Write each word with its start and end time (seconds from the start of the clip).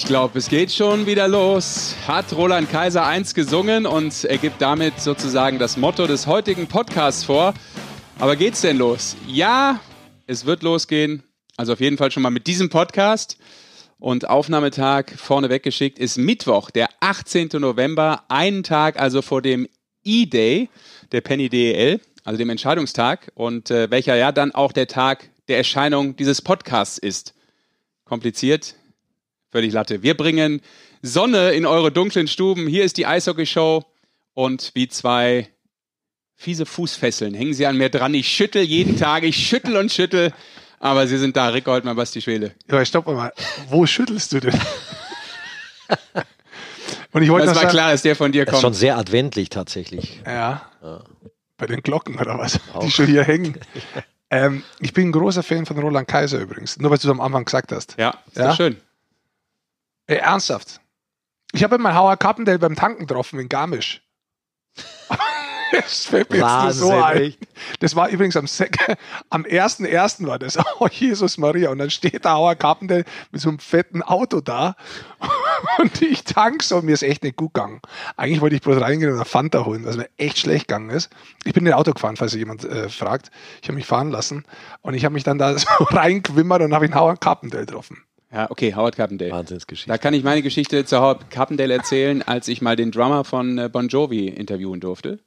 Ich 0.00 0.06
glaube, 0.06 0.38
es 0.38 0.48
geht 0.48 0.72
schon 0.72 1.04
wieder 1.04 1.28
los. 1.28 1.94
Hat 2.08 2.32
Roland 2.32 2.70
Kaiser 2.70 3.04
1 3.04 3.34
gesungen 3.34 3.84
und 3.84 4.24
er 4.24 4.38
gibt 4.38 4.62
damit 4.62 4.98
sozusagen 4.98 5.58
das 5.58 5.76
Motto 5.76 6.06
des 6.06 6.26
heutigen 6.26 6.66
Podcasts 6.66 7.22
vor. 7.22 7.52
Aber 8.18 8.34
geht's 8.34 8.62
denn 8.62 8.78
los? 8.78 9.14
Ja, 9.26 9.78
es 10.26 10.46
wird 10.46 10.62
losgehen. 10.62 11.22
Also 11.58 11.74
auf 11.74 11.80
jeden 11.80 11.98
Fall 11.98 12.10
schon 12.10 12.22
mal 12.22 12.30
mit 12.30 12.46
diesem 12.46 12.70
Podcast. 12.70 13.36
Und 13.98 14.26
Aufnahmetag 14.26 15.12
vorneweg 15.16 15.62
geschickt 15.62 15.98
ist 15.98 16.16
Mittwoch, 16.16 16.70
der 16.70 16.88
18. 17.00 17.50
November, 17.58 18.24
einen 18.28 18.62
Tag 18.62 18.98
also 18.98 19.20
vor 19.20 19.42
dem 19.42 19.68
E-Day 20.02 20.70
der 21.12 21.20
Penny 21.20 21.50
DEL, 21.50 22.00
also 22.24 22.38
dem 22.38 22.48
Entscheidungstag 22.48 23.30
und 23.34 23.70
äh, 23.70 23.90
welcher 23.90 24.16
ja 24.16 24.32
dann 24.32 24.52
auch 24.52 24.72
der 24.72 24.86
Tag 24.86 25.28
der 25.48 25.58
Erscheinung 25.58 26.16
dieses 26.16 26.40
Podcasts 26.40 26.96
ist. 26.96 27.34
Kompliziert, 28.06 28.74
völlig 29.50 29.72
Latte. 29.72 30.02
Wir 30.02 30.16
bringen 30.16 30.60
Sonne 31.02 31.50
in 31.52 31.66
eure 31.66 31.90
dunklen 31.90 32.28
Stuben. 32.28 32.66
Hier 32.66 32.84
ist 32.84 32.96
die 32.96 33.06
Eishockey-Show 33.06 33.84
und 34.34 34.70
wie 34.74 34.88
zwei 34.88 35.48
fiese 36.36 36.64
Fußfesseln 36.64 37.34
hängen 37.34 37.52
sie 37.52 37.66
an 37.66 37.76
mir 37.76 37.90
dran. 37.90 38.14
Ich 38.14 38.28
schüttel 38.28 38.62
jeden 38.62 38.96
Tag, 38.96 39.24
ich 39.24 39.36
schüttel 39.36 39.76
und 39.76 39.92
schüttel. 39.92 40.32
Aber 40.78 41.06
sie 41.06 41.18
sind 41.18 41.36
da, 41.36 41.48
Rick 41.48 41.64
Goldmann, 41.64 41.94
Basti 41.94 42.22
Schwele. 42.22 42.54
Ja, 42.70 42.82
stopp 42.84 43.06
mal. 43.06 43.32
Wo 43.68 43.84
schüttelst 43.84 44.32
du 44.32 44.40
denn? 44.40 44.58
und 47.12 47.22
ich 47.22 47.28
wollte 47.28 47.46
das 47.46 47.56
war 47.56 47.62
sagen, 47.62 47.72
klar, 47.72 47.90
dass 47.92 48.00
der 48.00 48.16
von 48.16 48.32
dir 48.32 48.46
kommt. 48.46 48.54
Das 48.54 48.58
ist 48.60 48.62
schon 48.62 48.72
sehr 48.72 48.96
adventlich 48.96 49.50
tatsächlich. 49.50 50.22
Ja. 50.24 50.62
ja. 50.82 51.04
Bei 51.58 51.66
den 51.66 51.82
Glocken 51.82 52.18
oder 52.18 52.38
was? 52.38 52.58
Auch. 52.72 52.82
Die 52.82 52.90
schon 52.90 53.06
hier 53.06 53.24
hängen. 53.24 53.60
ähm, 54.30 54.62
ich 54.80 54.94
bin 54.94 55.08
ein 55.08 55.12
großer 55.12 55.42
Fan 55.42 55.66
von 55.66 55.78
Roland 55.78 56.08
Kaiser 56.08 56.38
übrigens. 56.38 56.78
Nur 56.78 56.90
weil 56.90 56.96
du 56.96 57.06
es 57.06 57.10
am 57.10 57.20
Anfang 57.20 57.44
gesagt 57.44 57.72
hast. 57.72 57.96
Ja, 57.98 58.14
ist 58.28 58.38
ja? 58.38 58.56
schön. 58.56 58.78
Ey, 60.10 60.16
ernsthaft. 60.16 60.80
Ich 61.52 61.62
habe 61.62 61.78
mal 61.78 61.94
Howard 61.94 62.18
Carpendale 62.18 62.58
beim 62.58 62.74
Tanken 62.74 63.06
getroffen 63.06 63.38
in 63.38 63.48
Garmisch. 63.48 64.02
das 65.72 66.06
fällt 66.06 66.30
mir 66.30 66.38
jetzt 66.38 66.62
nur 66.62 66.72
so 66.72 66.90
ein. 66.90 67.34
Das 67.78 67.94
war 67.94 68.08
übrigens 68.08 68.36
am, 68.36 68.46
am 69.30 69.44
1.1. 69.44 70.26
war 70.26 70.40
das. 70.40 70.58
Oh, 70.80 70.88
Jesus 70.90 71.38
Maria. 71.38 71.70
Und 71.70 71.78
dann 71.78 71.90
steht 71.90 72.24
da 72.24 72.34
Howard 72.34 72.58
Carpendale 72.58 73.04
mit 73.30 73.40
so 73.40 73.50
einem 73.50 73.60
fetten 73.60 74.02
Auto 74.02 74.40
da. 74.40 74.74
Und 75.78 76.02
ich 76.02 76.24
tank 76.24 76.64
so. 76.64 76.82
Mir 76.82 76.94
ist 76.94 77.04
echt 77.04 77.22
nicht 77.22 77.36
gut 77.36 77.54
gegangen. 77.54 77.80
Eigentlich 78.16 78.40
wollte 78.40 78.56
ich 78.56 78.62
bloß 78.62 78.80
reingehen 78.80 79.12
und 79.12 79.18
eine 79.18 79.24
Fanta 79.24 79.64
holen, 79.64 79.84
was 79.84 79.96
mir 79.96 80.08
echt 80.16 80.38
schlecht 80.38 80.66
gegangen 80.66 80.90
ist. 80.90 81.10
Ich 81.44 81.52
bin 81.52 81.64
in 81.64 81.72
Auto 81.72 81.92
gefahren, 81.92 82.16
falls 82.16 82.32
sich 82.32 82.40
jemand 82.40 82.64
äh, 82.64 82.88
fragt. 82.88 83.30
Ich 83.62 83.68
habe 83.68 83.76
mich 83.76 83.86
fahren 83.86 84.10
lassen. 84.10 84.44
Und 84.82 84.94
ich 84.94 85.04
habe 85.04 85.12
mich 85.12 85.22
dann 85.22 85.38
da 85.38 85.56
so 85.56 85.68
reingewimmert 85.84 86.62
und 86.62 86.74
habe 86.74 86.86
ihn 86.86 86.96
Howard 86.96 87.20
Carpendale 87.20 87.64
getroffen. 87.64 88.02
Ja, 88.32 88.50
okay, 88.50 88.74
Howard 88.74 88.96
Carpendale. 88.96 89.32
Wahnsinnsgeschichte. 89.32 89.88
Da 89.88 89.98
kann 89.98 90.14
ich 90.14 90.22
meine 90.22 90.42
Geschichte 90.42 90.84
zu 90.84 90.98
Howard 90.98 91.30
Carpendale 91.30 91.74
erzählen, 91.74 92.22
als 92.22 92.46
ich 92.48 92.62
mal 92.62 92.76
den 92.76 92.92
Drummer 92.92 93.24
von 93.24 93.58
äh, 93.58 93.68
Bon 93.68 93.88
Jovi 93.88 94.28
interviewen 94.28 94.78
durfte. 94.78 95.18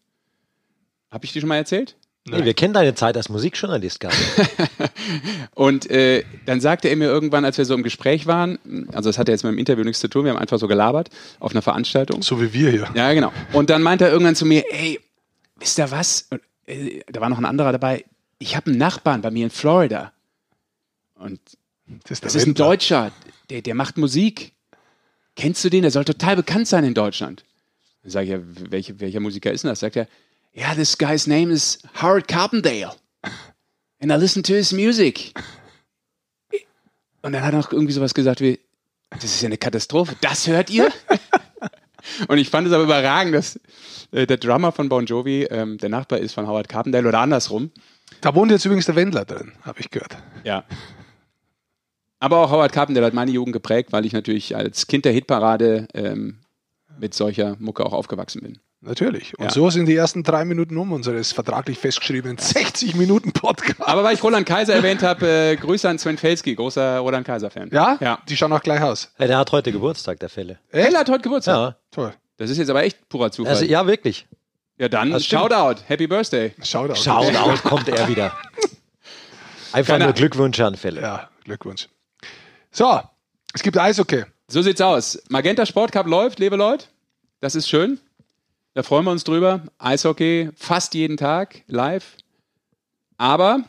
Habe 1.11 1.25
ich 1.25 1.33
die 1.33 1.41
schon 1.41 1.49
mal 1.49 1.57
erzählt? 1.57 1.95
Nee, 2.25 2.45
wir 2.45 2.53
kennen 2.53 2.73
deine 2.73 2.95
Zeit 2.95 3.17
als 3.17 3.27
Musikjournalist 3.27 3.99
gar 3.99 4.09
nicht. 4.09 4.49
und 5.55 5.91
äh, 5.91 6.23
dann 6.45 6.61
sagte 6.61 6.87
er 6.87 6.95
mir 6.95 7.07
irgendwann, 7.07 7.43
als 7.43 7.57
wir 7.57 7.65
so 7.65 7.73
im 7.73 7.83
Gespräch 7.83 8.27
waren, 8.27 8.87
also 8.93 9.09
das 9.09 9.17
hat 9.17 9.27
ja 9.27 9.33
jetzt 9.33 9.43
mit 9.43 9.51
dem 9.51 9.57
Interview 9.57 9.83
nichts 9.83 9.99
zu 9.99 10.07
tun, 10.07 10.23
wir 10.23 10.31
haben 10.31 10.39
einfach 10.39 10.57
so 10.57 10.69
gelabert 10.69 11.09
auf 11.41 11.51
einer 11.51 11.61
Veranstaltung. 11.61 12.21
So 12.21 12.41
wie 12.41 12.53
wir 12.53 12.71
hier. 12.71 12.87
Ja, 12.95 13.11
genau. 13.11 13.33
Und 13.51 13.69
dann 13.69 13.81
meinte 13.81 14.05
er 14.05 14.11
irgendwann 14.11 14.35
zu 14.35 14.45
mir, 14.45 14.63
ey, 14.71 15.01
wisst 15.59 15.77
ihr 15.79 15.91
was? 15.91 16.27
Und, 16.29 16.39
äh, 16.65 17.01
da 17.11 17.19
war 17.19 17.27
noch 17.27 17.37
ein 17.37 17.45
anderer 17.45 17.73
dabei. 17.73 18.05
Ich 18.39 18.55
habe 18.55 18.71
einen 18.71 18.79
Nachbarn 18.79 19.21
bei 19.21 19.29
mir 19.29 19.43
in 19.43 19.49
Florida. 19.49 20.13
Und 21.15 21.41
das 21.85 22.11
ist, 22.11 22.25
das 22.25 22.35
ist 22.35 22.47
ein 22.47 22.53
Deutscher, 22.53 23.11
der, 23.49 23.61
der 23.61 23.75
macht 23.75 23.97
Musik. 23.97 24.53
Kennst 25.35 25.63
du 25.63 25.69
den? 25.69 25.81
Der 25.81 25.91
soll 25.91 26.05
total 26.05 26.35
bekannt 26.35 26.67
sein 26.67 26.83
in 26.83 26.93
Deutschland. 26.93 27.43
Dann 28.03 28.11
sage 28.11 28.25
ich 28.25 28.31
ja, 28.31 28.39
welche, 28.69 28.99
welcher 28.99 29.19
Musiker 29.19 29.51
ist 29.51 29.63
denn 29.63 29.69
das? 29.69 29.79
Sagt 29.79 29.95
er, 29.95 30.07
ja, 30.53 30.67
yeah, 30.67 30.75
this 30.75 30.97
guy's 30.97 31.25
name 31.25 31.51
is 31.51 31.79
Howard 32.01 32.27
Carpendale. 32.27 32.93
And 33.99 34.11
I 34.11 34.15
listen 34.15 34.43
to 34.43 34.53
his 34.53 34.71
music. 34.71 35.33
Und 37.21 37.31
dann 37.31 37.41
hat 37.41 37.53
er 37.53 37.59
noch 37.59 37.71
irgendwie 37.71 37.93
sowas 37.93 38.13
gesagt 38.13 38.41
wie, 38.41 38.59
das 39.09 39.23
ist 39.23 39.41
ja 39.41 39.47
eine 39.47 39.57
Katastrophe. 39.57 40.15
Das 40.21 40.47
hört 40.47 40.69
ihr? 40.69 40.91
Und 42.27 42.37
ich 42.37 42.49
fand 42.49 42.67
es 42.67 42.73
aber 42.73 42.83
überragend, 42.83 43.33
dass 43.33 43.59
äh, 44.11 44.27
der 44.27 44.37
Drummer 44.37 44.71
von 44.71 44.89
Bon 44.89 45.05
Jovi 45.05 45.43
ähm, 45.43 45.77
der 45.77 45.89
Nachbar 45.89 46.19
ist 46.19 46.33
von 46.33 46.47
Howard 46.47 46.67
Carpendale 46.67 47.07
oder 47.07 47.19
andersrum. 47.19 47.71
Da 48.21 48.35
wohnt 48.35 48.51
jetzt 48.51 48.65
übrigens 48.65 48.85
der 48.85 48.95
Wendler 48.95 49.25
drin, 49.25 49.53
habe 49.63 49.79
ich 49.79 49.89
gehört. 49.89 50.17
Ja. 50.43 50.65
Aber 52.23 52.37
auch 52.37 52.51
Howard 52.51 52.71
Carpenter 52.71 53.03
hat 53.03 53.13
meine 53.13 53.31
Jugend 53.31 53.51
geprägt, 53.51 53.91
weil 53.91 54.05
ich 54.05 54.13
natürlich 54.13 54.55
als 54.55 54.87
Kind 54.87 55.03
der 55.03 55.11
Hitparade 55.11 55.89
ähm, 55.93 56.37
mit 56.97 57.13
solcher 57.13 57.57
Mucke 57.59 57.85
auch 57.85 57.91
aufgewachsen 57.91 58.41
bin. 58.41 58.59
Natürlich. 58.79 59.37
Und 59.37 59.43
ja. 59.43 59.51
so 59.51 59.69
sind 59.69 59.87
die 59.87 59.95
ersten 59.97 60.23
drei 60.23 60.45
Minuten 60.45 60.77
um 60.77 60.93
unseres 60.93 61.33
vertraglich 61.33 61.79
festgeschriebenen 61.79 62.37
60 62.37 62.95
Minuten 62.95 63.33
Podcast. 63.33 63.81
Aber 63.81 64.05
weil 64.05 64.13
ich 64.13 64.23
Roland 64.23 64.47
Kaiser 64.47 64.73
erwähnt 64.73 65.03
habe, 65.03 65.27
äh, 65.27 65.55
Grüße 65.57 65.89
an 65.89 65.99
Sven 65.99 66.17
Felski, 66.17 66.55
großer 66.55 66.99
Roland 66.99 67.27
Kaiser-Fan. 67.27 67.71
Ja? 67.73 67.97
Ja. 67.99 68.19
Die 68.29 68.37
schauen 68.37 68.53
auch 68.53 68.63
gleich 68.63 68.81
aus. 68.81 69.11
Ja, 69.19 69.27
der 69.27 69.37
hat 69.37 69.51
heute 69.51 69.73
Geburtstag, 69.73 70.21
der 70.21 70.29
Fälle. 70.29 70.59
Fälle 70.69 70.97
hat 70.97 71.09
heute 71.09 71.23
Geburtstag? 71.23 71.55
Ja. 71.55 71.75
Toll. 71.91 72.13
Das 72.37 72.49
ist 72.49 72.57
jetzt 72.57 72.69
aber 72.69 72.83
echt 72.83 73.09
purer 73.09 73.31
Zufall. 73.31 73.51
Also, 73.51 73.65
ja, 73.65 73.85
wirklich. 73.85 74.27
Ja, 74.77 74.87
dann 74.87 75.19
Shoutout. 75.19 75.81
Happy 75.87 76.07
Birthday. 76.07 76.53
Shoutout. 76.63 76.95
Shoutout 76.95 77.67
kommt 77.67 77.89
er 77.89 78.07
wieder. 78.07 78.31
Einfach 79.73 79.95
Keine 79.95 80.05
nur 80.05 80.13
Glückwünsche 80.13 80.65
an 80.65 80.77
Fälle. 80.77 81.01
Ja, 81.01 81.29
Glückwunsch. 81.43 81.89
So, 82.75 82.99
es 83.53 83.61
gibt 83.61 83.77
Eishockey. 83.77 84.23
So 84.47 84.63
sieht's 84.63 84.81
aus. 84.81 85.21
Magenta 85.29 85.63
Sport 85.63 85.91
Cup 85.91 86.07
läuft, 86.07 86.39
liebe 86.39 86.55
Leute. 86.55 86.87
Das 87.39 87.53
ist 87.53 87.69
schön. 87.69 87.99
Da 88.73 88.81
freuen 88.81 89.05
wir 89.05 89.11
uns 89.11 89.23
drüber. 89.23 89.61
Eishockey 89.77 90.49
fast 90.55 90.95
jeden 90.95 91.15
Tag 91.15 91.61
live. 91.67 92.17
Aber 93.17 93.63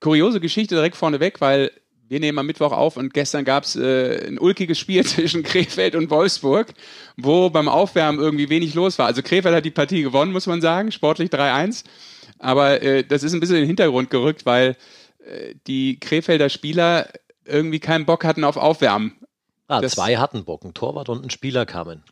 kuriose 0.00 0.40
Geschichte 0.40 0.74
direkt 0.74 0.96
vorneweg, 0.96 1.40
weil 1.40 1.70
wir 2.08 2.18
nehmen 2.18 2.40
am 2.40 2.46
Mittwoch 2.46 2.72
auf 2.72 2.96
und 2.96 3.14
gestern 3.14 3.44
gab 3.44 3.62
es 3.62 3.76
äh, 3.76 4.26
ein 4.26 4.40
ulkiges 4.40 4.80
Spiel 4.80 5.06
zwischen 5.06 5.44
Krefeld 5.44 5.94
und 5.94 6.10
Wolfsburg, 6.10 6.74
wo 7.16 7.48
beim 7.48 7.68
Aufwärmen 7.68 8.20
irgendwie 8.20 8.48
wenig 8.48 8.74
los 8.74 8.98
war. 8.98 9.06
Also 9.06 9.22
Krefeld 9.22 9.54
hat 9.54 9.64
die 9.64 9.70
Partie 9.70 10.02
gewonnen, 10.02 10.32
muss 10.32 10.48
man 10.48 10.60
sagen, 10.60 10.90
sportlich 10.90 11.30
3-1. 11.30 11.84
Aber 12.40 12.82
äh, 12.82 13.04
das 13.04 13.22
ist 13.22 13.34
ein 13.34 13.38
bisschen 13.38 13.54
in 13.54 13.62
den 13.62 13.68
Hintergrund 13.68 14.10
gerückt, 14.10 14.46
weil 14.46 14.76
äh, 15.24 15.54
die 15.68 16.00
Krefelder 16.00 16.48
Spieler 16.48 17.08
irgendwie 17.44 17.80
keinen 17.80 18.06
Bock 18.06 18.24
hatten 18.24 18.44
auf 18.44 18.56
Aufwärmen. 18.56 19.16
Ah, 19.68 19.80
das 19.80 19.92
zwei 19.92 20.16
hatten 20.16 20.44
Bock, 20.44 20.64
ein 20.64 20.74
Torwart 20.74 21.08
und 21.08 21.24
ein 21.24 21.30
Spieler 21.30 21.66
kamen. 21.66 22.02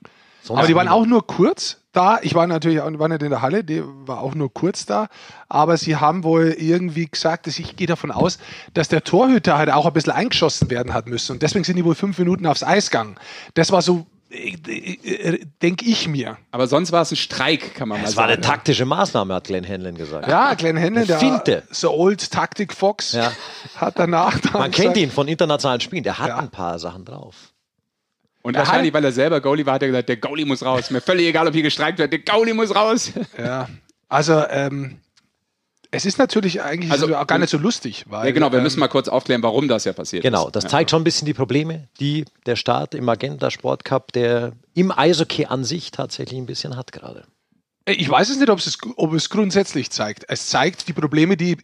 Sonst 0.43 0.61
aber 0.61 0.69
die 0.69 0.75
waren 0.75 0.89
auch 0.89 1.05
nur 1.05 1.27
kurz 1.27 1.78
da. 1.93 2.21
Ich 2.22 2.34
war 2.34 2.47
natürlich 2.47 2.81
auch, 2.81 2.91
war 2.99 3.09
nicht 3.09 3.22
in 3.22 3.31
der 3.31 3.43
Halle, 3.43 3.65
die 3.65 3.83
war 3.84 4.21
auch 4.21 4.34
nur 4.34 4.53
kurz 4.53 4.87
da. 4.87 5.09
Aber 5.49 5.77
sie 5.77 5.97
haben 5.97 6.22
wohl 6.22 6.55
irgendwie 6.56 7.06
gesagt, 7.06 7.47
dass 7.47 7.59
ich 7.59 7.77
gehe 7.77 7.87
davon 7.87 8.11
aus, 8.11 8.39
dass 8.72 8.89
der 8.89 9.03
Torhüter 9.03 9.59
halt 9.59 9.71
auch 9.71 9.87
ein 9.87 9.93
bisschen 9.93 10.12
eingeschossen 10.12 10.71
werden 10.71 10.94
hat 10.94 11.09
müssen. 11.09 11.33
Und 11.33 11.43
deswegen 11.43 11.65
sind 11.65 11.77
die 11.77 11.84
wohl 11.84 11.95
fünf 11.95 12.19
Minuten 12.19 12.47
aufs 12.47 12.62
Eis 12.62 12.91
gegangen. 12.91 13.16
Das 13.55 13.72
war 13.72 13.83
so 13.83 14.06
denke 14.31 15.87
ich 15.87 16.06
mir. 16.06 16.37
Aber 16.50 16.66
sonst 16.66 16.93
war 16.93 17.03
es 17.03 17.11
ein 17.11 17.16
Streik, 17.16 17.75
kann 17.75 17.89
man 17.89 17.99
mal 17.99 18.06
sagen. 18.06 18.11
Es 18.11 18.16
war 18.16 18.27
eine 18.27 18.41
taktische 18.41 18.84
Maßnahme, 18.84 19.34
hat 19.34 19.44
Glenn 19.44 19.65
Henlon 19.65 19.94
gesagt. 19.94 20.28
Ja, 20.28 20.55
Glenn 20.55 20.77
Henlon, 20.77 21.06
der 21.06 21.19
Finte. 21.19 21.62
so 21.71 21.93
Old 21.93 22.31
Taktik 22.31 22.75
Fox, 22.75 23.12
ja. 23.12 23.33
hat 23.77 23.99
danach 23.99 24.39
dann 24.39 24.53
Man 24.53 24.71
kennt 24.71 24.97
ihn 24.99 25.11
von 25.11 25.28
internationalen 25.28 25.81
Spielen, 25.81 26.03
der 26.03 26.19
hat 26.19 26.28
ja. 26.28 26.39
ein 26.39 26.50
paar 26.50 26.78
Sachen 26.78 27.05
drauf. 27.05 27.55
Und 28.43 28.55
der 28.55 28.66
wahrscheinlich, 28.66 28.93
weil 28.93 29.05
er 29.05 29.12
selber 29.12 29.41
Goalie 29.41 29.65
war, 29.66 29.75
hat 29.75 29.83
er 29.83 29.89
gesagt, 29.89 30.09
der 30.09 30.16
Goalie 30.19 30.45
muss 30.45 30.62
raus. 30.62 30.91
Mir 30.91 31.00
völlig 31.00 31.27
egal, 31.27 31.49
ob 31.49 31.55
hier 31.55 31.62
gestreikt 31.62 31.99
wird, 31.99 32.12
der 32.12 32.21
Goalie 32.21 32.55
muss 32.55 32.75
raus. 32.75 33.12
Ja, 33.39 33.69
also 34.09 34.45
ähm, 34.50 35.00
es 35.91 36.04
ist 36.04 36.19
natürlich 36.19 36.63
eigentlich 36.63 36.92
also, 36.92 37.15
auch 37.16 37.27
gar 37.27 37.39
nicht 37.39 37.51
so 37.51 37.59
lustig. 37.59 38.04
Weil, 38.09 38.27
ja, 38.27 38.33
genau, 38.33 38.51
wir 38.53 38.59
ähm, 38.59 38.65
müssen 38.65 38.80
mal 38.80 38.89
kurz 38.89 39.09
aufklären, 39.09 39.42
warum 39.42 39.68
das 39.68 39.84
ja 39.84 39.92
passiert 39.92 40.22
genau, 40.22 40.39
ist. 40.39 40.45
Genau, 40.45 40.51
das 40.51 40.71
zeigt 40.71 40.91
schon 40.91 41.01
ein 41.01 41.04
bisschen 41.04 41.27
die 41.27 41.34
Probleme, 41.34 41.89
die 41.98 42.24
der 42.47 42.57
Start 42.57 42.95
im 42.95 43.04
Magenta 43.04 43.51
Sport 43.51 43.84
Cup, 43.84 44.13
der 44.13 44.53
im 44.74 44.92
Eishockey 44.92 45.47
an 45.47 45.65
sich 45.65 45.91
tatsächlich 45.91 46.39
ein 46.39 46.47
bisschen 46.47 46.77
hat 46.77 46.92
gerade. 46.92 47.24
Ich 47.86 48.09
weiß 48.09 48.28
es 48.28 48.39
nicht, 48.39 48.51
ob 48.51 48.59
es, 48.59 48.77
ob 48.97 49.15
es 49.15 49.30
grundsätzlich 49.30 49.91
zeigt. 49.91 50.24
Es 50.28 50.48
zeigt 50.48 50.89
die 50.89 50.92
Probleme, 50.92 51.39
die 51.39 51.57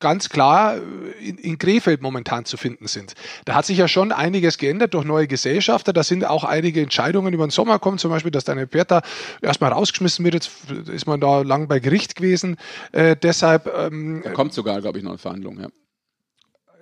ganz 0.00 0.28
klar 0.28 0.76
in, 1.20 1.38
in 1.38 1.58
Krefeld 1.58 2.02
momentan 2.02 2.44
zu 2.44 2.56
finden 2.56 2.86
sind. 2.86 3.14
Da 3.44 3.54
hat 3.54 3.66
sich 3.66 3.78
ja 3.78 3.88
schon 3.88 4.12
einiges 4.12 4.58
geändert 4.58 4.94
durch 4.94 5.04
neue 5.04 5.26
Gesellschafter. 5.26 5.92
Da 5.92 6.02
sind 6.02 6.24
auch 6.24 6.44
einige 6.44 6.80
Entscheidungen 6.82 7.32
über 7.32 7.46
den 7.46 7.50
Sommer 7.50 7.74
gekommen, 7.74 7.98
zum 7.98 8.10
Beispiel, 8.10 8.30
dass 8.30 8.44
deine 8.44 8.66
Bertha 8.66 9.02
erstmal 9.42 9.72
rausgeschmissen 9.72 10.24
wird. 10.24 10.34
Jetzt 10.34 10.50
ist 10.88 11.06
man 11.06 11.20
da 11.20 11.42
lang 11.42 11.68
bei 11.68 11.78
Gericht 11.78 12.16
gewesen. 12.16 12.56
Äh, 12.92 13.16
deshalb. 13.16 13.70
Ähm, 13.76 14.22
da 14.24 14.32
kommt 14.32 14.52
sogar, 14.52 14.80
glaube 14.80 14.98
ich, 14.98 15.04
noch 15.04 15.12
eine 15.12 15.18
Verhandlung, 15.18 15.60
ja. 15.60 15.68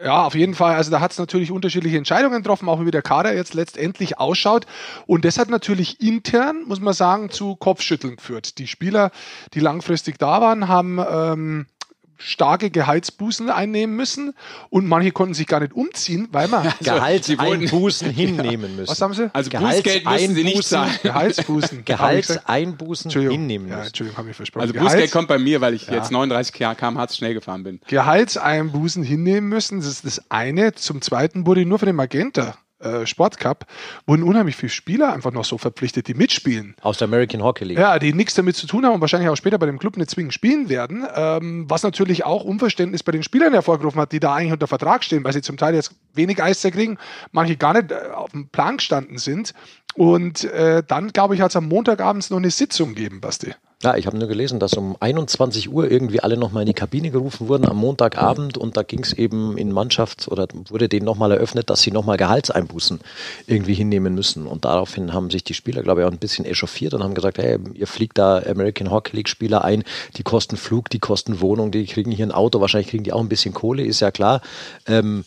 Ja, 0.03 0.25
auf 0.25 0.35
jeden 0.35 0.55
Fall. 0.55 0.75
Also 0.75 0.91
da 0.91 1.01
hat 1.01 1.13
es 1.13 1.19
natürlich 1.19 1.51
unterschiedliche 1.51 1.97
Entscheidungen 1.97 2.43
getroffen, 2.43 2.69
auch 2.69 2.85
wie 2.85 2.91
der 2.91 3.03
Kader 3.03 3.35
jetzt 3.35 3.55
letztendlich 3.55 4.19
ausschaut. 4.19 4.67
Und 5.07 5.25
das 5.25 5.39
hat 5.39 5.49
natürlich 5.49 6.01
intern, 6.01 6.65
muss 6.67 6.81
man 6.81 6.95
sagen, 6.95 7.31
zu 7.31 7.55
Kopfschütteln 7.57 8.17
geführt. 8.17 8.59
Die 8.59 8.67
Spieler, 8.67 9.13
die 9.55 9.61
langfristig 9.61 10.19
da 10.19 10.41
waren, 10.41 10.69
haben 10.69 10.99
ähm, 11.09 11.67
starke 12.25 12.71
Gehaltsbußen 12.71 13.51
einnehmen 13.51 13.95
müssen 13.95 14.35
und 14.71 14.87
manche 14.87 15.13
konnten 15.13 15.35
sich 15.35 15.47
gar 15.47 15.61
nicht 15.61 15.75
umziehen, 15.75 16.29
weil 16.33 16.49
man 16.49 16.67
also, 16.67 16.77
Gehaltseinbußen 16.81 18.11
hinnehmen 18.15 18.77
müssen. 18.77 18.91
Was 18.91 19.01
haben 19.01 19.15
sie? 19.15 19.31
Also 19.35 19.51
Bußgeld 19.51 20.05
müssen 20.09 20.35
sie 20.35 20.45
nicht 20.45 20.65
zahlen. 20.65 20.95
Gehaltsbußen. 21.03 21.85
Gehaltseinbußen 21.85 23.11
hinnehmen 23.11 23.69
müssen. 23.69 23.79
Ja, 23.79 23.87
Entschuldigung, 23.87 24.19
habe 24.19 24.31
ich 24.31 24.37
versprochen. 24.37 24.63
Also 24.63 24.75
Bußgeld 24.75 25.11
kommt 25.11 25.29
bei 25.29 25.39
mir, 25.39 25.61
weil 25.61 25.75
ich 25.75 25.87
ja. 25.87 25.95
jetzt 25.95 26.11
39 26.11 26.55
km/h 26.55 27.09
schnell 27.09 27.35
gefahren 27.35 27.63
bin. 27.63 27.81
Gehaltseinbußen 27.87 29.03
hinnehmen 29.03 29.49
müssen, 29.49 29.81
das 29.81 29.89
ist 29.89 30.07
das 30.07 30.31
eine. 30.31 30.73
Zum 30.75 31.03
zweiten 31.03 31.47
wurde 31.47 31.67
nur 31.67 31.79
für 31.79 31.87
den 31.87 31.97
Magenta 31.97 32.57
äh, 32.85 33.07
Sportcup 33.07 33.67
wurden 34.07 34.23
unheimlich 34.23 34.57
viele 34.57 34.71
Spieler 34.71 35.13
einfach 35.13 35.33
noch 35.33 35.45
so 35.45 35.59
verpflichtet, 35.59 36.09
die 36.09 36.15
mitspielen. 36.15 36.75
Aus 36.83 36.99
der 36.99 37.09
American 37.09 37.43
Hockey 37.43 37.65
League. 37.65 37.79
Ja, 37.79 37.99
die 37.99 38.13
nichts 38.13 38.35
damit 38.35 38.57
zu 38.57 38.67
tun 38.67 38.85
haben 38.85 38.95
und 38.95 39.01
wahrscheinlich 39.01 39.29
auch 39.29 39.37
später 39.37 39.59
bei 39.59 39.67
dem 39.67 39.79
Club 39.79 39.97
nicht 39.97 40.11
zwingend 40.11 40.35
spielen 40.35 40.69
werden. 40.69 41.07
Ähm, 41.15 41.65
was 41.69 41.83
natürlich 41.83 42.25
auch 42.25 42.45
Unverständnis 42.45 43.03
bei 43.03 43.13
den 43.13 43.23
Spielern 43.23 43.53
hervorgerufen 43.53 44.01
hat, 44.01 44.13
die 44.13 44.21
da 44.21 44.35
eigentlich 44.35 44.53
unter 44.53 44.67
Vertrag 44.67 45.05
stehen, 45.05 45.25
weil 45.25 45.33
sie 45.33 45.43
zum 45.43 45.57
Teil 45.57 45.75
jetzt 45.75 45.95
wenig 46.15 46.43
Eiszeit 46.43 46.75
kriegen, 46.75 46.99
manche 47.33 47.57
gar 47.57 47.75
nicht 47.75 47.91
äh, 47.91 48.11
auf 48.15 48.31
dem 48.33 48.49
Plan 48.49 48.77
gestanden 48.77 49.19
sind. 49.19 49.55
Und 49.95 50.45
äh, 50.45 50.83
dann, 50.87 51.13
glaube 51.13 51.35
ich, 51.35 51.41
hat 51.41 51.51
es 51.51 51.57
am 51.57 51.69
Montagabend 51.69 52.29
noch 52.31 52.39
eine 52.39 52.51
Sitzung 52.51 52.95
gegeben, 52.95 53.21
Basti. 53.21 53.55
Ja, 53.85 53.97
ich 53.97 54.07
habe 54.07 54.17
nur 54.17 54.29
gelesen, 54.29 54.61
dass 54.61 54.73
um 54.75 54.97
21 54.99 55.71
Uhr 55.71 55.91
irgendwie 55.91 56.21
alle 56.21 56.39
nochmal 56.39 56.63
in 56.63 56.69
die 56.69 56.73
Kabine 56.73 57.11
gerufen 57.11 57.49
wurden 57.49 57.69
am 57.69 57.77
Montagabend 57.77 58.57
und 58.57 58.79
da 58.79 58.83
ging 58.83 59.01
es 59.01 59.13
eben 59.13 59.59
in 59.59 59.73
Mannschaft 59.73 60.27
oder 60.29 60.49
wurde 60.71 60.89
denen 60.89 61.05
nochmal 61.05 61.33
eröffnet, 61.33 61.69
dass 61.69 61.83
sie 61.83 61.91
nochmal 61.91 62.17
Gehaltseinbußen 62.17 63.01
irgendwie 63.47 63.75
hinnehmen 63.75 64.15
müssen. 64.15 64.47
Und 64.47 64.65
daraufhin 64.65 65.13
haben 65.13 65.29
sich 65.29 65.45
die 65.45 65.53
Spieler, 65.53 65.83
glaube 65.83 66.01
ich, 66.01 66.07
auch 66.07 66.11
ein 66.11 66.17
bisschen 66.17 66.47
echauffiert 66.47 66.95
und 66.95 67.05
haben 67.05 67.13
gesagt, 67.13 67.37
hey, 67.37 67.59
ihr 67.75 67.87
fliegt 67.87 68.17
da 68.17 68.39
American 68.39 68.91
Hockey 68.91 69.17
League 69.17 69.29
Spieler 69.29 69.63
ein, 69.65 69.85
die 70.17 70.23
kosten 70.23 70.57
Flug, 70.57 70.89
die 70.89 70.99
kosten 70.99 71.43
Wohnung, 71.43 71.71
die 71.71 71.85
kriegen 71.85 72.11
hier 72.11 72.27
ein 72.27 72.33
Auto, 72.33 72.63
wahrscheinlich 72.63 72.89
kriegen 72.89 73.05
die 73.05 73.13
auch 73.13 73.21
ein 73.21 73.29
bisschen 73.29 73.53
Kohle, 73.53 73.85
ist 73.85 74.01
ja 74.01 74.11
klar. 74.11 74.41
Ähm, 74.87 75.27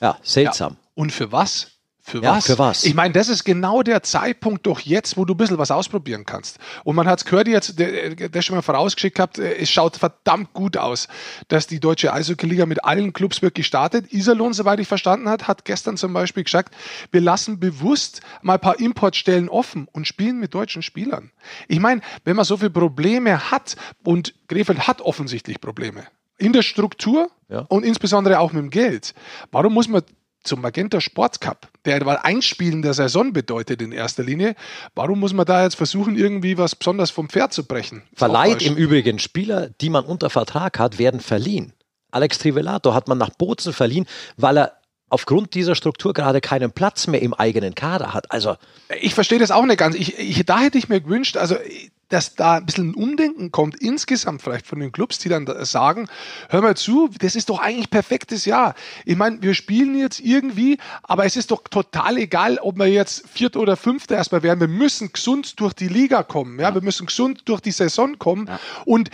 ja, 0.00 0.16
seltsam. 0.22 0.72
Ja, 0.72 0.90
und 0.94 1.12
für 1.12 1.30
was? 1.30 1.77
Für 2.08 2.22
ja, 2.22 2.36
was? 2.36 2.46
Für 2.46 2.58
was? 2.58 2.84
Ich 2.84 2.94
meine, 2.94 3.12
das 3.12 3.28
ist 3.28 3.44
genau 3.44 3.82
der 3.82 4.02
Zeitpunkt 4.02 4.66
doch 4.66 4.80
jetzt, 4.80 5.18
wo 5.18 5.26
du 5.26 5.34
ein 5.34 5.36
bisschen 5.36 5.58
was 5.58 5.70
ausprobieren 5.70 6.24
kannst. 6.24 6.56
Und 6.82 6.96
man 6.96 7.06
hat 7.06 7.18
es 7.18 7.24
gehört 7.26 7.48
jetzt, 7.48 7.78
der, 7.78 8.14
der 8.14 8.42
schon 8.42 8.56
mal 8.56 8.62
vorausgeschickt 8.62 9.16
gehabt, 9.16 9.38
äh, 9.38 9.56
es 9.56 9.70
schaut 9.70 9.98
verdammt 9.98 10.54
gut 10.54 10.78
aus, 10.78 11.08
dass 11.48 11.66
die 11.66 11.80
deutsche 11.80 12.10
Eishockey-Liga 12.10 12.64
mit 12.64 12.82
allen 12.82 13.12
Clubs 13.12 13.42
wirklich 13.42 13.66
startet. 13.66 14.10
Iserlohn, 14.10 14.54
soweit 14.54 14.80
ich 14.80 14.88
verstanden 14.88 15.28
hat, 15.28 15.48
hat 15.48 15.66
gestern 15.66 15.98
zum 15.98 16.14
Beispiel 16.14 16.44
gesagt, 16.44 16.74
wir 17.12 17.20
lassen 17.20 17.60
bewusst 17.60 18.22
mal 18.40 18.54
ein 18.54 18.60
paar 18.60 18.80
Importstellen 18.80 19.50
offen 19.50 19.86
und 19.92 20.08
spielen 20.08 20.40
mit 20.40 20.54
deutschen 20.54 20.80
Spielern. 20.80 21.30
Ich 21.68 21.78
meine, 21.78 22.00
wenn 22.24 22.36
man 22.36 22.46
so 22.46 22.56
viele 22.56 22.70
Probleme 22.70 23.50
hat 23.50 23.76
und 24.02 24.32
Krefeld 24.48 24.88
hat 24.88 25.02
offensichtlich 25.02 25.60
Probleme 25.60 26.04
in 26.38 26.52
der 26.52 26.62
Struktur 26.62 27.30
ja. 27.48 27.66
und 27.68 27.84
insbesondere 27.84 28.38
auch 28.38 28.52
mit 28.52 28.62
dem 28.62 28.70
Geld. 28.70 29.12
Warum 29.50 29.74
muss 29.74 29.88
man 29.88 30.02
zum 30.44 30.60
Magenta 30.60 31.00
Sports 31.00 31.40
Cup, 31.40 31.68
der 31.84 32.04
mal 32.04 32.16
Einspielen 32.16 32.82
der 32.82 32.94
Saison 32.94 33.32
bedeutet 33.32 33.82
in 33.82 33.92
erster 33.92 34.22
Linie. 34.22 34.54
Warum 34.94 35.20
muss 35.20 35.32
man 35.32 35.46
da 35.46 35.64
jetzt 35.64 35.76
versuchen, 35.76 36.16
irgendwie 36.16 36.58
was 36.58 36.74
besonders 36.74 37.10
vom 37.10 37.28
Pferd 37.28 37.52
zu 37.52 37.64
brechen? 37.64 38.02
Verleiht 38.14 38.62
im 38.62 38.76
Übrigen 38.76 39.18
Spieler, 39.18 39.70
die 39.80 39.90
man 39.90 40.04
unter 40.04 40.30
Vertrag 40.30 40.78
hat, 40.78 40.98
werden 40.98 41.20
verliehen. 41.20 41.72
Alex 42.10 42.38
Trivelato 42.38 42.94
hat 42.94 43.08
man 43.08 43.18
nach 43.18 43.30
Bozen 43.30 43.72
verliehen, 43.72 44.06
weil 44.36 44.58
er 44.58 44.72
aufgrund 45.10 45.54
dieser 45.54 45.74
Struktur 45.74 46.12
gerade 46.12 46.40
keinen 46.40 46.72
Platz 46.72 47.06
mehr 47.06 47.22
im 47.22 47.34
eigenen 47.34 47.74
Kader 47.74 48.14
hat. 48.14 48.30
Also 48.30 48.56
ich 49.00 49.14
verstehe 49.14 49.38
das 49.38 49.50
auch 49.50 49.64
nicht 49.64 49.78
ganz. 49.78 49.94
Ich, 49.94 50.18
ich, 50.18 50.44
da 50.44 50.58
hätte 50.60 50.78
ich 50.78 50.88
mir 50.88 51.00
gewünscht, 51.00 51.36
also 51.36 51.56
dass 52.08 52.34
da 52.34 52.56
ein 52.56 52.66
bisschen 52.66 52.90
ein 52.90 52.94
Umdenken 52.94 53.50
kommt, 53.52 53.76
insgesamt 53.76 54.42
vielleicht 54.42 54.66
von 54.66 54.80
den 54.80 54.92
Clubs, 54.92 55.18
die 55.18 55.28
dann 55.28 55.46
sagen, 55.64 56.08
hör 56.48 56.62
mal 56.62 56.76
zu, 56.76 57.10
das 57.20 57.36
ist 57.36 57.50
doch 57.50 57.60
eigentlich 57.60 57.90
perfektes 57.90 58.44
Jahr. 58.44 58.74
Ich 59.04 59.16
meine, 59.16 59.42
wir 59.42 59.54
spielen 59.54 59.98
jetzt 59.98 60.20
irgendwie, 60.20 60.78
aber 61.02 61.24
es 61.24 61.36
ist 61.36 61.50
doch 61.50 61.62
total 61.68 62.16
egal, 62.16 62.58
ob 62.58 62.78
wir 62.78 62.86
jetzt 62.86 63.28
Vierter 63.28 63.60
oder 63.60 63.76
Fünfter 63.76 64.16
erstmal 64.16 64.42
werden. 64.42 64.60
Wir 64.60 64.68
müssen 64.68 65.12
gesund 65.12 65.60
durch 65.60 65.74
die 65.74 65.88
Liga 65.88 66.22
kommen. 66.22 66.58
Ja, 66.58 66.74
wir 66.74 66.82
müssen 66.82 67.06
gesund 67.06 67.42
durch 67.46 67.60
die 67.60 67.72
Saison 67.72 68.18
kommen. 68.18 68.46
Ja. 68.46 68.60
Und 68.84 69.10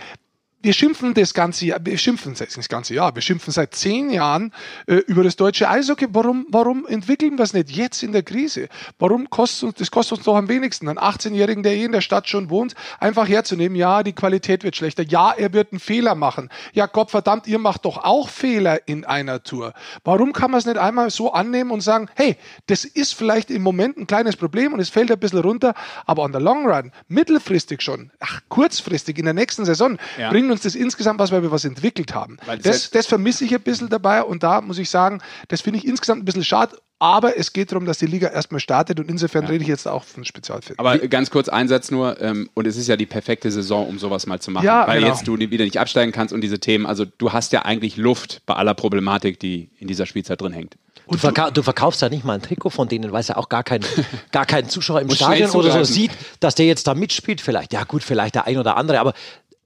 wir 0.65 0.73
schimpfen 0.73 1.13
das 1.13 1.35
ganze 1.35 1.67
Jahr, 1.67 1.79
wir 1.83 1.95
schimpfen 1.95 2.33
das 2.35 2.67
ganze 2.67 2.95
Jahr, 2.95 3.13
wir 3.13 3.21
schimpfen 3.21 3.53
seit 3.53 3.75
zehn 3.75 4.09
Jahren 4.09 4.51
äh, 4.87 4.95
über 4.95 5.23
das 5.23 5.35
deutsche 5.35 5.69
Eishockey. 5.69 6.07
Warum, 6.09 6.47
warum 6.49 6.87
entwickeln 6.87 7.37
wir 7.37 7.43
es 7.43 7.53
nicht 7.53 7.69
jetzt 7.69 8.01
in 8.01 8.13
der 8.13 8.23
Krise? 8.23 8.67
Warum 8.97 9.29
kostet 9.29 9.63
uns, 9.65 9.75
das 9.75 9.91
kostet 9.91 10.17
uns 10.17 10.25
doch 10.25 10.35
am 10.35 10.49
wenigsten, 10.49 10.89
einen 10.89 10.97
18-Jährigen, 10.97 11.61
der 11.61 11.73
hier 11.73 11.85
in 11.85 11.91
der 11.91 12.01
Stadt 12.01 12.27
schon 12.27 12.49
wohnt, 12.49 12.73
einfach 12.99 13.29
herzunehmen, 13.29 13.75
ja, 13.75 14.01
die 14.01 14.13
Qualität 14.13 14.63
wird 14.63 14.75
schlechter, 14.75 15.03
ja, 15.03 15.33
er 15.33 15.53
wird 15.53 15.71
einen 15.71 15.79
Fehler 15.79 16.15
machen. 16.15 16.49
Ja, 16.73 16.87
Gott 16.87 17.11
verdammt, 17.11 17.45
ihr 17.45 17.59
macht 17.59 17.85
doch 17.85 18.03
auch 18.03 18.29
Fehler 18.29 18.87
in 18.87 19.05
einer 19.05 19.43
Tour. 19.43 19.73
Warum 20.03 20.33
kann 20.33 20.49
man 20.49 20.57
es 20.57 20.65
nicht 20.65 20.79
einmal 20.79 21.11
so 21.11 21.31
annehmen 21.31 21.69
und 21.69 21.81
sagen, 21.81 22.09
hey, 22.15 22.37
das 22.65 22.85
ist 22.85 23.13
vielleicht 23.13 23.51
im 23.51 23.61
Moment 23.61 23.97
ein 23.97 24.07
kleines 24.07 24.35
Problem 24.35 24.73
und 24.73 24.79
es 24.79 24.89
fällt 24.89 25.11
ein 25.11 25.19
bisschen 25.19 25.41
runter, 25.41 25.75
aber 26.07 26.23
on 26.23 26.33
the 26.33 26.39
long 26.39 26.65
run, 26.65 26.91
mittelfristig 27.07 27.83
schon, 27.83 28.09
ach, 28.19 28.41
kurzfristig 28.49 29.19
in 29.19 29.25
der 29.25 29.35
nächsten 29.35 29.63
Saison, 29.63 29.99
ja. 30.17 30.31
bringen 30.31 30.54
uns 30.55 30.63
das 30.63 30.75
insgesamt 30.75 31.19
was, 31.19 31.31
weil 31.31 31.43
wir 31.43 31.51
was 31.51 31.65
entwickelt 31.65 32.15
haben. 32.15 32.37
Das, 32.63 32.89
das 32.89 33.07
vermisse 33.07 33.45
ich 33.45 33.53
ein 33.53 33.61
bisschen 33.61 33.89
dabei 33.89 34.23
und 34.23 34.43
da 34.43 34.61
muss 34.61 34.77
ich 34.77 34.89
sagen, 34.89 35.21
das 35.49 35.61
finde 35.61 35.79
ich 35.79 35.87
insgesamt 35.87 36.21
ein 36.21 36.25
bisschen 36.25 36.43
schade. 36.43 36.77
Aber 36.97 37.37
es 37.37 37.51
geht 37.51 37.71
darum, 37.71 37.85
dass 37.85 37.97
die 37.97 38.05
Liga 38.05 38.29
erstmal 38.29 38.61
startet 38.61 39.01
und 39.01 39.09
insofern 39.09 39.43
ja. 39.43 39.49
rede 39.49 39.63
ich 39.63 39.67
jetzt 39.67 39.85
auch 39.85 40.03
von 40.05 40.23
Spezialfällen. 40.23 40.79
Aber 40.79 40.97
ganz 40.97 41.29
kurz 41.29 41.49
ein 41.49 41.67
Satz 41.67 41.91
nur, 41.91 42.21
ähm, 42.21 42.49
und 42.53 42.65
es 42.67 42.77
ist 42.77 42.87
ja 42.87 42.95
die 42.95 43.05
perfekte 43.05 43.51
Saison, 43.51 43.85
um 43.85 43.99
sowas 43.99 44.25
mal 44.27 44.39
zu 44.39 44.49
machen, 44.49 44.65
ja, 44.65 44.87
weil 44.87 45.01
genau. 45.01 45.11
jetzt 45.11 45.27
du 45.27 45.37
wieder 45.37 45.65
nicht 45.65 45.77
absteigen 45.77 46.13
kannst 46.13 46.33
und 46.33 46.39
diese 46.39 46.59
Themen, 46.59 46.85
also 46.85 47.03
du 47.03 47.33
hast 47.33 47.51
ja 47.51 47.63
eigentlich 47.63 47.97
Luft 47.97 48.41
bei 48.45 48.55
aller 48.55 48.73
Problematik, 48.73 49.41
die 49.41 49.69
in 49.77 49.89
dieser 49.89 50.05
Spielzeit 50.05 50.39
drin 50.39 50.53
hängt. 50.53 50.77
Du, 51.07 51.17
verkau 51.17 51.51
du, 51.51 51.61
verkaufst 51.61 52.01
ja 52.01 52.09
nicht 52.09 52.23
mal 52.23 52.33
ein 52.33 52.41
Trikot 52.41 52.71
von 52.71 52.87
denen, 52.87 53.11
weil 53.11 53.19
es 53.19 53.27
ja 53.27 53.37
auch 53.37 53.49
gar 53.49 53.63
kein, 53.63 53.81
gar 54.31 54.45
kein 54.45 54.69
Zuschauer 54.69 55.01
im 55.01 55.09
Stadion 55.11 55.51
oder 55.51 55.71
so 55.71 55.83
sieht, 55.83 56.11
dass 56.39 56.55
der 56.55 56.65
jetzt 56.65 56.87
da 56.87 56.95
mitspielt. 56.95 57.41
Vielleicht, 57.41 57.73
ja 57.73 57.83
gut, 57.83 58.03
vielleicht 58.03 58.35
der 58.35 58.47
ein 58.47 58.57
oder 58.57 58.77
andere, 58.77 58.99
aber 58.99 59.13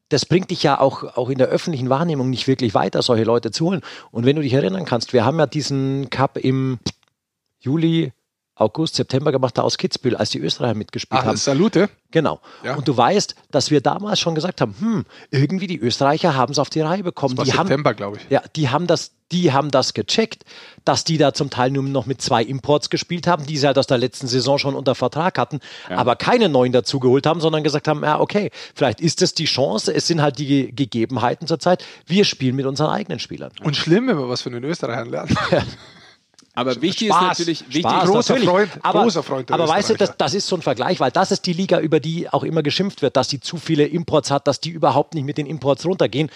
das 0.10 0.26
bringt 0.26 0.50
dich 0.52 0.64
ja 0.64 0.80
auch, 0.80 1.04
auch 1.16 1.30
in 1.30 1.38
der 1.38 1.48
öffentlichen 1.48 1.90
Wahrnehmung 1.90 2.30
nicht 2.30 2.48
wirklich 2.48 2.74
weiter, 2.74 3.02
solche 3.02 3.24
Leute 3.24 3.52
zu 3.52 3.66
holen. 3.66 3.82
Und 4.12 4.26
wenn 4.26 4.36
du 4.36 4.42
dich 4.42 4.54
erinnern 4.54 4.86
kannst, 4.86 5.14
wir 5.14 5.24
haben 5.24 5.40
ja 5.40 5.46
diesen 5.46 6.10
Cup 6.10 6.38
im 6.38 6.80
Juli, 7.60 8.12
August, 8.60 8.96
September 8.96 9.32
gemacht, 9.32 9.58
da 9.58 9.62
aus 9.62 9.78
Kitzbühel, 9.78 10.18
als 10.18 10.32
die 10.32 10.40
Österreicher 10.40 10.76
mitgespielt 10.76 11.22
Ach, 11.22 11.28
haben. 11.28 11.38
Salute. 11.38 11.90
Genau. 12.12 12.42
Ja. 12.64 12.76
Und 12.76 12.88
du 12.88 12.98
weißt, 12.98 13.36
dass 13.52 13.72
wir 13.72 13.82
damals 13.82 14.20
schon 14.20 14.36
gesagt 14.36 14.60
haben, 14.62 14.76
hm, 14.80 15.06
irgendwie 15.32 15.68
die 15.68 15.80
Österreicher 15.80 16.36
haben 16.36 16.52
es 16.52 16.60
auf 16.60 16.70
die 16.70 16.82
Reihe 16.82 17.04
bekommen. 17.04 17.36
Das 17.36 17.48
war 17.48 17.54
die 17.54 17.58
September, 17.58 17.94
glaube 17.94 18.18
ich. 18.18 18.30
Ja, 18.30 18.42
die 18.56 18.70
haben 18.70 18.86
das, 18.88 19.12
die 19.32 19.54
haben 19.54 19.72
das 19.72 19.94
gecheckt, 19.94 20.44
dass 20.84 21.06
die 21.06 21.18
da 21.18 21.34
zum 21.34 21.50
Teil 21.50 21.72
nur 21.72 21.84
noch 21.84 22.06
mit 22.06 22.22
zwei 22.22 22.44
Imports 22.44 22.90
gespielt 22.90 23.28
haben, 23.28 23.46
die 23.46 23.58
sie 23.58 23.66
halt 23.66 23.78
aus 23.78 23.88
der 23.88 23.98
letzten 23.98 24.28
Saison 24.28 24.58
schon 24.58 24.76
unter 24.76 24.96
Vertrag 24.96 25.38
hatten, 25.38 25.60
ja. 25.90 25.98
aber 25.98 26.18
keine 26.18 26.50
neuen 26.50 26.74
dazugeholt 26.74 27.26
haben, 27.26 27.40
sondern 27.40 27.64
gesagt 27.64 27.88
haben, 27.88 28.04
ja, 28.04 28.20
okay, 28.20 28.52
vielleicht 28.76 29.00
ist 29.00 29.22
es 29.22 29.36
die 29.36 29.46
Chance, 29.46 29.94
es 29.94 30.08
sind 30.08 30.22
halt 30.22 30.38
die 30.40 30.76
Gegebenheiten 30.76 31.48
zurzeit, 31.48 31.86
wir 32.08 32.26
spielen 32.26 32.56
mit 32.56 32.66
unseren 32.66 32.90
eigenen 32.90 33.20
Spielern. 33.20 33.52
Und 33.64 33.78
schlimm, 33.78 34.08
wenn 34.08 34.18
wir 34.18 34.28
was 34.28 34.42
von 34.42 34.52
den 34.52 34.64
Österreichern 34.64 35.10
lernen. 35.10 35.38
Ja. 35.52 35.64
Aber 36.54 36.82
wichtig 36.82 37.10
Spaß, 37.10 37.22
ist 37.22 37.40
natürlich, 37.40 37.60
wichtig, 37.68 37.82
Spaß, 37.82 38.10
großer 38.10 38.34
natürlich. 38.34 38.50
Freund, 38.50 38.72
aber, 38.82 39.04
großer 39.04 39.24
Freund 39.24 39.52
aber 39.52 39.68
weißt 39.68 39.92
du, 39.92 39.94
das, 39.96 40.18
das 40.18 40.34
ist 40.34 40.48
so 40.48 40.56
ein 40.56 40.62
Vergleich, 40.62 41.00
weil 41.00 41.12
das 41.12 41.32
ist 41.32 41.46
die 41.46 41.54
Liga, 41.54 41.80
über 41.80 42.00
die 42.00 42.30
auch 42.30 42.44
immer 42.44 42.64
geschimpft 42.64 43.02
wird, 43.02 43.16
dass 43.16 43.30
sie 43.30 43.40
zu 43.40 43.58
viele 43.58 43.86
Imports 43.86 44.32
hat, 44.32 44.48
dass 44.48 44.60
die 44.60 44.72
überhaupt 44.72 45.14
nicht 45.14 45.26
mit 45.26 45.38
den 45.38 45.46
Imports 45.46 45.86
runtergehen. 45.86 46.30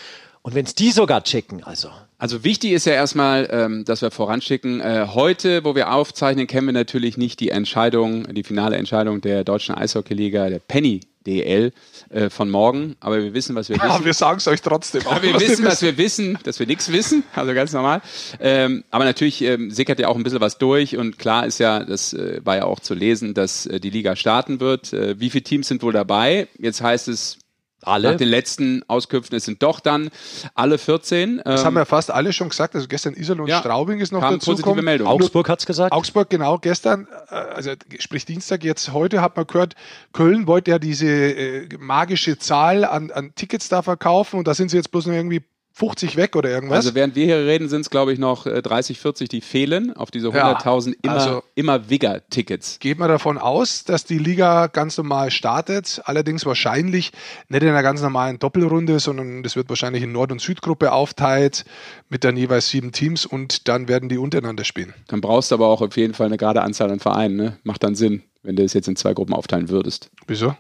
Und 0.44 0.56
wenn 0.56 0.66
es 0.66 0.76
die 0.76 0.92
sogar 0.92 1.24
checken, 1.24 1.64
also. 1.64 1.90
Also 2.18 2.44
wichtig 2.44 2.74
ist 2.74 2.86
ja 2.86 2.94
erstmal, 2.94 3.48
ähm, 3.50 3.86
dass 3.86 4.02
wir 4.02 4.12
voranschicken. 4.12 4.82
Äh, 4.82 5.08
heute, 5.14 5.64
wo 5.64 5.74
wir 5.74 5.94
aufzeichnen, 5.94 6.48
kennen 6.48 6.68
wir 6.68 6.74
natürlich 6.74 7.18
nicht 7.18 7.40
die 7.40 7.50
Entscheidung, 7.50 8.34
die 8.34 8.44
finale 8.44 8.76
Entscheidung 8.76 9.22
der 9.22 9.46
deutschen 9.46 9.74
Eishockeyliga, 9.74 10.50
der 10.50 10.60
Penny 10.60 11.00
DL 11.26 11.72
äh, 12.10 12.30
von 12.30 12.50
morgen, 12.50 12.96
aber 13.00 13.22
wir 13.22 13.34
wissen, 13.34 13.56
was 13.56 13.70
wir 13.70 13.78
wissen. 13.78 13.88
Ja, 13.88 14.04
wir 14.04 14.14
sagen 14.14 14.38
es 14.38 14.48
euch 14.48 14.62
trotzdem. 14.62 15.06
Auch, 15.08 15.22
wir 15.22 15.40
wissen, 15.40 15.66
was 15.66 15.82
wir 15.82 15.98
wissen, 15.98 16.38
dass 16.44 16.60
wir 16.60 16.68
nichts 16.68 16.92
wissen, 16.92 17.24
also 17.36 17.54
ganz 17.54 17.74
normal. 17.74 18.02
Ähm, 18.40 18.84
aber 18.92 19.06
natürlich 19.06 19.42
ähm, 19.42 19.72
sickert 19.72 20.00
ja 20.00 20.08
auch 20.08 20.16
ein 20.16 20.24
bisschen 20.24 20.42
was 20.42 20.58
durch 20.58 20.98
und 20.98 21.18
klar 21.20 21.46
ist 21.46 21.60
ja, 21.60 21.84
das 21.84 22.14
äh, 22.14 22.42
war 22.44 22.58
ja 22.58 22.66
auch 22.66 22.80
zu 22.80 22.94
lesen, 22.94 23.34
dass 23.34 23.66
äh, 23.66 23.80
die 23.80 23.90
Liga 23.90 24.16
starten 24.16 24.60
wird. 24.60 24.94
Äh, 24.94 25.20
wie 25.20 25.30
viele 25.30 25.44
Teams 25.44 25.68
sind 25.68 25.84
wohl 25.84 25.94
dabei? 25.94 26.48
Jetzt 26.58 26.82
heißt 26.82 27.08
es 27.08 27.40
alle. 27.88 28.12
Nach 28.12 28.18
den 28.18 28.28
letzten 28.28 28.84
Auskünften, 28.88 29.38
es 29.38 29.46
sind 29.46 29.62
doch 29.64 29.80
dann 29.80 30.10
alle 30.56 30.78
14. 30.78 31.42
Das 31.44 31.62
ähm, 31.62 31.66
haben 31.66 31.76
ja 31.78 31.86
fast 31.86 32.12
alle 32.12 32.34
schon 32.34 32.50
gesagt. 32.50 32.76
Also 32.76 32.88
gestern 32.88 33.14
Iserlohn 33.14 33.48
ja, 33.48 33.60
Straubing 33.60 34.00
ist 34.00 34.12
noch 34.12 34.22
kam 34.22 34.36
dazu 34.36 34.52
positive. 34.52 34.82
Meldung. 34.82 35.08
Augsburg 35.08 35.50
hat 35.50 35.60
es 35.60 35.66
gesagt. 35.66 35.92
Augsburg, 35.92 36.30
genau, 36.30 36.58
gestern, 36.58 37.08
äh, 37.30 37.36
also 37.36 37.72
sprich 38.00 38.26
Dienstag, 38.26 38.64
jetzt 38.64 38.94
heute 38.94 39.22
hat 39.22 39.36
man 39.36 39.48
gehört, 39.48 39.76
Köln 40.12 40.48
wollte 40.48 40.72
ja 40.72 40.80
diese 40.80 41.08
äh, 41.08 41.70
magische 41.80 42.38
Zahl 42.38 42.86
an, 42.86 43.12
an 43.12 43.34
Tickets 43.36 43.70
da 43.70 43.82
verkaufen 43.82 44.38
und 44.38 44.48
da 44.48 44.54
sind 44.54 44.70
sie 44.70 44.78
jetzt 44.78 44.92
bloß 44.92 45.08
noch 45.08 45.14
irgendwie 45.14 45.44
50 45.76 46.18
weg 46.18 46.36
oder 46.36 46.52
irgendwas. 46.52 46.78
Also 46.78 46.96
während 46.96 47.16
wir 47.16 47.26
hier 47.26 47.48
reden, 47.48 47.68
sind 47.68 47.82
es 47.82 47.90
glaube 47.90 48.14
ich 48.14 48.20
noch 48.20 48.46
30, 48.46 48.96
äh, 48.98 49.00
40, 49.00 49.30
die 49.30 49.42
fehlen 49.42 49.96
auf 49.96 50.12
diese 50.12 50.28
100.000 50.28 50.90
ja, 50.90 50.94
immer, 51.02 51.14
also 51.14 51.44
immer 51.56 51.90
Wigger-Tickets. 51.90 52.78
Geht 52.80 53.00
man 53.00 53.10
davon 53.10 53.40
aus, 53.40 53.84
dass 53.84 54.06
die 54.06 54.20
Liga 54.20 54.68
ganz 54.68 54.98
normal 54.98 55.32
startet, 55.32 56.02
allerdings 56.06 56.46
wahrscheinlich 56.46 57.12
nicht 57.50 57.64
in 57.64 57.70
einer 57.70 57.82
ganz 57.82 58.04
normalen 58.04 58.38
Doppelrunde, 58.38 59.00
sondern 59.00 59.42
das 59.42 59.56
wird 59.56 59.68
wahrscheinlich 59.70 60.04
in 60.04 60.12
Nord- 60.12 60.32
und 60.32 60.42
Südgruppe 60.42 60.92
aufteilt 60.92 61.66
mit 62.08 62.24
dann 62.24 62.38
jeweils 62.38 62.70
sieben 62.70 62.92
Teams 62.92 63.26
und 63.26 63.68
dann 63.68 63.88
werden 63.88 64.10
die 64.10 64.20
untereinander 64.20 64.66
spielen. 64.66 64.94
Dann 65.08 65.22
brauchst 65.22 65.50
du 65.50 65.56
aber 65.56 65.68
auch 65.68 65.82
auf 65.82 65.98
jeden 65.98 66.14
Fall 66.14 66.28
eine 66.28 66.38
gerade 66.38 66.62
Anzahl 66.62 66.92
an 66.92 67.00
Vereinen, 67.00 67.36
ne? 67.36 67.58
Macht 67.64 67.84
dann 67.84 67.96
Sinn, 67.96 68.22
wenn 68.44 68.56
du 68.56 68.64
es 68.64 68.74
jetzt 68.74 68.88
in 68.88 68.96
zwei 68.96 69.16
Gruppen 69.16 69.34
aufteilen 69.34 69.70
würdest. 69.70 70.12
Wieso? 70.28 70.56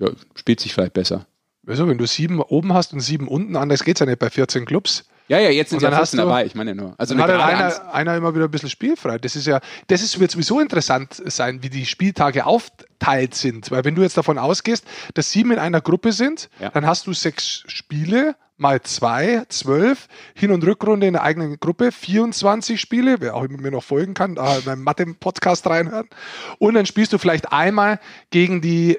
Ja, 0.00 0.10
spielt 0.34 0.58
sich 0.58 0.74
vielleicht 0.74 0.92
besser. 0.92 1.26
Wieso, 1.66 1.88
wenn 1.88 1.98
du 1.98 2.06
sieben 2.06 2.40
oben 2.40 2.72
hast 2.72 2.92
und 2.92 3.00
sieben 3.00 3.26
unten, 3.26 3.56
anders 3.56 3.82
geht 3.84 3.96
es 3.96 4.00
ja 4.00 4.06
nicht 4.06 4.20
bei 4.20 4.30
14 4.30 4.64
Clubs. 4.64 5.04
Ja, 5.28 5.40
ja, 5.40 5.50
jetzt 5.50 5.70
sind 5.70 5.82
ja 5.82 5.90
14 5.90 6.18
dabei, 6.18 6.46
ich 6.46 6.54
meine 6.54 6.76
nur. 6.76 6.94
Also 6.98 7.14
dann 7.14 7.24
hat 7.24 7.30
halt 7.30 7.42
einer, 7.42 7.92
einer 7.92 8.16
immer 8.16 8.34
wieder 8.34 8.44
ein 8.44 8.50
bisschen 8.50 8.70
spielfrei. 8.70 9.18
Das 9.18 9.34
ist 9.34 9.46
ja, 9.46 9.60
das 9.88 10.00
ist, 10.00 10.20
wird 10.20 10.30
sowieso 10.30 10.60
interessant 10.60 11.20
sein, 11.24 11.64
wie 11.64 11.68
die 11.68 11.84
Spieltage 11.84 12.46
aufteilt 12.46 13.34
sind. 13.34 13.72
Weil 13.72 13.84
wenn 13.84 13.96
du 13.96 14.02
jetzt 14.02 14.16
davon 14.16 14.38
ausgehst, 14.38 14.84
dass 15.14 15.32
sieben 15.32 15.50
in 15.50 15.58
einer 15.58 15.80
Gruppe 15.80 16.12
sind, 16.12 16.48
ja. 16.60 16.70
dann 16.70 16.86
hast 16.86 17.08
du 17.08 17.12
sechs 17.12 17.64
Spiele 17.66 18.36
mal 18.56 18.80
zwei, 18.82 19.44
zwölf, 19.48 20.08
Hin- 20.34 20.52
und 20.52 20.64
Rückrunde 20.64 21.08
in 21.08 21.14
der 21.14 21.22
eigenen 21.22 21.58
Gruppe, 21.58 21.92
24 21.92 22.80
Spiele, 22.80 23.16
wer 23.18 23.34
auch 23.34 23.42
immer 23.42 23.60
mir 23.60 23.72
noch 23.72 23.84
folgen 23.84 24.14
kann, 24.14 24.36
da 24.36 24.58
in 24.58 24.64
meinem 24.64 24.82
Mathe-Podcast 24.82 25.66
reinhören. 25.66 26.08
Und 26.58 26.74
dann 26.74 26.86
spielst 26.86 27.12
du 27.12 27.18
vielleicht 27.18 27.52
einmal 27.52 27.98
gegen 28.30 28.62
die 28.62 28.98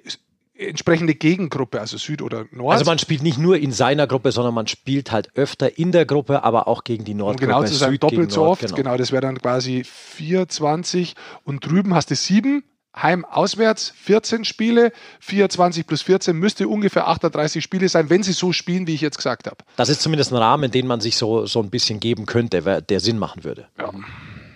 entsprechende 0.58 1.16
Gegengruppe, 1.16 1.80
also 1.80 1.98
Süd 1.98 2.22
oder 2.22 2.46
Nord. 2.52 2.74
Also 2.74 2.86
man 2.86 3.00
spielt 3.00 3.24
nicht 3.24 3.38
nur 3.38 3.58
in 3.58 3.72
seiner 3.72 4.08
Gruppe, 4.08 4.32
sondern 4.32 4.54
man 4.54 4.68
spielt 4.68 5.12
halt 5.12 5.30
öfter 5.36 5.78
in 5.78 5.92
der 5.92 6.06
Gruppe, 6.06 6.44
aber 6.44 6.68
auch 6.68 6.84
gegen 6.84 7.04
die 7.04 7.14
Nordgruppe. 7.14 7.46
Um 7.46 7.62
genau 7.62 7.64
zu 7.66 7.76
sagen, 7.76 7.94
Süd 7.94 8.04
doppelt 8.04 8.32
so 8.32 8.44
oft. 8.44 8.62
Genau. 8.62 8.76
genau, 8.76 8.98
das 8.98 9.12
wäre 9.12 9.22
dann 9.22 9.40
quasi 9.40 9.84
24 9.84 11.16
und 11.44 11.66
drüben 11.66 11.94
hast 11.94 12.12
du 12.12 12.16
sieben. 12.16 12.64
Heim 12.96 13.26
auswärts 13.26 13.94
14 13.96 14.44
Spiele, 14.44 14.92
24 15.20 15.86
plus 15.86 16.02
14 16.02 16.36
müsste 16.36 16.68
ungefähr 16.68 17.08
38 17.08 17.64
Spiele 17.64 17.90
sein, 17.90 18.10
wenn 18.10 18.24
sie 18.24 18.34
so 18.34 18.54
spielen, 18.54 18.88
wie 18.88 18.96
ich 18.96 19.02
jetzt 19.02 19.18
gesagt 19.18 19.46
habe. 19.46 19.58
Das 19.76 19.90
ist 19.90 20.02
zumindest 20.02 20.32
ein 20.32 20.38
Rahmen, 20.38 20.72
den 20.72 20.88
man 20.88 21.00
sich 21.00 21.16
so, 21.16 21.46
so 21.46 21.62
ein 21.62 21.70
bisschen 21.70 22.00
geben 22.00 22.26
könnte, 22.26 22.82
der 22.82 23.00
Sinn 23.00 23.20
machen 23.20 23.44
würde. 23.44 23.68
Ja. 23.78 23.92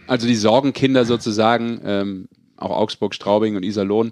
Also 0.07 0.27
die 0.27 0.35
Sorgenkinder 0.35 1.05
sozusagen, 1.05 1.81
ähm, 1.85 2.27
auch 2.61 2.71
Augsburg, 2.71 3.13
Straubing 3.13 3.55
und 3.55 3.63
Iserlohn, 3.63 4.11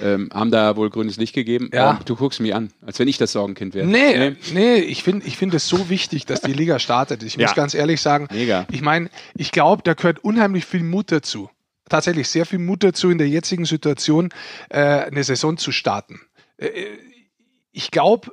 ähm, 0.00 0.30
haben 0.32 0.50
da 0.50 0.76
wohl 0.76 0.90
grünes 0.90 1.16
Licht 1.16 1.34
gegeben. 1.34 1.70
Ja. 1.72 1.98
Oh, 1.98 2.02
du 2.04 2.16
guckst 2.16 2.40
mich 2.40 2.54
an, 2.54 2.70
als 2.84 2.98
wenn 2.98 3.08
ich 3.08 3.18
das 3.18 3.32
Sorgenkind 3.32 3.74
wäre. 3.74 3.86
Nee, 3.86 4.30
nee, 4.30 4.36
nee 4.52 4.74
ich 4.76 5.02
finde 5.02 5.26
ich 5.26 5.36
find 5.36 5.54
es 5.54 5.68
so 5.68 5.88
wichtig, 5.88 6.26
dass 6.26 6.40
die 6.40 6.52
Liga 6.52 6.78
startet. 6.78 7.22
Ich 7.22 7.38
muss 7.38 7.54
ganz 7.54 7.74
ehrlich 7.74 8.00
sagen, 8.00 8.28
Mega. 8.30 8.66
ich 8.70 8.82
meine, 8.82 9.10
ich 9.34 9.52
glaube, 9.52 9.82
da 9.84 9.94
gehört 9.94 10.24
unheimlich 10.24 10.64
viel 10.64 10.82
Mut 10.82 11.12
dazu. 11.12 11.50
Tatsächlich 11.88 12.28
sehr 12.28 12.46
viel 12.46 12.60
Mut 12.60 12.84
dazu, 12.84 13.10
in 13.10 13.18
der 13.18 13.28
jetzigen 13.28 13.64
Situation 13.64 14.30
äh, 14.68 14.78
eine 14.78 15.24
Saison 15.24 15.56
zu 15.56 15.72
starten. 15.72 16.20
Äh, 16.56 16.70
ich 17.72 17.90
glaube 17.90 18.32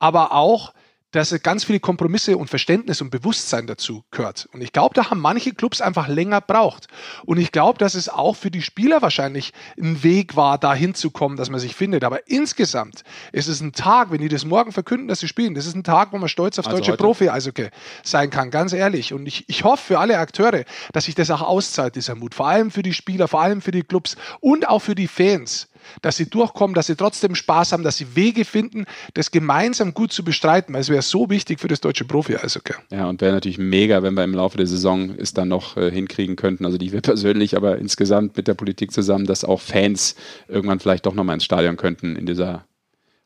aber 0.00 0.32
auch, 0.32 0.72
dass 1.12 1.34
ganz 1.42 1.64
viele 1.64 1.80
Kompromisse 1.80 2.36
und 2.36 2.48
Verständnis 2.48 3.00
und 3.00 3.10
Bewusstsein 3.10 3.66
dazu 3.66 4.04
gehört. 4.10 4.48
Und 4.52 4.62
ich 4.62 4.72
glaube, 4.72 4.94
da 4.94 5.10
haben 5.10 5.20
manche 5.20 5.52
Clubs 5.52 5.80
einfach 5.80 6.08
länger 6.08 6.40
braucht. 6.40 6.86
Und 7.24 7.38
ich 7.38 7.52
glaube, 7.52 7.78
dass 7.78 7.94
es 7.94 8.08
auch 8.08 8.36
für 8.36 8.50
die 8.50 8.62
Spieler 8.62 9.02
wahrscheinlich 9.02 9.52
ein 9.78 10.02
Weg 10.02 10.36
war, 10.36 10.58
da 10.58 10.74
hinzukommen, 10.74 11.36
dass 11.36 11.50
man 11.50 11.60
sich 11.60 11.74
findet. 11.74 12.04
Aber 12.04 12.28
insgesamt 12.28 13.02
ist 13.32 13.48
es 13.48 13.60
ein 13.60 13.72
Tag, 13.72 14.10
wenn 14.10 14.20
die 14.20 14.28
das 14.28 14.44
morgen 14.44 14.72
verkünden, 14.72 15.08
dass 15.08 15.20
sie 15.20 15.28
spielen, 15.28 15.54
das 15.54 15.66
ist 15.66 15.74
ein 15.74 15.84
Tag, 15.84 16.12
wo 16.12 16.18
man 16.18 16.28
stolz 16.28 16.58
auf 16.58 16.66
also 16.66 16.78
deutsche 16.78 16.96
Profi-Eishockey 16.96 17.70
sein 18.04 18.30
kann, 18.30 18.50
ganz 18.50 18.72
ehrlich. 18.72 19.12
Und 19.12 19.26
ich, 19.26 19.44
ich 19.48 19.64
hoffe 19.64 19.82
für 19.82 19.98
alle 19.98 20.18
Akteure, 20.18 20.64
dass 20.92 21.06
sich 21.06 21.14
das 21.14 21.30
auch 21.30 21.42
auszahlt, 21.42 21.96
dieser 21.96 22.14
Mut. 22.14 22.34
Vor 22.34 22.46
allem 22.46 22.70
für 22.70 22.82
die 22.82 22.94
Spieler, 22.94 23.26
vor 23.26 23.40
allem 23.40 23.60
für 23.60 23.72
die 23.72 23.82
Clubs 23.82 24.16
und 24.40 24.68
auch 24.68 24.80
für 24.80 24.94
die 24.94 25.08
Fans 25.08 25.68
dass 26.02 26.16
sie 26.16 26.28
durchkommen, 26.28 26.74
dass 26.74 26.86
sie 26.86 26.96
trotzdem 26.96 27.34
Spaß 27.34 27.72
haben, 27.72 27.82
dass 27.82 27.96
sie 27.96 28.16
Wege 28.16 28.44
finden, 28.44 28.86
das 29.14 29.30
gemeinsam 29.30 29.94
gut 29.94 30.12
zu 30.12 30.24
bestreiten, 30.24 30.74
weil 30.74 30.80
es 30.80 30.88
wäre 30.88 31.02
so 31.02 31.30
wichtig 31.30 31.60
für 31.60 31.68
das 31.68 31.80
deutsche 31.80 32.04
Profi-Eishockey. 32.04 32.74
Ja, 32.90 33.08
und 33.08 33.20
wäre 33.20 33.32
natürlich 33.32 33.58
mega, 33.58 34.02
wenn 34.02 34.14
wir 34.14 34.24
im 34.24 34.34
Laufe 34.34 34.56
der 34.56 34.66
Saison 34.66 35.14
es 35.16 35.34
dann 35.34 35.48
noch 35.48 35.76
äh, 35.76 35.90
hinkriegen 35.90 36.36
könnten, 36.36 36.64
also 36.64 36.78
nicht 36.78 36.92
wir 36.92 37.00
persönlich, 37.00 37.56
aber 37.56 37.78
insgesamt 37.78 38.36
mit 38.36 38.48
der 38.48 38.54
Politik 38.54 38.92
zusammen, 38.92 39.26
dass 39.26 39.44
auch 39.44 39.60
Fans 39.60 40.16
irgendwann 40.48 40.80
vielleicht 40.80 41.06
doch 41.06 41.14
nochmal 41.14 41.34
ins 41.34 41.44
Stadion 41.44 41.76
könnten 41.76 42.16
in 42.16 42.26
dieser 42.26 42.64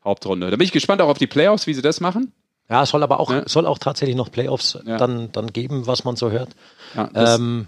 Hauptrunde. 0.03 0.51
Da 0.51 0.57
bin 0.57 0.65
ich 0.65 0.71
gespannt 0.71 1.01
auch 1.01 1.09
auf 1.09 1.17
die 1.17 1.27
Playoffs, 1.27 1.67
wie 1.67 1.73
sie 1.73 1.81
das 1.81 1.99
machen. 1.99 2.31
Ja, 2.69 2.83
es 2.83 2.89
soll 2.89 3.03
aber 3.03 3.19
auch, 3.19 3.31
ja. 3.31 3.47
soll 3.47 3.65
auch 3.65 3.77
tatsächlich 3.77 4.15
noch 4.15 4.31
Playoffs 4.31 4.77
ja. 4.85 4.97
dann, 4.97 5.31
dann 5.31 5.53
geben, 5.53 5.85
was 5.85 6.03
man 6.03 6.15
so 6.15 6.31
hört. 6.31 6.49
Ja, 6.95 7.09
ähm, 7.13 7.67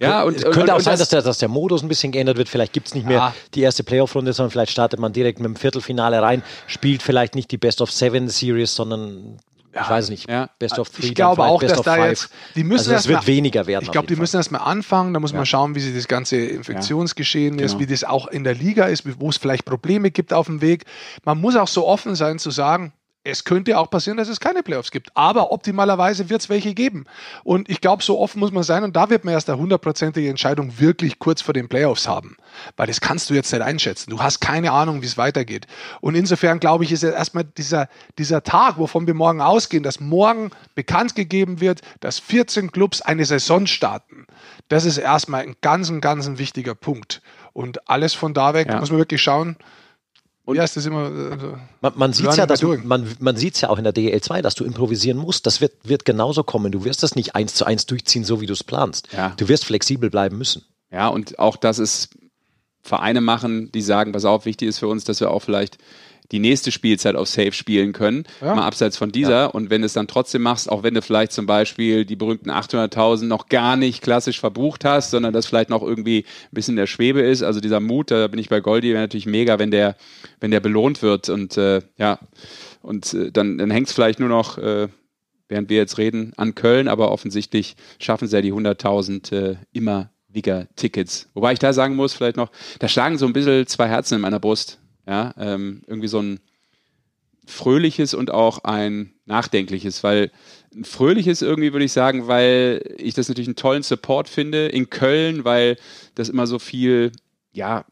ja, 0.00 0.22
und, 0.22 0.36
könnte 0.42 0.60
und, 0.60 0.70
auch 0.70 0.76
und 0.76 0.82
sein, 0.82 0.92
das 0.92 1.00
dass, 1.00 1.08
der, 1.08 1.22
dass 1.22 1.38
der 1.38 1.48
Modus 1.48 1.82
ein 1.82 1.88
bisschen 1.88 2.12
geändert 2.12 2.36
wird. 2.36 2.48
Vielleicht 2.48 2.72
gibt 2.72 2.88
es 2.88 2.94
nicht 2.94 3.06
mehr 3.06 3.16
ja. 3.16 3.34
die 3.54 3.62
erste 3.62 3.82
Playoff-Runde, 3.82 4.32
sondern 4.32 4.50
vielleicht 4.50 4.72
startet 4.72 5.00
man 5.00 5.12
direkt 5.12 5.40
mit 5.40 5.46
dem 5.46 5.56
Viertelfinale 5.56 6.22
rein, 6.22 6.42
spielt 6.66 7.02
vielleicht 7.02 7.34
nicht 7.34 7.50
die 7.50 7.58
Best 7.58 7.80
of 7.80 7.90
Seven 7.90 8.28
Series, 8.28 8.74
sondern 8.74 9.38
ja, 9.74 9.82
ich 9.82 9.90
weiß 9.90 10.10
nicht, 10.10 10.28
ja. 10.28 10.48
Best 10.58 10.78
of 10.78 10.88
Three. 10.90 11.06
Ich 11.06 11.14
glaube 11.14 11.42
auch, 11.42 11.60
dass 11.60 11.82
da 11.82 11.94
five. 11.94 12.08
jetzt, 12.08 12.30
die 12.54 12.64
müssen 12.64 12.90
also 12.90 13.02
es 13.02 13.08
wird 13.08 13.20
mal, 13.20 13.26
weniger 13.26 13.66
werden. 13.66 13.84
Ich 13.84 13.90
glaube, 13.90 14.06
die 14.06 14.16
müssen 14.16 14.36
erstmal 14.36 14.62
anfangen, 14.62 15.14
da 15.14 15.20
muss 15.20 15.32
man 15.32 15.46
schauen, 15.46 15.74
wie 15.74 15.80
sich 15.80 15.94
das 15.94 16.08
ganze 16.08 16.36
Infektionsgeschehen 16.36 17.58
genau. 17.58 17.66
ist, 17.66 17.78
wie 17.78 17.86
das 17.86 18.04
auch 18.04 18.28
in 18.28 18.44
der 18.44 18.54
Liga 18.54 18.86
ist, 18.86 19.04
wo 19.20 19.28
es 19.28 19.36
vielleicht 19.36 19.64
Probleme 19.64 20.10
gibt 20.10 20.32
auf 20.32 20.46
dem 20.46 20.60
Weg. 20.60 20.84
Man 21.24 21.40
muss 21.40 21.54
auch 21.56 21.68
so 21.68 21.86
offen 21.86 22.14
sein 22.14 22.38
zu 22.38 22.50
sagen, 22.50 22.92
es 23.28 23.44
könnte 23.44 23.78
auch 23.78 23.90
passieren, 23.90 24.16
dass 24.16 24.28
es 24.28 24.40
keine 24.40 24.62
Playoffs 24.62 24.90
gibt. 24.90 25.10
Aber 25.14 25.52
optimalerweise 25.52 26.30
wird 26.30 26.40
es 26.40 26.48
welche 26.48 26.72
geben. 26.72 27.04
Und 27.44 27.68
ich 27.68 27.80
glaube, 27.80 28.02
so 28.02 28.18
offen 28.18 28.40
muss 28.40 28.52
man 28.52 28.62
sein. 28.62 28.84
Und 28.84 28.96
da 28.96 29.10
wird 29.10 29.24
man 29.24 29.34
erst 29.34 29.50
eine 29.50 29.58
hundertprozentige 29.58 30.28
Entscheidung 30.30 30.78
wirklich 30.78 31.18
kurz 31.18 31.42
vor 31.42 31.52
den 31.52 31.68
Playoffs 31.68 32.08
haben. 32.08 32.38
Weil 32.76 32.86
das 32.86 33.00
kannst 33.00 33.28
du 33.28 33.34
jetzt 33.34 33.52
nicht 33.52 33.60
einschätzen. 33.60 34.10
Du 34.10 34.22
hast 34.22 34.40
keine 34.40 34.72
Ahnung, 34.72 35.02
wie 35.02 35.06
es 35.06 35.18
weitergeht. 35.18 35.66
Und 36.00 36.14
insofern 36.14 36.58
glaube 36.58 36.84
ich, 36.84 36.92
ist 36.92 37.02
jetzt 37.02 37.14
erstmal 37.14 37.44
dieser, 37.44 37.88
dieser 38.18 38.42
Tag, 38.42 38.78
wovon 38.78 39.06
wir 39.06 39.14
morgen 39.14 39.42
ausgehen, 39.42 39.82
dass 39.82 40.00
morgen 40.00 40.50
bekannt 40.74 41.14
gegeben 41.14 41.60
wird, 41.60 41.82
dass 42.00 42.18
14 42.18 42.72
Clubs 42.72 43.02
eine 43.02 43.26
Saison 43.26 43.66
starten. 43.66 44.26
Das 44.68 44.86
ist 44.86 44.96
erstmal 44.96 45.42
ein 45.42 45.56
ganz, 45.60 45.92
ganz 46.00 46.26
wichtiger 46.38 46.74
Punkt. 46.74 47.20
Und 47.52 47.90
alles 47.90 48.14
von 48.14 48.32
da 48.32 48.54
weg 48.54 48.68
ja. 48.68 48.80
muss 48.80 48.90
man 48.90 48.98
wirklich 48.98 49.20
schauen, 49.20 49.56
und 50.48 50.56
ja, 50.56 50.64
ist 50.64 50.78
das 50.78 50.86
immer. 50.86 51.10
Also 51.30 51.58
man, 51.82 51.92
man 51.96 52.12
sieht 52.14 52.34
ja, 52.34 52.46
dass 52.46 52.62
man, 52.62 53.06
man 53.18 53.36
ja 53.36 53.68
auch 53.68 53.76
in 53.76 53.84
der 53.84 53.92
DL 53.92 54.18
2, 54.18 54.40
dass 54.40 54.54
du 54.54 54.64
improvisieren 54.64 55.18
musst. 55.18 55.44
Das 55.44 55.60
wird, 55.60 55.74
wird 55.84 56.06
genauso 56.06 56.42
kommen. 56.42 56.72
Du 56.72 56.86
wirst 56.86 57.02
das 57.02 57.14
nicht 57.14 57.34
eins 57.34 57.52
zu 57.52 57.66
eins 57.66 57.84
durchziehen, 57.84 58.24
so 58.24 58.40
wie 58.40 58.46
du 58.46 58.54
es 58.54 58.64
planst. 58.64 59.08
Ja. 59.12 59.34
Du 59.36 59.46
wirst 59.48 59.66
flexibel 59.66 60.08
bleiben 60.08 60.38
müssen. 60.38 60.64
Ja, 60.90 61.08
und 61.08 61.38
auch, 61.38 61.58
dass 61.58 61.76
es 61.76 62.08
Vereine 62.80 63.20
machen, 63.20 63.70
die 63.72 63.82
sagen, 63.82 64.14
was 64.14 64.24
auch 64.24 64.46
wichtig 64.46 64.68
ist 64.68 64.78
für 64.78 64.88
uns, 64.88 65.04
dass 65.04 65.20
wir 65.20 65.30
auch 65.30 65.40
vielleicht 65.40 65.76
die 66.32 66.38
nächste 66.38 66.70
Spielzeit 66.70 67.16
auf 67.16 67.28
Safe 67.28 67.52
spielen 67.52 67.92
können, 67.92 68.24
ja. 68.40 68.54
mal 68.54 68.66
abseits 68.66 68.96
von 68.96 69.10
dieser. 69.10 69.30
Ja. 69.30 69.46
Und 69.46 69.70
wenn 69.70 69.80
du 69.80 69.86
es 69.86 69.94
dann 69.94 70.08
trotzdem 70.08 70.42
machst, 70.42 70.70
auch 70.70 70.82
wenn 70.82 70.94
du 70.94 71.02
vielleicht 71.02 71.32
zum 71.32 71.46
Beispiel 71.46 72.04
die 72.04 72.16
berühmten 72.16 72.50
800.000 72.50 73.24
noch 73.24 73.48
gar 73.48 73.76
nicht 73.76 74.02
klassisch 74.02 74.38
verbucht 74.38 74.84
hast, 74.84 75.10
sondern 75.10 75.32
das 75.32 75.46
vielleicht 75.46 75.70
noch 75.70 75.82
irgendwie 75.82 76.18
ein 76.18 76.54
bisschen 76.54 76.76
der 76.76 76.86
Schwebe 76.86 77.20
ist, 77.20 77.42
also 77.42 77.60
dieser 77.60 77.80
Mut, 77.80 78.10
da 78.10 78.28
bin 78.28 78.38
ich 78.38 78.48
bei 78.48 78.60
Goldi, 78.60 78.90
wäre 78.90 79.02
natürlich 79.02 79.26
mega, 79.26 79.58
wenn 79.58 79.70
der, 79.70 79.96
wenn 80.40 80.50
der 80.50 80.60
belohnt 80.60 81.02
wird 81.02 81.28
und 81.30 81.56
äh, 81.56 81.80
ja, 81.96 82.18
und 82.82 83.14
äh, 83.14 83.32
dann, 83.32 83.58
dann 83.58 83.70
hängt 83.70 83.88
es 83.88 83.94
vielleicht 83.94 84.20
nur 84.20 84.28
noch, 84.28 84.58
äh, 84.58 84.88
während 85.48 85.70
wir 85.70 85.78
jetzt 85.78 85.96
reden, 85.96 86.32
an 86.36 86.54
Köln, 86.54 86.88
aber 86.88 87.10
offensichtlich 87.10 87.76
schaffen 87.98 88.28
sie 88.28 88.36
ja 88.36 88.42
die 88.42 88.52
100.000 88.52 89.34
äh, 89.34 89.56
immer 89.72 90.10
Tickets. 90.76 91.28
Wobei 91.34 91.54
ich 91.54 91.58
da 91.58 91.72
sagen 91.72 91.96
muss, 91.96 92.14
vielleicht 92.14 92.36
noch, 92.36 92.50
da 92.78 92.86
schlagen 92.86 93.18
so 93.18 93.26
ein 93.26 93.32
bisschen 93.32 93.66
zwei 93.66 93.88
Herzen 93.88 94.16
in 94.16 94.20
meiner 94.20 94.38
Brust. 94.38 94.78
Ja, 95.08 95.32
ähm, 95.38 95.80
irgendwie 95.86 96.08
so 96.08 96.20
ein 96.20 96.38
fröhliches 97.46 98.12
und 98.12 98.30
auch 98.30 98.58
ein 98.64 99.14
nachdenkliches, 99.24 100.04
weil 100.04 100.30
ein 100.74 100.84
fröhliches 100.84 101.40
irgendwie 101.40 101.72
würde 101.72 101.86
ich 101.86 101.92
sagen, 101.92 102.28
weil 102.28 102.82
ich 102.98 103.14
das 103.14 103.28
natürlich 103.28 103.48
einen 103.48 103.56
tollen 103.56 103.82
Support 103.82 104.28
finde 104.28 104.66
in 104.66 104.90
Köln, 104.90 105.46
weil 105.46 105.78
das 106.14 106.28
immer 106.28 106.46
so 106.46 106.58
viel, 106.58 107.12
ja, 107.52 107.86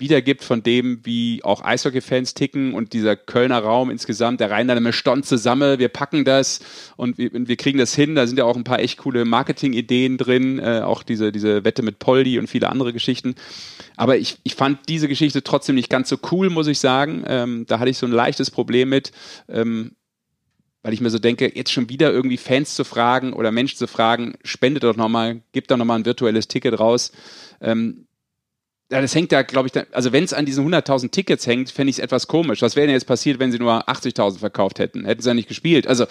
wiedergibt 0.00 0.42
von 0.42 0.62
dem, 0.62 1.00
wie 1.04 1.44
auch 1.44 1.62
Eishockey-Fans 1.62 2.34
ticken 2.34 2.74
und 2.74 2.92
dieser 2.92 3.16
Kölner 3.16 3.58
Raum 3.58 3.90
insgesamt, 3.90 4.40
der 4.40 4.50
immer 4.58 4.92
stont 4.92 5.26
zusammen, 5.26 5.78
wir 5.78 5.88
packen 5.88 6.24
das 6.24 6.60
und 6.96 7.18
wir, 7.18 7.30
wir, 7.32 7.56
kriegen 7.56 7.78
das 7.78 7.94
hin. 7.94 8.14
Da 8.14 8.26
sind 8.26 8.38
ja 8.38 8.44
auch 8.44 8.56
ein 8.56 8.64
paar 8.64 8.80
echt 8.80 8.98
coole 8.98 9.24
Marketing-Ideen 9.24 10.18
drin, 10.18 10.58
äh, 10.58 10.80
auch 10.80 11.02
diese, 11.02 11.32
diese 11.32 11.64
Wette 11.64 11.82
mit 11.82 11.98
Poldi 11.98 12.38
und 12.38 12.48
viele 12.48 12.70
andere 12.70 12.92
Geschichten. 12.92 13.34
Aber 13.96 14.16
ich, 14.16 14.38
ich 14.42 14.54
fand 14.54 14.88
diese 14.88 15.08
Geschichte 15.08 15.44
trotzdem 15.44 15.74
nicht 15.74 15.90
ganz 15.90 16.08
so 16.08 16.18
cool, 16.32 16.50
muss 16.50 16.66
ich 16.66 16.78
sagen. 16.78 17.24
Ähm, 17.26 17.64
da 17.68 17.78
hatte 17.78 17.90
ich 17.90 17.98
so 17.98 18.06
ein 18.06 18.12
leichtes 18.12 18.50
Problem 18.50 18.88
mit. 18.88 19.12
Ähm, 19.48 19.92
weil 20.82 20.94
ich 20.94 21.00
mir 21.00 21.10
so 21.10 21.18
denke, 21.18 21.52
jetzt 21.54 21.72
schon 21.72 21.88
wieder 21.90 22.10
irgendwie 22.10 22.38
Fans 22.38 22.74
zu 22.74 22.84
fragen 22.84 23.32
oder 23.32 23.52
Menschen 23.52 23.76
zu 23.76 23.86
fragen, 23.86 24.34
spendet 24.42 24.84
doch 24.84 24.96
nochmal, 24.96 25.42
gibt 25.52 25.70
doch 25.70 25.76
nochmal 25.76 25.98
ein 25.98 26.06
virtuelles 26.06 26.48
Ticket 26.48 26.78
raus. 26.78 27.12
Ähm, 27.60 28.06
ja, 28.90 29.00
das 29.00 29.14
hängt 29.14 29.30
da, 29.30 29.42
glaube 29.42 29.66
ich, 29.66 29.72
da, 29.72 29.84
also 29.92 30.12
wenn 30.12 30.24
es 30.24 30.32
an 30.32 30.46
diesen 30.46 30.66
100.000 30.66 31.10
Tickets 31.10 31.46
hängt, 31.46 31.70
fände 31.70 31.90
ich 31.90 31.98
es 31.98 32.02
etwas 32.02 32.26
komisch. 32.26 32.60
Was 32.62 32.74
wäre 32.74 32.86
denn 32.86 32.94
jetzt 32.94 33.06
passiert, 33.06 33.38
wenn 33.38 33.52
sie 33.52 33.58
nur 33.58 33.88
80.000 33.88 34.38
verkauft 34.38 34.80
hätten? 34.80 35.04
Hätten 35.04 35.22
sie 35.22 35.28
ja 35.28 35.34
nicht 35.34 35.48
gespielt. 35.48 35.86
Also 35.86 36.06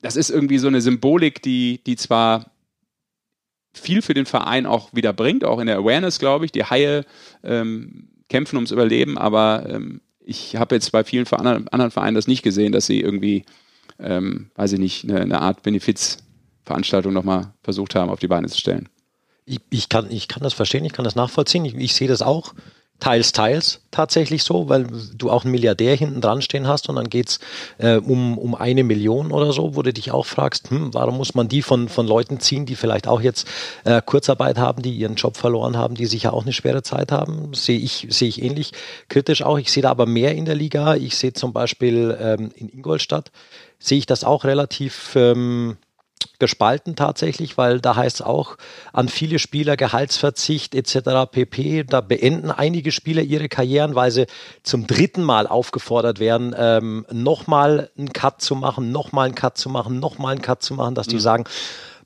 das 0.00 0.16
ist 0.16 0.30
irgendwie 0.30 0.58
so 0.58 0.68
eine 0.68 0.80
Symbolik, 0.80 1.42
die, 1.42 1.82
die 1.84 1.96
zwar 1.96 2.52
viel 3.72 4.02
für 4.02 4.14
den 4.14 4.26
Verein 4.26 4.66
auch 4.66 4.94
wieder 4.94 5.12
bringt, 5.12 5.44
auch 5.44 5.58
in 5.58 5.66
der 5.66 5.78
Awareness, 5.78 6.18
glaube 6.18 6.44
ich. 6.44 6.52
Die 6.52 6.64
Haie 6.64 7.04
ähm, 7.42 8.08
kämpfen 8.28 8.56
ums 8.56 8.70
Überleben, 8.70 9.18
aber 9.18 9.68
ähm, 9.68 10.00
ich 10.20 10.56
habe 10.56 10.76
jetzt 10.76 10.92
bei 10.92 11.02
vielen 11.02 11.26
anderen 11.26 11.90
Vereinen 11.90 12.14
das 12.14 12.28
nicht 12.28 12.42
gesehen, 12.42 12.72
dass 12.72 12.86
sie 12.86 13.00
irgendwie, 13.00 13.44
ähm, 13.98 14.50
weiß 14.54 14.72
ich 14.72 14.78
nicht, 14.78 15.04
eine, 15.04 15.20
eine 15.20 15.40
Art 15.40 15.62
Benefizveranstaltung 15.62 17.12
nochmal 17.12 17.52
versucht 17.62 17.96
haben, 17.96 18.10
auf 18.10 18.20
die 18.20 18.28
Beine 18.28 18.48
zu 18.48 18.58
stellen. 18.58 18.88
Ich, 19.50 19.60
ich, 19.70 19.88
kann, 19.88 20.10
ich 20.10 20.28
kann 20.28 20.44
das 20.44 20.54
verstehen, 20.54 20.84
ich 20.84 20.92
kann 20.92 21.04
das 21.04 21.16
nachvollziehen. 21.16 21.64
Ich, 21.64 21.74
ich 21.74 21.94
sehe 21.94 22.06
das 22.06 22.22
auch 22.22 22.54
teils, 23.00 23.32
teils 23.32 23.80
tatsächlich 23.90 24.44
so, 24.44 24.68
weil 24.68 24.86
du 25.16 25.30
auch 25.30 25.42
einen 25.42 25.50
Milliardär 25.50 25.96
hinten 25.96 26.20
dran 26.20 26.42
stehen 26.42 26.68
hast 26.68 26.88
und 26.88 26.96
dann 26.96 27.10
geht's 27.10 27.40
äh, 27.78 27.96
um, 27.96 28.38
um 28.38 28.54
eine 28.54 28.84
Million 28.84 29.32
oder 29.32 29.52
so, 29.52 29.74
wo 29.74 29.82
du 29.82 29.92
dich 29.92 30.12
auch 30.12 30.26
fragst, 30.26 30.70
hm, 30.70 30.94
warum 30.94 31.16
muss 31.16 31.34
man 31.34 31.48
die 31.48 31.62
von, 31.62 31.88
von 31.88 32.06
Leuten 32.06 32.38
ziehen, 32.38 32.66
die 32.66 32.76
vielleicht 32.76 33.08
auch 33.08 33.20
jetzt 33.20 33.48
äh, 33.84 34.00
Kurzarbeit 34.04 34.58
haben, 34.58 34.82
die 34.82 34.92
ihren 34.92 35.16
Job 35.16 35.36
verloren 35.36 35.76
haben, 35.76 35.94
die 35.94 36.06
sicher 36.06 36.32
auch 36.32 36.42
eine 36.42 36.52
schwere 36.52 36.82
Zeit 36.82 37.10
haben. 37.10 37.52
Sehe 37.54 37.78
ich, 37.78 38.06
sehe 38.10 38.28
ich 38.28 38.42
ähnlich 38.42 38.72
kritisch 39.08 39.42
auch. 39.42 39.58
Ich 39.58 39.72
sehe 39.72 39.82
da 39.82 39.90
aber 39.90 40.06
mehr 40.06 40.34
in 40.36 40.44
der 40.44 40.54
Liga. 40.54 40.94
Ich 40.94 41.16
sehe 41.16 41.32
zum 41.32 41.52
Beispiel 41.52 42.16
ähm, 42.20 42.50
in 42.54 42.68
Ingolstadt, 42.68 43.32
sehe 43.78 43.98
ich 43.98 44.06
das 44.06 44.22
auch 44.22 44.44
relativ 44.44 45.16
ähm, 45.16 45.78
gespalten 46.38 46.96
tatsächlich, 46.96 47.56
weil 47.56 47.80
da 47.80 47.96
heißt 47.96 48.20
es 48.20 48.26
auch 48.26 48.56
an 48.92 49.08
viele 49.08 49.38
Spieler 49.38 49.76
Gehaltsverzicht 49.76 50.74
etc. 50.74 51.30
pp. 51.30 51.84
Da 51.84 52.00
beenden 52.00 52.50
einige 52.50 52.92
Spieler 52.92 53.22
ihre 53.22 53.48
Karrieren, 53.48 53.94
weil 53.94 54.10
sie 54.10 54.26
zum 54.62 54.86
dritten 54.86 55.22
Mal 55.22 55.46
aufgefordert 55.46 56.18
werden, 56.18 56.54
ähm, 56.56 57.06
nochmal 57.12 57.90
einen 57.96 58.12
Cut 58.12 58.42
zu 58.42 58.56
machen, 58.56 58.90
nochmal 58.90 59.26
einen 59.26 59.34
Cut 59.34 59.58
zu 59.58 59.68
machen, 59.68 60.00
nochmal 60.00 60.32
einen 60.32 60.42
Cut 60.42 60.62
zu 60.62 60.74
machen, 60.74 60.94
dass 60.94 61.06
die 61.06 61.16
mhm. 61.16 61.20
sagen, 61.20 61.44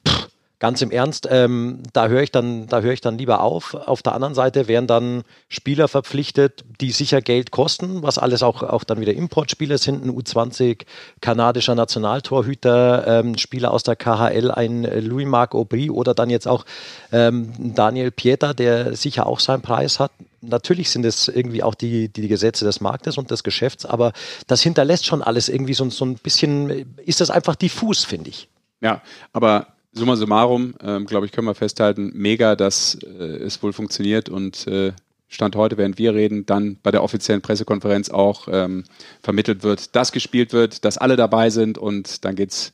pff, 0.07 0.29
ganz 0.65 0.81
im 0.81 0.91
Ernst, 0.91 1.29
ähm, 1.31 1.83
da 1.93 2.09
höre 2.09 2.23
ich 2.23 2.33
dann, 2.33 2.67
da 2.69 2.81
höre 2.81 2.95
ich 2.95 3.03
dann 3.03 3.19
lieber 3.19 3.43
auf. 3.43 3.75
Auf 3.75 4.01
der 4.01 4.15
anderen 4.15 4.35
Seite 4.35 4.67
werden 4.67 4.87
dann 4.87 5.23
Spieler 5.51 5.89
verpflichtet, 5.89 6.65
die 6.81 6.91
sicher 6.91 7.21
Geld 7.21 7.51
kosten, 7.51 8.03
was 8.03 8.17
alles 8.17 8.43
auch, 8.43 8.63
auch 8.63 8.83
dann 8.83 8.99
wieder 8.99 9.13
Importspieler 9.13 9.77
sind, 9.77 10.03
ein 10.03 10.11
U20 10.11 10.87
kanadischer 11.21 11.75
Nationaltorhüter, 11.75 13.07
ähm, 13.07 13.37
Spieler 13.37 13.73
aus 13.73 13.83
der 13.83 13.95
KHL, 13.97 14.51
ein 14.53 14.85
Louis-Marc 14.85 15.55
Aubry 15.55 15.91
oder 15.91 16.15
dann 16.15 16.31
jetzt 16.31 16.49
auch 16.49 16.65
ähm, 17.13 17.75
Daniel 17.75 18.11
Pieter, 18.11 18.55
der 18.55 18.97
sicher 18.97 19.27
auch 19.27 19.41
seinen 19.41 19.61
Preis 19.61 20.01
hat 20.01 20.13
natürlich 20.41 20.91
sind 20.91 21.07
es 21.07 21.29
irgendwie 21.29 21.63
auch 21.63 21.75
die, 21.75 22.11
die 22.11 22.29
Gesetze 22.29 22.67
des 22.67 22.83
Marktes 22.83 23.17
und 23.17 23.31
des 23.31 23.45
Geschäfts, 23.45 23.87
aber 23.87 24.13
das 24.47 24.61
hinterlässt 24.61 25.07
schon 25.07 25.23
alles 25.23 25.49
irgendwie 25.49 25.73
so, 25.73 25.89
so 25.89 26.05
ein 26.05 26.17
bisschen, 26.17 26.95
ist 26.99 27.23
das 27.23 27.31
einfach 27.31 27.57
diffus, 27.57 28.05
finde 28.05 28.29
ich. 28.29 28.51
Ja, 28.83 29.01
aber 29.33 29.74
summa 29.95 30.17
summarum, 30.17 30.75
ähm, 30.83 31.07
glaube 31.07 31.27
ich, 31.27 31.33
können 31.33 31.47
wir 31.47 31.55
festhalten, 31.55 32.13
mega, 32.15 32.57
dass 32.57 32.97
äh, 33.03 33.07
es 33.07 33.63
wohl 33.63 33.73
funktioniert 33.73 34.29
und 34.29 34.67
äh, 34.67 34.93
Stand 35.29 35.57
heute, 35.57 35.77
während 35.79 35.99
wir 35.99 36.15
reden, 36.15 36.47
dann 36.47 36.77
bei 36.83 36.91
der 36.91 37.03
offiziellen 37.03 37.43
Pressekonferenz 37.43 38.09
auch 38.11 38.47
ähm, 38.51 38.85
vermittelt 39.21 39.63
wird, 39.63 39.97
dass 39.97 40.13
gespielt 40.13 40.53
wird, 40.53 40.85
dass 40.85 40.99
alle 40.99 41.17
dabei 41.17 41.51
sind 41.51 41.79
und 41.79 42.25
dann 42.25 42.37
geht 42.37 42.51
es 42.51 42.73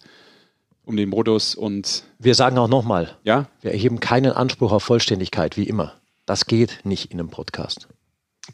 um 0.84 0.96
den 0.96 1.08
Modus 1.08 1.54
und. 1.54 2.02
Wir 2.18 2.34
sagen 2.34 2.58
auch 2.58 2.68
nochmal, 2.68 3.16
ja? 3.22 3.46
wir 3.62 3.70
erheben 3.70 4.00
keinen 4.00 4.32
Anspruch 4.32 4.72
auf 4.72 4.82
Vollständigkeit, 4.82 5.56
wie 5.56 5.64
immer. 5.64 5.94
Das 6.26 6.46
geht 6.46 6.80
nicht 6.84 7.12
in 7.12 7.20
einem 7.20 7.30
Podcast. 7.30 7.88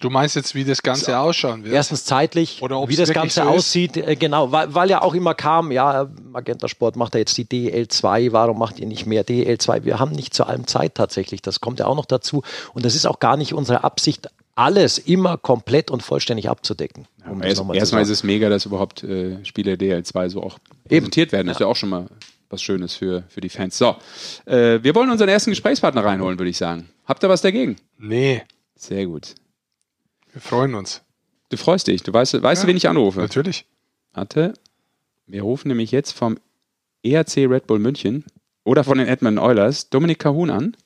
Du 0.00 0.11
meinst 0.11 0.37
jetzt, 0.37 0.55
wie 0.55 0.64
das 0.64 0.83
Ganze 0.83 1.19
ausschauen 1.19 1.64
wird? 1.64 1.75
Erstens 1.75 2.05
zeitlich, 2.05 2.61
wie 2.61 2.97
das 2.97 3.12
Ganze 3.12 3.43
so 3.43 3.49
aussieht, 3.49 3.97
äh, 3.97 4.16
genau, 4.16 4.52
weil, 4.52 4.75
weil, 4.75 4.90
ja 4.90 5.00
auch 5.00 5.14
immer 5.14 5.35
kam, 5.35 5.71
ja, 5.71 6.09
Magenta 6.31 6.69
Sport 6.69 6.97
macht 6.97 7.14
ja 7.14 7.21
jetzt 7.21 7.38
die 7.38 7.45
DL 7.45 7.88
2, 7.88 8.33
warum 8.33 8.59
macht 8.59 8.78
ihr 8.78 8.87
nicht 8.87 9.07
mehr 9.07 9.25
DL 9.25 9.57
2? 9.59 9.85
Wir 9.85 9.99
haben 9.99 10.12
nicht 10.12 10.35
zu 10.35 10.45
allem 10.45 10.66
Zeit 10.66 10.97
tatsächlich, 10.97 11.40
das 11.40 11.61
kommt 11.61 11.78
ja 11.78 11.87
auch 11.87 11.97
noch 11.97 12.05
dazu 12.05 12.43
und 12.75 12.85
das 12.85 12.95
ist 12.95 13.07
auch 13.07 13.21
gar 13.21 13.37
nicht 13.37 13.55
unsere 13.55 13.85
Absicht, 13.85 14.28
alles 14.57 14.99
immer 14.99 15.37
komplett 15.37 15.90
und 15.90 16.02
vollständig 16.02 16.49
abzudecken. 16.50 17.07
Um 17.28 17.40
ja, 17.40 17.49
erst, 17.49 17.62
erstmal 17.73 18.02
ist 18.02 18.11
es 18.11 18.23
mega, 18.23 18.49
dass 18.49 18.66
überhaupt 18.66 19.05
äh, 19.05 19.45
Spiele 19.45 19.75
DL2 19.75 20.31
so 20.31 20.43
auch 20.43 20.59
präsentiert 20.88 21.33
werden. 21.33 21.47
Das 21.47 21.55
ja. 21.55 21.59
ist 21.59 21.61
ja 21.61 21.66
auch 21.66 21.76
schon 21.76 21.90
mal 21.90 22.07
was 22.49 22.62
Schönes 22.62 22.95
für, 22.95 23.25
für 23.28 23.40
die 23.40 23.49
Fans. 23.49 23.76
So, 23.76 23.97
äh, 24.47 24.83
wir 24.83 24.95
wollen 24.95 25.11
unseren 25.11 25.28
ersten 25.28 25.50
Gesprächspartner 25.50 26.04
reinholen, 26.04 26.39
würde 26.39 26.50
ich 26.50 26.56
sagen. 26.56 26.89
Habt 27.06 27.23
ihr 27.23 27.28
was 27.28 27.43
dagegen? 27.43 27.76
Nee. 27.99 28.43
Sehr 28.76 29.06
gut. 29.06 29.34
Wir 30.36 30.42
freuen 30.42 30.75
uns. 30.75 31.02
Du 31.49 31.56
freust 31.56 31.86
dich. 31.86 32.02
Du 32.02 32.12
weißt, 32.12 32.42
weißt 32.42 32.62
ja, 32.62 32.66
du, 32.66 32.68
wen 32.68 32.76
ich 32.76 32.90
anrufe? 32.90 33.20
Natürlich. 33.20 33.64
Warte. 34.12 34.52
Wir 35.26 35.40
rufen 35.40 35.68
nämlich 35.68 35.92
jetzt 35.92 36.12
vom 36.12 36.38
ERC 37.02 37.49
Red 37.49 37.66
Bull 37.66 37.78
München 37.78 38.22
oder 38.62 38.84
von 38.84 38.99
den 38.99 39.08
Edmonton 39.08 39.42
Oilers 39.42 39.88
Dominik 39.88 40.18
Kahun 40.18 40.50
an. 40.50 40.76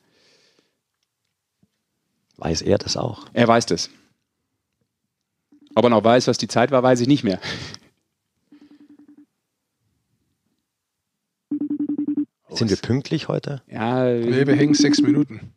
Weiß 2.36 2.62
er 2.62 2.78
das 2.78 2.96
auch? 2.96 3.26
Er 3.32 3.48
weiß 3.48 3.66
das. 3.66 3.90
Ob 5.74 5.82
er 5.82 5.90
noch 5.90 6.04
weiß, 6.04 6.28
was 6.28 6.38
die 6.38 6.46
Zeit 6.46 6.70
war, 6.70 6.84
weiß 6.84 7.00
ich 7.00 7.08
nicht 7.08 7.24
mehr. 7.24 7.40
Sind 12.50 12.70
wir 12.70 12.76
pünktlich 12.76 13.26
heute? 13.26 13.62
Ja. 13.66 14.04
Nee, 14.04 14.46
wir 14.46 14.54
hängen 14.54 14.74
sechs 14.74 15.02
Minuten. 15.02 15.54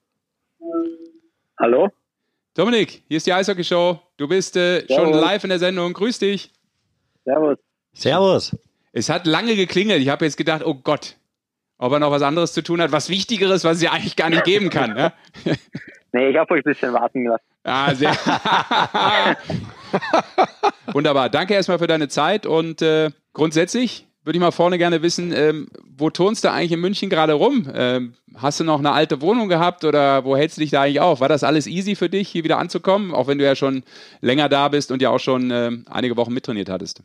Hallo? 1.59 1.91
Dominik, 2.55 3.01
hier 3.07 3.17
ist 3.17 3.25
die 3.25 3.33
Eishockey-Show. 3.33 3.99
Du 4.17 4.27
bist 4.27 4.55
äh, 4.57 4.85
schon 4.87 5.11
live 5.11 5.43
in 5.43 5.49
der 5.49 5.57
Sendung. 5.57 5.91
Grüß 5.93 6.19
dich. 6.19 6.51
Servus. 7.25 7.57
Servus. 7.93 8.55
Es 8.91 9.09
hat 9.09 9.25
lange 9.25 9.55
geklingelt. 9.55 10.03
Ich 10.03 10.09
habe 10.09 10.25
jetzt 10.25 10.37
gedacht, 10.37 10.63
oh 10.63 10.75
Gott, 10.75 11.15
ob 11.79 11.93
er 11.93 11.99
noch 11.99 12.11
was 12.11 12.21
anderes 12.21 12.53
zu 12.53 12.61
tun 12.61 12.79
hat, 12.79 12.91
was 12.91 13.09
Wichtigeres, 13.09 13.63
was 13.63 13.77
es 13.77 13.83
ja 13.83 13.91
eigentlich 13.91 14.15
gar 14.15 14.29
nicht 14.29 14.43
geben 14.43 14.69
kann. 14.69 14.93
Ne? 14.93 15.13
nee, 16.11 16.29
ich 16.29 16.37
habe 16.37 16.53
euch 16.53 16.59
ein 16.59 16.71
bisschen 16.71 16.93
warten 16.93 17.25
lassen. 17.25 17.43
Ah, 17.63 17.95
sehr. 17.95 18.11
Wunderbar. 20.93 21.29
Danke 21.29 21.55
erstmal 21.55 21.79
für 21.79 21.87
deine 21.87 22.07
Zeit 22.07 22.45
und 22.45 22.83
äh, 22.83 23.09
grundsätzlich 23.33 24.05
würde 24.23 24.37
ich 24.37 24.41
mal 24.41 24.51
vorne 24.51 24.77
gerne 24.77 25.01
wissen, 25.01 25.33
ähm, 25.35 25.67
wo 25.97 26.09
turnst 26.09 26.43
du 26.43 26.51
eigentlich 26.51 26.71
in 26.71 26.79
München 26.79 27.09
gerade 27.09 27.33
rum? 27.33 27.67
Ähm, 27.73 28.13
hast 28.35 28.59
du 28.59 28.63
noch 28.63 28.79
eine 28.79 28.91
alte 28.91 29.21
Wohnung 29.21 29.49
gehabt 29.49 29.83
oder 29.83 30.23
wo 30.23 30.37
hältst 30.37 30.57
du 30.57 30.61
dich 30.61 30.71
da 30.71 30.83
eigentlich 30.83 31.01
auf? 31.01 31.19
War 31.19 31.29
das 31.29 31.43
alles 31.43 31.67
easy 31.67 31.95
für 31.95 32.09
dich, 32.09 32.29
hier 32.29 32.43
wieder 32.43 32.57
anzukommen, 32.57 33.13
auch 33.13 33.27
wenn 33.27 33.37
du 33.37 33.43
ja 33.43 33.55
schon 33.55 33.83
länger 34.21 34.49
da 34.49 34.69
bist 34.69 34.91
und 34.91 35.01
ja 35.01 35.09
auch 35.09 35.19
schon 35.19 35.51
ähm, 35.51 35.85
einige 35.89 36.15
Wochen 36.17 36.33
mittrainiert 36.33 36.69
hattest? 36.69 37.03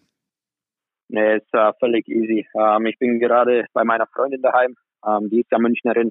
Nee, 1.09 1.37
ist 1.37 1.55
uh, 1.55 1.73
völlig 1.81 2.07
easy. 2.09 2.47
Ähm, 2.55 2.87
ich 2.87 2.99
bin 2.99 3.19
gerade 3.19 3.65
bei 3.73 3.83
meiner 3.83 4.07
Freundin 4.07 4.43
daheim, 4.43 4.77
ähm, 5.07 5.31
die 5.31 5.41
ist 5.41 5.51
ja 5.51 5.59
Münchnerin. 5.59 6.11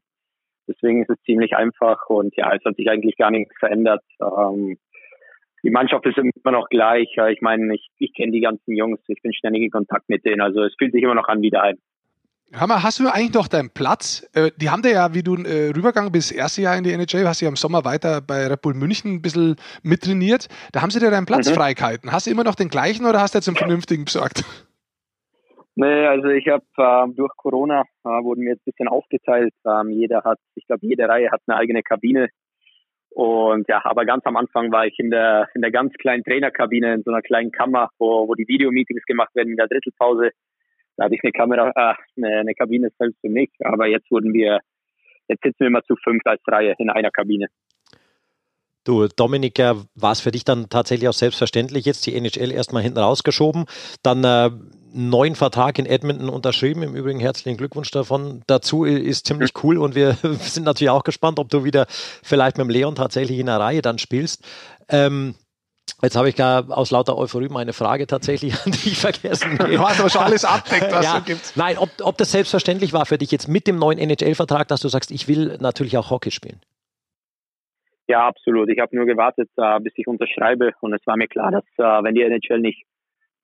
Deswegen 0.68 1.04
ist 1.04 1.10
es 1.10 1.22
ziemlich 1.24 1.56
einfach 1.56 2.10
und 2.10 2.36
ja, 2.36 2.54
es 2.54 2.64
hat 2.66 2.76
sich 2.76 2.90
eigentlich 2.90 3.16
gar 3.16 3.32
nichts 3.32 3.54
verändert. 3.58 4.04
Ähm, 4.22 4.78
die 5.68 5.72
Mannschaft 5.72 6.06
ist 6.06 6.18
immer 6.18 6.52
noch 6.54 6.70
gleich. 6.70 7.10
Ich 7.30 7.42
meine, 7.42 7.76
ich, 7.76 7.90
ich 7.98 8.14
kenne 8.14 8.32
die 8.32 8.40
ganzen 8.40 8.74
Jungs, 8.74 9.02
ich 9.08 9.22
bin 9.22 9.34
ständig 9.34 9.64
in 9.64 9.70
Kontakt 9.70 10.08
mit 10.08 10.24
denen. 10.24 10.40
Also 10.40 10.64
es 10.64 10.74
fühlt 10.80 10.94
sich 10.94 11.04
immer 11.04 11.14
noch 11.14 11.28
an 11.28 11.42
wie 11.42 11.50
daheim. 11.50 11.78
Hammer, 12.56 12.82
hast 12.84 13.02
du 13.02 13.08
eigentlich 13.12 13.34
noch 13.34 13.50
deinen 13.50 13.70
Platz? 13.70 14.26
Äh, 14.34 14.52
die 14.56 14.70
haben 14.70 14.82
da 14.82 14.88
ja, 14.88 15.14
wie 15.14 15.24
du 15.24 15.36
äh, 15.36 15.74
rübergegangen 15.76 16.14
bist, 16.14 16.32
das 16.32 16.38
erste 16.38 16.62
Jahr 16.62 16.78
in 16.78 16.86
die 16.86 16.94
NHL, 16.94 17.28
hast 17.28 17.42
du 17.42 17.46
ja 17.46 17.50
im 17.50 17.58
Sommer 17.58 17.84
weiter 17.84 18.22
bei 18.22 18.48
Red 18.48 18.62
Bull 18.62 18.76
München 18.76 19.16
ein 19.16 19.22
bisschen 19.22 19.58
mittrainiert. 19.84 20.48
Da 20.72 20.82
haben 20.82 20.90
sie 20.90 21.02
dir 21.02 21.12
deinen 21.12 21.26
Platz 21.26 21.50
mhm. 21.50 21.56
freigehalten. 21.56 22.14
Hast 22.14 22.28
du 22.28 22.32
immer 22.32 22.46
noch 22.46 22.56
den 22.56 22.70
gleichen 22.70 23.06
oder 23.06 23.20
hast 23.20 23.34
du 23.34 23.40
jetzt 23.40 23.50
einen 23.50 23.58
vernünftigen 23.58 24.06
besorgt? 24.06 24.46
Nee, 25.76 26.08
also 26.08 26.30
ich 26.30 26.48
habe 26.48 26.64
äh, 26.78 27.14
durch 27.14 27.36
Corona 27.36 27.82
äh, 27.82 28.08
wurden 28.24 28.42
wir 28.42 28.52
jetzt 28.52 28.62
ein 28.62 28.72
bisschen 28.72 28.88
aufgeteilt. 28.88 29.54
Ähm, 29.66 29.90
jeder 29.90 30.24
hat, 30.24 30.40
ich 30.56 30.66
glaube, 30.66 30.88
jede 30.88 31.10
Reihe 31.10 31.30
hat 31.30 31.42
eine 31.46 31.58
eigene 31.58 31.84
Kabine. 31.84 32.30
Und 33.10 33.68
ja, 33.68 33.82
aber 33.84 34.06
ganz 34.06 34.26
am 34.26 34.38
Anfang 34.38 34.72
war 34.72 34.86
ich 34.86 35.00
in 35.00 35.10
der, 35.10 35.50
in 35.56 35.62
der 35.62 35.72
ganz 35.72 35.94
kleinen 35.96 36.24
Trainerkabine, 36.24 36.94
in 36.94 37.04
so 37.04 37.12
einer 37.12 37.22
kleinen 37.22 37.52
Kammer, 37.52 37.90
wo, 37.98 38.28
wo 38.28 38.36
die 38.36 38.48
Videomeetings 38.48 39.04
gemacht 39.06 39.34
werden 39.36 39.50
in 39.50 39.58
der 39.58 39.68
Drittelpause. 39.68 40.32
Da 40.98 41.06
hatte 41.06 41.16
ich 41.16 41.24
eine 41.24 41.32
Kamera, 41.32 41.70
äh, 41.70 41.96
eine, 42.18 42.40
eine 42.40 42.54
Kabine 42.54 42.90
selbst 42.98 43.20
für 43.22 43.30
mich. 43.30 43.50
Aber 43.64 43.88
jetzt 43.88 44.10
wurden 44.12 44.34
wir, 44.34 44.60
jetzt 45.28 45.44
sitzen 45.44 45.60
wir 45.60 45.68
immer 45.68 45.84
zu 45.84 45.96
fünf 46.04 46.22
als 46.26 46.42
Reihe 46.48 46.76
in 46.78 46.90
einer 46.90 47.12
Kabine. 47.12 47.48
Du, 48.88 49.08
Dominik, 49.08 49.60
war 49.60 50.12
es 50.14 50.22
für 50.22 50.32
dich 50.32 50.46
dann 50.46 50.70
tatsächlich 50.70 51.10
auch 51.10 51.14
selbstverständlich, 51.14 51.84
jetzt 51.84 52.06
die 52.06 52.16
NHL 52.16 52.52
erstmal 52.52 52.84
hinten 52.84 53.00
rausgeschoben, 53.00 53.66
dann 54.02 54.24
äh, 54.24 54.50
neuen 54.94 55.36
Vertrag 55.36 55.78
in 55.78 55.86
Edmonton 55.86 56.30
unterschrieben. 56.30 56.84
Im 56.84 56.96
Übrigen 56.96 57.20
herzlichen 57.20 57.58
Glückwunsch 57.58 57.92
davon. 57.92 58.44
Dazu 58.48 58.86
ist 58.86 59.28
ziemlich 59.28 59.52
cool 59.64 59.78
und 59.78 59.94
wir 59.96 60.18
sind 60.40 60.64
natürlich 60.64 60.90
auch 60.90 61.04
gespannt, 61.04 61.38
ob 61.38 61.50
du 61.50 61.66
wieder 61.66 61.86
vielleicht 61.90 62.58
mit 62.58 62.66
dem 62.66 62.70
Leon 62.70 62.96
tatsächlich 62.96 63.40
in 63.40 63.48
der 63.48 63.60
Reihe 63.60 63.82
dann 63.82 64.00
spielst. 64.00 64.44
Ähm, 64.88 65.36
Jetzt 66.04 66.16
habe 66.16 66.30
ich 66.30 66.36
gar 66.36 66.70
aus 66.70 66.92
lauter 66.92 67.18
Euphorie 67.18 67.50
meine 67.50 67.74
Frage 67.74 68.06
tatsächlich 68.06 68.54
an 68.66 68.72
dich 68.72 69.00
vergessen. 69.00 69.58
Du 69.58 69.80
hast 69.80 70.00
aber 70.00 70.10
schon 70.10 70.22
alles 70.22 70.46
abdeckt, 70.46 70.92
was 70.92 71.04
ja, 71.04 71.18
es 71.18 71.26
gibt. 71.26 71.54
Nein, 71.56 71.78
ob, 71.78 71.90
ob 72.02 72.18
das 72.18 72.32
selbstverständlich 72.32 72.94
war 72.94 73.06
für 73.06 73.18
dich 73.18 73.32
jetzt 73.32 73.48
mit 73.48 73.66
dem 73.68 73.80
neuen 73.80 73.98
NHL-Vertrag, 73.98 74.68
dass 74.68 74.82
du 74.82 74.90
sagst, 74.90 75.12
ich 75.12 75.28
will 75.28 75.58
natürlich 75.60 75.98
auch 75.98 76.12
Hockey 76.12 76.30
spielen. 76.30 76.62
Ja, 78.08 78.26
absolut. 78.26 78.70
Ich 78.70 78.80
habe 78.80 78.96
nur 78.96 79.06
gewartet, 79.06 79.50
uh, 79.58 79.80
bis 79.80 79.94
ich 79.96 80.08
unterschreibe 80.08 80.72
und 80.80 80.94
es 80.94 81.06
war 81.06 81.18
mir 81.18 81.28
klar, 81.28 81.52
dass 81.52 81.66
uh, 81.78 82.04
wenn 82.04 82.16
die 82.16 82.22
NHL 82.22 82.60
nicht 82.60 82.86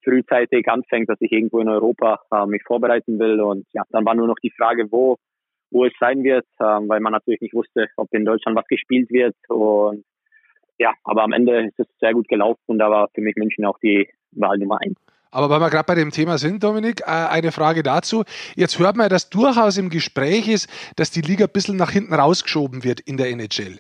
frühzeitig 0.04 0.68
anfängt, 0.68 1.10
dass 1.10 1.22
ich 1.22 1.32
irgendwo 1.32 1.60
in 1.60 1.70
Europa 1.70 2.20
äh, 2.32 2.46
mich 2.46 2.64
vorbereiten 2.64 3.20
will. 3.20 3.42
Und 3.42 3.66
ja, 3.74 3.84
dann 3.90 4.06
war 4.06 4.16
nur 4.16 4.28
noch 4.28 4.40
die 4.44 4.52
Frage, 4.52 4.92
wo, 4.92 5.18
wo 5.72 5.86
es 5.86 5.94
sein 6.00 6.24
wird, 6.24 6.46
äh, 6.60 6.64
weil 6.64 7.00
man 7.00 7.14
natürlich 7.14 7.42
nicht 7.42 7.54
wusste, 7.54 7.88
ob 7.98 8.14
in 8.14 8.26
Deutschland 8.26 8.58
was 8.58 8.68
gespielt 8.68 9.10
wird. 9.10 9.36
Und 9.48 10.04
ja, 10.78 10.94
aber 11.04 11.24
am 11.24 11.34
Ende 11.34 11.66
ist 11.66 11.80
es 11.80 11.88
sehr 12.00 12.14
gut 12.14 12.28
gelaufen 12.28 12.64
und 12.68 12.80
da 12.80 12.90
war 12.90 13.10
für 13.14 13.22
mich 13.22 13.36
München 13.36 13.66
auch 13.66 13.80
die 13.80 14.10
Wahl 14.32 14.58
Nummer 14.58 14.80
eins. 14.82 14.98
Aber 15.34 15.50
weil 15.50 15.60
wir 15.60 15.70
gerade 15.70 15.86
bei 15.86 15.96
dem 15.96 16.12
Thema 16.12 16.38
sind, 16.38 16.64
Dominik, 16.64 17.02
äh, 17.02 17.06
eine 17.06 17.52
Frage 17.52 17.82
dazu. 17.84 18.24
Jetzt 18.56 18.78
hört 18.78 18.96
man, 18.96 19.10
dass 19.10 19.30
durchaus 19.30 19.78
im 19.78 19.90
Gespräch 19.90 20.48
ist, 20.48 20.70
dass 20.96 21.12
die 21.12 21.22
Liga 21.22 21.46
ein 21.46 21.52
bisschen 21.52 21.76
nach 21.76 21.92
hinten 21.92 22.14
rausgeschoben 22.14 22.84
wird 22.84 23.00
in 23.00 23.18
der 23.18 23.30
NHL. 23.30 23.80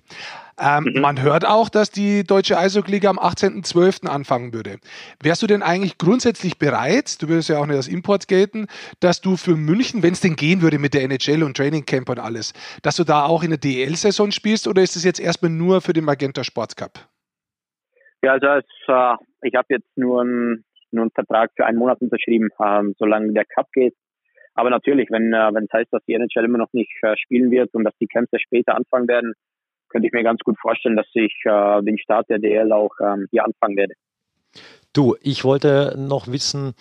Ähm, 0.59 0.91
mhm. 0.93 1.01
Man 1.01 1.21
hört 1.21 1.45
auch, 1.45 1.69
dass 1.69 1.89
die 1.89 2.23
deutsche 2.23 2.57
Eishockey-Liga 2.57 3.09
am 3.09 3.19
18.12. 3.19 4.07
anfangen 4.07 4.53
würde. 4.53 4.77
Wärst 5.21 5.41
du 5.41 5.47
denn 5.47 5.63
eigentlich 5.63 5.97
grundsätzlich 5.97 6.57
bereit, 6.57 7.21
du 7.21 7.27
würdest 7.27 7.49
ja 7.49 7.59
auch 7.59 7.65
nicht 7.65 7.75
als 7.75 7.87
Import 7.87 8.27
gelten, 8.27 8.67
dass 8.99 9.21
du 9.21 9.35
für 9.37 9.55
München, 9.55 10.03
wenn 10.03 10.13
es 10.13 10.21
denn 10.21 10.35
gehen 10.35 10.61
würde 10.61 10.79
mit 10.79 10.93
der 10.93 11.03
NHL 11.03 11.43
und 11.43 11.57
Training 11.57 11.85
Camp 11.85 12.09
und 12.09 12.19
alles, 12.19 12.53
dass 12.81 12.95
du 12.95 13.03
da 13.03 13.25
auch 13.25 13.43
in 13.43 13.49
der 13.49 13.59
DL-Saison 13.59 14.31
spielst 14.31 14.67
oder 14.67 14.81
ist 14.81 14.95
es 14.95 15.03
jetzt 15.03 15.19
erstmal 15.19 15.51
nur 15.51 15.81
für 15.81 15.93
den 15.93 16.05
Magenta 16.05 16.43
Sports 16.43 16.75
Cup? 16.75 16.99
Ja, 18.21 18.33
also 18.33 18.47
es, 18.47 18.65
äh, 18.87 19.15
ich 19.41 19.55
habe 19.55 19.67
jetzt 19.69 19.97
nur 19.97 20.23
ein 20.23 20.63
einen 21.01 21.11
Vertrag 21.11 21.51
für 21.55 21.65
einen 21.65 21.77
Monat 21.77 22.01
unterschrieben, 22.01 22.49
ähm, 22.63 22.93
solange 22.97 23.33
der 23.33 23.45
Cup 23.45 23.71
geht. 23.73 23.95
Aber 24.55 24.69
natürlich, 24.69 25.09
wenn 25.09 25.33
äh, 25.33 25.49
es 25.49 25.73
heißt, 25.73 25.91
dass 25.91 26.03
die 26.05 26.13
NHL 26.13 26.45
immer 26.45 26.59
noch 26.59 26.71
nicht 26.73 26.91
äh, 27.01 27.15
spielen 27.17 27.51
wird 27.51 27.73
und 27.73 27.83
dass 27.83 27.97
die 27.99 28.07
Camps 28.07 28.31
später 28.39 28.75
anfangen 28.75 29.07
werden, 29.07 29.33
könnte 29.89 30.07
ich 30.07 30.13
mir 30.13 30.23
ganz 30.23 30.41
gut 30.41 30.57
vorstellen, 30.59 30.95
dass 30.95 31.07
ich 31.13 31.33
äh, 31.45 31.81
den 31.81 31.97
Start 31.97 32.29
der 32.29 32.39
DL 32.39 32.71
auch 32.71 32.91
ähm, 33.01 33.27
hier 33.31 33.45
anfangen 33.45 33.77
werde. 33.77 33.93
Du, 34.93 35.15
ich 35.21 35.43
wollte 35.43 35.95
noch 35.97 36.27
wissen, 36.27 36.75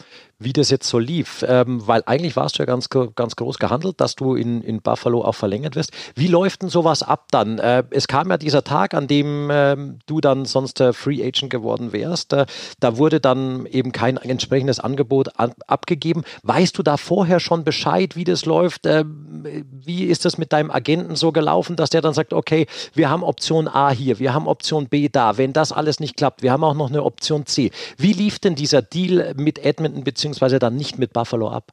wie 0.45 0.53
das 0.53 0.71
jetzt 0.71 0.89
so 0.89 0.99
lief, 0.99 1.45
ähm, 1.47 1.87
weil 1.87 2.03
eigentlich 2.07 2.37
warst 2.37 2.59
du 2.59 2.63
ja 2.63 2.67
ganz, 2.67 2.89
ganz 2.89 3.37
groß 3.37 3.59
gehandelt, 3.59 4.01
dass 4.01 4.17
du 4.17 4.35
in, 4.35 4.63
in 4.63 4.83
Buffalo 4.83 5.25
auch 5.25 5.35
verlängert 5.35 5.77
wirst. 5.77 5.93
Wie 6.15 6.27
läuft 6.27 6.63
denn 6.63 6.69
sowas 6.69 7.03
ab 7.03 7.27
dann? 7.31 7.59
Äh, 7.59 7.85
es 7.91 8.09
kam 8.09 8.31
ja 8.31 8.37
dieser 8.37 8.65
Tag, 8.65 8.95
an 8.95 9.07
dem 9.07 9.51
äh, 9.51 9.77
du 10.07 10.21
dann 10.21 10.45
sonst 10.45 10.81
äh, 10.81 10.93
Free 10.93 11.23
Agent 11.23 11.51
geworden 11.51 11.93
wärst. 11.93 12.33
Äh, 12.33 12.47
da 12.81 12.97
wurde 12.97 13.21
dann 13.21 13.67
eben 13.67 13.93
kein 13.93 14.17
entsprechendes 14.17 14.81
Angebot 14.81 15.39
an, 15.39 15.53
abgegeben. 15.67 16.25
Weißt 16.43 16.77
du 16.79 16.83
da 16.83 16.97
vorher 16.97 17.41
schon 17.41 17.65
Bescheid, 17.65 18.17
wie 18.17 18.25
das 18.25 18.45
läuft? 18.45 18.87
Ähm, 18.87 19.65
wie 19.85 20.05
ist 20.05 20.25
das 20.25 20.39
mit 20.39 20.53
deinem 20.53 20.71
Agenten 20.71 21.17
so 21.17 21.33
gelaufen, 21.33 21.77
dass 21.77 21.91
der 21.91 22.01
dann 22.01 22.15
sagt, 22.15 22.33
okay, 22.33 22.67
wir 22.95 23.11
haben 23.11 23.23
Option 23.23 23.69
A 23.69 23.91
hier, 23.91 24.19
wir 24.19 24.35
haben 24.35 24.47
Option 24.47 24.89
B 24.89 25.09
da. 25.09 25.37
Wenn 25.39 25.53
das 25.53 25.73
alles 25.73 26.01
nicht 26.01 26.17
klappt, 26.17 26.43
wir 26.43 26.53
haben 26.53 26.65
auch 26.65 26.75
noch 26.75 26.91
eine 26.91 27.03
Option 27.03 27.47
C. 27.47 27.71
Wie 27.97 28.13
lief 28.13 28.39
denn 28.39 28.55
dieser 28.55 28.83
Deal 28.83 29.35
mit 29.37 29.59
Edmonton 29.59 30.05
beziehungsweise 30.33 30.59
dann 30.59 30.77
nicht 30.77 30.99
mit 30.99 31.13
Buffalo 31.13 31.49
ab? 31.49 31.69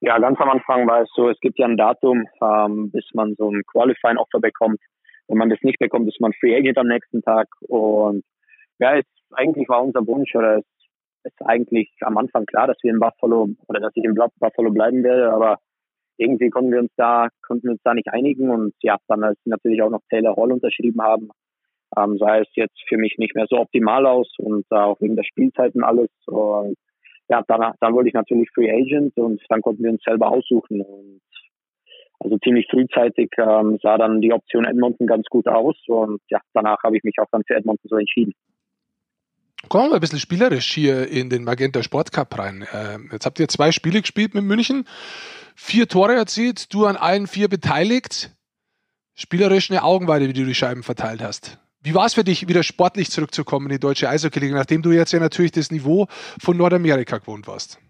Ja, 0.00 0.18
ganz 0.18 0.38
am 0.40 0.50
Anfang 0.50 0.86
war 0.86 1.02
es 1.02 1.10
so, 1.14 1.30
es 1.30 1.38
gibt 1.40 1.58
ja 1.58 1.66
ein 1.66 1.76
Datum, 1.76 2.24
ähm, 2.42 2.90
bis 2.90 3.04
man 3.14 3.34
so 3.38 3.50
ein 3.50 3.62
Qualifying 3.70 4.18
Offer 4.18 4.40
bekommt. 4.40 4.80
Wenn 5.28 5.38
man 5.38 5.48
das 5.48 5.60
nicht 5.62 5.78
bekommt, 5.78 6.08
ist 6.08 6.20
man 6.20 6.32
Free 6.34 6.54
Agent 6.54 6.78
am 6.78 6.88
nächsten 6.88 7.22
Tag. 7.22 7.48
Und 7.60 8.22
ja, 8.78 8.98
es 8.98 9.04
eigentlich 9.32 9.68
war 9.68 9.82
unser 9.82 10.06
Wunsch 10.06 10.34
oder 10.34 10.58
es 10.58 10.64
ist 11.24 11.40
eigentlich 11.44 11.90
am 12.00 12.18
Anfang 12.18 12.44
klar, 12.46 12.66
dass 12.66 12.76
wir 12.82 12.90
in 12.90 13.00
Buffalo 13.00 13.48
oder 13.68 13.80
dass 13.80 13.92
ich 13.94 14.04
in 14.04 14.14
Buffalo 14.14 14.70
bleiben 14.70 15.02
werde, 15.02 15.32
aber 15.32 15.58
irgendwie 16.18 16.50
konnten 16.50 16.72
wir 16.72 16.80
uns 16.80 16.92
da, 16.96 17.28
konnten 17.42 17.70
uns 17.70 17.80
da 17.82 17.94
nicht 17.94 18.08
einigen 18.08 18.50
und 18.50 18.74
ja, 18.82 18.96
dann 19.08 19.24
als 19.24 19.38
natürlich 19.44 19.82
auch 19.82 19.90
noch 19.90 20.02
Taylor 20.08 20.36
Hall 20.36 20.52
unterschrieben 20.52 21.02
haben, 21.02 21.30
ähm, 21.96 22.16
sah 22.18 22.38
es 22.38 22.48
jetzt 22.54 22.78
für 22.88 22.96
mich 22.96 23.16
nicht 23.18 23.34
mehr 23.34 23.46
so 23.48 23.58
optimal 23.58 24.06
aus 24.06 24.32
und 24.38 24.66
äh, 24.70 24.76
auch 24.76 25.00
wegen 25.00 25.16
der 25.16 25.24
Spielzeiten 25.24 25.82
alles. 25.82 26.10
Und 26.26 26.76
ja, 27.28 27.42
dann, 27.46 27.72
dann 27.80 27.94
wollte 27.94 28.08
ich 28.08 28.14
natürlich 28.14 28.48
Free 28.54 28.70
Agent 28.70 29.16
und 29.16 29.42
dann 29.48 29.62
konnten 29.62 29.82
wir 29.82 29.90
uns 29.90 30.02
selber 30.02 30.28
aussuchen. 30.28 30.80
Und 30.80 31.20
also 32.18 32.38
ziemlich 32.38 32.66
frühzeitig 32.70 33.30
ähm, 33.38 33.78
sah 33.82 33.98
dann 33.98 34.20
die 34.20 34.32
Option 34.32 34.64
Edmonton 34.64 35.06
ganz 35.06 35.26
gut 35.26 35.46
aus 35.46 35.76
und 35.86 36.20
ja, 36.28 36.40
danach 36.54 36.82
habe 36.82 36.96
ich 36.96 37.04
mich 37.04 37.16
auch 37.20 37.28
dann 37.30 37.42
für 37.46 37.54
Edmonton 37.54 37.88
so 37.88 37.96
entschieden. 37.96 38.32
Kommen 39.68 39.90
wir 39.90 39.96
ein 39.96 40.00
bisschen 40.00 40.20
spielerisch 40.20 40.72
hier 40.72 41.08
in 41.08 41.28
den 41.28 41.42
Magenta 41.42 41.82
Sport 41.82 42.12
Cup 42.12 42.38
rein. 42.38 42.66
Ähm, 42.72 43.08
jetzt 43.12 43.26
habt 43.26 43.40
ihr 43.40 43.48
zwei 43.48 43.72
Spiele 43.72 44.00
gespielt 44.00 44.34
mit 44.34 44.44
München, 44.44 44.84
vier 45.56 45.88
Tore 45.88 46.14
erzielt, 46.14 46.72
du 46.72 46.86
an 46.86 46.96
allen 46.96 47.26
vier 47.26 47.48
beteiligt. 47.48 48.30
Spielerisch 49.14 49.70
eine 49.70 49.82
Augenweide, 49.82 50.28
wie 50.28 50.34
du 50.34 50.44
die 50.44 50.54
Scheiben 50.54 50.82
verteilt 50.82 51.22
hast. 51.22 51.58
Wie 51.82 51.94
war 51.94 52.06
es 52.06 52.14
für 52.14 52.24
dich, 52.24 52.48
wieder 52.48 52.62
sportlich 52.62 53.10
zurückzukommen 53.10 53.66
in 53.66 53.72
die 53.72 53.80
deutsche 53.80 54.08
Eishockey-Liga, 54.08 54.54
nachdem 54.54 54.82
du 54.82 54.90
jetzt 54.90 55.12
ja 55.12 55.20
natürlich 55.20 55.52
das 55.52 55.70
Niveau 55.70 56.06
von 56.40 56.56
Nordamerika 56.56 57.18
gewohnt 57.18 57.46
warst? 57.46 57.80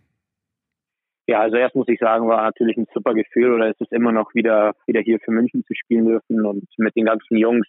Ja, 1.29 1.41
also 1.41 1.57
erst 1.57 1.75
muss 1.75 1.89
ich 1.89 1.99
sagen, 1.99 2.29
war 2.29 2.43
natürlich 2.43 2.77
ein 2.77 2.87
super 2.95 3.13
Gefühl 3.13 3.53
oder 3.53 3.69
es 3.69 3.81
ist 3.81 3.93
immer 3.93 4.13
noch 4.13 4.33
wieder, 4.35 4.75
wieder 4.87 5.01
hier 5.01 5.19
für 5.19 5.33
München 5.33 5.65
zu 5.65 5.75
spielen 5.75 6.07
dürfen 6.07 6.45
und 6.45 6.69
mit 6.77 6.95
den 6.95 7.07
ganzen 7.07 7.37
Jungs 7.37 7.67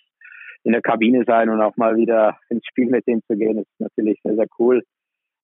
in 0.64 0.74
der 0.74 0.82
Kabine 0.82 1.24
sein 1.26 1.50
und 1.50 1.62
auch 1.62 1.76
mal 1.76 1.96
wieder 1.96 2.38
ins 2.50 2.66
Spiel 2.68 2.88
mit 2.88 3.08
denen 3.08 3.24
zu 3.24 3.36
gehen, 3.36 3.58
ist 3.58 3.80
natürlich 3.80 4.20
sehr, 4.24 4.36
sehr 4.36 4.48
cool. 4.60 4.84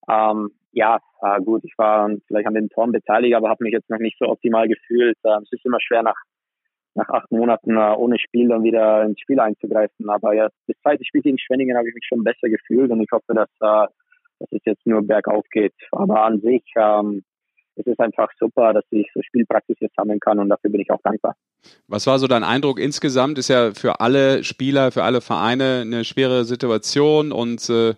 Ähm, 0.09 0.51
ja, 0.73 0.99
äh, 1.21 1.39
gut, 1.41 1.63
ich 1.63 1.73
war 1.77 2.09
vielleicht 2.27 2.47
an 2.47 2.55
den 2.55 2.69
Toren 2.69 2.91
beteiligt, 2.91 3.35
aber 3.35 3.49
habe 3.49 3.63
mich 3.63 3.73
jetzt 3.73 3.89
noch 3.89 3.99
nicht 3.99 4.17
so 4.19 4.27
optimal 4.27 4.67
gefühlt. 4.67 5.17
Ähm, 5.23 5.43
es 5.43 5.51
ist 5.53 5.65
immer 5.65 5.79
schwer 5.79 6.03
nach 6.03 6.15
nach 6.95 7.09
acht 7.09 7.31
Monaten 7.31 7.75
äh, 7.75 7.95
ohne 7.97 8.19
Spiel 8.19 8.49
dann 8.49 8.63
wieder 8.63 9.03
ins 9.03 9.19
Spiel 9.19 9.39
einzugreifen. 9.39 10.09
Aber 10.09 10.33
ja, 10.33 10.49
das 10.67 10.77
zweite 10.81 11.03
Spiel 11.05 11.21
gegen 11.21 11.39
Schwenningen 11.39 11.77
habe 11.77 11.89
ich 11.89 11.95
mich 11.95 12.05
schon 12.07 12.23
besser 12.23 12.49
gefühlt 12.49 12.91
und 12.91 13.01
ich 13.01 13.11
hoffe, 13.11 13.33
dass, 13.33 13.49
äh, 13.61 13.87
dass 14.39 14.51
es 14.51 14.61
jetzt 14.65 14.85
nur 14.85 15.01
bergauf 15.05 15.45
geht. 15.51 15.73
Aber 15.91 16.23
an 16.23 16.41
sich 16.41 16.63
ähm, 16.77 17.23
es 17.75 17.87
ist 17.87 17.99
einfach 17.99 18.29
super, 18.39 18.73
dass 18.73 18.83
ich 18.91 19.07
so 19.13 19.21
Spielpraxis 19.21 19.77
jetzt 19.79 19.95
sammeln 19.95 20.19
kann 20.19 20.39
und 20.39 20.49
dafür 20.49 20.69
bin 20.69 20.81
ich 20.81 20.91
auch 20.91 21.01
dankbar. 21.03 21.35
Was 21.87 22.05
war 22.07 22.19
so 22.19 22.27
dein 22.27 22.43
Eindruck 22.43 22.79
insgesamt? 22.79 23.37
Ist 23.37 23.47
ja 23.47 23.71
für 23.73 23.99
alle 23.99 24.43
Spieler, 24.43 24.91
für 24.91 25.03
alle 25.03 25.21
Vereine 25.21 25.81
eine 25.81 26.03
schwere 26.03 26.45
Situation 26.45 27.31
und 27.31 27.69
äh, 27.69 27.95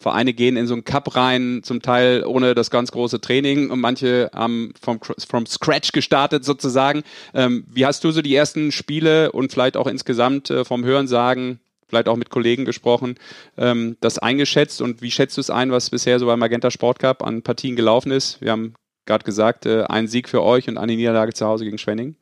Vereine 0.00 0.32
gehen 0.32 0.56
in 0.56 0.66
so 0.66 0.72
einen 0.74 0.84
Cup 0.84 1.14
rein, 1.14 1.60
zum 1.62 1.82
Teil 1.82 2.24
ohne 2.24 2.54
das 2.54 2.70
ganz 2.70 2.90
große 2.90 3.20
Training 3.20 3.70
und 3.70 3.80
manche 3.80 4.30
haben 4.34 4.72
vom, 4.80 4.98
vom 5.28 5.44
Scratch 5.46 5.92
gestartet 5.92 6.42
sozusagen. 6.42 7.02
Ähm, 7.34 7.64
wie 7.68 7.84
hast 7.84 8.02
du 8.02 8.10
so 8.10 8.22
die 8.22 8.34
ersten 8.34 8.72
Spiele 8.72 9.30
und 9.30 9.52
vielleicht 9.52 9.76
auch 9.76 9.86
insgesamt 9.86 10.48
äh, 10.50 10.64
vom 10.64 10.84
Hörensagen, 10.84 11.60
vielleicht 11.86 12.08
auch 12.08 12.16
mit 12.16 12.30
Kollegen 12.30 12.64
gesprochen, 12.64 13.16
ähm, 13.58 13.98
das 14.00 14.18
eingeschätzt 14.18 14.80
und 14.80 15.02
wie 15.02 15.10
schätzt 15.10 15.36
du 15.36 15.42
es 15.42 15.50
ein, 15.50 15.70
was 15.70 15.90
bisher 15.90 16.18
so 16.18 16.26
beim 16.26 16.38
Magenta 16.38 16.70
Sport 16.70 16.98
Cup 16.98 17.22
an 17.22 17.42
Partien 17.42 17.76
gelaufen 17.76 18.10
ist? 18.10 18.40
Wir 18.40 18.52
haben 18.52 18.74
gerade 19.04 19.24
gesagt, 19.24 19.66
äh, 19.66 19.84
ein 19.84 20.06
Sieg 20.06 20.30
für 20.30 20.42
euch 20.42 20.66
und 20.66 20.78
eine 20.78 20.96
Niederlage 20.96 21.34
zu 21.34 21.46
Hause 21.46 21.64
gegen 21.64 21.76
Schwenning. 21.76 22.16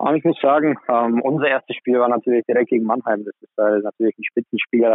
Ähm, 0.00 0.14
ich 0.14 0.24
muss 0.24 0.40
sagen, 0.40 0.78
ähm, 0.88 1.20
unser 1.20 1.48
erstes 1.48 1.76
Spiel 1.76 2.00
war 2.00 2.08
natürlich 2.08 2.46
direkt 2.46 2.70
gegen 2.70 2.84
Mannheim. 2.84 3.26
Das 3.26 3.34
ist 3.42 3.58
äh, 3.58 3.82
natürlich 3.82 4.16
ein 4.18 4.24
Spitzenspiel. 4.24 4.86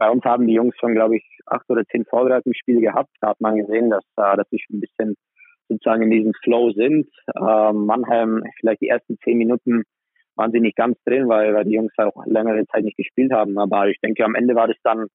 Bei 0.00 0.10
uns 0.10 0.24
haben 0.24 0.46
die 0.46 0.54
Jungs 0.54 0.74
schon, 0.80 0.94
glaube 0.94 1.18
ich, 1.18 1.24
acht 1.44 1.68
oder 1.68 1.84
zehn 1.84 2.06
Vorbereitungsspiele 2.06 2.80
gehabt. 2.80 3.10
Da 3.20 3.28
hat 3.28 3.40
man 3.40 3.56
gesehen, 3.56 3.90
dass, 3.90 4.04
äh, 4.16 4.34
dass 4.34 4.48
sie 4.48 4.58
schon 4.58 4.78
ein 4.78 4.80
bisschen 4.80 5.14
sozusagen 5.68 6.04
in 6.04 6.10
diesem 6.10 6.32
Flow 6.42 6.72
sind. 6.72 7.06
Ähm, 7.36 7.84
Mannheim, 7.84 8.42
vielleicht 8.58 8.80
die 8.80 8.88
ersten 8.88 9.18
zehn 9.22 9.36
Minuten 9.36 9.82
waren 10.36 10.52
sie 10.52 10.60
nicht 10.60 10.76
ganz 10.76 10.96
drin, 11.04 11.28
weil, 11.28 11.52
weil 11.52 11.64
die 11.64 11.74
Jungs 11.74 11.92
auch 11.98 12.24
längere 12.24 12.66
Zeit 12.68 12.84
nicht 12.84 12.96
gespielt 12.96 13.30
haben. 13.30 13.58
Aber 13.58 13.88
ich 13.88 14.00
denke, 14.00 14.24
am 14.24 14.34
Ende 14.34 14.54
war 14.54 14.68
das 14.68 14.78
dann 14.82 15.08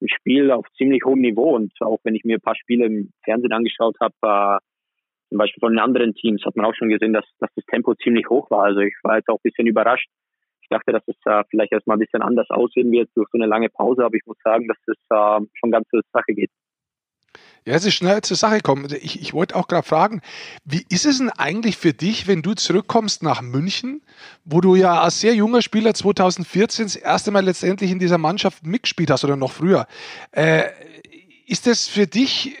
ein 0.00 0.08
Spiel 0.08 0.50
auf 0.50 0.64
ziemlich 0.78 1.04
hohem 1.04 1.20
Niveau. 1.20 1.54
Und 1.54 1.72
auch 1.80 1.98
wenn 2.04 2.14
ich 2.14 2.24
mir 2.24 2.38
ein 2.38 2.42
paar 2.42 2.56
Spiele 2.56 2.86
im 2.86 3.10
Fernsehen 3.22 3.52
angeschaut 3.52 3.96
habe, 4.00 4.14
äh, 4.22 4.58
zum 5.28 5.36
Beispiel 5.36 5.60
von 5.60 5.74
den 5.74 5.80
anderen 5.80 6.14
Teams, 6.14 6.42
hat 6.46 6.56
man 6.56 6.64
auch 6.64 6.74
schon 6.74 6.88
gesehen, 6.88 7.12
dass, 7.12 7.26
dass 7.40 7.50
das 7.56 7.64
Tempo 7.66 7.94
ziemlich 7.94 8.30
hoch 8.30 8.50
war. 8.50 8.64
Also 8.64 8.80
ich 8.80 8.94
war 9.02 9.18
jetzt 9.18 9.28
auch 9.28 9.36
ein 9.36 9.44
bisschen 9.44 9.66
überrascht, 9.66 10.08
dachte, 10.70 10.92
dass 10.92 11.02
es 11.06 11.16
äh, 11.26 11.44
vielleicht 11.50 11.72
erstmal 11.72 11.96
ein 11.96 12.00
bisschen 12.00 12.22
anders 12.22 12.48
aussehen 12.50 12.90
wird 12.90 13.10
durch 13.14 13.28
so 13.30 13.38
eine 13.38 13.46
lange 13.46 13.68
Pause, 13.68 14.04
aber 14.04 14.14
ich 14.14 14.26
muss 14.26 14.38
sagen, 14.42 14.68
dass 14.68 14.78
es 14.86 14.96
äh, 15.10 15.46
schon 15.54 15.70
ganz 15.70 15.88
zur 15.88 16.02
Sache 16.12 16.32
geht. 16.32 16.50
Ja, 17.66 17.74
es 17.74 17.84
ist 17.84 17.94
schnell 17.94 18.22
zur 18.22 18.38
Sache 18.38 18.60
kommen. 18.60 18.86
Ich, 19.02 19.20
ich 19.20 19.34
wollte 19.34 19.54
auch 19.54 19.68
gerade 19.68 19.86
fragen, 19.86 20.22
wie 20.64 20.84
ist 20.88 21.04
es 21.04 21.18
denn 21.18 21.28
eigentlich 21.28 21.76
für 21.76 21.92
dich, 21.92 22.26
wenn 22.26 22.40
du 22.40 22.54
zurückkommst 22.54 23.22
nach 23.22 23.42
München, 23.42 24.00
wo 24.44 24.62
du 24.62 24.76
ja 24.76 25.00
als 25.00 25.20
sehr 25.20 25.34
junger 25.34 25.60
Spieler 25.60 25.92
2014 25.92 26.86
das 26.86 26.96
erste 26.96 27.30
Mal 27.30 27.44
letztendlich 27.44 27.90
in 27.90 27.98
dieser 27.98 28.18
Mannschaft 28.18 28.64
mitgespielt 28.64 29.10
hast 29.10 29.24
oder 29.24 29.36
noch 29.36 29.52
früher? 29.52 29.86
Äh, 30.32 30.64
ist 31.46 31.66
das 31.66 31.86
für 31.86 32.06
dich 32.06 32.56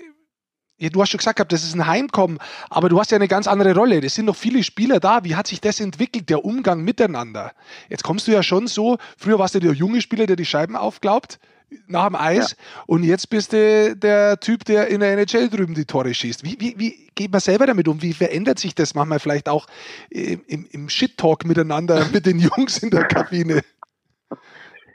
du 0.88 1.02
hast 1.02 1.10
schon 1.10 1.18
gesagt 1.18 1.52
das 1.52 1.64
ist 1.64 1.74
ein 1.74 1.86
Heimkommen, 1.86 2.38
aber 2.70 2.88
du 2.88 2.98
hast 2.98 3.10
ja 3.10 3.16
eine 3.16 3.28
ganz 3.28 3.46
andere 3.46 3.74
Rolle. 3.74 4.00
Es 4.02 4.14
sind 4.14 4.24
noch 4.24 4.36
viele 4.36 4.62
Spieler 4.62 5.00
da. 5.00 5.24
Wie 5.24 5.36
hat 5.36 5.46
sich 5.46 5.60
das 5.60 5.80
entwickelt, 5.80 6.30
der 6.30 6.44
Umgang 6.44 6.82
miteinander? 6.82 7.52
Jetzt 7.88 8.04
kommst 8.04 8.26
du 8.26 8.32
ja 8.32 8.42
schon 8.42 8.66
so, 8.66 8.98
früher 9.18 9.38
warst 9.38 9.54
du 9.54 9.60
der 9.60 9.72
junge 9.72 10.00
Spieler, 10.00 10.26
der 10.26 10.36
die 10.36 10.46
Scheiben 10.46 10.76
aufglaubt 10.76 11.38
nach 11.86 12.06
dem 12.06 12.16
Eis 12.16 12.52
ja. 12.52 12.82
und 12.86 13.04
jetzt 13.04 13.30
bist 13.30 13.52
du 13.52 13.94
der 13.96 14.40
Typ, 14.40 14.64
der 14.64 14.88
in 14.88 15.00
der 15.00 15.12
NHL 15.12 15.48
drüben 15.48 15.74
die 15.74 15.84
Tore 15.84 16.12
schießt. 16.12 16.44
Wie, 16.44 16.56
wie, 16.58 16.74
wie 16.78 17.10
geht 17.14 17.30
man 17.30 17.40
selber 17.40 17.66
damit 17.66 17.86
um? 17.88 18.02
Wie 18.02 18.12
verändert 18.12 18.58
sich 18.58 18.74
das 18.74 18.94
manchmal 18.94 19.20
vielleicht 19.20 19.48
auch 19.48 19.66
im, 20.10 20.66
im 20.70 20.88
Shit-Talk 20.88 21.44
miteinander 21.44 22.06
mit 22.12 22.26
den 22.26 22.38
Jungs 22.38 22.78
in 22.78 22.90
der 22.90 23.04
Kabine? 23.04 23.62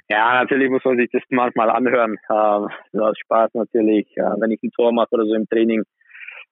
Ja, 0.07 0.35
natürlich 0.35 0.69
muss 0.69 0.85
man 0.85 0.97
sich 0.97 1.09
das 1.11 1.23
manchmal 1.29 1.69
anhören. 1.69 2.17
Ähm, 2.29 2.69
das 2.93 3.17
Spaß 3.19 3.53
natürlich. 3.53 4.07
wenn 4.15 4.51
ich 4.51 4.61
ein 4.63 4.71
Tor 4.71 4.91
mache 4.91 5.09
oder 5.11 5.25
so 5.25 5.33
im 5.33 5.47
Training, 5.47 5.83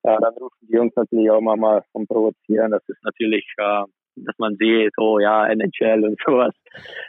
äh, 0.04 0.18
dann 0.20 0.34
rufen 0.34 0.58
die 0.62 0.74
Jungs 0.74 0.94
natürlich 0.96 1.32
auch 1.32 1.42
mal 1.42 1.84
vom 1.92 2.06
Provozieren. 2.06 2.72
Das 2.72 2.84
ist 2.88 3.04
natürlich, 3.04 3.46
äh, 3.58 3.84
dass 4.16 4.38
man 4.38 4.56
sieht, 4.58 4.94
oh 4.98 5.20
ja, 5.20 5.48
NHL 5.48 6.04
und 6.04 6.20
sowas. 6.26 6.54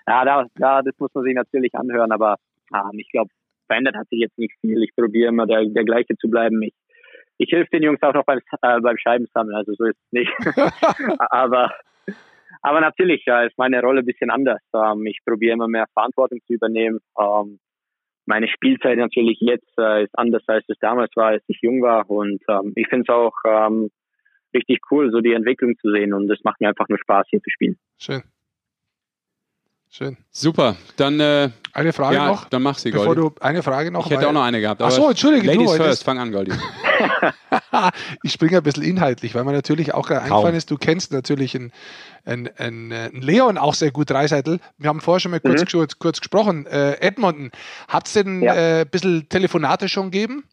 Ja, 0.07 0.24
da, 0.24 0.46
da, 0.54 0.83
das 0.83 0.94
muss 0.98 1.12
man 1.14 1.24
sich 1.24 1.35
natürlich 1.35 1.74
anhören, 1.74 2.12
aber 2.12 2.37
ähm, 2.72 2.98
ich 2.98 3.11
glaube, 3.11 3.30
verändert 3.66 3.96
hat 3.96 4.09
sich 4.09 4.20
jetzt 4.20 4.38
nicht 4.38 4.54
viel. 4.61 4.83
Ich 4.83 4.94
probiere 4.94 5.28
immer 5.28 5.46
der, 5.46 5.64
der 5.64 5.85
gleiche 5.85 6.16
zu 6.16 6.28
bleiben. 6.28 6.62
Ich, 6.62 6.74
ich 7.38 7.50
helfe 7.50 7.70
den 7.72 7.83
Jungs 7.83 8.02
auch 8.02 8.14
noch 8.14 8.24
beim, 8.24 8.38
äh, 8.62 8.80
beim 8.80 8.96
Scheibensammeln, 8.96 9.57
also 9.57 9.74
so 9.74 9.85
ist 9.87 9.98
es 9.98 10.12
nicht. 10.12 10.33
aber 11.30 11.72
aber 12.64 12.81
natürlich 12.81 13.22
ja, 13.27 13.42
ist 13.42 13.59
meine 13.59 13.83
Rolle 13.83 14.00
ein 14.00 14.07
bisschen 14.07 14.31
anders. 14.31 14.62
Ähm, 14.74 15.05
ich 15.05 15.18
probiere 15.24 15.53
immer 15.53 15.68
mehr 15.68 15.85
Verantwortung 15.92 16.38
zu 16.46 16.55
übernehmen. 16.55 16.98
Ähm, 17.20 17.61
meine 18.24 18.48
Spielzeit 18.48 18.96
natürlich 18.96 19.37
jetzt 19.40 19.79
äh, 19.79 20.05
ist 20.05 20.18
anders, 20.18 20.42
als 20.46 20.64
es 20.68 20.79
damals 20.81 21.14
war, 21.14 21.27
als 21.27 21.44
ich 21.46 21.59
jung 21.61 21.83
war. 21.83 22.09
Und 22.09 22.42
ähm, 22.48 22.72
ich 22.74 22.88
finde 22.88 23.05
es 23.07 23.14
auch 23.14 23.35
ähm, 23.46 23.90
richtig 24.55 24.81
cool, 24.90 25.11
so 25.12 25.20
die 25.20 25.35
Entwicklung 25.35 25.77
zu 25.77 25.92
sehen. 25.92 26.14
Und 26.14 26.31
es 26.31 26.42
macht 26.42 26.59
mir 26.62 26.70
einfach 26.70 26.88
nur 26.88 26.98
Spaß, 26.98 27.27
hier 27.29 27.42
zu 27.42 27.50
spielen. 27.50 27.77
Schön. 27.98 28.22
Schön. 29.90 30.16
Super. 30.31 30.77
Dann 30.96 31.20
äh, 31.20 31.50
eine 31.74 31.92
Frage 31.92 32.16
ja, 32.16 32.29
noch. 32.29 32.48
Dann 32.48 32.62
mach 32.62 32.79
sie, 32.79 32.92
Bevor 32.92 33.14
du 33.14 33.35
eine 33.42 33.62
Frage 33.62 33.90
noch. 33.90 34.07
Ich 34.07 34.12
hätte 34.12 34.27
auch 34.27 34.33
noch 34.33 34.42
eine 34.42 34.62
gehabt. 34.62 34.81
Ach 34.81 34.90
so, 34.90 35.11
entschuldige. 35.11 35.46
Ladies 35.46 35.70
du 35.70 35.77
first, 35.77 36.03
fang 36.03 36.18
an, 36.18 36.33
Goldi. 36.33 36.53
ich 38.22 38.33
springe 38.33 38.59
ein 38.59 38.62
bisschen 38.62 38.85
inhaltlich, 38.85 39.35
weil 39.35 39.44
mir 39.44 39.52
natürlich 39.52 39.94
auch 39.94 40.11
eingefallen 40.11 40.54
ist, 40.54 40.70
du 40.70 40.76
kennst 40.76 41.12
natürlich 41.12 41.54
einen, 41.54 41.72
einen, 42.24 42.48
einen, 42.59 43.22
Leon 43.22 43.59
auch 43.59 43.74
sehr 43.74 43.90
gut, 43.90 44.11
Dreiseitel. 44.11 44.61
Wir 44.78 44.88
haben 44.88 45.00
vorher 45.00 45.20
schon 45.20 45.30
mal 45.30 45.40
kurz, 45.40 45.62
mhm. 45.72 45.87
kurz 45.98 46.20
gesprochen. 46.20 46.66
Äh, 46.66 47.00
Edmonton, 47.00 47.50
hat 47.88 48.07
es 48.07 48.14
denn 48.14 48.42
ja. 48.42 48.54
äh, 48.54 48.80
ein 48.83 48.90
bisschen 48.90 49.28
Telefonate 49.28 49.88
schon 49.88 50.11
gegeben? 50.11 50.44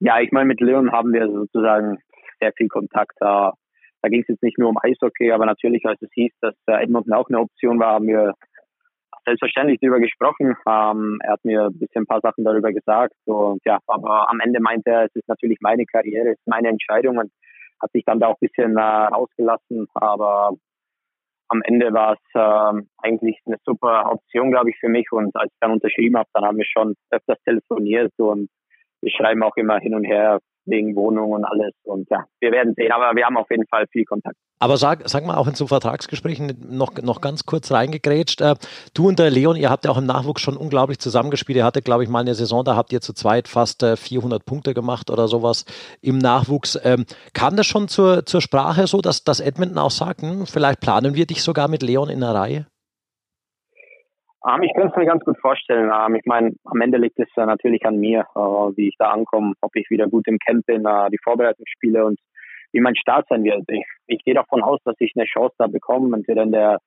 Ja, 0.00 0.20
ich 0.20 0.30
meine, 0.32 0.46
mit 0.46 0.60
Leon 0.60 0.92
haben 0.92 1.12
wir 1.12 1.26
sozusagen 1.26 1.98
sehr 2.40 2.52
viel 2.52 2.68
Kontakt. 2.68 3.16
Da 3.18 3.54
da 4.06 4.10
ging 4.10 4.20
es 4.20 4.28
jetzt 4.28 4.42
nicht 4.44 4.56
nur 4.56 4.68
um 4.68 4.78
Eishockey, 4.80 5.32
aber 5.32 5.46
natürlich, 5.46 5.84
als 5.84 6.00
es 6.00 6.10
hieß, 6.12 6.32
dass 6.40 6.54
äh, 6.66 6.82
Edmonton 6.82 7.12
auch 7.12 7.28
eine 7.28 7.40
Option 7.40 7.80
war, 7.80 7.94
haben 7.94 8.06
wir 8.06 8.34
selbstverständlich 9.26 9.78
darüber 9.80 10.00
gesprochen. 10.00 10.56
Ähm, 10.66 11.18
er 11.22 11.32
hat 11.32 11.44
mir 11.44 11.66
ein 11.66 11.78
bisschen 11.78 12.02
ein 12.02 12.06
paar 12.06 12.20
Sachen 12.20 12.44
darüber 12.44 12.72
gesagt. 12.72 13.14
Und 13.24 13.60
ja, 13.64 13.78
aber 13.86 14.30
am 14.30 14.40
Ende 14.40 14.60
meinte 14.60 14.90
er, 14.90 15.04
es 15.04 15.14
ist 15.14 15.28
natürlich 15.28 15.58
meine 15.60 15.84
Karriere, 15.84 16.30
es 16.30 16.38
ist 16.38 16.46
meine 16.46 16.68
Entscheidung 16.68 17.18
und 17.18 17.32
hat 17.82 17.92
sich 17.92 18.04
dann 18.04 18.20
da 18.20 18.28
auch 18.28 18.36
ein 18.40 18.48
bisschen 18.48 18.76
äh, 18.76 18.80
rausgelassen. 18.80 19.86
Aber 19.94 20.52
am 21.48 21.62
Ende 21.62 21.92
war 21.92 22.14
es 22.14 22.18
äh, 22.34 22.82
eigentlich 22.98 23.38
eine 23.46 23.56
super 23.64 24.10
Option, 24.12 24.50
glaube 24.50 24.70
ich, 24.70 24.78
für 24.78 24.88
mich. 24.88 25.10
Und 25.12 25.34
als 25.36 25.52
ich 25.52 25.58
dann 25.60 25.72
unterschrieben 25.72 26.16
habe, 26.16 26.28
dann 26.32 26.44
haben 26.44 26.58
wir 26.58 26.64
schon 26.64 26.94
öfters 27.10 27.38
telefoniert 27.44 28.12
und 28.18 28.48
wir 29.02 29.10
schreiben 29.10 29.42
auch 29.42 29.56
immer 29.56 29.78
hin 29.78 29.94
und 29.94 30.04
her 30.04 30.40
wegen 30.66 30.94
Wohnung 30.96 31.32
und 31.32 31.44
alles. 31.44 31.72
Und 31.84 32.08
ja, 32.10 32.24
wir 32.40 32.52
werden 32.52 32.74
sehen, 32.76 32.92
aber 32.92 33.16
wir 33.16 33.24
haben 33.24 33.36
auf 33.36 33.50
jeden 33.50 33.66
Fall 33.66 33.86
viel 33.88 34.04
Kontakt. 34.04 34.36
Aber 34.58 34.76
sag, 34.78 35.08
sag 35.08 35.26
mal 35.26 35.36
auch 35.36 35.46
in 35.46 35.54
so 35.54 35.66
Vertragsgesprächen 35.66 36.66
noch, 36.70 36.94
noch 37.02 37.20
ganz 37.20 37.44
kurz 37.44 37.70
reingegrätscht. 37.70 38.40
Äh, 38.40 38.54
du 38.94 39.08
und 39.08 39.18
der 39.18 39.30
Leon, 39.30 39.56
ihr 39.56 39.70
habt 39.70 39.84
ja 39.84 39.90
auch 39.90 39.98
im 39.98 40.06
Nachwuchs 40.06 40.40
schon 40.40 40.56
unglaublich 40.56 40.98
zusammengespielt. 40.98 41.56
Ihr 41.56 41.64
hattet, 41.64 41.84
glaube 41.84 42.04
ich, 42.04 42.08
mal 42.08 42.20
eine 42.20 42.34
Saison, 42.34 42.64
da 42.64 42.74
habt 42.74 42.92
ihr 42.92 43.00
zu 43.00 43.12
zweit 43.12 43.48
fast 43.48 43.82
äh, 43.82 43.96
400 43.96 44.44
Punkte 44.44 44.72
gemacht 44.72 45.10
oder 45.10 45.28
sowas 45.28 45.66
im 46.00 46.18
Nachwuchs. 46.18 46.78
Ähm, 46.82 47.04
kam 47.34 47.56
das 47.56 47.66
schon 47.66 47.88
zur, 47.88 48.24
zur 48.24 48.40
Sprache 48.40 48.86
so, 48.86 49.00
dass, 49.00 49.24
dass 49.24 49.40
Edmonton 49.40 49.78
auch 49.78 49.90
sagt, 49.90 50.22
hm, 50.22 50.46
vielleicht 50.46 50.80
planen 50.80 51.14
wir 51.14 51.26
dich 51.26 51.42
sogar 51.42 51.68
mit 51.68 51.82
Leon 51.82 52.08
in 52.08 52.20
der 52.20 52.34
Reihe? 52.34 52.66
Um, 54.46 54.52
ähm, 54.54 54.62
ich 54.62 54.72
könnte 54.74 54.90
es 54.90 54.96
mir 54.96 55.06
ganz 55.06 55.24
gut 55.24 55.38
vorstellen. 55.40 55.90
Um, 55.90 56.14
ähm, 56.14 56.14
ich 56.14 56.24
meine, 56.24 56.54
am 56.64 56.80
Ende 56.80 56.98
liegt 56.98 57.18
es 57.18 57.28
uh, 57.36 57.44
natürlich 57.44 57.84
an 57.84 57.98
mir, 57.98 58.26
uh, 58.36 58.72
wie 58.76 58.88
ich 58.88 58.94
da 58.96 59.10
ankomme, 59.10 59.54
ob 59.60 59.74
ich 59.74 59.90
wieder 59.90 60.06
gut 60.06 60.28
im 60.28 60.38
Camp 60.38 60.64
bin, 60.66 60.86
uh, 60.86 61.08
die 61.10 61.18
Vorbereitung 61.22 61.66
spiele 61.66 62.04
und 62.04 62.20
wie 62.72 62.80
mein 62.80 62.94
Start 62.94 63.26
sein 63.28 63.42
wird. 63.42 63.64
Ich, 63.68 63.84
ich 64.06 64.24
gehe 64.24 64.34
davon 64.34 64.62
aus, 64.62 64.80
dass 64.84 64.94
ich 65.00 65.12
eine 65.16 65.24
Chance 65.24 65.54
da 65.58 65.66
bekomme, 65.66 66.16
entweder 66.16 66.44
in 66.44 66.52
der, 66.52 66.78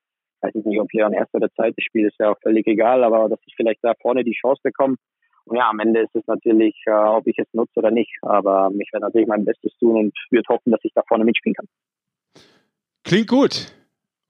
ich 0.47 0.55
weiß 0.55 0.65
nicht, 0.65 0.79
ob 0.79 0.87
hier 0.91 1.05
ein 1.05 1.13
erster 1.13 1.35
oder 1.37 1.51
zweites 1.51 1.83
Spiel 1.83 2.07
ist 2.07 2.17
ja 2.17 2.31
auch 2.31 2.39
völlig 2.41 2.65
egal, 2.65 3.03
aber 3.03 3.27
dass 3.27 3.39
ich 3.45 3.53
vielleicht 3.57 3.83
da 3.83 3.93
vorne 4.01 4.23
die 4.23 4.37
Chance 4.39 4.61
bekomme. 4.63 4.95
Und 5.43 5.57
ja, 5.57 5.69
am 5.69 5.79
Ende 5.79 6.01
ist 6.01 6.15
es 6.15 6.25
natürlich, 6.27 6.75
ob 6.87 7.25
ich 7.25 7.37
es 7.39 7.47
nutze 7.53 7.79
oder 7.79 7.89
nicht. 7.89 8.11
Aber 8.21 8.69
ich 8.77 8.93
werde 8.93 9.07
natürlich 9.07 9.27
mein 9.27 9.45
Bestes 9.45 9.75
tun 9.79 9.97
und 9.97 10.17
würde 10.29 10.47
hoffen, 10.47 10.71
dass 10.71 10.83
ich 10.83 10.93
da 10.93 11.01
vorne 11.07 11.25
mitspielen 11.25 11.55
kann. 11.55 11.65
Klingt 13.03 13.27
gut. 13.27 13.78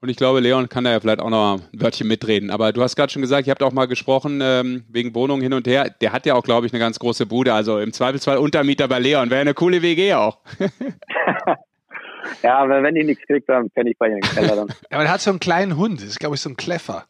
Und 0.02 0.08
ich 0.08 0.16
glaube, 0.16 0.40
Leon 0.40 0.70
kann 0.70 0.86
da 0.86 0.92
ja 0.92 1.00
vielleicht 1.00 1.20
auch 1.20 1.30
noch 1.30 1.56
ein 1.56 1.62
Wörtchen 1.74 2.08
mitreden. 2.08 2.52
Aber 2.52 2.72
du 2.72 2.82
hast 2.82 2.96
gerade 2.96 3.12
schon 3.12 3.22
gesagt, 3.22 3.48
ihr 3.48 3.52
habt 3.52 3.62
auch 3.62 3.74
mal 3.74 3.86
gesprochen 3.86 4.40
ähm, 4.42 4.86
wegen 4.88 5.14
Wohnungen 5.14 5.42
hin 5.42 5.54
und 5.54 5.68
her. 5.68 5.94
Der 6.02 6.14
hat 6.14 6.26
ja 6.26 6.36
auch, 6.36 6.44
glaube 6.44 6.68
ich, 6.68 6.74
eine 6.74 6.80
ganz 6.80 7.00
große 7.00 7.26
Bude. 7.26 7.54
Also 7.54 7.80
im 7.80 7.92
Zweifelsfall 7.92 8.38
Untermieter 8.38 8.88
bei 8.88 9.00
Leon. 9.00 9.30
Wäre 9.30 9.42
eine 9.42 9.54
coole 9.54 9.82
WG 9.82 10.14
auch. 10.14 10.40
ja, 12.44 12.60
aber 12.60 12.82
wenn 12.82 12.96
ich 12.96 13.08
nichts 13.08 13.26
kriege, 13.28 13.44
dann 13.46 13.70
kann 13.76 13.88
ich 13.88 13.98
bei 13.98 14.08
ihm 14.08 14.16
im 14.16 14.22
Keller 14.22 14.56
dann. 14.56 14.68
Ja, 14.90 14.98
aber 14.98 15.04
er 15.04 15.12
hat 15.12 15.22
so 15.22 15.32
einen 15.32 15.42
kleinen 15.42 15.76
Hund. 15.76 16.00
Das 16.00 16.08
ist, 16.08 16.20
glaube 16.20 16.36
ich, 16.36 16.42
so 16.42 16.50
ein 16.50 16.56
Kleffer. 16.56 17.04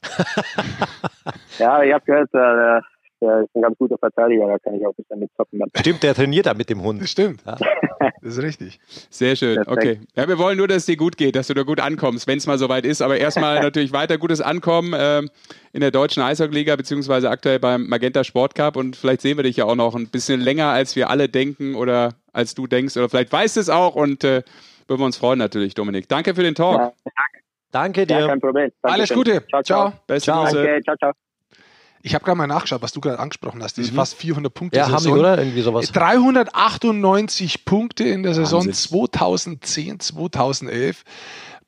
ja, 1.60 1.84
ich 1.84 1.93
habe 1.93 2.06
gehört, 2.06 2.34
äh, 2.34 2.82
der 3.21 3.41
ist 3.41 3.55
ein 3.55 3.62
ganz 3.62 3.77
guter 3.77 3.97
Verteidiger, 3.97 4.47
da 4.47 4.58
kann 4.60 4.75
ich 4.75 4.86
auch 4.86 4.91
ein 4.91 4.95
bisschen 4.95 5.19
mitzocken. 5.19 5.62
Stimmt, 5.75 6.03
der 6.03 6.13
trainiert 6.15 6.45
da 6.45 6.53
mit 6.53 6.69
dem 6.69 6.82
Hund. 6.82 7.08
Stimmt, 7.08 7.41
ja. 7.45 7.55
das 8.21 8.38
ist 8.38 8.41
richtig. 8.41 8.79
Sehr 9.10 9.36
schön, 9.36 9.55
Perfekt. 9.55 9.77
okay. 9.77 9.99
Ja, 10.15 10.27
wir 10.27 10.38
wollen 10.38 10.58
nur, 10.58 10.67
dass 10.67 10.77
es 10.77 10.86
dir 10.86 10.95
gut 10.95 11.17
geht, 11.17 11.36
dass 11.36 11.47
du 11.47 11.53
da 11.53 11.63
gut 11.63 11.79
ankommst, 11.79 12.27
wenn 12.27 12.38
es 12.38 12.47
mal 12.47 12.58
soweit 12.58 12.86
ist. 12.86 13.01
Aber 13.01 13.17
erstmal 13.17 13.60
natürlich 13.62 13.91
weiter 13.91 14.17
gutes 14.17 14.41
Ankommen 14.41 14.93
äh, 14.93 15.21
in 15.73 15.82
der 15.82 15.91
deutschen 15.91 16.23
Eishockeyliga, 16.23 16.75
beziehungsweise 16.75 17.29
aktuell 17.29 17.60
beim 17.60 17.88
Magenta 17.88 18.23
Sport 18.23 18.55
Cup. 18.55 18.75
Und 18.75 18.95
vielleicht 18.95 19.21
sehen 19.21 19.38
wir 19.38 19.43
dich 19.43 19.58
ja 19.58 19.65
auch 19.65 19.75
noch 19.75 19.95
ein 19.95 20.08
bisschen 20.08 20.39
länger, 20.39 20.67
als 20.67 20.95
wir 20.95 21.10
alle 21.10 21.29
denken 21.29 21.75
oder 21.75 22.13
als 22.32 22.55
du 22.55 22.67
denkst. 22.67 22.95
Oder 22.97 23.10
vielleicht 23.10 23.32
weißt 23.32 23.58
du 23.58 23.62
es 23.62 23.69
auch 23.69 23.95
und 23.95 24.23
äh, 24.23 24.43
würden 24.88 25.01
wir 25.01 25.05
uns 25.05 25.17
freuen 25.17 25.39
natürlich, 25.39 25.75
Dominik. 25.75 26.08
Danke 26.08 26.34
für 26.34 26.43
den 26.43 26.55
Talk. 26.55 26.79
Ja, 26.79 26.93
danke. 27.03 27.45
danke 27.71 28.08
dir. 28.08 28.19
Ja, 28.19 28.27
kein 28.27 28.39
Problem. 28.39 28.71
Danke 28.82 28.93
Alles 28.93 29.13
Gute. 29.13 29.45
Ciao, 29.47 29.62
ciao. 29.62 29.89
ciao. 29.89 29.93
Beste 30.08 30.32
ciao. 30.32 30.45
Danke, 30.45 30.82
ciao, 30.84 30.95
ciao. 30.97 31.28
Ich 32.01 32.15
habe 32.15 32.23
gerade 32.23 32.38
mal 32.38 32.47
nachgeschaut, 32.47 32.81
was 32.81 32.93
du 32.93 33.01
gerade 33.01 33.19
angesprochen 33.19 33.62
hast. 33.62 33.77
Diese 33.77 33.91
mhm. 33.91 33.97
fast 33.97 34.15
400 34.15 34.53
Punkte. 34.53 34.77
Ja, 34.77 34.89
haben 34.89 35.03
die, 35.03 35.09
oder? 35.09 35.38
Irgendwie 35.38 35.62
sowas. 35.62 35.91
398 35.91 37.65
Punkte 37.65 38.05
in 38.05 38.23
der 38.23 38.33
Saison 38.33 38.65
Wahnsinn. 38.65 38.73
2010, 38.73 39.99
2011 39.99 41.03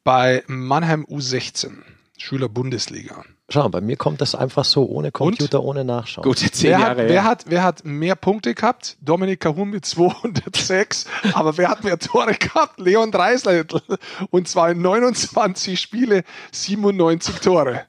bei 0.03 0.43
Mannheim 0.47 1.05
U16, 1.05 1.71
Schüler 2.17 2.49
Bundesliga. 2.49 3.23
Schau, 3.49 3.67
bei 3.67 3.81
mir 3.81 3.97
kommt 3.97 4.21
das 4.21 4.33
einfach 4.33 4.63
so 4.63 4.85
ohne 4.85 5.11
Computer, 5.11 5.59
Und? 5.59 5.65
ohne 5.65 5.83
Nachschauen. 5.83 6.23
Gute 6.23 6.49
zehn 6.49 6.71
wer 6.71 6.79
Jahre. 6.79 7.01
Hat, 7.01 7.09
wer, 7.09 7.23
hat, 7.23 7.45
wer 7.47 7.63
hat 7.63 7.85
mehr 7.85 8.15
Punkte 8.15 8.55
gehabt? 8.55 8.97
Dominik 9.01 9.41
Kahun 9.41 9.69
mit 9.69 9.85
206. 9.85 11.05
aber 11.33 11.57
wer 11.57 11.67
hat 11.67 11.83
mehr 11.83 11.99
Tore 11.99 12.33
gehabt? 12.35 12.79
Leon 12.79 13.11
Dreisleitl. 13.11 13.81
Und 14.29 14.47
zwar 14.47 14.71
in 14.71 14.81
29 14.81 15.79
Spiele 15.79 16.23
97 16.53 17.39
Tore. 17.39 17.85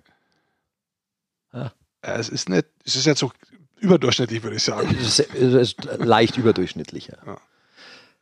Äh, 2.03 2.19
es 2.19 2.29
ist 2.29 2.49
nicht, 2.49 2.67
es 2.85 2.97
ist 2.97 3.07
jetzt 3.07 3.21
so 3.21 3.33
überdurchschnittlich, 3.81 4.43
würde 4.43 4.57
ich 4.57 4.63
sagen. 4.63 4.95
Es 5.01 5.19
ist, 5.19 5.35
es 5.35 5.55
ist 5.55 5.89
leicht 5.99 6.37
überdurchschnittlich, 6.37 7.09
ja. 7.09 7.37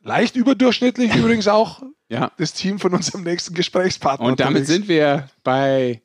Leicht 0.03 0.35
überdurchschnittlich 0.35 1.15
übrigens 1.15 1.47
auch 1.47 1.83
ja. 2.09 2.31
das 2.37 2.53
Team 2.53 2.79
von 2.79 2.93
unserem 2.93 3.23
nächsten 3.23 3.53
Gesprächspartner. 3.53 4.25
Und 4.25 4.39
damit 4.39 4.65
sind 4.65 4.87
wir 4.87 5.29
bei 5.43 6.01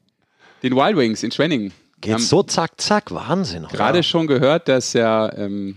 den 0.62 0.76
Wild 0.76 0.96
Wings 0.96 1.22
in 1.22 1.30
Schwenningen. 1.30 1.72
Geht 2.02 2.20
so 2.20 2.42
zack, 2.42 2.78
zack, 2.78 3.10
Wahnsinn. 3.10 3.66
Gerade 3.72 3.98
ja. 3.98 4.02
schon 4.02 4.26
gehört, 4.26 4.68
dass 4.68 4.92
ja 4.92 5.32
ähm, 5.34 5.76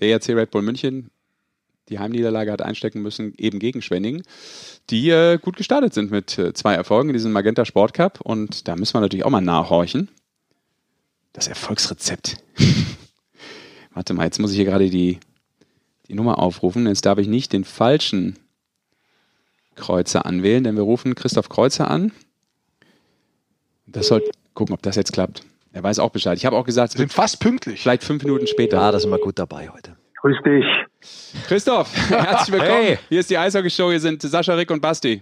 der 0.00 0.08
ERC 0.08 0.30
Red 0.30 0.50
Bull 0.50 0.62
München 0.62 1.10
die 1.88 2.00
Heimniederlage 2.00 2.50
hat 2.50 2.62
einstecken 2.62 3.00
müssen, 3.00 3.32
eben 3.38 3.60
gegen 3.60 3.80
Schwenningen, 3.80 4.22
die 4.90 5.10
äh, 5.10 5.38
gut 5.38 5.56
gestartet 5.56 5.94
sind 5.94 6.10
mit 6.10 6.36
äh, 6.36 6.52
zwei 6.52 6.74
Erfolgen 6.74 7.10
in 7.10 7.12
diesem 7.12 7.30
Magenta 7.30 7.64
Sport 7.64 7.94
Cup. 7.94 8.20
Und 8.20 8.66
da 8.66 8.74
müssen 8.74 8.94
wir 8.94 9.00
natürlich 9.00 9.24
auch 9.24 9.30
mal 9.30 9.40
nachhorchen. 9.40 10.08
Das 11.36 11.48
Erfolgsrezept. 11.48 12.38
Warte 13.92 14.14
mal, 14.14 14.24
jetzt 14.24 14.38
muss 14.38 14.52
ich 14.52 14.56
hier 14.56 14.64
gerade 14.64 14.88
die, 14.88 15.20
die 16.08 16.14
Nummer 16.14 16.38
aufrufen. 16.38 16.86
Jetzt 16.86 17.04
darf 17.04 17.18
ich 17.18 17.28
nicht 17.28 17.52
den 17.52 17.64
falschen 17.64 18.38
Kreuzer 19.74 20.24
anwählen, 20.24 20.64
denn 20.64 20.76
wir 20.76 20.82
rufen 20.82 21.14
Christoph 21.14 21.50
Kreuzer 21.50 21.90
an. 21.90 22.10
Das 23.86 24.06
soll 24.06 24.22
gucken, 24.54 24.74
ob 24.74 24.80
das 24.80 24.96
jetzt 24.96 25.12
klappt. 25.12 25.42
Er 25.72 25.82
weiß 25.82 25.98
auch 25.98 26.08
Bescheid. 26.08 26.38
Ich 26.38 26.46
habe 26.46 26.56
auch 26.56 26.64
gesagt, 26.64 26.94
wir 26.94 27.00
sind 27.00 27.12
fast 27.12 27.38
pünktlich. 27.38 27.82
Vielleicht 27.82 28.02
fünf 28.02 28.24
Minuten 28.24 28.46
später. 28.46 28.78
Ja, 28.78 28.90
da 28.90 28.98
sind 28.98 29.10
wir 29.10 29.18
gut 29.18 29.38
dabei 29.38 29.68
heute. 29.68 29.94
Grüß 30.22 30.38
dich. 30.42 30.64
Christoph, 31.48 31.94
herzlich 32.08 32.58
willkommen. 32.58 32.82
Hey. 32.82 32.98
Hier 33.10 33.20
ist 33.20 33.28
die 33.28 33.36
Eishockey-Show. 33.36 33.90
Hier 33.90 34.00
sind 34.00 34.22
Sascha, 34.22 34.54
Rick 34.54 34.70
und 34.70 34.80
Basti. 34.80 35.20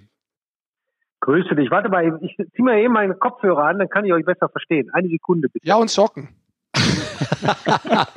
Grüße 1.25 1.55
dich. 1.55 1.71
Warte 1.71 1.89
mal, 1.89 2.19
ich 2.21 2.37
ziehe 2.37 2.65
mir 2.65 2.79
eben 2.83 2.93
meine 2.93 3.15
Kopfhörer 3.15 3.65
an, 3.65 3.79
dann 3.79 3.89
kann 3.89 4.05
ich 4.05 4.13
euch 4.13 4.27
besser 4.27 4.51
verstehen. 4.51 4.91
Eine 4.93 5.09
Sekunde 5.09 5.49
bitte. 5.49 5.67
Ja, 5.67 5.77
und 5.77 5.89
Socken. 5.89 6.29
das 6.75 8.11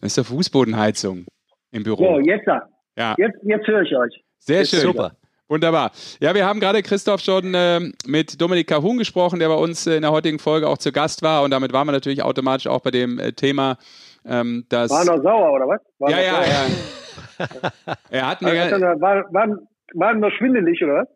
ist 0.00 0.16
der 0.16 0.24
Fußbodenheizung 0.24 1.26
im 1.70 1.84
Büro. 1.84 2.16
So, 2.16 2.18
jetzt, 2.18 2.44
ja. 2.96 3.14
jetzt, 3.18 3.38
jetzt 3.44 3.68
höre 3.68 3.82
ich 3.82 3.96
euch. 3.96 4.24
Sehr 4.40 4.64
schön. 4.64 4.80
Super. 4.80 5.12
Wunderbar. 5.46 5.92
Ja, 6.18 6.34
wir 6.34 6.44
haben 6.44 6.58
gerade 6.58 6.82
Christoph 6.82 7.20
schon 7.20 7.54
äh, 7.54 7.78
mit 8.08 8.40
Dominik 8.40 8.66
Kahun 8.66 8.98
gesprochen, 8.98 9.38
der 9.38 9.46
bei 9.46 9.54
uns 9.54 9.86
äh, 9.86 9.94
in 9.94 10.02
der 10.02 10.10
heutigen 10.10 10.40
Folge 10.40 10.66
auch 10.66 10.78
zu 10.78 10.90
Gast 10.90 11.22
war. 11.22 11.44
Und 11.44 11.52
damit 11.52 11.72
waren 11.72 11.86
wir 11.86 11.92
natürlich 11.92 12.24
automatisch 12.24 12.66
auch 12.66 12.80
bei 12.80 12.90
dem 12.90 13.20
äh, 13.20 13.32
Thema, 13.32 13.78
ähm, 14.24 14.64
dass. 14.68 14.90
War 14.90 15.04
noch 15.04 15.22
sauer, 15.22 15.52
oder 15.52 15.68
was? 15.68 15.80
War 16.00 16.10
ja, 16.10 16.20
ja, 16.20 16.42
ja. 16.42 16.66
er 18.10 18.26
hat 18.26 18.42
mir. 18.42 18.60
Also, 18.60 18.80
war, 19.00 19.32
war, 19.32 19.56
war 19.94 20.14
noch 20.14 20.30
schwindelig, 20.32 20.82
oder 20.82 21.06
was? 21.06 21.08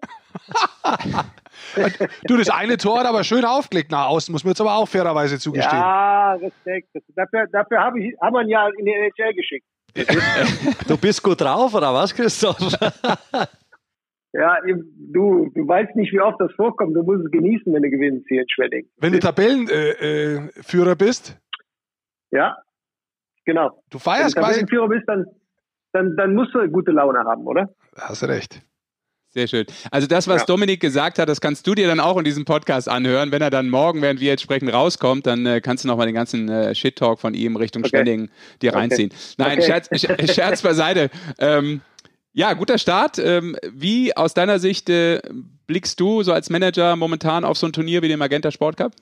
du, 2.27 2.37
das 2.37 2.51
eine 2.51 2.77
Tor 2.77 3.01
hat 3.01 3.07
aber 3.07 3.25
schön 3.25 3.45
aufgelegt 3.45 3.91
nach 3.91 4.07
außen, 4.07 4.33
muss 4.33 4.45
man 4.45 4.53
jetzt 4.53 4.61
aber 4.61 4.75
auch 4.75 4.89
fairerweise 4.89 5.39
zugestehen. 5.39 5.79
Ja, 5.79 6.35
Respekt. 6.35 6.89
Dafür, 7.15 7.47
dafür 7.53 7.81
habe 7.81 8.01
ich, 8.01 8.15
haben 8.21 8.35
wir 8.35 8.43
ihn 8.43 8.49
ja 8.49 8.69
in 8.79 8.85
die 8.85 8.93
NHL 8.93 9.35
geschickt. 9.35 9.67
du 10.89 10.99
bist 10.99 11.23
gut 11.23 11.41
drauf, 11.41 11.75
oder 11.75 11.95
was, 11.95 12.15
Christoph? 12.15 12.59
Ja, 14.37 14.59
du, 14.67 15.49
du 15.55 15.69
weißt 15.69 15.95
nicht, 15.95 16.13
wie 16.13 16.21
oft 16.21 16.41
das 16.41 16.53
vorkommt. 16.55 16.97
Du 16.97 17.05
musst 17.05 17.25
es 17.25 17.31
genießen, 17.31 17.73
wenn 17.73 17.83
du 17.83 17.89
gewinnst 17.89 18.27
hier 18.27 18.41
in 18.41 18.49
Schwedding. 18.49 18.85
Wenn 18.97 19.13
du 19.13 19.21
Tabellenführer 19.21 20.91
äh, 20.91 20.97
bist? 20.97 21.39
Ja, 22.33 22.57
genau. 23.45 23.81
Du 23.91 24.01
feierst 24.01 24.35
wenn 24.35 24.43
du 24.43 24.49
Tabellenführer 24.49 24.89
bist, 24.89 25.05
dann, 25.07 25.25
dann, 25.95 26.17
dann 26.17 26.35
musst 26.35 26.55
du 26.55 26.69
gute 26.69 26.91
Laune 26.91 27.21
haben, 27.21 27.47
oder? 27.47 27.71
Hast 27.97 28.23
du 28.23 28.27
recht. 28.27 28.61
Sehr 29.29 29.49
schön. 29.49 29.67
Also 29.91 30.07
das, 30.07 30.29
was 30.29 30.43
ja. 30.43 30.47
Dominik 30.47 30.81
gesagt 30.81 31.19
hat, 31.19 31.29
das 31.29 31.41
kannst 31.41 31.67
du 31.67 31.75
dir 31.75 31.89
dann 31.89 31.99
auch 31.99 32.17
in 32.17 32.25
diesem 32.25 32.45
Podcast 32.45 32.89
anhören. 32.89 33.33
Wenn 33.33 33.43
er 33.43 33.51
dann 33.51 33.69
morgen, 33.69 34.01
während 34.01 34.21
wir 34.21 34.31
entsprechend 34.31 34.73
rauskommt, 34.73 35.27
dann 35.27 35.45
äh, 35.45 35.61
kannst 35.61 35.83
du 35.83 35.89
nochmal 35.89 36.07
den 36.07 36.15
ganzen 36.15 36.49
äh, 36.49 36.73
Shit-Talk 36.73 37.19
von 37.19 37.35
ihm 37.35 37.57
Richtung 37.57 37.83
okay. 37.83 37.97
Schwenning 37.97 38.31
dir 38.63 38.75
reinziehen. 38.75 39.11
Okay. 39.11 39.35
Nein, 39.39 39.59
okay. 39.59 39.67
Scherz, 39.99 40.33
Scherz 40.33 40.63
beiseite. 40.63 41.11
Ähm, 41.39 41.81
ja, 42.33 42.53
guter 42.53 42.79
Start. 42.79 43.19
Ähm, 43.19 43.57
wie 43.73 44.17
aus 44.17 44.35
deiner 44.35 44.61
Sicht 44.61 44.89
äh, 44.89 45.21
blickst 45.67 45.99
du 45.99 46.23
so 46.23 46.33
als 46.33 46.49
Manager 46.49 46.95
momentan 46.95 47.45
auf 47.45 47.59
so 47.59 47.67
ein 47.67 47.73
Turnier 47.73 48.03
wie 48.03 48.09
den 48.09 48.21
Magenta 48.21 48.53
Sport 48.53 48.77
Cup? 48.77 48.93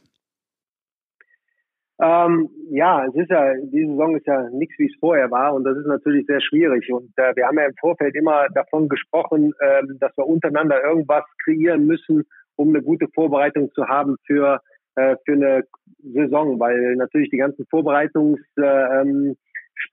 Ähm, 2.03 2.51
ja, 2.71 3.07
es 3.07 3.15
ist 3.15 3.31
ja, 3.31 3.55
die 3.55 3.87
Saison 3.87 4.17
ist 4.17 4.27
ja 4.27 4.51
nichts, 4.51 4.77
wie 4.77 4.87
es 4.87 4.99
vorher 4.99 5.31
war 5.31 5.55
und 5.55 5.63
das 5.63 5.79
ist 5.79 5.87
natürlich 5.87 6.27
sehr 6.27 6.41
schwierig. 6.41 6.93
Und 6.93 7.13
äh, 7.17 7.33
wir 7.37 7.47
haben 7.47 7.57
ja 7.57 7.67
im 7.67 7.77
Vorfeld 7.79 8.17
immer 8.17 8.49
davon 8.55 8.89
gesprochen, 8.89 9.53
äh, 9.61 9.83
dass 10.01 10.11
wir 10.17 10.27
untereinander 10.27 10.83
irgendwas 10.83 11.23
kreieren 11.45 11.87
müssen, 11.87 12.25
um 12.57 12.71
eine 12.71 12.83
gute 12.83 13.07
Vorbereitung 13.15 13.71
zu 13.73 13.87
haben 13.87 14.17
für, 14.27 14.61
äh, 14.97 15.15
für 15.25 15.33
eine 15.35 15.63
Saison, 16.03 16.59
weil 16.59 16.97
natürlich 16.97 17.31
die 17.31 17.37
ganzen 17.37 17.67
Vorbereitungs 17.67 18.41
äh, 18.59 19.01
ähm, 19.01 19.37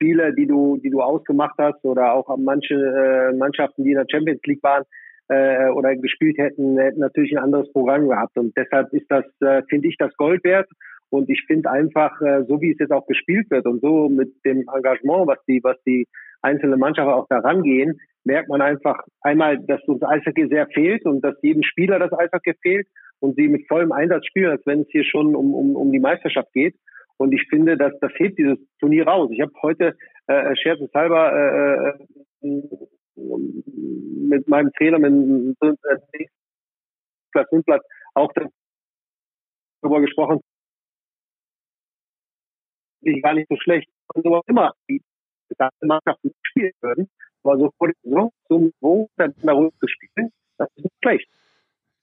die 0.02 0.46
du, 0.46 0.78
die 0.78 0.90
du 0.90 1.02
ausgemacht 1.02 1.58
hast 1.58 1.84
oder 1.84 2.12
auch 2.12 2.36
manche 2.38 2.74
äh, 2.74 3.36
Mannschaften, 3.36 3.84
die 3.84 3.90
in 3.90 3.98
der 3.98 4.06
Champions 4.10 4.40
League 4.46 4.62
waren 4.62 4.84
äh, 5.28 5.68
oder 5.70 5.94
gespielt 5.94 6.38
hätten, 6.38 6.76
hätten 6.78 7.00
natürlich 7.00 7.36
ein 7.36 7.44
anderes 7.44 7.72
Programm 7.72 8.08
gehabt. 8.08 8.36
Und 8.36 8.56
deshalb 8.56 8.92
ist 8.92 9.06
das, 9.08 9.24
finde 9.68 9.88
ich, 9.88 9.96
das 9.98 10.16
Gold 10.16 10.42
wert. 10.44 10.68
Und 11.10 11.28
ich 11.28 11.44
finde 11.46 11.70
einfach, 11.70 12.20
äh, 12.22 12.44
so 12.44 12.60
wie 12.60 12.72
es 12.72 12.78
jetzt 12.78 12.92
auch 12.92 13.06
gespielt 13.06 13.50
wird 13.50 13.66
und 13.66 13.80
so 13.80 14.08
mit 14.08 14.32
dem 14.44 14.64
Engagement, 14.72 15.26
was 15.26 15.38
die, 15.46 15.60
was 15.62 15.76
die 15.84 16.06
einzelne 16.40 16.76
Mannschaften 16.76 17.12
auch 17.12 17.26
da 17.28 17.38
rangehen, 17.40 18.00
merkt 18.24 18.48
man 18.48 18.62
einfach 18.62 18.96
einmal, 19.20 19.58
dass 19.66 19.82
uns 19.84 20.02
Eishockey 20.02 20.48
sehr 20.48 20.66
fehlt 20.68 21.04
und 21.04 21.22
dass 21.22 21.34
jedem 21.42 21.62
Spieler 21.62 21.98
das 21.98 22.12
Eishockey 22.12 22.54
fehlt 22.62 22.86
und 23.18 23.36
sie 23.36 23.48
mit 23.48 23.66
vollem 23.66 23.92
Einsatz 23.92 24.26
spielen, 24.26 24.50
als 24.50 24.66
wenn 24.66 24.82
es 24.82 24.88
hier 24.90 25.04
schon 25.04 25.34
um, 25.34 25.54
um, 25.54 25.76
um 25.76 25.92
die 25.92 25.98
Meisterschaft 25.98 26.52
geht. 26.52 26.76
Und 27.16 27.32
ich 27.32 27.46
finde, 27.50 27.76
dass 27.76 27.92
das 28.00 28.12
hebt 28.16 28.38
dieses 28.38 28.58
Turnier 28.78 29.06
raus. 29.06 29.30
Ich 29.32 29.40
habe 29.40 29.52
heute 29.62 29.94
äh, 30.26 30.56
scherzeshalber 30.56 31.98
äh, 32.42 32.46
äh, 32.46 32.56
mit 33.16 34.48
meinem 34.48 34.72
Trainer, 34.72 34.98
mit 34.98 35.56
äh, 35.60 36.26
Platz 37.32 37.48
Platz 37.64 37.84
auch 38.14 38.32
darüber 39.82 40.00
gesprochen. 40.00 40.40
Ich 43.02 43.22
gar 43.22 43.34
nicht 43.34 43.48
so 43.48 43.56
schlecht. 43.56 43.88
Und 44.14 44.24
sowas 44.24 44.42
immer 44.46 44.74
die 44.88 45.02
Mannschaften 45.82 46.32
spielen 46.42 46.72
würden. 46.80 47.10
Aber 47.42 47.58
so 47.58 47.70
vor 47.78 47.88
der 47.88 47.96
Saison, 48.02 48.32
so 48.48 48.58
Niveau, 48.58 49.08
dann 49.16 49.34
zu 49.34 49.88
spielen, 49.88 50.30
das 50.58 50.68
ist 50.76 50.84
nicht 50.84 50.94
schlecht. 51.02 51.28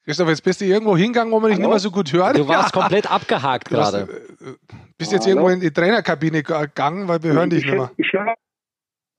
Christoph, 0.04 0.30
jetzt 0.30 0.44
bist 0.44 0.62
du 0.62 0.66
irgendwo 0.66 0.96
hingegangen, 0.96 1.34
wo 1.34 1.40
man 1.40 1.50
dich 1.52 1.60
nicht 1.60 1.68
mehr 1.68 1.80
so 1.80 1.92
gut 1.92 2.14
hört. 2.14 2.38
Du 2.38 2.48
warst 2.48 2.74
ja. 2.74 2.82
komplett 2.82 3.12
abgehakt 3.12 3.70
gerade. 3.70 4.08
Äh, 4.40 4.54
bist 4.98 5.12
jetzt 5.12 5.28
Hallo? 5.28 5.42
irgendwo 5.42 5.50
in 5.50 5.60
die 5.60 5.72
Trainerkabine 5.72 6.44
gegangen, 6.44 7.08
weil 7.10 7.22
wir 7.24 7.34
hören 7.34 7.50
dich 7.50 7.66
nicht 7.66 7.76
mehr. 7.76 7.92
Ich 7.98 8.14
höre 8.14 8.36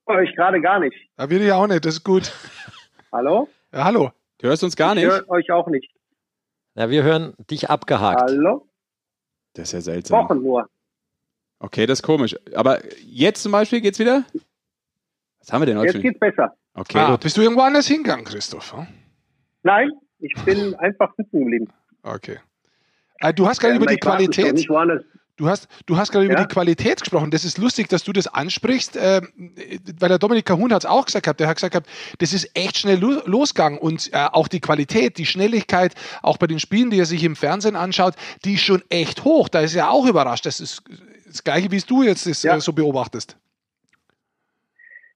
euch 0.07 0.35
gerade 0.35 0.61
gar 0.63 0.81
nicht. 0.81 0.97
Da 1.17 1.29
will 1.29 1.43
ich 1.43 1.53
auch 1.53 1.67
nicht, 1.67 1.85
das 1.85 1.97
ist 1.97 2.05
gut. 2.05 2.33
Hallo? 3.13 3.49
Ja, 3.71 3.85
hallo. 3.85 4.13
Du 4.39 4.49
hörst 4.49 4.65
uns 4.65 4.77
gar 4.77 4.95
nicht? 4.95 5.05
Ich 5.05 5.11
höre 5.11 5.29
euch 5.29 5.51
auch 5.53 5.67
nicht. 5.69 5.93
Ja, 6.75 6.89
wir 6.89 7.03
hören 7.03 7.35
dich 7.51 7.69
abgehakt. 7.69 8.23
Hallo? 8.23 8.67
Das 9.53 9.69
ist 9.69 9.73
ja 9.73 9.81
seltsam. 9.81 10.25
Wochen 10.25 10.43
nur. 10.43 10.69
Okay, 11.61 11.87
das 11.87 11.99
ist 11.99 12.03
komisch. 12.03 12.37
Aber 12.55 12.81
jetzt 13.05 13.43
zum 13.43 13.53
Beispiel 13.53 13.81
geht's 13.81 13.99
wieder? 13.99 14.25
Was 15.41 15.53
haben 15.53 15.63
wir 15.63 15.67
denn 15.67 15.79
heute? 15.79 15.95
Jetzt 15.95 16.03
geht's 16.03 16.19
besser. 16.19 16.55
Okay. 16.75 16.99
Ah, 16.99 17.17
bist 17.17 17.37
du 17.37 17.43
irgendwo 17.43 17.63
anders 17.63 17.87
hingegangen, 17.87 18.25
Christoph? 18.25 18.75
Nein, 19.63 19.91
ich 20.21 20.33
bin 20.45 20.75
einfach 20.77 21.13
sitzen 21.17 21.41
geblieben. 21.41 21.69
Okay. 22.03 22.39
Äh, 23.19 23.35
du 23.35 23.47
hast 23.49 23.61
gerade 23.61 23.75
ja, 23.75 23.81
über 23.81 23.87
die 23.87 23.97
Qualität. 23.97 24.69
Du 25.37 25.49
hast, 25.49 25.69
du 25.87 25.97
hast 25.97 26.11
gerade 26.11 26.27
ja? 26.27 26.33
über 26.33 26.41
die 26.41 26.53
Qualität 26.53 27.01
gesprochen. 27.01 27.31
Das 27.31 27.45
ist 27.45 27.59
lustig, 27.59 27.89
dass 27.89 28.03
du 28.03 28.13
das 28.13 28.27
ansprichst, 28.27 28.97
äh, 28.97 29.23
weil 30.01 30.09
der 30.09 30.19
Dominik 30.19 30.47
Kahun 30.47 30.73
hat 30.73 30.83
es 30.83 30.87
auch 30.87 31.07
gesagt, 31.07 31.39
der 31.39 31.47
hat 31.47 31.57
gesagt, 31.57 31.87
das 32.19 32.33
ist 32.33 32.51
echt 32.55 32.79
schnell 32.79 32.99
losgegangen 32.99 33.79
und 33.79 34.13
äh, 34.13 34.27
auch 34.33 34.49
die 34.49 34.59
Qualität, 34.59 35.17
die 35.17 35.27
Schnelligkeit, 35.27 35.95
auch 36.23 36.39
bei 36.39 36.49
den 36.49 36.59
Spielen, 36.59 36.91
die 36.91 36.99
er 36.99 37.07
sich 37.07 37.23
im 37.23 37.37
Fernsehen 37.37 37.77
anschaut, 37.77 38.15
die 38.45 38.55
ist 38.55 38.63
schon 38.63 38.83
echt 38.89 39.23
hoch. 39.25 39.49
Da 39.49 39.61
ist 39.61 39.77
er 39.77 39.91
auch 39.93 40.07
überrascht. 40.07 40.45
Das 40.45 40.59
ist 40.59 40.83
das 41.29 41.45
Gleiche, 41.45 41.71
wie 41.71 41.77
es 41.77 41.87
du 41.87 42.03
jetzt 42.03 42.27
das, 42.27 42.43
ja. 42.43 42.57
äh, 42.57 42.61
so 42.61 42.73
beobachtest. 42.73 43.39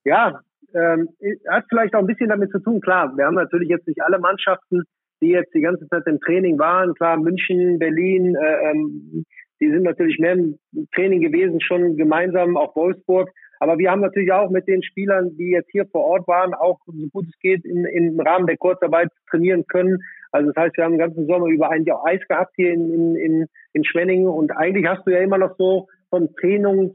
Ja, 0.04 0.40
ähm, 0.74 1.08
hat 1.48 1.64
vielleicht 1.68 1.94
auch 1.94 2.00
ein 2.00 2.06
bisschen 2.06 2.28
damit 2.28 2.50
zu 2.50 2.58
tun. 2.58 2.80
Klar, 2.80 3.16
wir 3.16 3.26
haben 3.26 3.34
natürlich 3.34 3.68
jetzt 3.68 3.86
nicht 3.86 4.02
alle 4.02 4.18
Mannschaften, 4.18 4.82
die 5.20 5.28
jetzt 5.28 5.54
die 5.54 5.60
ganze 5.60 5.86
Zeit 5.88 6.06
im 6.06 6.20
Training 6.20 6.58
waren. 6.58 6.94
Klar, 6.94 7.16
München, 7.18 7.78
Berlin, 7.78 8.34
äh, 8.34 8.70
ähm, 8.70 9.24
die 9.60 9.70
sind 9.70 9.84
natürlich 9.84 10.18
mehr 10.18 10.32
im 10.32 10.58
Training 10.94 11.20
gewesen, 11.20 11.60
schon 11.60 11.96
gemeinsam, 11.96 12.56
auch 12.56 12.74
Wolfsburg. 12.74 13.30
Aber 13.60 13.78
wir 13.78 13.92
haben 13.92 14.00
natürlich 14.00 14.32
auch 14.32 14.50
mit 14.50 14.66
den 14.66 14.82
Spielern, 14.82 15.36
die 15.36 15.50
jetzt 15.50 15.70
hier 15.70 15.86
vor 15.86 16.02
Ort 16.02 16.26
waren, 16.26 16.52
auch 16.52 16.80
so 16.84 17.06
gut 17.12 17.26
es 17.28 17.38
geht 17.38 17.64
in, 17.64 17.84
im 17.84 18.18
Rahmen 18.18 18.48
der 18.48 18.56
Kurzarbeit 18.56 19.08
trainieren 19.30 19.64
können. 19.68 19.98
Also 20.32 20.50
das 20.50 20.64
heißt, 20.64 20.76
wir 20.76 20.84
haben 20.84 20.94
den 20.94 20.98
ganzen 20.98 21.26
Sommer 21.28 21.46
über 21.46 21.70
eigentlich 21.70 21.92
auch 21.92 22.04
Eis 22.04 22.20
gehabt 22.26 22.54
hier 22.56 22.72
in, 22.72 22.92
in, 22.92 23.14
in, 23.14 23.46
in 23.72 23.84
Schwenningen. 23.84 24.26
Und 24.26 24.50
eigentlich 24.50 24.86
hast 24.88 25.06
du 25.06 25.12
ja 25.12 25.20
immer 25.20 25.38
noch 25.38 25.54
so 25.58 25.86
vom 26.12 26.28
Trainingspensum 26.36 26.94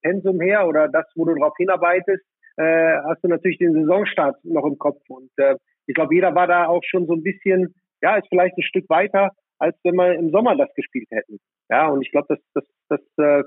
äh, 0.00 0.28
ähm, 0.30 0.40
her 0.40 0.68
oder 0.68 0.88
das, 0.88 1.06
wo 1.16 1.24
du 1.24 1.34
darauf 1.34 1.54
hinarbeitest, 1.56 2.24
äh, 2.56 2.98
hast 3.08 3.24
du 3.24 3.28
natürlich 3.28 3.58
den 3.58 3.74
Saisonstart 3.74 4.36
noch 4.44 4.64
im 4.64 4.78
Kopf. 4.78 5.02
Und 5.08 5.30
äh, 5.38 5.56
ich 5.86 5.94
glaube, 5.94 6.14
jeder 6.14 6.34
war 6.36 6.46
da 6.46 6.66
auch 6.66 6.82
schon 6.84 7.06
so 7.06 7.14
ein 7.14 7.24
bisschen, 7.24 7.74
ja, 8.00 8.16
ist 8.16 8.28
vielleicht 8.28 8.56
ein 8.56 8.62
Stück 8.62 8.88
weiter, 8.88 9.30
als 9.58 9.76
wenn 9.82 9.96
wir 9.96 10.14
im 10.14 10.30
Sommer 10.30 10.56
das 10.56 10.72
gespielt 10.74 11.08
hätten. 11.10 11.40
Ja, 11.68 11.88
und 11.88 12.02
ich 12.02 12.12
glaube, 12.12 12.28
das, 12.28 12.38
das, 12.54 12.64
das 12.88 13.00
äh, 13.18 13.42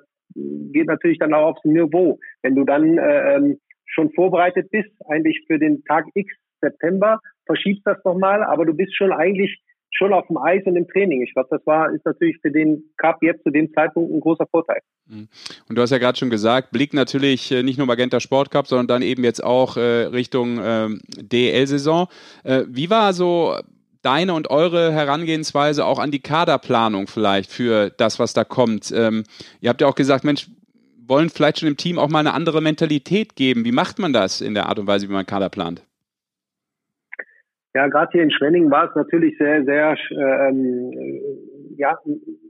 geht 0.73 0.87
natürlich 0.87 1.19
dann 1.19 1.33
auch 1.33 1.51
aufs 1.51 1.63
Niveau. 1.63 2.19
Wenn 2.41 2.55
du 2.55 2.65
dann 2.65 2.97
äh, 2.97 3.35
ähm, 3.35 3.59
schon 3.85 4.11
vorbereitet 4.11 4.69
bist, 4.71 4.91
eigentlich 5.07 5.45
für 5.47 5.57
den 5.57 5.85
Tag 5.85 6.05
X 6.15 6.33
September, 6.59 7.21
verschiebst 7.45 7.83
das 7.85 8.03
nochmal, 8.03 8.43
aber 8.43 8.65
du 8.65 8.73
bist 8.73 8.93
schon 8.97 9.13
eigentlich 9.13 9.61
schon 9.97 10.13
auf 10.13 10.27
dem 10.27 10.37
Eis 10.37 10.63
und 10.65 10.75
im 10.75 10.87
Training. 10.87 11.21
Ich 11.21 11.33
glaube, 11.33 11.49
das 11.51 11.65
war 11.65 11.91
ist 11.91 12.05
natürlich 12.05 12.37
für 12.41 12.51
den 12.51 12.83
Cup 12.97 13.17
jetzt 13.21 13.43
zu 13.43 13.49
dem 13.49 13.73
Zeitpunkt 13.73 14.13
ein 14.13 14.19
großer 14.19 14.45
Vorteil. 14.49 14.79
Mhm. 15.07 15.27
Und 15.67 15.77
du 15.77 15.81
hast 15.81 15.91
ja 15.91 15.97
gerade 15.97 16.17
schon 16.17 16.29
gesagt, 16.29 16.71
Blick 16.71 16.93
natürlich 16.93 17.51
äh, 17.51 17.63
nicht 17.63 17.77
nur 17.77 17.87
Magenta 17.87 18.19
Sport 18.19 18.51
Cup, 18.51 18.67
sondern 18.67 18.87
dann 18.87 19.01
eben 19.01 19.23
jetzt 19.23 19.43
auch 19.43 19.77
äh, 19.77 20.05
Richtung 20.05 20.59
ähm, 20.61 21.01
DEL-Saison. 21.17 22.07
Äh, 22.43 22.63
wie 22.67 22.89
war 22.89 23.13
so 23.13 23.55
deine 24.03 24.33
und 24.33 24.49
eure 24.49 24.91
Herangehensweise 24.93 25.85
auch 25.85 25.99
an 25.99 26.11
die 26.11 26.19
Kaderplanung 26.19 27.07
vielleicht 27.07 27.51
für 27.51 27.89
das, 27.89 28.19
was 28.19 28.33
da 28.33 28.43
kommt? 28.43 28.93
Ähm, 28.95 29.23
ihr 29.61 29.69
habt 29.69 29.81
ja 29.81 29.87
auch 29.87 29.95
gesagt, 29.95 30.23
Mensch, 30.23 30.47
wollen 31.07 31.29
vielleicht 31.29 31.59
schon 31.59 31.69
im 31.69 31.77
Team 31.77 31.97
auch 31.97 32.09
mal 32.09 32.19
eine 32.19 32.33
andere 32.33 32.61
Mentalität 32.61 33.35
geben. 33.35 33.65
Wie 33.65 33.71
macht 33.71 33.97
man 33.97 34.13
das 34.13 34.41
in 34.41 34.53
der 34.53 34.67
Art 34.67 34.77
und 34.77 34.87
Weise, 34.87 35.07
wie 35.07 35.13
man 35.13 35.25
Kader 35.25 35.49
plant? 35.49 35.86
Ja, 37.77 37.85
gerade 37.89 38.11
hier 38.11 38.23
in 38.23 38.31
Schwenningen 38.31 38.71
war 38.71 38.89
es 38.89 38.95
natürlich 38.95 39.37
sehr, 39.37 39.63
sehr, 39.63 39.95
ähm, 40.09 40.91
ja, 41.77 41.95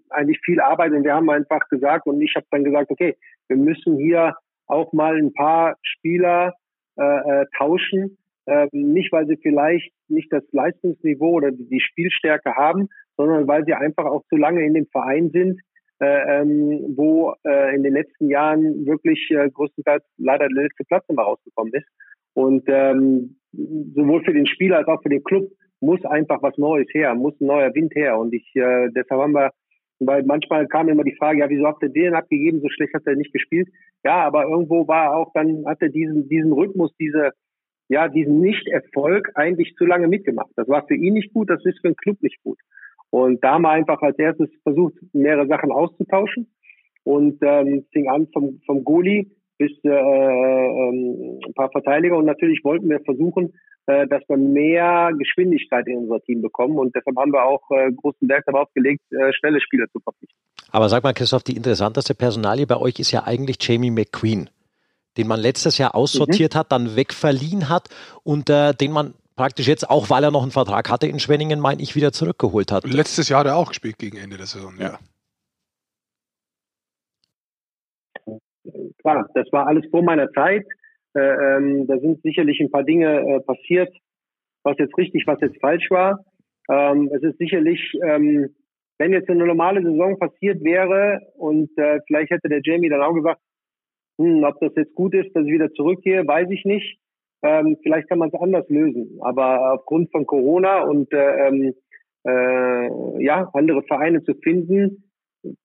eigentlich 0.10 0.39
viel 0.45 0.62
Arbeit 0.62 0.93
und 0.93 1.04
wir 1.04 1.14
haben 1.14 1.30
einfach 1.30 1.68
gesagt 1.68 2.08
und 2.08 2.22
ich 2.22 2.34
habe 2.38 2.45
dann 2.49 2.64
gesagt, 2.64 2.89
okay, 2.89 3.18
wir 3.49 3.58
müssen 3.58 3.97
hier 3.97 4.38
auch 4.68 4.93
mal 4.93 5.18
ein 5.18 5.34
paar 5.34 5.76
Spieler 5.82 6.54
äh, 6.97 7.41
äh, 7.41 7.45
tauschen, 7.58 8.18
äh, 8.45 8.70
nicht 8.72 9.12
weil 9.12 9.28
sie 9.28 9.36
vielleicht 9.36 9.91
nicht 10.08 10.32
das 10.32 10.45
Leistungsniveau 10.54 11.34
oder 11.34 11.52
die, 11.52 11.68
die, 11.68 11.82
Spielstärke 11.82 12.56
haben, 12.56 12.88
sondern 13.18 13.49
weil 13.49 13.66
sie 13.66 13.74
einfach 13.74 14.06
auch 14.06 14.24
zu 14.30 14.38
lange 14.38 14.66
in 14.66 14.76
dem 14.76 14.88
Verein 14.88 15.30
sind, 15.32 15.60
äh, 15.99 16.39
ähm, 16.39 16.93
wo 16.95 17.36
äh, 17.43 17.76
in 17.76 17.84
den 17.84 17.95
letzten 17.95 18.30
Jahren 18.30 18.86
wirklich 18.86 19.30
äh, 19.32 19.49
größtenteils 19.49 20.06
leider 20.18 20.47
der 20.47 20.64
letzte 20.64 20.86
Platz 20.86 21.04
immer 21.10 21.24
rausgekommen 21.24 21.74
ist. 21.74 21.88
Und 22.34 22.64
ähm, 22.68 23.36
sowohl 23.58 24.24
für 24.24 24.34
den 24.34 24.47
Spieler 24.47 24.78
als 24.78 24.88
auch 24.88 25.01
für 25.01 25.10
den 25.10 25.24
Club 25.24 25.49
muss 25.80 26.03
einfach 26.05 26.41
was 26.41 26.58
Neues 26.58 26.88
her, 26.93 27.14
muss 27.16 27.39
ein 27.39 27.47
neuer 27.47 27.74
Wind 27.74 27.93
her. 27.95 28.18
Und 28.18 28.34
ich, 28.34 28.49
äh, 28.55 28.89
deshalb 28.95 29.22
haben 29.22 29.34
wir, 29.34 29.51
weil 29.99 30.24
manchmal 30.24 30.68
kam 30.68 30.89
immer 30.89 31.03
die 31.03 31.16
Frage, 31.16 31.39
ja, 31.39 31.49
wieso 31.49 31.66
habt 31.66 31.84
ihr 31.84 31.89
den 31.89 32.14
abgegeben? 32.14 32.62
So 32.62 32.70
schlecht 32.70 32.93
hat 32.93 33.05
er 33.05 33.16
nicht 33.16 33.34
gespielt. 33.34 33.68
Ja, 34.03 34.26
aber 34.26 34.43
irgendwo 34.43 34.88
war 34.88 35.16
auch 35.16 35.32
dann, 35.34 35.66
hat 35.66 35.82
er 35.82 35.89
diesen, 35.89 36.30
diesen 36.30 36.51
Rhythmus, 36.51 36.95
diese, 36.99 37.32
ja, 37.89 38.08
diesen 38.08 38.39
Nicht-Erfolg 38.41 39.32
eigentlich 39.36 39.76
zu 39.76 39.86
lange 39.86 40.08
mitgemacht. 40.08 40.51
Das 40.55 40.68
war 40.68 40.86
für 40.88 40.95
ihn 40.95 41.14
nicht 41.14 41.34
gut, 41.34 41.49
das 41.49 41.64
ist 41.66 41.80
für 41.82 41.89
den 41.89 41.95
Club 41.95 42.22
nicht 42.22 42.41
gut. 42.43 42.60
Und 43.10 43.43
da 43.43 43.53
haben 43.53 43.62
wir 43.64 43.72
einfach 43.72 44.01
als 44.01 44.18
erstes 44.20 44.49
versucht, 44.64 44.95
mehrere 45.14 45.47
Sachen 45.47 45.72
auszutauschen 45.72 46.51
und 47.03 47.38
ähm, 47.41 47.86
fing 47.93 48.10
an 48.10 48.28
vom, 48.34 48.60
vom 48.66 48.84
Goalie 48.84 49.32
bis 49.58 49.72
äh, 49.84 49.89
äh, 49.89 50.89
ein 50.89 51.53
paar 51.55 51.70
Verteidiger 51.72 52.18
und 52.18 52.26
natürlich 52.26 52.64
wollten 52.64 52.89
wir 52.89 52.99
versuchen, 53.01 53.53
äh, 53.88 54.08
dass 54.08 54.22
wir 54.28 54.38
mehr 54.38 55.12
Geschwindigkeit 55.18 55.88
in 55.88 55.97
unser 55.97 56.22
Team 56.22 56.41
bekommen 56.41 56.78
und 56.78 56.95
deshalb 56.95 57.18
haben 57.18 57.32
wir 57.32 57.43
auch 57.43 57.62
äh, 57.72 57.91
großen 57.91 58.28
Wert 58.28 58.43
darauf 58.45 58.72
gelegt, 58.74 59.01
äh, 59.12 59.32
schnelle 59.34 59.62
Spieler 59.62 59.86
zu 59.91 59.99
verpflichten. 59.99 60.38
Aber 60.72 60.89
sag 60.89 61.03
mal, 61.03 61.14
Christoph, 61.14 61.43
die 61.43 61.55
interessanteste 61.55 62.14
Personalie 62.14 62.68
bei 62.68 62.78
euch 62.78 62.99
ist 62.99 63.12
ja 63.12 63.24
eigentlich 63.26 63.58
Jamie 63.62 63.91
McQueen, 63.91 64.49
den 65.18 65.28
man 65.28 65.39
letztes 65.39 65.78
Jahr 65.78 65.95
aussortiert 65.95 66.53
mhm. 66.53 66.60
hat, 66.60 66.72
dann 66.72 66.95
wegverliehen 66.95 67.70
hat 67.70 67.89
und 68.24 68.49
äh, 68.49 68.74
den 68.74 68.91
man 68.91 69.14
praktisch 69.38 69.68
jetzt, 69.68 69.89
auch 69.89 70.10
weil 70.10 70.24
er 70.24 70.32
noch 70.32 70.41
einen 70.41 70.51
Vertrag 70.51 70.89
hatte 70.89 71.08
in 71.08 71.20
Schwenningen, 71.20 71.60
meine 71.60 71.82
ich, 71.82 71.95
wieder 71.95 72.12
zurückgeholt 72.12 72.72
hat. 72.72 72.86
Letztes 72.86 73.30
Jahr 73.30 73.41
hat 73.41 73.47
er 73.47 73.55
auch 73.55 73.70
gespielt 73.70 73.97
gegen 73.97 74.18
Ende 74.18 74.36
der 74.36 74.47
Saison, 74.47 74.74
ja. 74.78 74.86
ja. 74.86 74.99
Klar, 79.00 79.30
das 79.34 79.52
war 79.52 79.68
alles 79.68 79.86
vor 79.89 80.04
meiner 80.04 80.32
Zeit. 80.32 80.66
Äh, 81.14 81.20
ähm, 81.20 81.88
da 81.88 81.98
sind 82.00 82.22
sicherlich 82.22 82.60
ein 82.60 82.72
paar 82.72 82.84
Dinge 82.84 83.22
äh, 83.22 83.39
passiert, 83.41 83.95
was 84.64 84.78
jetzt 84.78 84.98
richtig, 84.98 85.26
was 85.26 85.39
jetzt 85.41 85.60
falsch 85.60 85.89
war. 85.89 86.24
Ähm, 86.70 87.10
es 87.14 87.24
ist 87.24 87.38
sicherlich, 87.38 87.93
ähm, 88.04 88.50
wenn 89.00 89.14
jetzt 89.14 89.30
eine 89.30 89.45
normale 89.45 89.82
Saison 89.82 90.20
passiert 90.20 90.64
wäre 90.64 91.22
und 91.36 91.70
äh, 91.78 92.00
vielleicht 92.08 92.32
hätte 92.32 92.50
der 92.50 92.62
Jamie 92.64 92.89
dann 92.89 93.02
auch 93.02 93.14
gesagt, 93.14 93.39
hm, 94.20 94.43
ob 94.43 94.60
das 94.60 94.74
jetzt 94.76 94.95
gut 94.95 95.14
ist, 95.14 95.34
dass 95.36 95.45
ich 95.45 95.52
wieder 95.52 95.72
zurückgehe, 95.74 96.28
weiß 96.28 96.50
ich 96.50 96.66
nicht. 96.66 97.00
Ähm, 97.43 97.78
vielleicht 97.84 98.10
kann 98.10 98.20
man 98.20 98.30
es 98.30 98.39
anders 98.39 98.68
lösen. 98.68 99.20
Aber 99.22 99.74
aufgrund 99.74 100.12
von 100.12 100.26
Corona 100.26 100.82
und 100.82 101.12
äh, 101.14 101.48
ähm, 101.48 101.74
äh, 102.26 103.24
ja, 103.24 103.50
andere 103.54 103.84
Vereine 103.84 104.24
zu 104.24 104.34
finden, 104.36 105.07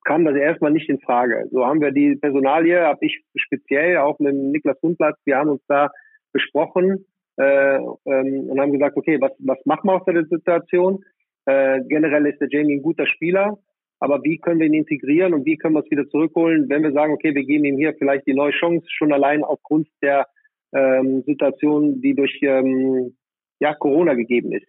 kam 0.05 0.25
das 0.25 0.37
erstmal 0.37 0.73
nicht 0.73 0.89
in 0.89 1.01
Frage. 1.01 1.49
So 1.51 1.65
haben 1.67 1.81
wir 1.81 1.93
die 1.93 2.17
Personalie, 2.17 2.81
habe 2.81 3.05
ich 3.05 3.23
speziell 3.37 3.99
auch 3.99 4.19
mit 4.19 4.35
Niklas 4.35 4.81
Hundplatz, 4.83 5.19
wir 5.25 5.37
haben 5.37 5.51
uns 5.51 5.63
da 5.69 5.91
besprochen 6.33 7.07
äh, 7.37 7.77
ähm, 7.77 8.51
und 8.51 8.61
haben 8.61 8.73
gesagt, 8.73 8.97
okay, 8.97 9.21
was, 9.21 9.33
was 9.39 9.59
machen 9.65 9.89
wir 9.89 9.95
aus 9.95 10.05
der 10.05 10.25
Situation? 10.27 11.05
Äh, 11.47 11.81
generell 11.89 12.27
ist 12.27 12.41
der 12.41 12.49
Jamie 12.51 12.77
ein 12.77 12.83
guter 12.83 13.07
Spieler, 13.07 13.59
aber 14.01 14.23
wie 14.23 14.39
können 14.39 14.61
wir 14.61 14.67
ihn 14.67 14.75
integrieren 14.75 15.35
und 15.35 15.45
wie 15.47 15.57
können 15.57 15.75
wir 15.75 15.83
es 15.85 15.91
wieder 15.91 16.09
zurückholen, 16.09 16.69
wenn 16.69 16.83
wir 16.83 16.93
sagen, 16.93 17.13
okay, 17.13 17.35
wir 17.35 17.45
geben 17.45 17.65
ihm 17.65 17.77
hier 17.77 17.95
vielleicht 17.95 18.27
die 18.27 18.35
neue 18.35 18.53
Chance, 18.53 18.87
schon 18.89 19.13
allein 19.13 19.45
aufgrund 19.45 19.89
der 20.03 20.27
ähm, 20.75 21.23
Situation, 21.27 22.01
die 22.01 22.15
durch 22.15 22.39
ähm, 22.43 23.17
ja, 23.61 23.75
Corona 23.75 24.15
gegeben 24.15 24.53
ist. 24.53 24.67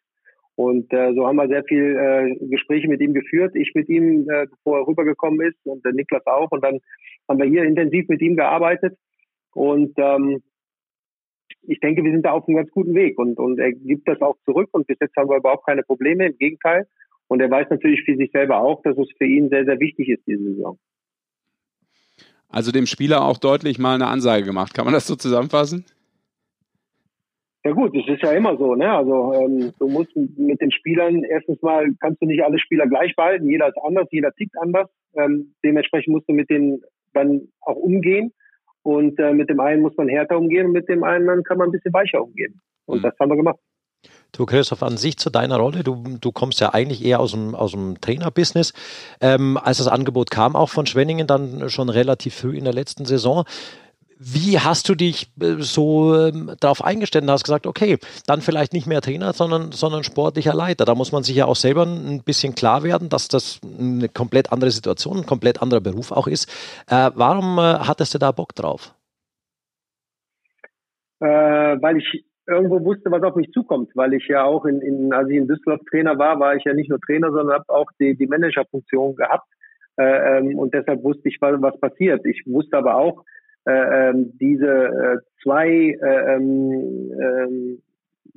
Und 0.55 0.93
äh, 0.93 1.13
so 1.15 1.25
haben 1.25 1.37
wir 1.37 1.47
sehr 1.47 1.63
viel 1.63 1.97
äh, 1.97 2.45
Gespräche 2.47 2.87
mit 2.87 3.01
ihm 3.01 3.13
geführt. 3.13 3.55
Ich 3.55 3.71
mit 3.73 3.89
ihm, 3.89 4.29
äh, 4.29 4.45
bevor 4.47 4.79
er 4.79 4.87
rübergekommen 4.87 5.41
ist 5.41 5.57
und 5.63 5.83
der 5.83 5.93
Niklas 5.93 6.25
auch. 6.27 6.51
Und 6.51 6.63
dann 6.63 6.79
haben 7.27 7.39
wir 7.39 7.47
hier 7.47 7.63
intensiv 7.63 8.07
mit 8.07 8.21
ihm 8.21 8.35
gearbeitet. 8.35 8.95
Und 9.53 9.93
ähm, 9.97 10.43
ich 11.63 11.79
denke, 11.79 12.03
wir 12.03 12.11
sind 12.11 12.23
da 12.23 12.31
auf 12.31 12.47
einem 12.47 12.57
ganz 12.57 12.69
guten 12.69 12.93
Weg. 12.93 13.17
Und, 13.17 13.39
und 13.39 13.59
er 13.59 13.71
gibt 13.71 14.07
das 14.07 14.21
auch 14.21 14.37
zurück. 14.45 14.69
Und 14.73 14.85
bis 14.85 14.97
jetzt 14.99 15.15
haben 15.17 15.29
wir 15.29 15.37
überhaupt 15.37 15.65
keine 15.65 15.81
Probleme. 15.81 16.27
Im 16.27 16.37
Gegenteil. 16.37 16.87
Und 17.27 17.41
er 17.41 17.49
weiß 17.49 17.67
natürlich 17.71 18.03
für 18.03 18.15
sich 18.15 18.31
selber 18.31 18.59
auch, 18.59 18.83
dass 18.83 18.97
es 18.97 19.07
für 19.17 19.25
ihn 19.25 19.49
sehr, 19.49 19.65
sehr 19.65 19.79
wichtig 19.79 20.09
ist, 20.09 20.21
diese 20.27 20.43
Saison. 20.53 20.77
Also 22.47 22.71
dem 22.71 22.85
Spieler 22.85 23.23
auch 23.23 23.39
deutlich 23.39 23.79
mal 23.79 23.95
eine 23.95 24.07
Ansage 24.07 24.45
gemacht. 24.45 24.75
Kann 24.75 24.85
man 24.85 24.93
das 24.93 25.07
so 25.07 25.15
zusammenfassen? 25.15 25.85
Ja 27.65 27.71
gut, 27.71 27.95
das 27.95 28.03
ist 28.07 28.21
ja 28.21 28.31
immer 28.33 28.57
so, 28.57 28.75
ne? 28.75 28.91
Also 28.91 29.33
ähm, 29.33 29.73
du 29.79 29.87
musst 29.87 30.13
mit 30.15 30.59
den 30.59 30.71
Spielern 30.71 31.23
erstens 31.23 31.61
mal 31.61 31.87
kannst 32.01 32.21
du 32.21 32.25
nicht 32.25 32.43
alle 32.43 32.59
Spieler 32.59 32.87
gleich 32.87 33.15
behalten, 33.15 33.49
jeder 33.49 33.69
ist 33.69 33.77
anders, 33.83 34.07
jeder 34.11 34.33
tickt 34.33 34.55
anders. 34.61 34.89
Ähm, 35.15 35.53
dementsprechend 35.63 36.13
musst 36.13 36.27
du 36.27 36.33
mit 36.33 36.49
denen 36.49 36.81
dann 37.13 37.47
auch 37.61 37.75
umgehen. 37.75 38.33
Und 38.81 39.17
äh, 39.17 39.33
mit 39.33 39.49
dem 39.49 39.61
einen 39.61 39.81
muss 39.81 39.95
man 39.95 40.09
härter 40.09 40.37
umgehen 40.37 40.67
und 40.67 40.71
mit 40.73 40.89
dem 40.89 41.05
anderen 41.05 41.43
kann 41.43 41.57
man 41.57 41.69
ein 41.69 41.71
bisschen 41.71 41.93
weicher 41.93 42.21
umgehen. 42.21 42.59
Und 42.85 42.99
mhm. 42.99 43.03
das 43.03 43.13
haben 43.17 43.29
wir 43.29 43.37
gemacht. 43.37 43.59
Du, 44.33 44.45
Christoph, 44.45 44.83
an 44.83 44.97
sich 44.97 45.17
zu 45.17 45.29
deiner 45.29 45.57
Rolle. 45.57 45.83
Du, 45.83 46.03
du 46.19 46.31
kommst 46.31 46.59
ja 46.59 46.73
eigentlich 46.73 47.05
eher 47.05 47.21
aus 47.21 47.31
dem, 47.31 47.55
aus 47.55 47.71
dem 47.71 48.01
Trainerbusiness. 48.01 48.73
Ähm, 49.21 49.57
als 49.61 49.77
das 49.77 49.87
Angebot 49.87 50.31
kam, 50.31 50.57
auch 50.57 50.69
von 50.69 50.85
Schwenningen, 50.85 51.27
dann 51.27 51.69
schon 51.69 51.87
relativ 51.87 52.35
früh 52.35 52.57
in 52.57 52.65
der 52.65 52.73
letzten 52.73 53.05
Saison. 53.05 53.45
Wie 54.19 54.59
hast 54.59 54.89
du 54.89 54.95
dich 54.95 55.27
äh, 55.41 55.55
so 55.59 56.15
ähm, 56.15 56.51
darauf 56.59 56.83
eingestellt 56.83 57.23
und 57.23 57.31
hast 57.31 57.43
gesagt, 57.43 57.67
okay, 57.67 57.97
dann 58.27 58.41
vielleicht 58.41 58.73
nicht 58.73 58.87
mehr 58.87 59.01
Trainer, 59.01 59.33
sondern, 59.33 59.71
sondern 59.71 60.03
sportlicher 60.03 60.53
Leiter? 60.53 60.85
Da 60.85 60.95
muss 60.95 61.11
man 61.11 61.23
sich 61.23 61.35
ja 61.35 61.45
auch 61.45 61.55
selber 61.55 61.83
ein 61.83 62.23
bisschen 62.23 62.55
klar 62.55 62.83
werden, 62.83 63.09
dass 63.09 63.27
das 63.27 63.59
eine 63.79 64.09
komplett 64.09 64.51
andere 64.51 64.71
Situation, 64.71 65.17
ein 65.17 65.25
komplett 65.25 65.61
anderer 65.61 65.81
Beruf 65.81 66.11
auch 66.11 66.27
ist. 66.27 66.49
Äh, 66.89 67.11
warum 67.15 67.57
äh, 67.57 67.61
hattest 67.61 68.13
du 68.13 68.19
da 68.19 68.31
Bock 68.31 68.55
drauf? 68.55 68.93
Äh, 71.19 71.25
weil 71.25 71.97
ich 71.97 72.25
irgendwo 72.47 72.83
wusste, 72.83 73.11
was 73.11 73.23
auf 73.23 73.35
mich 73.35 73.51
zukommt, 73.51 73.91
weil 73.95 74.13
ich 74.13 74.27
ja 74.27 74.43
auch 74.43 74.65
in, 74.65 74.81
in 74.81 75.13
als 75.13 75.29
ich 75.29 75.37
in 75.37 75.47
Düsseldorf 75.47 75.81
Trainer 75.89 76.17
war, 76.17 76.39
war 76.39 76.55
ich 76.55 76.63
ja 76.65 76.73
nicht 76.73 76.89
nur 76.89 76.99
Trainer, 76.99 77.31
sondern 77.31 77.55
habe 77.55 77.69
auch 77.69 77.89
die, 77.99 78.15
die 78.15 78.27
Managerfunktion 78.27 79.15
gehabt. 79.15 79.47
Äh, 79.97 80.39
ähm, 80.39 80.57
und 80.57 80.73
deshalb 80.73 81.03
wusste 81.03 81.29
ich, 81.29 81.37
was, 81.39 81.61
was 81.61 81.79
passiert. 81.79 82.25
Ich 82.25 82.43
wusste 82.45 82.77
aber 82.77 82.95
auch, 82.95 83.23
äh, 83.65 84.09
ähm, 84.09 84.37
diese 84.39 84.67
äh, 84.67 85.17
zwei 85.41 85.67
äh, 85.69 86.35
ähm, 86.35 87.11
ähm, 87.21 87.81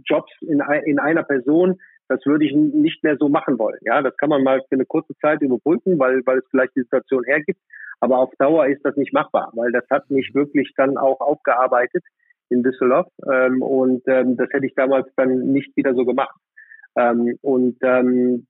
Jobs 0.05 0.31
in, 0.41 0.63
in 0.85 0.99
einer 0.99 1.23
Person, 1.23 1.81
das 2.09 2.25
würde 2.27 2.45
ich 2.45 2.55
nicht 2.55 3.03
mehr 3.03 3.17
so 3.19 3.29
machen 3.29 3.59
wollen. 3.59 3.79
Ja, 3.83 4.03
das 4.03 4.17
kann 4.17 4.29
man 4.29 4.45
mal 4.45 4.61
für 4.69 4.77
eine 4.77 4.87
kurze 4.87 5.15
Zeit 5.21 5.43
überbrücken, 5.43 5.99
weil, 5.99 6.25
weil 6.25 6.39
es 6.39 6.45
vielleicht 6.51 6.77
die 6.77 6.83
Situation 6.83 7.25
hergibt. 7.25 7.61
Aber 8.01 8.19
auf 8.19 8.31
Dauer 8.39 8.67
ist 8.67 8.85
das 8.85 8.97
nicht 8.97 9.13
machbar, 9.13 9.51
weil 9.55 9.73
das 9.73 9.85
hat 9.91 10.11
mich 10.11 10.35
wirklich 10.35 10.73
dann 10.77 10.97
auch 10.97 11.21
aufgearbeitet 11.21 12.05
in 12.49 12.63
Düsseldorf. 12.63 13.09
Ähm, 13.31 13.63
und 13.63 14.03
ähm, 14.07 14.37
das 14.37 14.49
hätte 14.53 14.67
ich 14.67 14.75
damals 14.75 15.09
dann 15.17 15.53
nicht 15.53 15.77
wieder 15.77 15.95
so 15.95 16.05
gemacht. 16.05 16.37
Ähm, 16.97 17.39
und 17.43 17.77
ähm, 17.83 18.47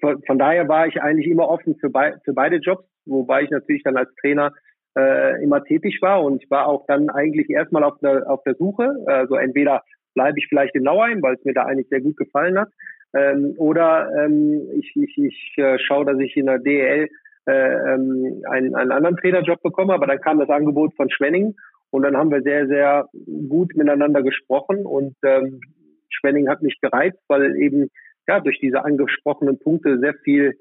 von, 0.00 0.22
von 0.26 0.38
daher 0.38 0.68
war 0.68 0.86
ich 0.86 1.00
eigentlich 1.02 1.30
immer 1.30 1.48
offen 1.48 1.76
für, 1.76 1.90
bei, 1.90 2.14
für 2.24 2.32
beide 2.32 2.56
Jobs, 2.56 2.84
wobei 3.06 3.42
ich 3.42 3.50
natürlich 3.50 3.82
dann 3.82 3.96
als 3.96 4.14
Trainer 4.20 4.52
äh, 4.96 5.42
immer 5.42 5.62
tätig 5.64 5.98
war 6.00 6.22
und 6.22 6.42
ich 6.42 6.50
war 6.50 6.66
auch 6.66 6.86
dann 6.86 7.10
eigentlich 7.10 7.48
erstmal 7.50 7.84
auf 7.84 7.98
der, 8.00 8.28
auf 8.28 8.42
der 8.44 8.54
Suche. 8.54 8.94
Also 9.06 9.36
entweder 9.36 9.82
bleibe 10.14 10.38
ich 10.38 10.46
vielleicht 10.48 10.74
in 10.74 10.82
Nauheim, 10.82 11.22
weil 11.22 11.34
es 11.34 11.44
mir 11.44 11.54
da 11.54 11.64
eigentlich 11.64 11.88
sehr 11.88 12.00
gut 12.00 12.16
gefallen 12.16 12.58
hat, 12.58 12.68
ähm, 13.14 13.54
oder 13.58 14.08
ähm, 14.16 14.68
ich, 14.78 14.92
ich, 14.94 15.18
ich 15.18 15.54
äh, 15.56 15.78
schaue, 15.78 16.04
dass 16.04 16.18
ich 16.20 16.36
in 16.36 16.46
der 16.46 16.58
DEL 16.58 17.08
äh, 17.46 17.52
ähm, 17.52 18.42
einen, 18.48 18.74
einen 18.74 18.92
anderen 18.92 19.16
Trainerjob 19.16 19.62
bekomme, 19.62 19.94
aber 19.94 20.06
dann 20.06 20.20
kam 20.20 20.38
das 20.38 20.48
Angebot 20.48 20.94
von 20.94 21.10
Schwenning 21.10 21.54
und 21.90 22.02
dann 22.02 22.16
haben 22.16 22.30
wir 22.30 22.42
sehr, 22.42 22.66
sehr 22.68 23.08
gut 23.48 23.74
miteinander 23.74 24.22
gesprochen 24.22 24.86
und 24.86 25.16
ähm, 25.24 25.60
Schwenning 26.08 26.48
hat 26.48 26.62
mich 26.62 26.78
gereizt, 26.80 27.18
weil 27.28 27.56
eben 27.56 27.88
ja 28.28 28.40
durch 28.40 28.60
diese 28.60 28.84
angesprochenen 28.84 29.58
Punkte 29.58 29.98
sehr 29.98 30.14
viel 30.22 30.54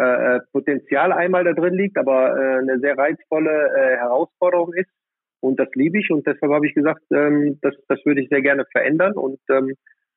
äh, 0.00 0.36
äh, 0.36 0.40
Potenzial 0.52 1.12
einmal 1.12 1.44
da 1.44 1.52
drin 1.52 1.74
liegt, 1.74 1.98
aber 1.98 2.34
äh, 2.34 2.58
eine 2.60 2.80
sehr 2.80 2.96
reizvolle 2.96 3.50
äh, 3.50 3.96
Herausforderung 3.98 4.72
ist. 4.72 4.88
Und 5.40 5.60
das 5.60 5.68
liebe 5.74 5.98
ich 5.98 6.10
und 6.10 6.26
deshalb 6.26 6.52
habe 6.52 6.66
ich 6.66 6.74
gesagt, 6.74 7.02
ähm, 7.12 7.58
das, 7.60 7.74
das 7.86 7.98
würde 8.06 8.22
ich 8.22 8.30
sehr 8.30 8.40
gerne 8.40 8.64
verändern 8.72 9.12
und 9.12 9.38
ähm, 9.50 9.74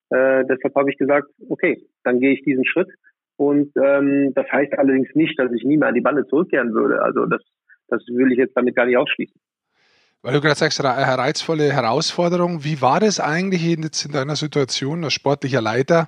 äh, 0.10 0.46
deshalb 0.46 0.76
habe 0.76 0.90
ich 0.90 0.98
gesagt, 0.98 1.28
okay, 1.50 1.86
dann 2.06 2.22
gehe 2.22 2.32
ich 2.32 2.44
diesen 2.44 2.66
Schritt. 2.66 2.88
Und 3.36 3.72
ähm, 3.76 4.32
das 4.36 4.46
heißt 4.50 4.72
allerdings 4.78 5.10
nicht, 5.16 5.38
dass 5.38 5.52
ich 5.52 5.64
nie 5.66 5.76
mehr 5.76 5.90
an 5.90 5.96
die 5.96 6.02
Bande 6.02 6.26
zurückkehren 6.28 6.74
würde. 6.74 7.02
Also 7.02 7.26
das, 7.26 7.42
das 7.90 8.02
will 8.08 8.32
ich 8.32 8.38
jetzt 8.38 8.56
damit 8.56 8.76
gar 8.76 8.86
nicht 8.86 8.98
ausschließen. 8.98 9.36
Weil 10.22 10.34
du 10.34 10.40
gerade 10.40 10.56
sagst, 10.56 10.82
reizvolle 10.82 11.74
Herausforderung. 11.74 12.64
Wie 12.64 12.82
war 12.82 13.02
das 13.02 13.20
eigentlich 13.20 13.66
jetzt 13.66 14.06
in 14.06 14.14
deiner 14.14 14.38
Situation 14.38 15.04
als 15.04 15.14
sportlicher 15.14 15.62
Leiter? 15.62 16.08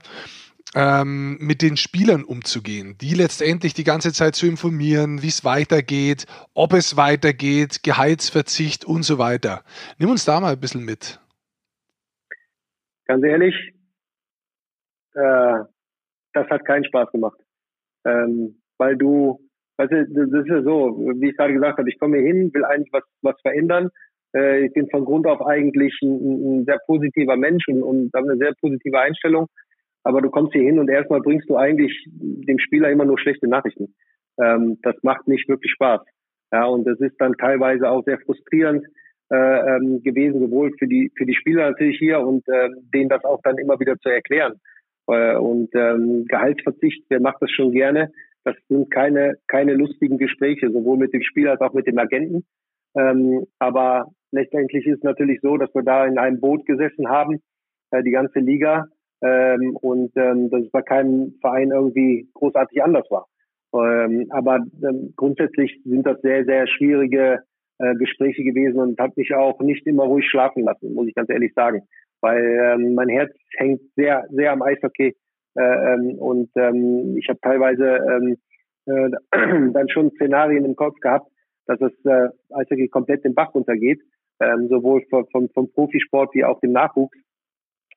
Ähm, 0.76 1.38
mit 1.39 1.61
den 1.61 1.78
Spielern 1.78 2.23
umzugehen, 2.23 2.97
die 2.99 3.15
letztendlich 3.15 3.73
die 3.73 3.86
ganze 3.86 4.11
Zeit 4.11 4.36
zu 4.36 4.45
informieren, 4.45 5.21
wie 5.23 5.30
es 5.30 5.45
weitergeht, 5.45 6.26
ob 6.53 6.73
es 6.73 6.97
weitergeht, 6.97 7.82
Gehaltsverzicht 7.84 8.86
und 8.86 9.03
so 9.03 9.17
weiter. 9.17 9.63
Nimm 9.97 10.09
uns 10.09 10.26
da 10.26 10.39
mal 10.39 10.53
ein 10.53 10.59
bisschen 10.59 10.84
mit. 10.84 11.19
Ganz 13.05 13.23
ehrlich, 13.23 13.55
äh, 15.13 15.59
das 16.34 16.49
hat 16.49 16.65
keinen 16.65 16.84
Spaß 16.84 17.11
gemacht. 17.11 17.39
Ähm, 18.05 18.61
weil 18.78 18.97
du, 18.97 19.39
weißt 19.78 19.91
du, 19.91 20.05
das 20.13 20.43
ist 20.43 20.49
ja 20.49 20.61
so, 20.61 20.97
wie 21.19 21.30
ich 21.30 21.38
gerade 21.38 21.53
gesagt 21.53 21.78
habe, 21.78 21.89
ich 21.89 21.97
komme 21.97 22.17
hier 22.17 22.28
hin, 22.28 22.53
will 22.53 22.65
eigentlich 22.65 22.91
was, 22.91 23.03
was 23.21 23.39
verändern. 23.41 23.89
Äh, 24.36 24.65
ich 24.65 24.73
bin 24.73 24.89
von 24.89 25.05
Grund 25.05 25.26
auf 25.26 25.41
eigentlich 25.41 25.97
ein, 26.03 26.59
ein 26.59 26.65
sehr 26.65 26.80
positiver 26.86 27.38
Mensch 27.38 27.65
und, 27.69 27.82
und 27.82 28.13
habe 28.13 28.32
eine 28.32 28.38
sehr 28.38 28.53
positive 28.59 28.99
Einstellung. 28.99 29.47
Aber 30.05 30.21
du 30.21 30.29
kommst 30.29 30.53
hier 30.53 30.61
hin 30.61 30.77
und 30.79 30.87
erstmal 30.87 31.19
bringst 31.19 31.49
du 31.49 31.57
eigentlich 31.57 32.07
dem 32.11 32.59
Spieler 32.59 32.91
immer 32.91 33.05
nur 33.05 33.19
schlechte 33.19 33.47
Nachrichten. 33.47 33.95
Ähm, 34.39 34.77
das 34.83 34.95
macht 35.01 35.27
nicht 35.27 35.49
wirklich 35.49 35.71
Spaß. 35.71 36.01
Ja, 36.51 36.65
und 36.65 36.85
das 36.85 36.99
ist 36.99 37.19
dann 37.19 37.33
teilweise 37.33 37.89
auch 37.89 38.03
sehr 38.05 38.19
frustrierend 38.19 38.85
äh, 39.31 39.35
ähm, 39.35 40.03
gewesen, 40.03 40.39
sowohl 40.39 40.71
für 40.77 40.87
die 40.87 41.11
für 41.17 41.25
die 41.25 41.33
Spieler 41.33 41.71
natürlich 41.71 41.97
hier 41.97 42.19
und 42.19 42.47
äh, 42.47 42.69
denen 42.93 43.09
das 43.09 43.25
auch 43.25 43.41
dann 43.43 43.57
immer 43.57 43.79
wieder 43.79 43.97
zu 43.97 44.09
erklären. 44.09 44.61
Äh, 45.07 45.37
und 45.37 45.73
ähm, 45.73 46.25
Gehaltsverzicht, 46.27 47.05
wer 47.09 47.19
macht 47.19 47.41
das 47.41 47.49
schon 47.49 47.71
gerne? 47.71 48.11
Das 48.43 48.55
sind 48.69 48.91
keine 48.91 49.37
keine 49.47 49.73
lustigen 49.73 50.19
Gespräche, 50.19 50.69
sowohl 50.69 50.97
mit 50.97 51.13
dem 51.13 51.23
Spieler 51.23 51.51
als 51.53 51.61
auch 51.61 51.73
mit 51.73 51.87
dem 51.87 51.97
Agenten. 51.97 52.45
Ähm, 52.95 53.47
aber 53.57 54.11
letztendlich 54.31 54.85
ist 54.85 54.97
es 54.97 55.03
natürlich 55.03 55.41
so, 55.41 55.57
dass 55.57 55.73
wir 55.73 55.81
da 55.81 56.05
in 56.05 56.19
einem 56.19 56.39
Boot 56.39 56.67
gesessen 56.67 57.09
haben, 57.09 57.41
äh, 57.89 58.03
die 58.03 58.11
ganze 58.11 58.39
Liga, 58.39 58.85
ähm, 59.22 59.76
und 59.78 60.11
ähm, 60.16 60.49
dass 60.49 60.63
es 60.63 60.72
bei 60.72 60.82
keinem 60.82 61.36
Verein 61.41 61.72
irgendwie 61.72 62.30
großartig 62.34 62.82
anders 62.84 63.09
war. 63.09 63.28
Ähm, 63.74 64.28
aber 64.30 64.59
ähm, 64.84 65.13
grundsätzlich 65.16 65.82
sind 65.84 66.05
das 66.05 66.22
sehr, 66.22 66.45
sehr 66.45 66.68
schwierige 66.68 67.39
äh, 67.80 67.95
Gespräche 67.95 68.43
gewesen 68.43 68.80
und 68.80 68.99
hat 68.99 69.18
mich 69.18 69.34
auch 69.34 69.59
nicht 69.59 69.86
immer 69.86 70.05
ruhig 70.05 70.26
schlafen 70.30 70.63
lassen, 70.63 70.93
muss 70.93 71.07
ich 71.07 71.16
ganz 71.16 71.30
ehrlich 71.30 71.53
sagen. 71.53 71.82
Weil 72.22 72.41
ähm, 72.41 72.95
mein 72.95 73.09
Herz 73.09 73.32
hängt 73.57 73.82
sehr, 73.95 74.26
sehr 74.32 74.53
am 74.53 74.61
Eishockey 74.61 75.16
äh, 75.55 75.61
ähm, 75.61 76.16
und 76.18 76.49
ähm, 76.55 77.18
ich 77.18 77.28
habe 77.28 77.39
teilweise 77.41 77.97
ähm, 77.97 78.38
äh, 78.86 79.09
dann 79.72 79.89
schon 79.89 80.11
Szenarien 80.11 80.66
im 80.66 80.76
Kopf 80.76 80.99
gehabt, 80.99 81.30
dass 81.66 81.80
das 81.80 81.91
äh, 82.05 82.30
Eishockey 82.53 82.88
komplett 82.88 83.26
den 83.26 83.36
Bach 83.36 83.53
runtergeht, 83.53 84.01
ähm, 84.39 84.68
sowohl 84.70 85.03
vom, 85.09 85.28
vom, 85.32 85.49
vom 85.49 85.72
Profisport 85.72 86.34
wie 86.34 86.45
auch 86.45 86.59
dem 86.61 86.72
Nachwuchs 86.72 87.18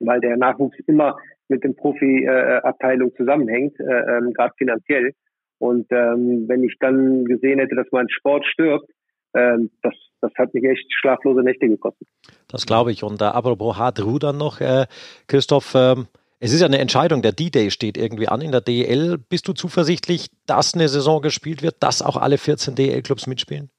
weil 0.01 0.21
der 0.21 0.37
Nachwuchs 0.37 0.79
immer 0.87 1.17
mit 1.49 1.65
dem 1.65 1.75
Profi-Abteilung 1.75 3.15
zusammenhängt, 3.17 3.79
äh, 3.81 3.85
ähm, 3.85 4.33
gerade 4.35 4.55
finanziell. 4.59 5.13
Und 5.59 5.87
ähm, 5.91 6.45
wenn 6.47 6.63
ich 6.63 6.77
dann 6.79 7.25
gesehen 7.25 7.59
hätte, 7.59 7.75
dass 7.75 7.87
mein 7.91 8.09
Sport 8.09 8.45
stirbt, 8.47 8.89
ähm, 9.35 9.71
das, 9.83 9.95
das 10.21 10.33
hat 10.37 10.55
mich 10.55 10.65
echt 10.65 10.87
schlaflose 11.01 11.43
Nächte 11.43 11.69
gekostet. 11.69 12.07
Das 12.49 12.67
glaube 12.67 12.93
ich. 12.93 13.03
Und 13.03 13.21
äh, 13.21 13.25
apropos 13.25 13.77
hart 13.77 14.05
rudern 14.05 14.37
noch, 14.37 14.61
äh, 14.61 14.87
Christoph, 15.27 15.75
ähm, 15.75 16.07
es 16.41 16.53
ist 16.53 16.61
ja 16.61 16.67
eine 16.67 16.79
Entscheidung, 16.79 17.21
der 17.21 17.33
D-Day 17.33 17.71
steht 17.71 17.97
irgendwie 17.97 18.29
an 18.29 18.41
in 18.41 18.53
der 18.53 18.61
DEL. 18.61 19.19
Bist 19.19 19.49
du 19.49 19.53
zuversichtlich, 19.53 20.29
dass 20.47 20.75
eine 20.75 20.89
Saison 20.89 21.21
gespielt 21.21 21.63
wird, 21.63 21.83
dass 21.83 22.01
auch 22.01 22.17
alle 22.17 22.39
14 22.39 22.77
DEL-Clubs 22.77 23.27
mitspielen? 23.27 23.71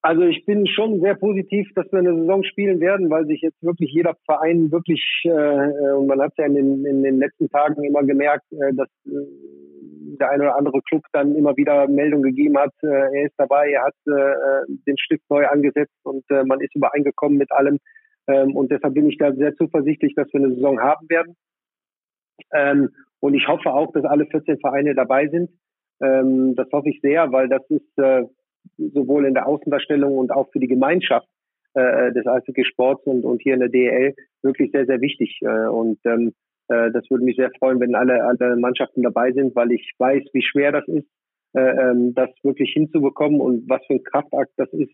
Also 0.00 0.22
ich 0.22 0.44
bin 0.46 0.66
schon 0.68 1.00
sehr 1.00 1.16
positiv, 1.16 1.68
dass 1.74 1.90
wir 1.90 1.98
eine 1.98 2.14
Saison 2.14 2.44
spielen 2.44 2.80
werden, 2.80 3.10
weil 3.10 3.26
sich 3.26 3.40
jetzt 3.40 3.60
wirklich 3.62 3.90
jeder 3.92 4.14
Verein 4.26 4.70
wirklich, 4.70 5.02
äh, 5.24 5.30
äh 5.30 5.92
und 5.96 6.06
man 6.06 6.20
hat 6.20 6.32
ja 6.38 6.46
in 6.46 6.54
den, 6.54 6.86
in 6.86 7.02
den 7.02 7.18
letzten 7.18 7.48
Tagen 7.50 7.82
immer 7.82 8.04
gemerkt, 8.04 8.44
äh, 8.52 8.72
dass 8.74 8.88
äh, 9.06 9.10
der 10.20 10.30
eine 10.30 10.44
oder 10.44 10.56
andere 10.56 10.80
Club 10.82 11.02
dann 11.12 11.34
immer 11.34 11.56
wieder 11.56 11.88
Meldung 11.88 12.22
gegeben 12.22 12.56
hat, 12.58 12.72
äh, 12.82 12.86
er 12.86 13.26
ist 13.26 13.34
dabei, 13.38 13.70
er 13.72 13.86
hat 13.86 13.94
äh, 14.06 14.72
den 14.86 14.98
Stift 14.98 15.28
neu 15.30 15.46
angesetzt 15.46 15.94
und 16.04 16.24
man 16.46 16.60
ist 16.60 16.74
übereingekommen 16.74 17.38
mit 17.38 17.50
allem. 17.52 17.78
Ähm, 18.28 18.54
und 18.54 18.70
deshalb 18.70 18.94
bin 18.94 19.08
ich 19.08 19.18
da 19.18 19.32
sehr 19.32 19.54
zuversichtlich, 19.56 20.14
dass 20.14 20.32
wir 20.32 20.40
eine 20.40 20.54
Saison 20.54 20.80
haben 20.80 21.08
werden. 21.08 21.34
Ähm, 22.52 22.90
und 23.20 23.34
ich 23.34 23.48
hoffe 23.48 23.72
auch, 23.72 23.92
dass 23.92 24.04
alle 24.04 24.26
14 24.26 24.58
Vereine 24.60 24.94
dabei 24.94 25.28
sind. 25.28 25.50
Ähm, 26.00 26.54
das 26.54 26.68
hoffe 26.72 26.90
ich 26.90 27.00
sehr, 27.00 27.32
weil 27.32 27.48
das 27.48 27.62
ist 27.70 27.98
äh, 27.98 28.24
sowohl 28.76 29.26
in 29.26 29.34
der 29.34 29.46
Außendarstellung 29.46 30.16
und 30.16 30.30
auch 30.30 30.50
für 30.52 30.60
die 30.60 30.68
Gemeinschaft 30.68 31.28
äh, 31.74 32.12
des 32.12 32.26
Eishockey-Sports 32.26 33.06
und, 33.06 33.24
und 33.24 33.42
hier 33.42 33.54
in 33.54 33.60
der 33.60 33.68
DL 33.68 34.14
wirklich 34.42 34.70
sehr, 34.72 34.86
sehr 34.86 35.00
wichtig. 35.00 35.38
Äh, 35.42 35.68
und 35.68 35.98
ähm, 36.04 36.32
äh, 36.68 36.90
das 36.92 37.08
würde 37.10 37.24
mich 37.24 37.36
sehr 37.36 37.50
freuen, 37.58 37.80
wenn 37.80 37.94
alle, 37.94 38.22
alle 38.24 38.56
Mannschaften 38.56 39.02
dabei 39.02 39.32
sind, 39.32 39.54
weil 39.54 39.72
ich 39.72 39.92
weiß, 39.98 40.24
wie 40.32 40.42
schwer 40.42 40.72
das 40.72 40.86
ist, 40.88 41.06
äh, 41.54 41.60
ähm, 41.60 42.14
das 42.14 42.30
wirklich 42.42 42.72
hinzubekommen 42.72 43.40
und 43.40 43.68
was 43.68 43.84
für 43.86 43.94
ein 43.94 44.04
Kraftakt 44.04 44.52
das 44.56 44.72
ist, 44.72 44.92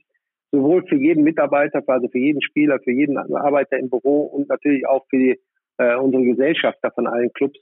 sowohl 0.53 0.87
für 0.87 0.97
jeden 0.97 1.25
Mitarbeiter, 1.25 1.83
also 1.87 2.09
für 2.09 2.19
jeden 2.19 2.43
Spieler, 2.43 2.79
für 2.81 2.93
jeden 2.93 3.19
Arbeiter 3.19 3.79
im 3.79 3.91
Büro 3.91 4.23
und 4.23 4.49
natürlich 4.49 4.87
auch 4.87 5.05
für 5.11 5.19
die, 5.19 5.41
äh, 5.79 5.97
unsere 5.97 6.23
Gesellschafter 6.23 6.91
von 6.93 7.07
allen 7.07 7.33
Clubs, 7.33 7.59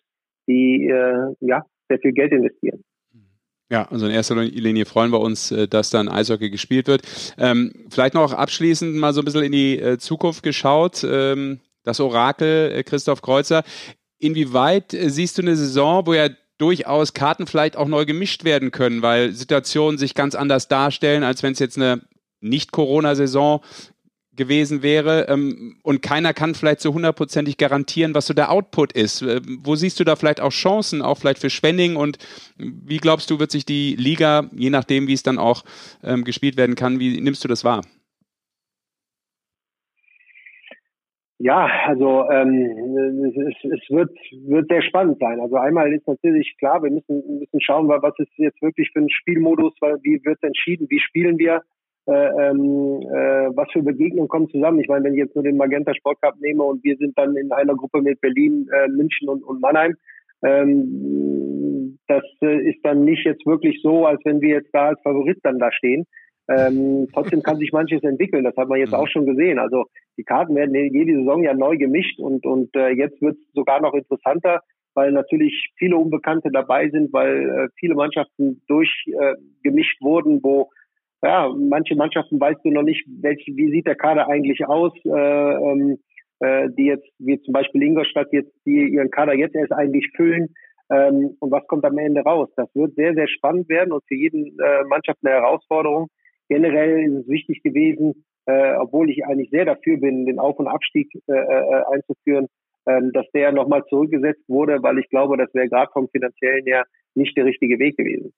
die 0.46 0.88
äh, 0.88 1.34
ja 1.40 1.64
sehr 1.88 1.98
viel 2.00 2.12
Geld 2.12 2.32
investieren. 2.32 2.82
Ja, 3.72 3.88
also 3.90 4.04
in 4.04 4.12
erster 4.12 4.34
Linie 4.36 4.84
freuen 4.84 5.12
wir 5.12 5.20
uns, 5.20 5.50
äh, 5.50 5.66
dass 5.66 5.88
dann 5.88 6.10
Eishockey 6.10 6.50
gespielt 6.50 6.88
wird. 6.88 7.04
Ähm, 7.38 7.72
vielleicht 7.88 8.12
noch 8.12 8.34
abschließend 8.34 8.94
mal 8.96 9.14
so 9.14 9.22
ein 9.22 9.24
bisschen 9.24 9.44
in 9.44 9.52
die 9.52 9.78
äh, 9.78 9.96
Zukunft 9.96 10.42
geschaut. 10.42 11.02
Ähm, 11.04 11.58
das 11.82 11.98
Orakel 11.98 12.70
äh, 12.70 12.82
Christoph 12.82 13.22
Kreuzer. 13.22 13.64
Inwieweit 14.18 14.94
siehst 15.06 15.38
du 15.38 15.42
eine 15.42 15.56
Saison, 15.56 16.06
wo 16.06 16.12
ja 16.12 16.28
durchaus 16.58 17.14
Karten 17.14 17.46
vielleicht 17.46 17.78
auch 17.78 17.88
neu 17.88 18.04
gemischt 18.04 18.44
werden 18.44 18.72
können, 18.72 19.00
weil 19.00 19.32
Situationen 19.32 19.96
sich 19.96 20.14
ganz 20.14 20.34
anders 20.34 20.68
darstellen, 20.68 21.24
als 21.24 21.42
wenn 21.42 21.54
es 21.54 21.58
jetzt 21.58 21.78
eine 21.78 22.02
Nicht-Corona-Saison 22.40 23.62
gewesen 24.36 24.82
wäre 24.82 25.26
ähm, 25.28 25.76
und 25.82 26.02
keiner 26.02 26.32
kann 26.32 26.54
vielleicht 26.54 26.80
so 26.80 26.94
hundertprozentig 26.94 27.58
garantieren, 27.58 28.14
was 28.14 28.26
so 28.26 28.34
der 28.34 28.50
Output 28.50 28.92
ist. 28.92 29.22
Äh, 29.22 29.40
wo 29.62 29.74
siehst 29.74 30.00
du 30.00 30.04
da 30.04 30.16
vielleicht 30.16 30.40
auch 30.40 30.50
Chancen, 30.50 31.02
auch 31.02 31.18
vielleicht 31.18 31.38
für 31.38 31.50
Schwenning 31.50 31.96
und 31.96 32.18
wie 32.56 32.96
glaubst 32.96 33.30
du, 33.30 33.38
wird 33.38 33.50
sich 33.50 33.66
die 33.66 33.94
Liga, 33.96 34.48
je 34.52 34.70
nachdem, 34.70 35.06
wie 35.06 35.12
es 35.12 35.22
dann 35.22 35.38
auch 35.38 35.64
ähm, 36.02 36.24
gespielt 36.24 36.56
werden 36.56 36.74
kann, 36.74 36.98
wie 36.98 37.20
nimmst 37.20 37.44
du 37.44 37.48
das 37.48 37.64
wahr? 37.64 37.82
Ja, 41.44 41.68
also 41.86 42.30
ähm, 42.30 43.26
es, 43.34 43.56
es 43.64 43.90
wird, 43.90 44.16
wird 44.46 44.68
sehr 44.68 44.82
spannend 44.82 45.18
sein. 45.18 45.40
Also 45.40 45.56
einmal 45.56 45.92
ist 45.92 46.06
natürlich 46.06 46.54
klar, 46.56 46.82
wir 46.84 46.90
müssen, 46.90 47.40
müssen 47.40 47.60
schauen, 47.60 47.88
was 47.88 48.16
ist 48.18 48.30
jetzt 48.36 48.62
wirklich 48.62 48.90
für 48.92 49.00
ein 49.00 49.10
Spielmodus, 49.10 49.74
wie 50.02 50.24
wird 50.24 50.40
entschieden, 50.44 50.86
wie 50.88 51.00
spielen 51.00 51.38
wir 51.38 51.62
äh, 52.06 52.12
ähm, 52.12 53.00
äh, 53.02 53.50
was 53.54 53.70
für 53.72 53.82
Begegnungen 53.82 54.28
kommen 54.28 54.48
zusammen. 54.48 54.80
Ich 54.80 54.88
meine, 54.88 55.04
wenn 55.04 55.14
ich 55.14 55.20
jetzt 55.20 55.34
nur 55.34 55.44
den 55.44 55.56
Magenta 55.56 55.94
Sport 55.94 56.20
Cup 56.20 56.34
nehme 56.40 56.62
und 56.64 56.82
wir 56.82 56.96
sind 56.96 57.16
dann 57.16 57.36
in 57.36 57.52
einer 57.52 57.74
Gruppe 57.74 58.02
mit 58.02 58.20
Berlin, 58.20 58.68
äh, 58.72 58.88
München 58.88 59.28
und, 59.28 59.44
und 59.44 59.60
Mannheim, 59.60 59.94
ähm, 60.44 61.98
das 62.08 62.24
äh, 62.42 62.68
ist 62.68 62.80
dann 62.82 63.04
nicht 63.04 63.24
jetzt 63.24 63.46
wirklich 63.46 63.80
so, 63.82 64.06
als 64.06 64.20
wenn 64.24 64.40
wir 64.40 64.50
jetzt 64.50 64.70
da 64.72 64.88
als 64.88 65.00
Favorit 65.02 65.38
dann 65.42 65.58
da 65.58 65.70
stehen. 65.72 66.06
Ähm, 66.48 67.06
trotzdem 67.12 67.42
kann 67.42 67.58
sich 67.58 67.72
manches 67.72 68.02
entwickeln, 68.02 68.42
das 68.42 68.56
hat 68.56 68.68
man 68.68 68.80
jetzt 68.80 68.90
mhm. 68.90 68.96
auch 68.96 69.08
schon 69.08 69.26
gesehen. 69.26 69.58
Also 69.58 69.84
die 70.18 70.24
Karten 70.24 70.56
werden 70.56 70.74
jede 70.74 71.14
Saison 71.14 71.44
ja 71.44 71.54
neu 71.54 71.76
gemischt 71.76 72.18
und, 72.18 72.44
und 72.44 72.74
äh, 72.74 72.90
jetzt 72.90 73.22
wird 73.22 73.36
es 73.36 73.52
sogar 73.54 73.80
noch 73.80 73.94
interessanter, 73.94 74.60
weil 74.94 75.12
natürlich 75.12 75.72
viele 75.78 75.96
Unbekannte 75.96 76.50
dabei 76.50 76.90
sind, 76.90 77.12
weil 77.12 77.48
äh, 77.48 77.68
viele 77.78 77.94
Mannschaften 77.94 78.60
durchgemischt 78.66 80.00
äh, 80.00 80.04
wurden, 80.04 80.40
wo 80.42 80.70
ja, 81.22 81.48
manche 81.56 81.94
Mannschaften 81.94 82.40
weißt 82.40 82.60
du 82.64 82.70
noch 82.70 82.82
nicht, 82.82 83.04
welche, 83.20 83.56
wie 83.56 83.70
sieht 83.70 83.86
der 83.86 83.94
Kader 83.94 84.28
eigentlich 84.28 84.66
aus, 84.66 84.92
äh, 85.04 85.10
ähm, 85.10 85.98
äh, 86.40 86.68
die 86.76 86.86
jetzt, 86.86 87.08
wie 87.18 87.40
zum 87.42 87.52
Beispiel 87.52 87.82
Ingolstadt 87.82 88.32
jetzt, 88.32 88.52
die 88.66 88.88
ihren 88.88 89.10
Kader 89.10 89.34
jetzt 89.34 89.54
erst 89.54 89.72
eigentlich 89.72 90.10
füllen. 90.16 90.54
Ähm, 90.90 91.36
und 91.38 91.50
was 91.52 91.66
kommt 91.68 91.84
am 91.84 91.96
Ende 91.98 92.22
raus? 92.22 92.48
Das 92.56 92.68
wird 92.74 92.94
sehr, 92.96 93.14
sehr 93.14 93.28
spannend 93.28 93.68
werden 93.68 93.92
und 93.92 94.02
für 94.08 94.16
jeden 94.16 94.58
äh, 94.58 94.84
Mannschaft 94.84 95.20
eine 95.22 95.34
Herausforderung. 95.34 96.08
Generell 96.48 97.04
ist 97.04 97.22
es 97.22 97.28
wichtig 97.28 97.62
gewesen, 97.62 98.24
äh, 98.46 98.74
obwohl 98.76 99.08
ich 99.08 99.24
eigentlich 99.24 99.50
sehr 99.50 99.64
dafür 99.64 99.98
bin, 99.98 100.26
den 100.26 100.40
Auf- 100.40 100.58
und 100.58 100.66
Abstieg 100.66 101.08
äh, 101.28 101.32
äh, 101.32 101.82
einzuführen, 101.92 102.48
ähm, 102.86 103.12
dass 103.12 103.30
der 103.32 103.52
nochmal 103.52 103.84
zurückgesetzt 103.88 104.42
wurde, 104.48 104.82
weil 104.82 104.98
ich 104.98 105.08
glaube, 105.08 105.36
das 105.36 105.54
wäre 105.54 105.68
gerade 105.68 105.92
vom 105.92 106.08
finanziellen 106.08 106.66
her 106.66 106.84
nicht 107.14 107.36
der 107.36 107.44
richtige 107.44 107.78
Weg 107.78 107.96
gewesen. 107.96 108.32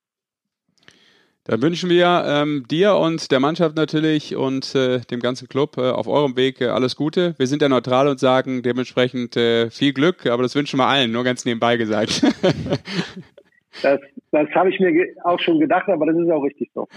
Dann 1.45 1.61
wünschen 1.61 1.91
wir 1.91 2.25
ähm, 2.27 2.65
dir 2.71 2.95
und 2.95 3.31
der 3.31 3.39
Mannschaft 3.39 3.77
natürlich 3.77 4.35
und 4.35 4.75
äh, 4.75 5.01
dem 5.01 5.21
ganzen 5.21 5.47
Club 5.47 5.77
äh, 5.77 5.91
auf 5.91 6.07
eurem 6.07 6.37
Weg 6.37 6.63
äh, 6.63 6.69
alles 6.69 6.97
Gute. 6.97 7.35
Wir 7.37 7.47
sind 7.47 7.61
ja 7.61 7.69
neutral 7.69 8.09
und 8.09 8.19
sagen 8.19 8.63
dementsprechend 8.63 9.37
äh, 9.37 9.71
viel 9.71 9.93
Glück, 9.93 10.25
aber 10.25 10.43
das 10.43 10.55
wünschen 10.55 10.79
wir 10.79 10.87
allen, 10.87 11.13
nur 11.13 11.23
ganz 11.23 11.45
nebenbei 11.45 11.77
gesagt. 11.77 12.23
das 13.83 14.01
das 14.35 14.49
habe 14.53 14.69
ich 14.69 14.81
mir 14.81 14.93
auch 15.23 15.39
schon 15.39 15.61
gedacht, 15.61 15.89
aber 15.89 16.07
das 16.07 16.17
ist 16.17 16.29
auch 16.29 16.43
richtig 16.43 16.69
so. 16.75 16.89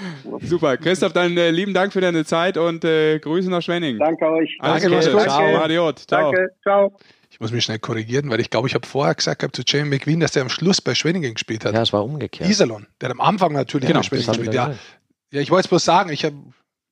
Super. 0.42 0.76
Christoph, 0.78 1.14
dann 1.14 1.38
äh, 1.38 1.52
lieben 1.52 1.74
Dank 1.74 1.94
für 1.94 2.02
deine 2.02 2.26
Zeit 2.26 2.58
und 2.58 2.84
äh, 2.84 3.20
Grüße 3.20 3.50
nach 3.50 3.62
Schwenning. 3.62 4.00
Danke 4.00 4.26
euch. 4.28 4.58
Alles 4.60 4.82
Danke, 4.82 4.98
Gute. 4.98 5.24
Ciao. 5.24 5.58
Adiot. 5.58 6.00
Ciao. 6.00 6.32
Danke. 6.32 6.52
Ciao. 6.64 6.98
Ich 7.30 7.40
muss 7.40 7.52
mich 7.52 7.64
schnell 7.64 7.78
korrigieren, 7.78 8.32
weil 8.32 8.40
ich 8.40 8.50
glaube, 8.50 8.68
ich 8.68 8.74
habe 8.74 8.88
vorher 8.88 9.14
gesagt 9.14 9.40
gehabt 9.40 9.56
zu 9.56 9.62
Jamie 9.64 9.90
McQueen, 9.90 10.20
dass 10.20 10.32
der 10.32 10.42
am 10.42 10.50
Schluss 10.50 10.82
bei 10.82 10.96
Schwenningen 10.96 11.36
gespielt 11.36 11.64
hat. 11.64 11.76
Ja, 11.76 11.84
es 11.84 11.94
war 11.94 12.04
umgekehrt. 12.04 12.50
Iserlohn, 12.50 12.88
der 13.00 13.10
hat 13.10 13.16
am 13.16 13.22
Anfang 13.22 13.54
natürlich 13.54 13.88
genau, 13.88 14.00
bei 14.00 14.04
Schwenningen 14.04 14.34
gespielt. 14.34 14.56
Ja. 14.56 14.74
ja, 15.32 15.42
ich 15.42 15.52
wollte 15.52 15.66
es 15.66 15.68
bloß 15.68 15.86
sagen, 15.86 16.10
ich 16.12 16.26
habe 16.26 16.38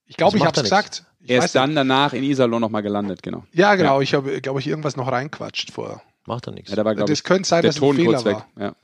ich 0.06 0.18
glaube, 0.18 0.38
ich 0.38 0.46
habe 0.46 0.56
es 0.56 0.62
gesagt. 0.62 1.06
Ich 1.22 1.32
er 1.32 1.44
ist 1.44 1.56
dann 1.56 1.70
nicht. 1.70 1.78
danach 1.78 2.14
in 2.14 2.24
Iserlohn 2.24 2.62
nochmal 2.62 2.84
gelandet, 2.84 3.24
genau. 3.24 3.46
Ja, 3.52 3.74
genau. 3.74 3.96
Ja. 3.96 4.02
Ich 4.02 4.14
habe, 4.14 4.42
glaube 4.42 4.60
ich, 4.60 4.68
irgendwas 4.68 4.96
noch 4.96 5.12
reinquatscht 5.12 5.72
vorher. 5.72 6.04
Macht 6.28 6.48
er 6.48 6.54
nichts. 6.54 6.70
Ja, 6.70 6.76
da 6.76 6.86
war, 6.86 6.94
das 6.94 7.10
ich, 7.10 7.24
könnte 7.24 7.48
sein, 7.48 7.64
dass 7.64 7.78
Ton 7.78 7.96
ein 7.96 8.04
Fehler 8.04 8.26
war. 8.26 8.48
Ja. 8.60 8.76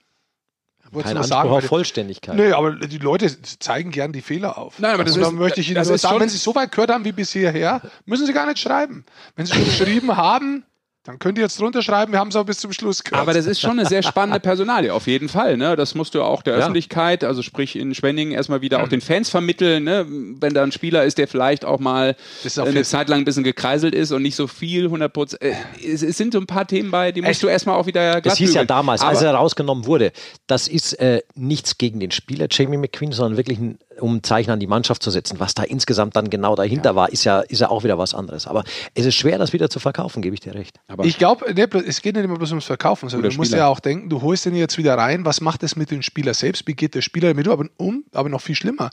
Kein 0.92 1.18
Anspruch 1.18 1.24
sagen, 1.24 1.50
auf 1.50 1.66
Vollständigkeit. 1.66 2.36
Nee, 2.36 2.52
aber 2.52 2.76
die 2.76 2.98
Leute 2.98 3.30
zeigen 3.42 3.92
gern 3.92 4.12
die 4.12 4.22
Fehler 4.22 4.58
auf. 4.58 4.80
Nein, 4.80 4.94
aber 4.94 5.04
das 5.04 5.16
ist, 5.16 5.32
möchte 5.32 5.62
ich 5.62 5.70
Ihnen 5.70 5.86
nur 5.86 5.98
sagen, 5.98 6.20
wenn 6.20 6.30
Sie 6.30 6.38
so 6.38 6.54
weit 6.56 6.72
gehört 6.72 6.92
haben 6.92 7.06
wie 7.06 7.12
bis 7.12 7.32
hierher, 7.32 7.82
müssen 8.06 8.26
Sie 8.26 8.34
gar 8.34 8.46
nicht 8.46 8.60
schreiben. 8.60 9.06
Wenn 9.36 9.46
Sie 9.46 9.54
schon 9.54 9.66
geschrieben 9.66 10.18
haben, 10.18 10.66
dann 11.04 11.18
könnt 11.18 11.40
ihr 11.40 11.44
jetzt 11.44 11.60
drunter 11.60 11.82
schreiben, 11.82 12.12
wir 12.12 12.20
haben 12.20 12.28
es 12.28 12.36
auch 12.36 12.46
bis 12.46 12.60
zum 12.60 12.72
Schluss 12.74 13.04
gehört. 13.04 13.24
Aber 13.24 13.34
das 13.34 13.48
ist 13.48 13.60
schon 13.60 13.72
eine 13.72 13.88
sehr 13.88 14.04
spannende 14.04 14.40
Personalie, 14.40 14.94
auf 14.94 15.08
jeden 15.08 15.30
Fall. 15.30 15.58
Ne? 15.58 15.76
Das 15.76 15.96
musst 15.96 16.14
du 16.14 16.22
auch 16.22 16.44
der 16.44 16.54
ja. 16.54 16.60
Öffentlichkeit, 16.60 17.24
also 17.24 17.42
sprich 17.42 17.76
in 17.76 17.96
Schwenningen, 17.96 18.34
erstmal 18.34 18.62
wieder 18.62 18.78
mhm. 18.78 18.84
auch 18.84 18.88
den 18.88 19.02
Fans 19.02 19.32
vermitteln. 19.32 19.84
Ne? 19.84 20.06
Wenn 20.08 20.54
da 20.54 20.62
ein 20.62 20.72
Spieler 20.72 21.04
ist, 21.04 21.18
der 21.18 21.28
vielleicht 21.28 21.66
auch 21.66 21.80
mal 21.80 22.16
auch 22.56 22.66
eine 22.68 22.84
Zeit 22.84 23.10
lang 23.10 23.22
ein 23.22 23.26
bisschen 23.26 23.44
gekreiselt 23.44 23.96
ist 23.96 24.12
und 24.12 24.22
nicht 24.22 24.36
so 24.36 24.46
viel, 24.46 24.86
100 24.86 25.12
Prozent. 25.12 25.42
Äh, 25.42 25.56
es, 25.84 26.04
es, 26.04 26.18
sind 26.18 26.34
so 26.34 26.40
ein 26.40 26.46
paar 26.46 26.68
Themen 26.68 26.92
bei, 26.92 27.12
die 27.12 27.22
musst 27.22 27.32
Echt? 27.32 27.44
du 27.44 27.48
erstmal 27.48 27.78
auch 27.78 27.88
wieder 27.88 28.12
glatt 28.22 28.26
Das 28.28 28.38
hieß 28.38 28.54
ja 28.54 28.64
damals, 28.64 29.02
Aber 29.02 29.10
als 29.10 29.24
er 29.24 29.34
rausgenommen 29.34 29.88
wurde, 29.88 30.12
das 30.46 30.68
ist 30.68 30.94
äh, 31.00 31.24
nichts 31.34 31.80
gegen 31.80 32.00
den 32.00 32.12
Spieler 32.12 32.46
Jamie 32.52 32.78
McQueen, 32.78 33.12
sondern 33.12 33.38
wirklich 33.38 33.58
ein 33.58 33.80
um 34.00 34.24
Zeichen 34.24 34.52
an 34.52 34.60
die 34.60 34.68
Mannschaft 34.68 35.04
zu 35.04 35.12
setzen. 35.12 35.40
Was 35.40 35.54
da 35.54 35.64
insgesamt 35.64 36.16
dann 36.16 36.30
genau 36.30 36.56
dahinter 36.56 36.92
ja. 36.92 36.96
war, 36.96 37.12
ist 37.12 37.24
ja, 37.24 37.42
ist 37.42 37.60
ja 37.60 37.70
auch 37.70 37.84
wieder 37.84 37.98
was 37.98 38.14
anderes. 38.14 38.48
Aber 38.48 38.64
es 38.94 39.06
ist 39.06 39.16
schwer, 39.16 39.38
das 39.38 39.54
wieder 39.54 39.70
zu 39.70 39.80
verkaufen, 39.80 40.22
gebe 40.22 40.34
ich 40.34 40.40
dir 40.40 40.56
recht. 40.56 40.80
Aber 40.88 41.06
ich 41.06 41.18
glaube, 41.18 41.54
ne, 41.54 41.68
es 41.86 42.02
geht 42.02 42.16
nicht 42.16 42.26
immer 42.26 42.38
bloß 42.38 42.52
ums 42.52 42.66
Verkaufen, 42.66 43.10
sondern 43.10 43.32
du 43.32 43.38
musst 43.38 43.52
ja 43.52 43.68
auch 43.68 43.80
denken, 43.80 44.10
du 44.10 44.22
holst 44.22 44.46
den 44.46 44.56
jetzt 44.56 44.78
wieder 44.78 44.98
rein, 44.98 45.26
was 45.26 45.42
macht 45.42 45.64
es 45.64 45.76
mit 45.76 45.92
dem 45.92 46.02
Spieler 46.02 46.34
selbst? 46.34 46.68
Wie 46.68 46.74
geht 46.74 46.96
der 46.96 47.02
Spieler 47.02 47.30
damit 47.30 47.48
um? 47.78 48.06
Aber 48.14 48.30
noch 48.30 48.42
viel 48.42 48.56
schlimmer, 48.56 48.90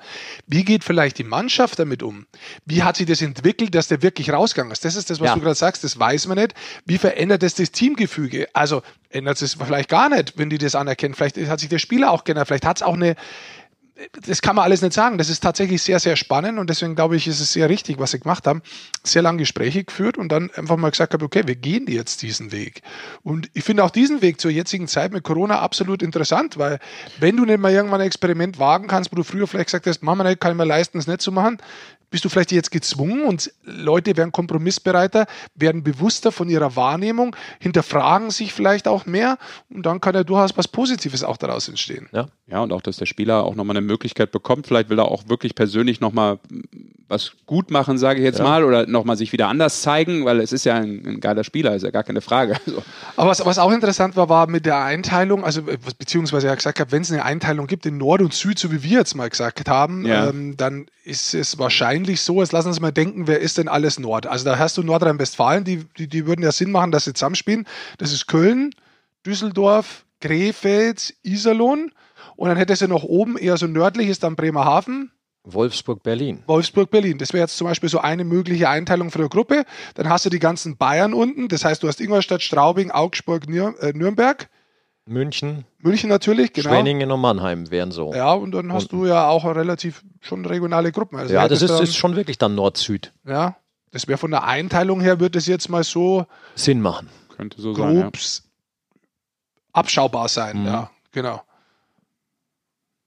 wie 0.47 0.65
geht 0.65 0.85
vielleicht 0.85 1.19
die 1.19 1.25
Mannschaft 1.25 1.79
damit 1.79 2.03
um? 2.03 2.27
Wie 2.65 2.83
hat 2.83 2.97
sich 2.97 3.07
das 3.07 3.23
entwickelt, 3.23 3.75
dass 3.75 3.89
der 3.89 4.03
wirklich 4.03 4.33
rausgegangen 4.33 4.73
ist? 4.73 4.85
Das 4.85 4.97
ist 4.97 5.11
das, 5.11 5.21
was 5.21 5.29
ja. 5.29 5.35
du 5.35 5.41
gerade 5.41 5.55
sagst, 5.55 5.85
das 5.85 5.99
weiß 5.99 6.27
man 6.27 6.39
nicht. 6.39 6.55
Wie 6.85 6.99
verändert 6.99 7.43
das 7.43 7.55
das 7.55 7.71
Teamgefüge? 7.71 8.49
Also 8.53 8.83
ändert 9.11 9.41
es 9.41 9.55
vielleicht 9.55 9.89
gar 9.89 10.09
nicht, 10.09 10.37
wenn 10.37 10.51
die 10.51 10.59
das 10.59 10.75
anerkennen. 10.75 11.15
Vielleicht 11.15 11.39
hat 11.49 11.61
sich 11.61 11.69
der 11.69 11.79
Spieler 11.79 12.11
auch 12.11 12.25
geändert, 12.25 12.49
vielleicht 12.49 12.67
hat 12.67 12.79
es 12.79 12.83
auch 12.83 12.95
eine 12.95 13.17
das 14.27 14.43
kann 14.43 14.55
man 14.55 14.65
alles 14.65 14.81
nicht 14.83 14.93
sagen. 14.93 15.19
Das 15.19 15.29
ist 15.29 15.41
tatsächlich 15.41 15.83
sehr, 15.83 15.99
sehr 15.99 16.15
spannend 16.17 16.59
und 16.59 16.71
deswegen 16.71 16.95
glaube 16.95 17.17
ich, 17.17 17.27
ist 17.27 17.41
es 17.41 17.53
sehr 17.53 17.69
richtig, 17.69 17.99
was 17.99 18.13
sie 18.13 18.21
gemacht 18.21 18.47
haben. 18.47 18.63
Sehr 19.03 19.23
lange 19.23 19.39
Gespräche 19.39 19.85
geführt 19.85 20.19
und 20.19 20.31
dann 20.31 20.51
einfach 20.55 20.77
mal 20.77 20.91
gesagt 20.91 21.15
habe, 21.15 21.25
okay, 21.25 21.43
wir 21.47 21.57
gehen 21.57 21.87
jetzt 21.89 22.23
diesen 22.23 22.53
Weg. 22.53 22.83
Und 23.23 23.51
ich 23.55 23.65
finde 23.65 23.85
auch 23.85 23.91
diesen 23.91 24.23
Weg 24.23 24.41
zur 24.41 24.51
jetzigen 24.51 24.87
Zeit 24.87 25.13
mit 25.13 25.25
Corona 25.25 25.59
absolut 25.61 26.03
interessant, 26.03 26.59
weil 26.59 26.79
wenn 27.19 27.37
du 27.37 27.45
nicht 27.45 27.59
mal 27.59 27.73
irgendwann 27.73 28.01
ein 28.01 28.07
Experiment 28.07 28.59
wagen 28.59 28.87
kannst, 28.87 29.11
wo 29.11 29.17
du 29.17 29.25
früher 29.25 29.47
vielleicht 29.47 29.67
gesagt 29.67 29.87
hast, 29.87 30.03
nicht, 30.03 30.41
kann 30.41 30.53
ich 30.53 30.59
mir 30.59 30.65
leisten, 30.65 30.99
es 30.99 31.07
nicht 31.07 31.21
zu 31.21 31.33
machen, 31.33 31.59
bist 32.11 32.25
du 32.25 32.29
vielleicht 32.29 32.53
jetzt 32.53 32.71
gezwungen 32.71 33.25
und 33.25 33.53
Leute 33.65 34.17
werden 34.17 34.33
kompromissbereiter, 34.33 35.27
werden 35.55 35.83
bewusster 35.83 36.33
von 36.33 36.49
ihrer 36.49 36.77
Wahrnehmung, 36.77 37.37
hinterfragen 37.61 38.31
sich 38.31 38.53
vielleicht 38.53 38.89
auch 38.89 39.07
mehr 39.07 39.39
und 39.71 39.85
dann 39.85 40.01
kann 40.01 40.15
ja 40.15 40.25
durchaus 40.25 40.57
was 40.57 40.69
Positives 40.69 41.25
auch 41.25 41.37
daraus 41.37 41.69
entstehen. 41.69 42.09
Ja, 42.13 42.29
ja 42.47 42.61
und 42.61 42.73
auch, 42.73 42.83
dass 42.83 42.97
der 42.97 43.07
Spieler 43.07 43.45
auch 43.45 43.55
nochmal 43.55 43.77
eine 43.77 43.87
Möglichkeit 43.87 44.31
bekommt, 44.31 44.67
vielleicht 44.67 44.89
will 44.89 44.99
er 44.99 45.07
auch 45.07 45.29
wirklich 45.29 45.55
persönlich 45.55 46.01
nochmal 46.01 46.39
was 47.09 47.33
gut 47.47 47.71
machen, 47.71 47.97
sage 47.97 48.21
ich 48.21 48.25
jetzt 48.25 48.39
ja. 48.39 48.45
mal, 48.45 48.65
oder 48.65 48.87
nochmal 48.87 49.17
sich 49.17 49.33
wieder 49.33 49.49
anders 49.49 49.81
zeigen, 49.81 50.27
weil 50.27 50.41
es 50.41 50.53
ist 50.53 50.65
ja 50.65 50.75
ein, 50.75 51.03
ein 51.07 51.21
geiler 51.21 51.43
Spieler, 51.43 51.75
ist 51.75 51.83
ja 51.83 51.91
gar 51.91 52.05
keine 52.05 52.21
Frage. 52.21 52.57
Also. 52.69 52.83
Aber 53.17 53.31
was, 53.31 53.47
was 53.47 53.59
auch 53.59 53.73
interessant 53.73 54.15
war, 54.17 54.29
war 54.29 54.47
mit 54.47 54.67
der 54.67 54.83
Einteilung, 54.83 55.43
also 55.43 55.63
beziehungsweise 55.99 56.49
er 56.49 56.57
gesagt 56.57 56.81
hat, 56.81 56.93
wenn 56.93 57.01
es 57.01 57.11
eine 57.11 57.25
Einteilung 57.25 57.67
gibt 57.67 57.87
in 57.87 57.97
Nord 57.97 58.21
und 58.21 58.35
Süd, 58.35 58.59
so 58.59 58.71
wie 58.71 58.83
wir 58.83 58.99
jetzt 58.99 59.15
mal 59.15 59.31
gesagt 59.31 59.69
haben, 59.69 60.05
ja. 60.05 60.29
ähm, 60.29 60.57
dann 60.59 60.87
ist 61.05 61.33
es 61.33 61.59
wahrscheinlich 61.59 62.21
so, 62.21 62.43
jetzt 62.43 62.53
lassen 62.53 62.67
wir 62.67 62.71
uns 62.71 62.81
mal 62.81 62.93
denken, 62.93 63.27
wer 63.27 63.41
ist 63.41 63.57
denn 63.57 63.69
alles 63.69 63.99
Nord? 63.99 64.27
Also 64.27 64.45
da 64.45 64.59
hast 64.59 64.77
du 64.77 64.83
Nordrhein-Westfalen, 64.83 65.65
die, 65.65 65.85
die, 65.97 66.09
die 66.09 66.27
würden 66.27 66.43
ja 66.43 66.53
Sinn 66.53 66.71
machen, 66.71 66.91
dass 66.91 67.05
sie 67.05 67.15
zusammenspielen. 67.15 67.67
Das 67.97 68.13
ist 68.13 68.27
Köln, 68.27 68.75
Düsseldorf, 69.25 70.05
Krefeld, 70.21 71.15
Iserlohn. 71.23 71.93
Und 72.37 72.49
dann 72.49 72.59
hättest 72.59 72.83
du 72.83 72.89
noch 72.89 73.05
oben 73.05 73.39
eher 73.39 73.57
so 73.57 73.67
nördlich 73.67 74.09
ist 74.09 74.23
dann 74.23 74.37
Bremerhaven. 74.37 75.11
Wolfsburg-Berlin. 75.45 76.43
Wolfsburg-Berlin. 76.47 77.19
Das 77.19 77.33
wäre 77.33 77.43
jetzt 77.43 77.57
zum 77.57 77.67
Beispiel 77.67 77.89
so 77.89 77.99
eine 78.01 78.25
mögliche 78.25 78.69
Einteilung 78.69 79.11
für 79.11 79.19
eine 79.19 79.29
Gruppe. 79.29 79.65
Dann 79.95 80.09
hast 80.09 80.27
du 80.27 80.31
die 80.31 80.39
ganzen 80.39 80.77
Bayern 80.77 81.15
unten. 81.15 81.49
Das 81.49 81.65
heißt, 81.65 81.83
du 81.83 81.89
hast 81.89 82.01
Ingolstadt, 82.01 82.43
Straubing, 82.43 82.91
Augsburg, 82.91 83.49
äh, 83.49 83.93
Nürnberg. 83.95 84.49
München. 85.09 85.65
München 85.79 86.11
natürlich, 86.11 86.53
genau. 86.53 86.69
Schwenningen 86.69 87.11
und 87.11 87.21
Mannheim 87.21 87.71
wären 87.71 87.91
so. 87.91 88.13
Ja, 88.13 88.33
und 88.35 88.53
dann 88.53 88.73
hast 88.73 88.93
unten. 88.93 89.05
du 89.05 89.07
ja 89.07 89.29
auch 89.29 89.45
relativ 89.45 90.05
schon 90.21 90.45
regionale 90.45 90.93
Gruppen. 90.93 91.17
Also 91.17 91.33
ja, 91.33 91.49
das 91.49 91.63
ist, 91.63 91.71
dann, 91.71 91.83
ist 91.83 91.97
schon 91.97 92.15
wirklich 92.15 92.37
dann 92.37 92.55
Nord-Süd. 92.55 93.13
Ja, 93.27 93.57
das 93.91 94.07
wäre 94.07 94.19
von 94.19 94.31
der 94.31 94.45
Einteilung 94.45 95.01
her, 95.01 95.19
würde 95.19 95.39
es 95.39 95.47
jetzt 95.47 95.71
mal 95.71 95.83
so 95.83 96.27
Sinn 96.55 96.83
machen. 96.83 97.09
Könnte 97.35 97.61
so 97.61 97.73
sein, 97.73 97.97
ja. 97.97 98.11
abschaubar 99.73 100.29
sein, 100.29 100.61
mhm. 100.61 100.67
ja, 100.67 100.91
genau. 101.13 101.41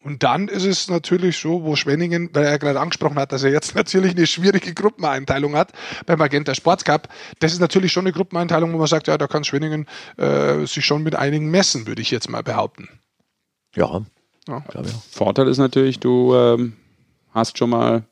Und 0.04 0.24
dann 0.24 0.48
ist 0.48 0.66
es 0.66 0.90
natürlich 0.90 1.38
so, 1.38 1.64
wo 1.64 1.76
Schwenningen, 1.76 2.30
weil 2.34 2.46
er 2.46 2.58
gerade 2.58 2.80
angesprochen 2.80 3.18
hat, 3.18 3.32
dass 3.32 3.44
er 3.44 3.52
jetzt 3.52 3.76
natürlich 3.76 4.16
eine 4.16 4.26
schwierige 4.26 4.74
Gruppeneinteilung 4.74 5.56
hat 5.56 5.74
beim 6.06 6.18
Magenta 6.18 6.56
Sports 6.56 6.84
Cup. 6.84 7.08
Das 7.40 7.54
ist 7.54 7.60
natürlich 7.60 7.92
schon 7.92 8.06
eine 8.06 8.14
Gruppeneinteilung, 8.14 8.74
wo 8.74 8.78
man 8.78 8.88
sagt, 8.88 9.08
ja, 9.08 9.18
da 9.18 9.28
kann 9.28 9.44
Schwenningen 9.44 9.88
äh, 10.18 10.66
sich 10.66 10.86
schon 10.86 11.04
mit 11.04 11.16
einigen 11.16 11.52
messen, 11.52 11.86
würde 11.86 12.02
ich 12.02 12.10
jetzt 12.10 12.30
mal 12.30 12.42
behaupten. 12.42 12.90
Ja. 13.76 14.02
ja. 14.48 14.64
Vorteil 15.12 15.48
ist 15.48 15.60
natürlich, 15.60 16.00
du 16.00 16.36
ähm, 16.36 16.74
hast 17.32 17.58
schon 17.58 17.70
mal 17.70 18.04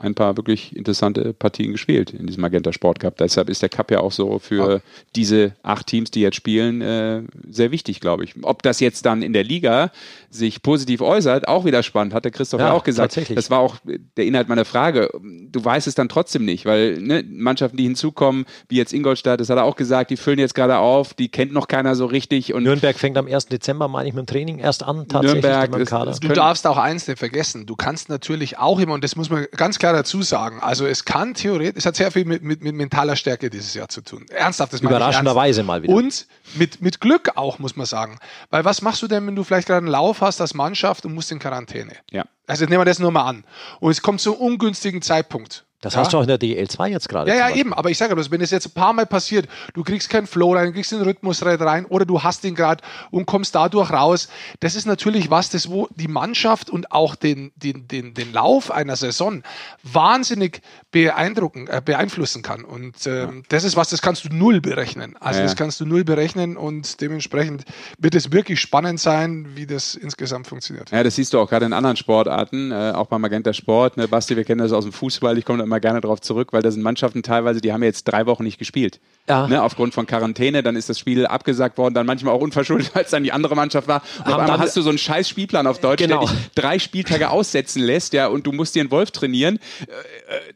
ein 0.00 0.14
paar 0.14 0.36
wirklich 0.36 0.74
interessante 0.74 1.34
Partien 1.34 1.72
gespielt 1.72 2.12
in 2.12 2.26
diesem 2.26 2.40
Magenta 2.40 2.72
Sport 2.72 3.00
Cup. 3.00 3.18
Deshalb 3.18 3.50
ist 3.50 3.62
der 3.62 3.68
Cup 3.68 3.90
ja 3.90 4.00
auch 4.00 4.12
so 4.12 4.38
für 4.38 4.72
ja. 4.72 4.80
diese 5.14 5.52
acht 5.62 5.86
Teams, 5.86 6.10
die 6.10 6.20
jetzt 6.20 6.36
spielen, 6.36 6.80
äh, 6.80 7.22
sehr 7.48 7.70
wichtig, 7.70 8.00
glaube 8.00 8.24
ich. 8.24 8.34
Ob 8.42 8.62
das 8.62 8.80
jetzt 8.80 9.04
dann 9.04 9.22
in 9.22 9.32
der 9.32 9.44
Liga 9.44 9.92
sich 10.30 10.62
positiv 10.62 11.02
äußert, 11.02 11.48
auch 11.48 11.64
wieder 11.64 11.82
spannend, 11.82 12.14
hat 12.14 12.24
der 12.24 12.32
Christoph 12.32 12.60
ja, 12.60 12.68
ja 12.68 12.72
auch 12.72 12.84
gesagt. 12.84 13.18
Das 13.34 13.50
war 13.50 13.58
auch 13.58 13.76
der 14.16 14.24
Inhalt 14.24 14.48
meiner 14.48 14.64
Frage. 14.64 15.10
Du 15.50 15.62
weißt 15.62 15.86
es 15.86 15.94
dann 15.94 16.08
trotzdem 16.08 16.44
nicht, 16.44 16.64
weil 16.64 16.98
ne, 16.98 17.22
Mannschaften, 17.28 17.76
die 17.76 17.84
hinzukommen, 17.84 18.46
wie 18.68 18.76
jetzt 18.76 18.92
Ingolstadt, 18.92 19.40
das 19.40 19.50
hat 19.50 19.58
er 19.58 19.64
auch 19.64 19.76
gesagt, 19.76 20.10
die 20.10 20.16
füllen 20.16 20.38
jetzt 20.38 20.54
gerade 20.54 20.78
auf, 20.78 21.12
die 21.12 21.28
kennt 21.28 21.52
noch 21.52 21.68
keiner 21.68 21.94
so 21.94 22.06
richtig. 22.06 22.54
Und 22.54 22.62
Nürnberg 22.62 22.96
fängt 22.98 23.18
am 23.18 23.26
1. 23.26 23.46
Dezember, 23.46 23.88
meine 23.88 24.08
ich, 24.08 24.14
mit 24.14 24.26
dem 24.26 24.32
Training 24.32 24.58
erst 24.58 24.82
an, 24.82 25.08
tatsächlich 25.08 25.42
Nürnberg, 25.42 25.70
mit 25.70 25.80
dem 25.80 25.86
Kader. 25.86 26.16
du 26.18 26.28
darfst 26.28 26.66
auch 26.66 26.78
eins 26.78 27.06
nicht 27.06 27.18
vergessen, 27.18 27.66
du 27.66 27.76
kannst 27.76 28.08
natürlich 28.08 28.58
auch 28.58 28.78
immer, 28.78 28.94
und 28.94 29.04
das 29.04 29.16
muss 29.16 29.28
man 29.28 29.46
ganz 29.56 29.78
klar 29.78 29.89
dazu 29.92 30.22
sagen, 30.22 30.60
also 30.60 30.86
es 30.86 31.04
kann 31.04 31.34
theoretisch, 31.34 31.78
es 31.78 31.86
hat 31.86 31.96
sehr 31.96 32.10
viel 32.10 32.24
mit, 32.24 32.42
mit, 32.42 32.62
mit 32.62 32.74
mentaler 32.74 33.16
Stärke 33.16 33.50
dieses 33.50 33.74
Jahr 33.74 33.88
zu 33.88 34.00
tun. 34.00 34.26
Ernsthaft, 34.30 34.72
das 34.72 34.80
Überraschenderweise 34.80 35.62
mal 35.62 35.82
wieder. 35.82 35.92
Und 35.92 36.26
mit, 36.54 36.80
mit 36.82 37.00
Glück 37.00 37.32
auch, 37.36 37.58
muss 37.58 37.76
man 37.76 37.86
sagen. 37.86 38.18
Weil 38.50 38.64
was 38.64 38.82
machst 38.82 39.02
du 39.02 39.08
denn, 39.08 39.26
wenn 39.26 39.36
du 39.36 39.44
vielleicht 39.44 39.66
gerade 39.68 39.78
einen 39.78 39.88
Lauf 39.88 40.20
hast 40.20 40.40
als 40.40 40.54
Mannschaft 40.54 41.04
und 41.04 41.14
musst 41.14 41.32
in 41.32 41.38
Quarantäne? 41.38 41.92
Ja. 42.10 42.24
Also 42.46 42.64
nehmen 42.64 42.80
wir 42.80 42.84
das 42.84 42.98
nur 42.98 43.10
mal 43.10 43.24
an. 43.24 43.44
Und 43.80 43.90
es 43.90 44.02
kommt 44.02 44.20
zu 44.20 44.32
einem 44.32 44.40
ungünstigen 44.40 45.02
Zeitpunkt. 45.02 45.64
Das 45.80 45.94
ja? 45.94 46.00
hast 46.00 46.12
du 46.12 46.18
auch 46.18 46.22
in 46.22 46.28
der 46.28 46.38
DL2 46.38 46.88
jetzt 46.88 47.08
gerade. 47.08 47.30
Ja, 47.30 47.48
ja, 47.48 47.54
eben. 47.54 47.72
Aber 47.72 47.90
ich 47.90 47.96
sage 47.96 48.14
bloß, 48.14 48.30
wenn 48.30 48.40
es 48.42 48.50
jetzt 48.50 48.66
ein 48.66 48.72
paar 48.72 48.92
Mal 48.92 49.06
passiert, 49.06 49.48
du 49.72 49.82
kriegst 49.82 50.10
keinen 50.10 50.26
Flow 50.26 50.54
rein, 50.54 50.66
du 50.66 50.72
kriegst 50.72 50.92
den 50.92 51.00
Rhythmus 51.00 51.42
rein 51.42 51.86
oder 51.86 52.04
du 52.04 52.22
hast 52.22 52.44
ihn 52.44 52.54
gerade 52.54 52.82
und 53.10 53.26
kommst 53.26 53.54
dadurch 53.54 53.90
raus. 53.90 54.28
Das 54.60 54.74
ist 54.74 54.86
natürlich 54.86 55.30
was, 55.30 55.48
das 55.48 55.70
wo 55.70 55.88
die 55.96 56.08
Mannschaft 56.08 56.68
und 56.68 56.92
auch 56.92 57.14
den, 57.14 57.52
den, 57.56 57.88
den, 57.88 58.12
den 58.12 58.32
Lauf 58.32 58.70
einer 58.70 58.96
Saison 58.96 59.42
wahnsinnig 59.82 60.60
beeindrucken, 60.90 61.66
äh, 61.68 61.80
beeinflussen 61.82 62.42
kann. 62.42 62.64
Und 62.64 63.06
ähm, 63.06 63.36
ja. 63.36 63.42
das 63.48 63.64
ist 63.64 63.76
was, 63.76 63.88
das 63.88 64.02
kannst 64.02 64.24
du 64.24 64.28
null 64.28 64.60
berechnen. 64.60 65.16
Also 65.18 65.40
ja, 65.40 65.46
das 65.46 65.56
kannst 65.56 65.80
du 65.80 65.86
null 65.86 66.04
berechnen 66.04 66.58
und 66.58 67.00
dementsprechend 67.00 67.64
wird 67.98 68.14
es 68.14 68.32
wirklich 68.32 68.60
spannend 68.60 69.00
sein, 69.00 69.48
wie 69.54 69.66
das 69.66 69.94
insgesamt 69.94 70.46
funktioniert. 70.46 70.90
Ja, 70.90 71.02
das 71.02 71.16
siehst 71.16 71.32
du 71.32 71.40
auch 71.40 71.48
gerade 71.48 71.64
in 71.64 71.72
anderen 71.72 71.96
Sportarten, 71.96 72.70
äh, 72.70 72.92
auch 72.94 73.06
beim 73.06 73.22
Magenta 73.22 73.54
Sport. 73.54 73.96
Ne? 73.96 74.08
Basti, 74.08 74.36
wir 74.36 74.44
kennen 74.44 74.60
das 74.60 74.72
aus 74.72 74.84
dem 74.84 74.92
Fußball. 74.92 75.38
Ich 75.38 75.44
komme 75.44 75.69
immer 75.70 75.78
gerne 75.80 76.00
darauf 76.00 76.20
zurück, 76.20 76.52
weil 76.52 76.62
da 76.62 76.70
sind 76.72 76.82
Mannschaften 76.82 77.22
teilweise, 77.22 77.60
die 77.60 77.72
haben 77.72 77.84
jetzt 77.84 78.04
drei 78.04 78.26
Wochen 78.26 78.42
nicht 78.42 78.58
gespielt. 78.58 78.98
Ja. 79.28 79.46
Ne, 79.46 79.62
aufgrund 79.62 79.94
von 79.94 80.06
Quarantäne, 80.06 80.64
dann 80.64 80.74
ist 80.74 80.88
das 80.88 80.98
Spiel 80.98 81.24
abgesagt 81.24 81.78
worden, 81.78 81.94
dann 81.94 82.04
manchmal 82.04 82.34
auch 82.34 82.40
unverschuldet, 82.40 82.90
weil 82.94 83.04
es 83.04 83.10
dann 83.10 83.22
die 83.22 83.30
andere 83.30 83.54
Mannschaft 83.54 83.86
war. 83.86 84.02
Und 84.18 84.32
auf 84.32 84.40
einmal 84.40 84.58
hast 84.58 84.76
du 84.76 84.82
so 84.82 84.88
einen 84.88 84.98
scheiß 84.98 85.28
Spielplan 85.28 85.68
auf 85.68 85.78
Deutsch, 85.78 86.02
genau. 86.02 86.20
der 86.20 86.28
dich 86.28 86.50
drei 86.56 86.78
Spieltage 86.80 87.30
aussetzen 87.30 87.80
lässt, 87.80 88.12
ja, 88.12 88.26
und 88.26 88.46
du 88.46 88.52
musst 88.52 88.74
dir 88.74 88.80
einen 88.80 88.90
Wolf 88.90 89.12
trainieren. 89.12 89.56
Äh, 89.56 89.92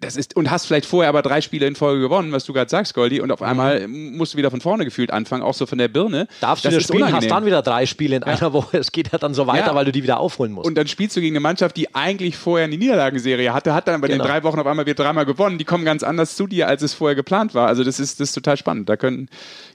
das 0.00 0.16
ist, 0.16 0.34
und 0.34 0.50
hast 0.50 0.66
vielleicht 0.66 0.86
vorher 0.86 1.08
aber 1.08 1.22
drei 1.22 1.40
Spiele 1.40 1.66
in 1.66 1.76
Folge 1.76 2.00
gewonnen, 2.00 2.32
was 2.32 2.44
du 2.44 2.52
gerade 2.52 2.68
sagst, 2.68 2.94
Goldi, 2.94 3.20
und 3.20 3.30
auf 3.30 3.40
mhm. 3.40 3.46
einmal 3.46 3.86
musst 3.86 4.34
du 4.34 4.38
wieder 4.38 4.50
von 4.50 4.60
vorne 4.60 4.84
gefühlt 4.84 5.12
anfangen, 5.12 5.44
auch 5.44 5.54
so 5.54 5.66
von 5.66 5.78
der 5.78 5.88
Birne. 5.88 6.26
Darfst 6.40 6.64
das 6.64 6.72
du 6.72 6.78
das 6.78 6.84
spielen, 6.84 7.02
unangenehm. 7.02 7.30
hast 7.30 7.36
dann 7.36 7.46
wieder 7.46 7.62
drei 7.62 7.86
Spiele 7.86 8.16
in 8.16 8.22
ja. 8.22 8.28
einer 8.28 8.52
Woche. 8.52 8.78
Es 8.78 8.90
geht 8.90 9.12
ja 9.12 9.18
dann 9.18 9.34
so 9.34 9.46
weiter, 9.46 9.68
ja. 9.68 9.74
weil 9.76 9.84
du 9.84 9.92
die 9.92 10.02
wieder 10.02 10.18
aufholen 10.18 10.52
musst. 10.52 10.66
Und 10.66 10.74
dann 10.74 10.88
spielst 10.88 11.16
du 11.16 11.20
gegen 11.20 11.34
eine 11.34 11.40
Mannschaft, 11.40 11.76
die 11.76 11.94
eigentlich 11.94 12.36
vorher 12.36 12.64
eine 12.64 12.76
Niederlagenserie 12.76 13.52
hatte, 13.52 13.72
hat 13.72 13.86
dann 13.86 14.00
bei 14.00 14.08
genau. 14.08 14.24
den 14.24 14.28
drei 14.28 14.42
Wochen 14.42 14.58
auf 14.58 14.66
einmal 14.66 14.86
wieder 14.86 14.96
dreimal 15.04 15.26
gewonnen. 15.26 15.58
Die 15.58 15.64
kommen 15.64 15.84
ganz 15.84 16.02
anders 16.02 16.36
zu 16.36 16.46
dir, 16.46 16.68
als 16.68 16.82
es 16.82 16.94
vorher 16.94 17.14
geplant 17.14 17.54
war. 17.54 17.68
Also 17.68 17.84
das 17.84 18.00
ist, 18.00 18.20
das 18.20 18.30
ist 18.30 18.34
total 18.34 18.56
spannend. 18.56 18.88
Da 18.88 18.96
können, 18.96 19.28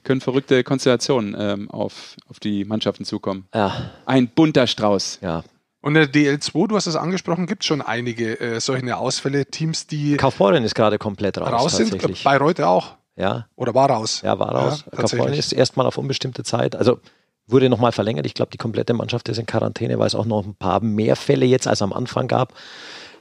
können 0.04 0.20
verrückte 0.20 0.64
Konstellationen 0.64 1.36
ähm, 1.38 1.70
auf, 1.70 2.16
auf 2.28 2.40
die 2.40 2.64
Mannschaften 2.64 3.04
zukommen. 3.04 3.46
Ja. 3.54 3.90
Ein 4.06 4.28
bunter 4.28 4.66
Strauß. 4.66 5.20
Ja. 5.22 5.44
Und 5.82 5.94
der 5.94 6.12
DL2, 6.12 6.68
du 6.68 6.76
hast 6.76 6.86
es 6.86 6.96
angesprochen, 6.96 7.46
gibt 7.46 7.64
schon 7.64 7.80
einige 7.80 8.38
äh, 8.38 8.60
solche 8.60 8.96
Ausfälle, 8.96 9.46
Teams, 9.46 9.86
die. 9.86 10.16
Kaufbeuren 10.16 10.62
ist 10.64 10.74
gerade 10.74 10.98
komplett 10.98 11.38
raus. 11.38 11.50
Raus 11.50 11.76
sind, 11.76 12.22
Bayreuth 12.22 12.60
auch. 12.60 12.96
Ja. 13.16 13.46
Oder 13.56 13.74
war 13.74 13.90
raus. 13.90 14.20
Ja, 14.22 14.38
war 14.38 14.54
raus. 14.54 14.84
Ja, 14.90 14.98
Kaufbeuren 14.98 15.32
ist 15.32 15.52
erstmal 15.52 15.86
auf 15.86 15.96
unbestimmte 15.96 16.42
Zeit. 16.42 16.76
Also 16.76 17.00
wurde 17.46 17.68
nochmal 17.68 17.92
verlängert. 17.92 18.26
Ich 18.26 18.34
glaube, 18.34 18.50
die 18.50 18.58
komplette 18.58 18.94
Mannschaft 18.94 19.28
ist 19.28 19.38
in 19.38 19.46
Quarantäne, 19.46 19.98
weil 19.98 20.06
es 20.06 20.14
auch 20.14 20.24
noch 20.24 20.44
ein 20.44 20.54
paar 20.54 20.80
mehr 20.80 21.16
Fälle 21.16 21.46
jetzt 21.46 21.66
als 21.66 21.82
am 21.82 21.92
Anfang 21.92 22.28
gab. 22.28 22.54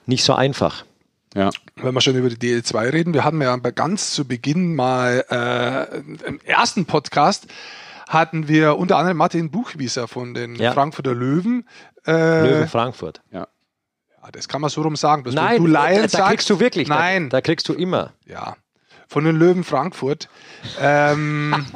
Nicht 0.06 0.24
so 0.24 0.34
einfach. 0.34 0.86
Ja. 1.36 1.52
Wenn 1.76 1.94
wir 1.94 2.02
schon 2.02 2.16
über 2.16 2.30
die 2.30 2.38
DL2 2.38 2.92
reden, 2.92 3.14
wir 3.14 3.24
hatten 3.24 3.42
ja 3.42 3.56
ganz 3.58 4.12
zu 4.12 4.28
Beginn 4.28 4.76
mal 4.76 5.24
äh, 5.30 5.98
im 6.28 6.40
ersten 6.44 6.86
Podcast 6.86 7.48
hatten 8.10 8.48
wir 8.48 8.78
unter 8.78 8.98
anderem 8.98 9.18
Martin 9.18 9.52
Buchwieser 9.52 10.08
von 10.08 10.34
den 10.34 10.56
ja. 10.56 10.74
Frankfurter 10.74 11.14
Löwen. 11.14 11.68
Äh, 12.08 12.42
Löwen 12.42 12.68
Frankfurt. 12.68 13.22
Ja. 13.32 13.48
ja. 14.22 14.32
Das 14.32 14.48
kann 14.48 14.62
man 14.62 14.72
so 14.72 14.82
rum 14.82 14.96
sagen. 14.96 15.24
Nein, 15.32 15.64
du 15.64 15.68
Lions 15.68 16.12
da, 16.14 16.18
da 16.18 16.30
kriegst 16.30 16.50
du 16.50 16.60
wirklich. 16.60 16.88
Nein. 16.88 17.30
Da, 17.30 17.38
da, 17.38 17.42
kriegst 17.42 17.70
du 17.70 17.74
immer. 17.74 18.14
Ja. 18.26 18.58
Von 19.08 19.26
den 19.26 19.38
Löwen 19.38 19.64
Frankfurt. 19.64 20.28
ähm, 20.80 21.68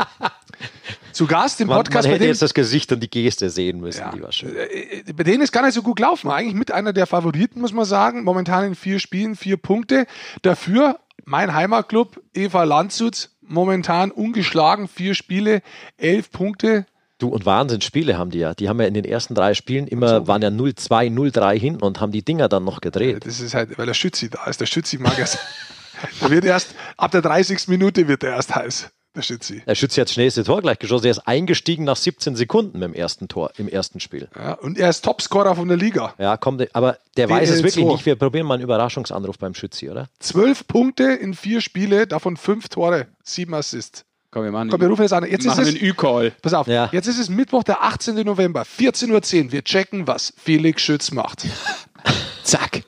zu 1.14 1.28
Gast 1.28 1.62
im 1.62 1.68
Podcast. 1.68 2.06
Man, 2.06 2.12
man 2.12 2.20
hätte 2.20 2.26
jetzt 2.26 2.42
das 2.42 2.54
Gesicht 2.54 2.92
und 2.92 3.02
die 3.02 3.10
Geste 3.10 3.50
sehen 3.50 3.80
müssen, 3.80 4.04
ja. 4.22 4.32
schön. 4.32 4.56
Äh, 4.56 4.64
äh, 4.64 5.14
bei 5.14 5.24
denen 5.24 5.42
ist 5.42 5.52
gar 5.52 5.64
nicht 5.64 5.74
so 5.74 5.82
gut 5.82 5.98
gelaufen. 5.98 6.30
Eigentlich 6.30 6.56
mit 6.56 6.72
einer 6.72 6.94
der 6.94 7.08
Favoriten, 7.08 7.62
muss 7.62 7.74
man 7.74 7.86
sagen. 7.86 8.24
Momentan 8.24 8.66
in 8.66 8.76
vier 8.76 9.00
Spielen, 9.00 9.36
vier 9.36 9.58
Punkte. 9.58 10.06
Dafür 10.42 11.00
mein 11.26 11.54
Heimatclub, 11.54 12.22
Eva 12.34 12.64
Landshut, 12.64 13.30
momentan 13.42 14.12
ungeschlagen, 14.12 14.88
vier 14.88 15.16
Spiele, 15.16 15.62
elf 15.98 16.32
Punkte. 16.32 16.86
Du, 17.20 17.30
und 17.30 17.46
Wahnsinnsspiele 17.46 18.18
haben 18.18 18.32
die 18.32 18.40
ja. 18.40 18.54
Die 18.54 18.68
haben 18.68 18.82
ja 18.82 18.88
in 18.88 18.94
den 18.94 19.06
ersten 19.06 19.36
drei 19.36 19.54
Spielen 19.54 19.88
immer, 19.88 20.20
so. 20.20 20.28
waren 20.28 20.42
ja 20.42 20.50
0-2, 20.50 21.14
0-3 21.14 21.58
hinten 21.58 21.84
und 21.84 22.02
haben 22.02 22.12
die 22.12 22.26
Dinger 22.26 22.50
dann 22.50 22.66
noch 22.66 22.82
gedreht. 22.82 23.26
Das 23.26 23.40
ist 23.40 23.54
halt, 23.54 23.78
weil 23.78 23.86
der 23.86 23.94
Schützi 23.94 24.30
da 24.30 24.46
ist. 24.46 24.60
Der 24.60 24.66
Schützi 24.66 24.98
mag 24.98 25.18
es. 25.20 25.38
der 26.22 26.32
wird 26.32 26.44
erst, 26.44 26.76
ab 26.98 27.12
der 27.12 27.22
30. 27.22 27.68
Minute 27.68 28.08
wird 28.08 28.24
er 28.24 28.32
erst 28.32 28.56
heiß. 28.56 28.90
Der 29.16 29.22
Schützi. 29.22 29.62
Der 29.68 29.76
Schützi 29.76 30.00
hat 30.00 30.08
das 30.08 30.14
schnellste 30.14 30.44
Tor 30.44 30.62
gleich 30.62 30.80
geschossen. 30.80 31.06
Er 31.06 31.12
ist 31.12 31.28
eingestiegen 31.28 31.84
nach 31.84 31.96
17 31.96 32.36
Sekunden 32.36 32.82
im 32.82 32.96
ersten 32.96 33.28
Tor, 33.28 33.52
im 33.58 33.68
ersten 33.68 34.00
Spiel. 34.00 34.28
Ja, 34.36 34.54
und 34.54 34.80
er 34.80 34.90
ist 34.90 35.06
Topscorer 35.06 35.56
von 35.56 35.68
der 35.68 35.78
Liga. 35.78 36.16
Ja, 36.18 36.36
kommt, 36.36 36.76
aber 36.76 36.98
der 37.16 37.28
DL 37.28 37.36
weiß 37.36 37.50
es 37.52 37.58
wirklich 37.64 37.86
2. 37.86 37.92
nicht. 37.92 38.06
Wir 38.08 38.16
probieren 38.16 38.48
mal 38.48 38.56
einen 38.56 38.64
Überraschungsanruf 38.64 39.38
beim 39.38 39.54
Schützi, 39.54 39.92
oder? 39.92 40.10
Zwölf 40.20 40.66
Punkte 40.66 41.04
in 41.04 41.36
vier 41.36 41.62
Spiele, 41.62 42.08
davon 42.08 42.38
fünf 42.38 42.70
Tore, 42.70 43.08
sieben 43.24 43.54
Assists. 43.54 44.04
Komm, 44.32 44.46
wir 44.46 44.52
machen 44.52 44.70
Komm, 44.70 44.82
wir 44.82 44.88
rufen 44.88 45.04
jetzt 45.04 45.14
an. 45.14 45.30
Jetzt 45.30 45.46
ist 45.46 45.60
es, 45.60 45.76
Ü-Call. 45.80 46.32
Pass 46.42 46.56
auf, 46.56 46.66
ja. 46.66 46.90
jetzt 46.92 47.06
ist 47.06 47.20
es 47.20 47.30
Mittwoch, 47.30 47.64
der 47.64 47.84
18. 47.84 48.16
November, 48.26 48.64
14.10 48.64 49.46
Uhr. 49.46 49.52
Wir 49.52 49.64
checken, 49.64 50.08
was 50.08 50.34
Felix 50.38 50.82
Schütz 50.82 51.12
macht. 51.12 51.46
Zack. 52.44 52.82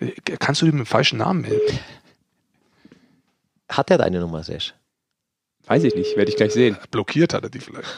Äh, 0.00 0.10
kannst 0.40 0.60
du 0.60 0.66
ihm 0.66 0.72
mit 0.72 0.80
dem 0.80 0.86
falschen 0.86 1.18
Namen 1.18 1.42
melden? 1.42 1.78
Hat 3.68 3.92
er 3.92 3.98
deine 3.98 4.18
Nummer, 4.18 4.42
Sesh? 4.42 4.74
Weiß 5.66 5.84
ich 5.84 5.94
nicht, 5.94 6.16
werde 6.16 6.30
ich 6.30 6.36
gleich 6.36 6.52
sehen. 6.52 6.76
Blockiert 6.90 7.34
hat 7.34 7.44
er 7.44 7.50
die 7.50 7.60
vielleicht. 7.60 7.88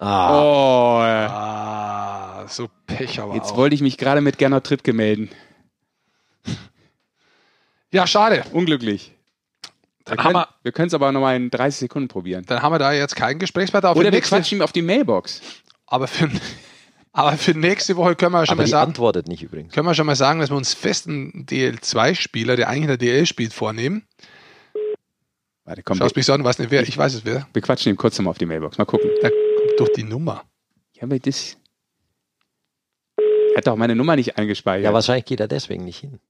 Ah. 0.00 0.30
Oh, 0.32 1.00
ah, 1.00 2.46
so 2.48 2.68
Pech 2.86 3.20
aber 3.20 3.34
Jetzt 3.34 3.52
auch. 3.52 3.56
wollte 3.56 3.74
ich 3.74 3.80
mich 3.80 3.98
gerade 3.98 4.20
mit 4.20 4.38
Gernot 4.38 4.64
Trippke 4.64 4.92
melden. 4.92 5.30
Ja, 7.90 8.06
schade. 8.06 8.44
Unglücklich. 8.52 9.12
Wir 10.06 10.16
können, 10.16 10.44
wir 10.62 10.72
können 10.72 10.88
es 10.88 10.94
aber 10.94 11.10
nochmal 11.12 11.36
in 11.36 11.50
30 11.50 11.80
Sekunden 11.80 12.08
probieren. 12.08 12.44
Dann 12.46 12.62
haben 12.62 12.72
wir 12.72 12.78
da 12.78 12.92
jetzt 12.92 13.16
keinen 13.16 13.38
Gesprächspartner. 13.38 13.96
Oder 13.96 14.12
wir 14.12 14.20
quatschen 14.20 14.58
ihm 14.58 14.62
auf 14.62 14.72
die 14.72 14.82
Mailbox. 14.82 15.40
Aber 15.86 16.06
für, 16.06 16.30
aber 17.12 17.36
für 17.36 17.52
nächste 17.52 17.96
Woche 17.96 18.14
können 18.16 18.32
wir 18.32 18.46
schon 18.46 18.52
Aber 18.52 18.62
mal 18.62 18.68
sagen. 18.68 18.90
antwortet 18.90 19.28
nicht 19.28 19.42
übrigens. 19.42 19.72
Können 19.72 19.86
wir 19.86 19.94
schon 19.94 20.06
mal 20.06 20.16
sagen, 20.16 20.40
dass 20.40 20.50
wir 20.50 20.56
uns 20.56 20.74
festen 20.74 21.46
DL2-Spieler, 21.46 22.56
der 22.56 22.68
eigentlich 22.68 22.82
in 22.82 22.88
der 22.88 22.96
DL 22.96 23.26
spielt, 23.26 23.52
vornehmen. 23.52 24.06
Warte, 25.64 25.82
komm. 25.82 25.98
Schaust 25.98 26.16
mich 26.16 26.26
so 26.26 26.32
an, 26.32 26.44
weiß 26.44 26.58
nicht 26.58 26.70
wer. 26.70 26.82
Ich 26.82 26.96
weiß 26.96 27.14
es 27.14 27.24
wer. 27.24 27.46
Wir 27.52 27.62
quatschen 27.62 27.90
ihm 27.92 27.96
kurz 27.96 28.18
nochmal 28.18 28.30
auf 28.32 28.38
die 28.38 28.46
Mailbox. 28.46 28.78
Mal 28.78 28.84
gucken. 28.84 29.10
Da 29.20 29.28
kommt 29.28 29.80
doch 29.80 29.88
die 29.88 30.04
Nummer. 30.04 30.44
Ja, 30.94 31.02
aber 31.02 31.18
das. 31.18 31.56
Er 33.18 33.56
hat 33.58 33.66
doch 33.66 33.76
meine 33.76 33.94
Nummer 33.96 34.16
nicht 34.16 34.38
eingespeichert. 34.38 34.84
Ja, 34.84 34.92
wahrscheinlich 34.92 35.24
geht 35.24 35.40
er 35.40 35.48
deswegen 35.48 35.84
nicht 35.84 35.98
hin. 35.98 36.20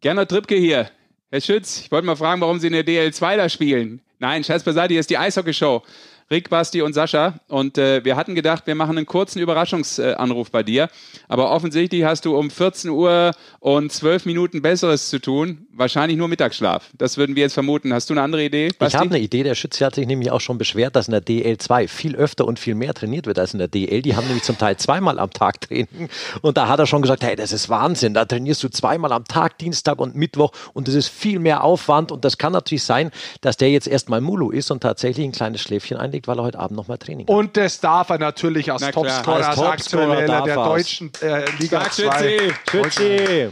Gernot 0.00 0.28
Trippke 0.28 0.54
hier. 0.54 0.90
Herr 1.30 1.40
Schütz, 1.40 1.80
ich 1.80 1.90
wollte 1.92 2.06
mal 2.06 2.16
fragen, 2.16 2.40
warum 2.40 2.58
Sie 2.58 2.68
in 2.68 2.72
der 2.72 2.84
DL2 2.84 3.36
da 3.36 3.48
spielen. 3.48 4.00
Nein, 4.18 4.42
Scheiß 4.42 4.64
beiseite, 4.64 4.94
hier 4.94 5.00
ist 5.00 5.10
die 5.10 5.18
Eishockey-Show. 5.18 5.82
Rick, 6.30 6.48
Basti 6.48 6.80
und 6.80 6.92
Sascha. 6.92 7.40
Und 7.48 7.76
äh, 7.76 8.04
wir 8.04 8.14
hatten 8.14 8.36
gedacht, 8.36 8.64
wir 8.68 8.76
machen 8.76 8.96
einen 8.96 9.06
kurzen 9.06 9.40
Überraschungsanruf 9.40 10.52
bei 10.52 10.62
dir. 10.62 10.88
Aber 11.26 11.50
offensichtlich 11.50 12.04
hast 12.04 12.24
du 12.24 12.36
um 12.36 12.50
14 12.50 12.90
Uhr 12.90 13.32
und 13.58 13.90
12 13.90 14.26
Minuten 14.26 14.62
Besseres 14.62 15.08
zu 15.08 15.18
tun. 15.18 15.66
Wahrscheinlich 15.72 16.16
nur 16.16 16.28
Mittagsschlaf. 16.28 16.90
Das 16.96 17.16
würden 17.16 17.34
wir 17.34 17.42
jetzt 17.42 17.54
vermuten. 17.54 17.92
Hast 17.92 18.10
du 18.10 18.14
eine 18.14 18.22
andere 18.22 18.44
Idee? 18.44 18.68
Basti? 18.78 18.96
Ich 18.96 19.00
habe 19.00 19.10
eine 19.10 19.18
Idee. 19.18 19.42
Der 19.42 19.56
Schütze 19.56 19.84
hat 19.84 19.96
sich 19.96 20.06
nämlich 20.06 20.30
auch 20.30 20.40
schon 20.40 20.56
beschwert, 20.56 20.94
dass 20.94 21.08
in 21.08 21.12
der 21.12 21.22
DL2 21.22 21.88
viel 21.88 22.14
öfter 22.14 22.44
und 22.46 22.60
viel 22.60 22.76
mehr 22.76 22.94
trainiert 22.94 23.26
wird 23.26 23.40
als 23.40 23.52
in 23.52 23.58
der 23.58 23.68
DL. 23.68 24.00
Die 24.00 24.14
haben 24.14 24.26
nämlich 24.26 24.44
zum 24.44 24.56
Teil 24.56 24.76
zweimal 24.76 25.18
am 25.18 25.30
Tag 25.32 25.60
Training. 25.62 26.08
Und 26.42 26.56
da 26.56 26.68
hat 26.68 26.78
er 26.78 26.86
schon 26.86 27.02
gesagt, 27.02 27.24
hey, 27.24 27.34
das 27.34 27.50
ist 27.50 27.68
Wahnsinn. 27.68 28.14
Da 28.14 28.24
trainierst 28.24 28.62
du 28.62 28.68
zweimal 28.68 29.10
am 29.10 29.24
Tag, 29.24 29.58
Dienstag 29.58 29.98
und 29.98 30.14
Mittwoch. 30.14 30.52
Und 30.74 30.86
das 30.86 30.94
ist 30.94 31.08
viel 31.08 31.40
mehr 31.40 31.64
Aufwand. 31.64 32.12
Und 32.12 32.24
das 32.24 32.38
kann 32.38 32.52
natürlich 32.52 32.84
sein, 32.84 33.10
dass 33.40 33.56
der 33.56 33.70
jetzt 33.70 33.88
erstmal 33.88 34.20
Mulu 34.20 34.50
ist 34.50 34.70
und 34.70 34.80
tatsächlich 34.80 35.26
ein 35.26 35.32
kleines 35.32 35.60
Schläfchen 35.60 35.96
einlegt 35.96 36.19
bestätigt, 36.20 36.28
weil 36.28 36.38
er 36.38 36.42
heute 36.44 36.58
Abend 36.58 36.76
nochmal 36.76 36.98
Training 36.98 37.26
hat. 37.26 37.34
Und 37.34 37.56
das 37.56 37.80
darf 37.80 38.10
er 38.10 38.18
natürlich 38.18 38.70
als 38.70 38.82
Topscorer, 38.90 39.48
als 39.48 39.56
Topscorer 39.56 40.26
der, 40.26 40.54
deutschen 40.54 41.12
äh, 41.22 41.44
Liga 41.58 41.90
2. 41.90 42.52
Schützi. 42.70 43.48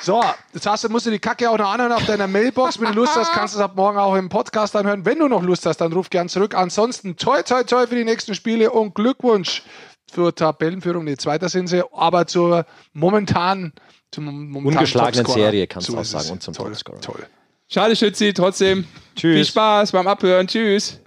So, 0.00 0.22
jetzt 0.54 0.66
hast 0.66 0.84
du, 0.84 0.88
musst 0.88 1.06
du 1.06 1.10
die 1.10 1.18
Kacke 1.18 1.50
auch 1.50 1.58
noch 1.58 1.72
anhören 1.72 1.90
auf 1.90 2.06
deiner 2.06 2.28
Mailbox. 2.28 2.80
Wenn 2.80 2.92
du 2.92 3.00
Lust 3.00 3.16
hast, 3.16 3.32
kannst 3.32 3.54
du 3.54 3.58
es 3.58 3.64
ab 3.64 3.72
morgen 3.74 3.98
auch 3.98 4.14
im 4.14 4.28
Podcast 4.28 4.76
anhören. 4.76 5.04
Wenn 5.04 5.18
du 5.18 5.26
noch 5.26 5.42
Lust 5.42 5.66
hast, 5.66 5.78
dann 5.78 5.92
ruf 5.92 6.08
gern 6.08 6.28
zurück. 6.28 6.54
Ansonsten 6.54 7.16
toi, 7.16 7.42
toi, 7.42 7.64
toi 7.64 7.86
für 7.86 7.96
die 7.96 8.04
nächsten 8.04 8.34
Spiele 8.34 8.70
und 8.70 8.94
Glückwunsch 8.94 9.64
zur 10.06 10.32
Tabellenführung. 10.32 11.04
Nee, 11.04 11.16
zweiter 11.16 11.48
sind 11.48 11.66
sie, 11.66 11.82
aber 11.92 12.28
zur 12.28 12.64
momentanen, 12.92 13.72
zum 14.12 14.24
momentanen 14.26 14.66
ungeschlagenen 14.66 15.24
Topscorer. 15.24 15.46
Serie 15.46 15.66
kannst 15.66 15.88
du 15.88 15.98
auch 15.98 16.04
sagen 16.04 16.30
und 16.30 16.42
zum 16.44 16.54
toll, 16.54 16.68
Topscorer. 16.68 17.00
Toll. 17.00 17.26
Schade, 17.66 17.96
Schützi, 17.96 18.32
trotzdem. 18.32 18.86
Tschüss. 19.16 19.34
Viel 19.34 19.44
Spaß 19.44 19.92
beim 19.92 20.06
Abhören. 20.06 20.46
Tschüss. 20.46 21.00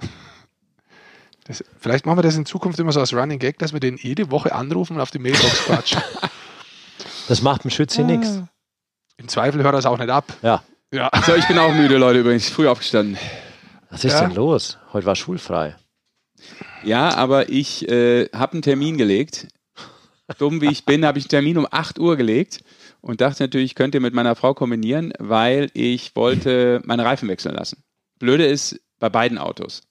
Das, 1.51 1.65
vielleicht 1.81 2.05
machen 2.05 2.17
wir 2.17 2.23
das 2.23 2.37
in 2.37 2.45
Zukunft 2.45 2.79
immer 2.79 2.93
so 2.93 3.01
als 3.01 3.13
Running 3.13 3.37
Gag, 3.37 3.59
dass 3.59 3.73
wir 3.73 3.81
den 3.81 3.97
jede 3.97 4.31
Woche 4.31 4.55
anrufen 4.55 4.95
und 4.95 5.01
auf 5.01 5.11
die 5.11 5.19
Mailbox 5.19 5.63
quatschen. 5.65 6.01
Das 7.27 7.41
macht 7.41 7.65
dem 7.65 7.71
Schütze 7.71 8.03
ah. 8.03 8.05
nichts. 8.05 8.41
Im 9.17 9.27
Zweifel 9.27 9.61
hört 9.61 9.75
er 9.75 9.79
es 9.79 9.85
auch 9.85 9.97
nicht 9.97 10.09
ab. 10.09 10.33
Ja. 10.41 10.63
ja. 10.93 11.11
So, 11.25 11.35
ich 11.35 11.45
bin 11.49 11.57
auch 11.57 11.73
müde, 11.73 11.97
Leute, 11.97 12.19
übrigens. 12.19 12.49
Früh 12.49 12.69
aufgestanden. 12.69 13.17
Was 13.89 14.05
ist 14.05 14.13
ja. 14.13 14.21
denn 14.21 14.33
los? 14.33 14.77
Heute 14.93 15.05
war 15.05 15.17
schulfrei. 15.17 15.75
Ja, 16.83 17.15
aber 17.15 17.49
ich 17.49 17.89
äh, 17.89 18.29
habe 18.33 18.53
einen 18.53 18.61
Termin 18.61 18.97
gelegt. 18.97 19.47
Dumm 20.37 20.61
wie 20.61 20.71
ich 20.71 20.85
bin, 20.85 21.05
habe 21.05 21.19
ich 21.19 21.25
einen 21.25 21.31
Termin 21.31 21.57
um 21.57 21.67
8 21.69 21.99
Uhr 21.99 22.15
gelegt 22.15 22.63
und 23.01 23.19
dachte 23.19 23.43
natürlich, 23.43 23.71
ich 23.71 23.75
könnte 23.75 23.99
mit 23.99 24.13
meiner 24.13 24.35
Frau 24.35 24.53
kombinieren, 24.53 25.11
weil 25.19 25.69
ich 25.73 26.15
wollte 26.15 26.81
meine 26.85 27.03
Reifen 27.03 27.27
wechseln 27.27 27.55
lassen. 27.55 27.83
Blöde 28.19 28.45
ist 28.45 28.79
bei 28.99 29.09
beiden 29.09 29.37
Autos. 29.37 29.81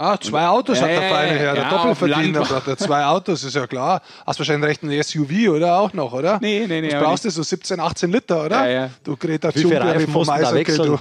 Ah, 0.00 0.16
zwei 0.20 0.46
Autos 0.46 0.80
hat 0.80 0.90
der 0.90 1.02
feine 1.02 1.38
Herr, 1.38 1.54
der 1.54 1.64
ja, 1.64 1.70
Doppelverdiener 1.70 2.44
sagt 2.44 2.68
er. 2.68 2.76
Zwei 2.76 3.04
Autos, 3.04 3.42
ist 3.42 3.56
ja 3.56 3.66
klar. 3.66 4.00
Hast 4.24 4.38
wahrscheinlich 4.38 4.68
recht 4.68 4.84
ein 4.84 5.02
SUV, 5.02 5.48
oder 5.48 5.76
auch 5.76 5.92
noch, 5.92 6.12
oder? 6.12 6.38
Nee, 6.40 6.66
nee, 6.68 6.80
nee. 6.80 6.90
Du 6.90 7.00
brauchst 7.00 7.24
du 7.24 7.30
so 7.30 7.42
17, 7.42 7.80
18 7.80 8.12
Liter, 8.12 8.44
oder? 8.44 8.64
Ja, 8.64 8.82
ja. 8.82 8.90
Du 9.02 9.16
Greta 9.16 9.50
Thunberg 9.50 10.08
vom 10.08 10.30
Eishockey, 10.30 10.98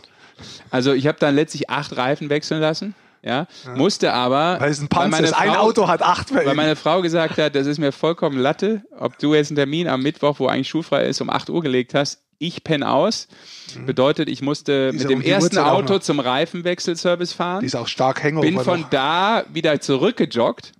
Also 0.71 0.93
ich 0.93 1.05
habe 1.05 1.19
dann 1.19 1.35
letztlich 1.35 1.69
acht 1.69 1.95
Reifen 1.95 2.31
wechseln 2.31 2.59
lassen. 2.59 2.95
Ja, 3.21 3.45
ja. 3.65 3.75
musste 3.75 4.13
aber. 4.13 4.59
Weil 4.59 4.71
es 4.71 4.81
ein 4.81 4.87
Panzer 4.87 5.23
ist. 5.23 5.33
Ein 5.33 5.55
Auto 5.55 5.87
hat 5.87 6.01
acht 6.01 6.33
Weil 6.33 6.55
meine 6.55 6.75
Frau 6.75 7.01
gesagt 7.03 7.37
hat, 7.37 7.53
das 7.53 7.67
ist 7.67 7.77
mir 7.77 7.91
vollkommen 7.91 8.39
Latte, 8.39 8.81
ob 8.97 9.19
du 9.19 9.35
jetzt 9.35 9.51
einen 9.51 9.57
Termin 9.57 9.87
am 9.87 10.01
Mittwoch, 10.01 10.39
wo 10.39 10.47
eigentlich 10.47 10.69
schulfrei 10.69 11.05
ist, 11.05 11.21
um 11.21 11.29
8 11.29 11.51
Uhr 11.51 11.61
gelegt 11.61 11.93
hast 11.93 12.23
ich 12.39 12.63
penne 12.63 12.89
aus. 12.89 13.27
Mhm. 13.75 13.85
Bedeutet, 13.85 14.29
ich 14.29 14.41
musste 14.41 14.91
mit 14.93 15.09
dem 15.09 15.21
ersten 15.21 15.57
Auto 15.57 15.99
zum 15.99 16.19
Reifenwechselservice 16.19 17.33
fahren. 17.33 17.61
Die 17.61 17.67
ist 17.67 17.75
auch 17.75 17.87
stark 17.87 18.23
hängen. 18.23 18.41
Bin 18.41 18.59
von 18.59 18.81
noch. 18.81 18.89
da 18.89 19.43
wieder 19.51 19.79
zurückgejoggt, 19.79 20.73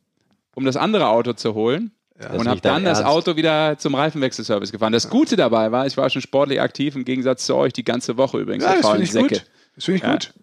um 0.56 0.66
das 0.66 0.78
andere 0.78 1.08
Auto 1.08 1.34
zu 1.34 1.54
holen. 1.54 1.92
Ja. 2.20 2.32
Und 2.32 2.48
habe 2.48 2.62
dann 2.62 2.84
das 2.84 3.04
Auto 3.04 3.36
wieder 3.36 3.78
zum 3.78 3.94
Reifenwechselservice 3.94 4.72
gefahren. 4.72 4.92
Das 4.92 5.10
Gute 5.10 5.36
dabei 5.36 5.72
war, 5.72 5.86
ich 5.86 5.98
war 5.98 6.10
schon 6.10 6.24
sportlich 6.24 6.60
aktiv, 6.60 6.96
im 6.96 7.06
Gegensatz 7.06 7.46
zu 7.46 7.56
euch 7.56 7.74
die 7.74 7.84
ganze 7.84 8.18
Woche 8.18 8.40
übrigens. 8.40 8.64
Ja, 8.64 8.76
das 8.76 8.88
finde 8.88 9.04
ich 9.04 9.12
Säcke. 9.12 9.28
gut. 9.36 9.46
Das 9.76 9.86
finde 9.86 9.98
ich 9.98 10.04
ja. 10.04 10.12
gut. 10.14 10.34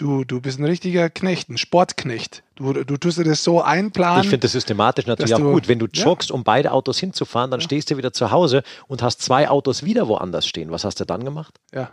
Du, 0.00 0.24
du 0.24 0.40
bist 0.40 0.58
ein 0.58 0.64
richtiger 0.64 1.10
Knecht, 1.10 1.50
ein 1.50 1.58
Sportknecht. 1.58 2.42
Du, 2.54 2.72
du 2.72 2.96
tust 2.96 3.18
dir 3.18 3.24
das 3.24 3.44
so 3.44 3.60
einplanen. 3.60 4.22
Ich 4.22 4.30
finde 4.30 4.46
das 4.46 4.52
systematisch 4.52 5.04
natürlich 5.04 5.34
auch 5.34 5.40
gut. 5.40 5.68
Wenn 5.68 5.78
du 5.78 5.88
joggst, 5.92 6.30
ja. 6.30 6.34
um 6.34 6.42
beide 6.42 6.72
Autos 6.72 6.98
hinzufahren, 6.98 7.50
dann 7.50 7.60
ja. 7.60 7.64
stehst 7.64 7.90
du 7.90 7.98
wieder 7.98 8.10
zu 8.10 8.30
Hause 8.30 8.62
und 8.88 9.02
hast 9.02 9.20
zwei 9.20 9.50
Autos 9.50 9.84
wieder 9.84 10.08
woanders 10.08 10.46
stehen. 10.46 10.70
Was 10.70 10.84
hast 10.84 11.00
du 11.00 11.04
dann 11.04 11.22
gemacht? 11.22 11.60
Ja. 11.74 11.90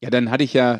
Ja, 0.00 0.10
dann 0.10 0.30
hatte 0.30 0.44
ich 0.44 0.54
ja 0.54 0.78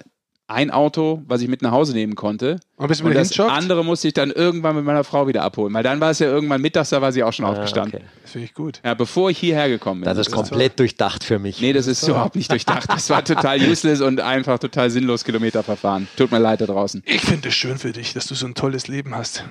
ein 0.51 0.71
Auto, 0.71 1.23
was 1.27 1.43
ich 1.43 1.49
mit 1.49 1.61
nach 1.63 1.73
Hause 1.73 1.93
nehmen 1.93 2.15
konnte. 2.15 2.59
Und, 2.77 2.89
bist 2.89 3.03
du 3.03 3.07
Und 3.07 3.15
das 3.15 3.29
hinjoggt? 3.29 3.53
andere 3.53 3.85
musste 3.85 4.09
ich 4.09 4.15
dann 4.15 4.31
irgendwann 4.31 4.75
mit 4.77 4.85
meiner 4.85 5.05
Frau 5.05 5.27
wieder 5.29 5.43
abholen. 5.43 5.75
Weil 5.75 5.83
dann 5.83 6.01
war 6.01 6.11
es 6.11 6.19
ja 6.21 6.27
irgendwann 6.27 6.63
mittags, 6.63 6.89
da 6.89 7.03
war 7.03 7.13
sie 7.13 7.23
auch 7.23 7.33
schon 7.35 7.45
Ah, 7.45 7.51
aufgestanden. 7.51 8.01
okay. 8.01 8.05
Das 8.23 8.33
finde 8.33 8.47
ich 8.47 8.55
gut. 8.55 8.81
Ja, 8.83 8.95
bevor 8.95 9.29
ich 9.31 9.37
hierher 9.39 9.69
gekommen 9.69 10.01
bin. 10.01 10.07
Das 10.07 10.17
ist 10.17 10.31
komplett 10.33 10.79
durchdacht 10.79 11.23
für 11.23 11.39
mich. 11.39 11.61
Nee, 11.61 11.75
das 11.75 11.87
ist 11.87 12.03
überhaupt 12.09 12.35
nicht 12.35 12.51
durchdacht. 12.51 12.89
Das 12.89 13.11
war 13.11 13.23
total 13.25 13.61
useless 13.71 14.01
und 14.01 14.21
einfach 14.21 14.59
total 14.59 14.89
sinnlos 14.91 15.25
Kilometerverfahren. 15.25 16.09
Tut 16.17 16.33
mir 16.33 16.39
leid 16.39 16.63
da 16.63 16.67
draußen. 16.67 17.03
Ich 17.05 17.21
finde 17.21 17.49
es 17.49 17.55
schön 17.55 17.77
für 17.79 17.93
dich, 17.93 18.15
dass 18.15 18.27
du 18.27 18.35
so 18.35 18.47
ein 18.47 18.55
tolles 18.55 18.89
Leben 18.89 19.15
hast. 19.15 19.45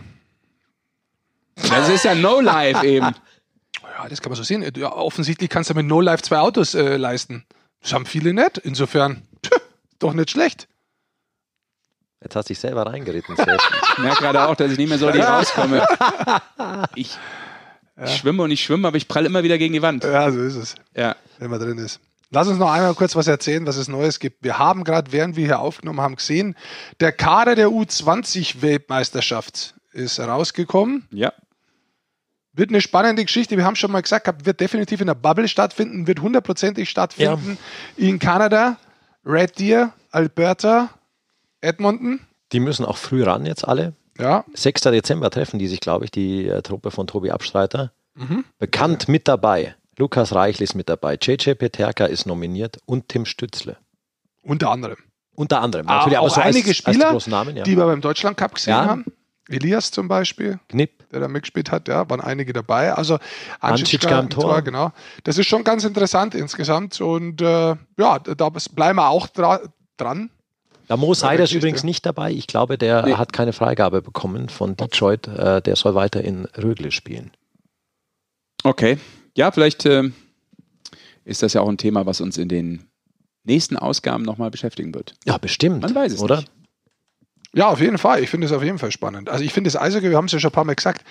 Das 1.70 1.90
ist 1.90 2.06
ja 2.06 2.16
No-Life 2.16 2.86
eben. 2.86 3.08
Ja, 4.00 4.08
das 4.08 4.22
kann 4.22 4.30
man 4.32 4.38
so 4.38 4.44
sehen. 4.44 4.64
Ja, 4.78 4.92
offensichtlich 4.92 5.50
kannst 5.50 5.72
du 5.72 5.74
mit 5.74 5.88
No 5.88 6.02
Life 6.02 6.22
zwei 6.22 6.38
Autos 6.38 6.76
äh, 6.76 6.98
leisten. 6.98 7.46
Das 7.82 7.94
haben 7.94 8.06
viele 8.06 8.32
nicht. 8.32 8.60
Insofern, 8.60 9.24
pff, 9.44 9.60
doch 9.98 10.14
nicht 10.14 10.30
schlecht. 10.30 10.68
Jetzt 12.22 12.36
hast 12.36 12.50
du 12.50 12.54
dich 12.54 12.60
selber 12.60 12.86
reingeritten. 12.86 13.36
Ich 13.98 14.04
merke 14.04 14.22
gerade 14.22 14.48
auch, 14.48 14.56
dass 14.56 14.72
ich 14.72 14.78
nicht 14.78 14.90
mehr 14.90 15.00
so 15.00 15.08
richtig 15.08 15.26
rauskomme. 15.28 15.84
Ich, 16.94 17.18
ich 18.06 18.16
schwimme 18.18 18.44
und 18.44 18.52
ich 18.52 18.64
schwimme, 18.64 18.88
aber 18.88 18.98
ich 18.98 19.08
prall 19.08 19.26
immer 19.26 19.42
wieder 19.42 19.58
gegen 19.58 19.74
die 19.74 19.82
Wand. 19.82 20.04
Ja, 20.04 20.32
so 20.32 20.40
ist 20.40 20.56
es, 20.56 20.76
Ja. 20.96 21.16
wenn 21.40 21.50
man 21.50 21.60
drin 21.60 21.80
ist. 21.80 22.00
Lass 22.30 22.48
uns 22.48 22.60
noch 22.60 22.72
einmal 22.72 22.94
kurz 22.94 23.16
was 23.16 23.26
erzählen, 23.28 23.66
was 23.66 23.78
es 23.78 23.88
Neues 23.88 24.20
gibt. 24.20 24.44
Wir 24.44 24.60
haben 24.60 24.84
gerade, 24.84 25.12
während 25.12 25.36
wir 25.36 25.46
hier 25.46 25.60
aufgenommen 25.60 26.02
haben, 26.02 26.16
gesehen, 26.18 26.56
der 27.00 27.12
Kader 27.12 27.56
der 27.56 27.70
U20-Weltmeisterschaft 27.70 29.74
ist 29.94 30.20
rausgekommen. 30.20 31.08
Ja. 31.12 31.34
Wird 32.54 32.70
eine 32.70 32.82
spannende 32.82 33.24
Geschichte. 33.24 33.56
Wir 33.58 33.66
haben 33.66 33.76
schon 33.76 33.92
mal 33.92 34.02
gesagt, 34.02 34.46
wird 34.46 34.60
definitiv 34.60 35.02
in 35.02 35.08
der 35.08 35.14
Bubble 35.16 35.48
stattfinden, 35.48 36.08
wird 36.08 36.22
hundertprozentig 36.22 36.90
stattfinden 36.90 37.58
in 37.96 38.20
Kanada, 38.20 38.78
Red 39.26 39.60
Deer, 39.60 39.94
Alberta, 40.12 40.90
Edmonton. 41.68 42.20
Die 42.52 42.60
müssen 42.60 42.86
auch 42.86 42.98
früh 42.98 43.24
ran 43.24 43.46
jetzt 43.46 43.68
alle. 43.68 43.94
Ja, 44.20 44.46
6. 44.54 44.82
Dezember 44.82 45.30
treffen 45.30 45.60
die 45.60 45.68
sich, 45.68 45.80
glaube 45.80 46.06
ich, 46.06 46.12
die 46.12 46.48
äh, 46.48 46.62
Truppe 46.64 46.90
von 46.92 47.06
Tobi 47.06 47.30
Abstreiter. 47.32 47.92
Mhm. 48.16 48.46
Bekannt 48.58 49.08
mit 49.08 49.28
dabei. 49.28 49.76
Lukas 49.98 50.34
Reichel 50.34 50.64
ist 50.64 50.74
mit 50.76 50.90
dabei. 50.90 51.18
JJ 51.22 51.52
Peterka 51.54 52.06
ist 52.06 52.26
nominiert 52.26 52.78
und 52.86 53.10
Tim 53.10 53.26
Stützle. 53.26 53.78
unter 54.44 54.72
anderem. 54.72 54.98
Unter 55.36 55.62
anderem. 55.62 55.86
Natürlich 55.86 56.18
auch 56.18 56.24
aber 56.24 56.30
so 56.32 56.42
einige 56.42 56.70
als, 56.70 56.78
Spieler, 56.78 57.06
als 57.06 57.12
großen 57.14 57.30
Namen, 57.32 57.58
ja. 57.58 57.64
die 57.64 57.78
wir 57.78 57.86
beim 57.86 58.02
Deutschland 58.02 58.38
Cup 58.38 58.56
gesehen 58.56 58.72
Ja. 58.72 58.86
haben. 58.86 59.06
Elias 59.50 59.92
zum 59.92 60.08
Beispiel, 60.08 60.60
Knipp. 60.68 61.10
der 61.12 61.20
da 61.22 61.28
mitgespielt 61.28 61.72
hat, 61.72 61.88
ja, 61.88 62.10
waren 62.10 62.20
einige 62.22 62.54
dabei. 62.54 62.92
Also 62.94 63.18
Anschitschka 63.60 64.20
im 64.20 64.30
Tor. 64.30 64.62
genau. 64.62 64.92
Das 65.24 65.38
ist 65.38 65.48
schon 65.48 65.64
ganz 65.64 65.84
interessant 65.86 66.34
insgesamt 66.36 67.00
und 67.02 67.40
äh, 67.42 67.76
ja, 67.98 68.20
da 68.20 68.50
bleiben 68.50 68.98
wir 68.98 69.10
auch 69.10 69.28
dra 69.28 69.60
dran. 69.96 70.32
Der 70.90 70.98
Mo 70.98 71.14
Seider 71.14 71.44
ist 71.44 71.54
übrigens 71.54 71.84
nicht 71.84 72.06
dabei. 72.06 72.32
Ich 72.32 72.48
glaube, 72.48 72.78
der 72.78 73.06
Nee. 73.06 73.14
hat 73.16 73.34
keine 73.34 73.54
Freigabe 73.54 74.02
bekommen 74.02 74.50
von 74.50 74.76
Detroit. 74.78 75.28
Äh, 75.28 75.62
der 75.62 75.76
soll 75.76 75.96
weiter 75.96 76.24
in 76.24 76.46
Rögle 76.58 76.92
spielen. 76.92 77.32
Okay. 78.64 78.98
Ja, 79.36 79.52
vielleicht 79.52 79.86
ähm, 79.86 80.14
ist 81.26 81.44
das 81.44 81.54
ja 81.54 81.62
auch 81.62 81.70
ein 81.70 81.78
Thema, 81.78 82.06
was 82.06 82.22
uns 82.22 82.38
in 82.38 82.50
den 82.50 82.88
nächsten 83.44 83.78
Ausgaben 83.78 84.24
nochmal 84.24 84.50
beschäftigen 84.52 84.94
wird. 84.94 85.16
Ja, 85.26 85.38
bestimmt. 85.38 85.82
Man 85.82 85.94
weiß 85.96 86.14
es 86.14 86.22
oder? 86.22 86.38
nicht. 86.38 86.52
Ja, 87.54 87.70
auf 87.70 87.80
jeden 87.80 87.98
Fall. 87.98 88.22
Ich 88.22 88.30
finde 88.30 88.46
es 88.46 88.54
auf 88.54 88.62
jeden 88.62 88.78
Fall 88.78 88.92
spannend. 88.92 89.30
Also 89.30 89.44
ich 89.44 89.54
finde 89.54 89.70
das 89.70 89.82
Eishockey, 89.82 90.10
wir 90.10 90.18
haben 90.18 90.26
es 90.26 90.34
ja 90.34 90.40
schon 90.40 90.50
ein 90.50 90.54
paar 90.54 90.66
Mal 90.66 90.76
gesagt, 90.76 91.04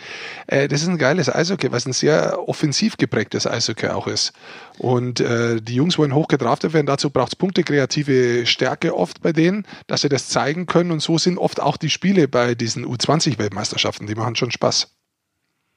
äh, 0.46 0.68
das 0.68 0.82
ist 0.82 0.88
ein 0.88 0.98
geiles 0.98 1.34
Eishockey, 1.34 1.70
weil 1.70 1.78
es 1.78 1.86
ein 1.86 1.92
sehr 1.92 2.46
offensiv 2.46 2.98
geprägtes 2.98 3.46
Eishockey 3.46 3.88
auch 3.88 4.06
ist. 4.06 4.32
Und 4.78 5.20
äh, 5.20 5.60
die 5.60 5.74
Jungs 5.74 5.98
wollen 5.98 6.14
hoch 6.14 6.28
gedraftet 6.28 6.72
werden, 6.72 6.86
dazu 6.86 7.10
braucht 7.10 7.32
es 7.32 7.36
Punkte, 7.36 7.64
kreative 7.64 8.46
Stärke 8.46 8.94
oft 8.94 9.22
bei 9.22 9.32
denen, 9.32 9.66
dass 9.86 10.02
sie 10.02 10.08
das 10.08 10.28
zeigen 10.28 10.66
können. 10.66 10.90
Und 10.92 11.00
so 11.00 11.16
sind 11.18 11.38
oft 11.38 11.60
auch 11.60 11.78
die 11.78 11.90
Spiele 11.90 12.28
bei 12.28 12.54
diesen 12.54 12.86
U20-Weltmeisterschaften, 12.86 14.06
die 14.06 14.14
machen 14.14 14.36
schon 14.36 14.50
Spaß. 14.50 14.88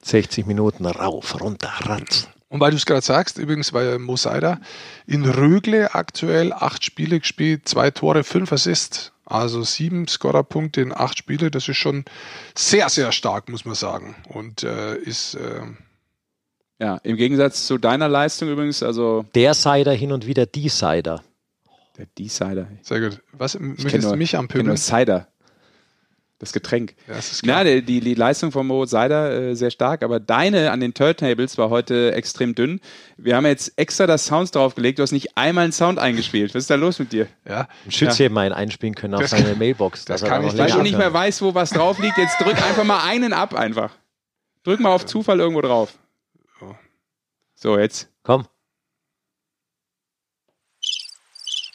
60 0.03 0.45
Minuten 0.45 0.85
rauf, 0.85 1.39
runter, 1.41 1.71
ratz. 1.81 2.27
Und 2.49 2.59
weil 2.59 2.71
du 2.71 2.77
es 2.77 2.85
gerade 2.85 3.01
sagst, 3.01 3.37
übrigens 3.37 3.71
bei 3.71 3.97
Mo 3.99 4.15
Seider, 4.17 4.59
in 5.05 5.23
Rögle 5.23 5.93
aktuell 5.93 6.51
acht 6.51 6.83
Spiele 6.83 7.19
gespielt, 7.19 7.67
zwei 7.67 7.91
Tore, 7.91 8.23
fünf 8.23 8.51
Assists. 8.51 9.13
Also 9.29 9.63
sieben 9.63 10.07
Scorerpunkte 10.07 10.81
in 10.81 10.91
acht 10.93 11.17
Spiele, 11.19 11.51
das 11.51 11.67
ist 11.69 11.77
schon 11.77 12.03
sehr, 12.57 12.89
sehr 12.89 13.11
stark, 13.11 13.47
muss 13.49 13.63
man 13.63 13.75
sagen. 13.75 14.15
Und 14.27 14.63
äh, 14.63 14.95
ist, 14.97 15.35
äh, 15.35 15.61
Ja, 16.79 16.97
im 17.03 17.15
Gegensatz 17.15 17.67
zu 17.67 17.77
deiner 17.77 18.07
Leistung 18.07 18.49
übrigens, 18.49 18.81
also 18.83 19.25
Der 19.35 19.53
Seider 19.53 19.93
hin 19.93 20.11
und 20.11 20.25
wieder 20.25 20.45
die 20.45 20.69
Seider. 20.69 21.23
der 21.97 22.07
D-Cider. 22.17 22.67
sehr 22.81 23.01
gut. 23.01 23.21
Was 23.33 23.59
möchtest 23.59 24.09
du 24.09 24.15
mich 24.15 24.25
Ich 24.29 24.31
kenne 24.31 24.41
anpöbeln? 24.43 24.67
nur 24.67 24.77
Cider. 24.77 25.27
Das 26.39 26.53
Getränk. 26.53 26.95
Ja, 27.07 27.15
das. 27.15 27.41
Na, 27.43 27.65
die, 27.65 27.81
die, 27.81 28.13
Leistung 28.13 28.53
von 28.53 28.65
Mo 28.65 28.85
Seider 28.85 29.49
äh, 29.49 29.55
sehr 29.55 29.71
stark, 29.71 30.03
aber 30.03 30.21
deine 30.21 30.71
an 30.71 30.79
den 30.79 30.93
Turntables 30.93 31.57
war 31.57 31.69
heute 31.69 32.13
extrem 32.13 32.55
dünn. 32.55 32.79
Wir 33.17 33.35
haben 33.35 33.45
jetzt 33.45 33.73
extra 33.75 34.07
das 34.07 34.25
Sounds 34.25 34.51
draufgelegt, 34.51 34.99
du 34.99 35.03
hast 35.03 35.11
nicht 35.11 35.37
einmal 35.37 35.65
einen 35.65 35.73
Sound 35.73 35.99
eingespielt. 35.99 36.55
Was 36.55 36.63
ist 36.63 36.69
da 36.69 36.75
los 36.75 36.97
mit 36.97 37.11
dir? 37.11 37.27
ja. 37.45 37.67
Ein 37.85 37.91
Schütze 37.91 38.23
ja. 38.23 38.29
mal 38.29 38.53
einspielen 38.53 38.95
können 38.95 39.15
auf 39.15 39.21
Das 39.21 39.31
seine 39.31 39.49
kann- 39.49 39.59
Mailbox. 39.59 40.05
das 40.05 40.23
kann 40.23 40.41
da 40.41 40.47
ich 40.47 40.57
Weil 40.57 40.71
du 40.71 40.81
nicht 40.81 40.97
mehr 40.97 41.13
weißt, 41.13 41.41
wo 41.41 41.53
was 41.53 41.71
drauf 41.71 41.99
liegt, 41.99 42.17
jetzt 42.17 42.39
drück 42.39 42.55
einfach 42.55 42.85
mal 42.85 43.03
einen 43.03 43.33
ab 43.33 43.53
einfach. 43.53 43.91
Drück 44.63 44.79
mal 44.79 44.93
auf 44.93 45.05
Zufall 45.05 45.41
irgendwo 45.41 45.61
drauf. 45.61 45.93
So, 47.55 47.77
jetzt. 47.77 48.07
Komm. 48.23 48.45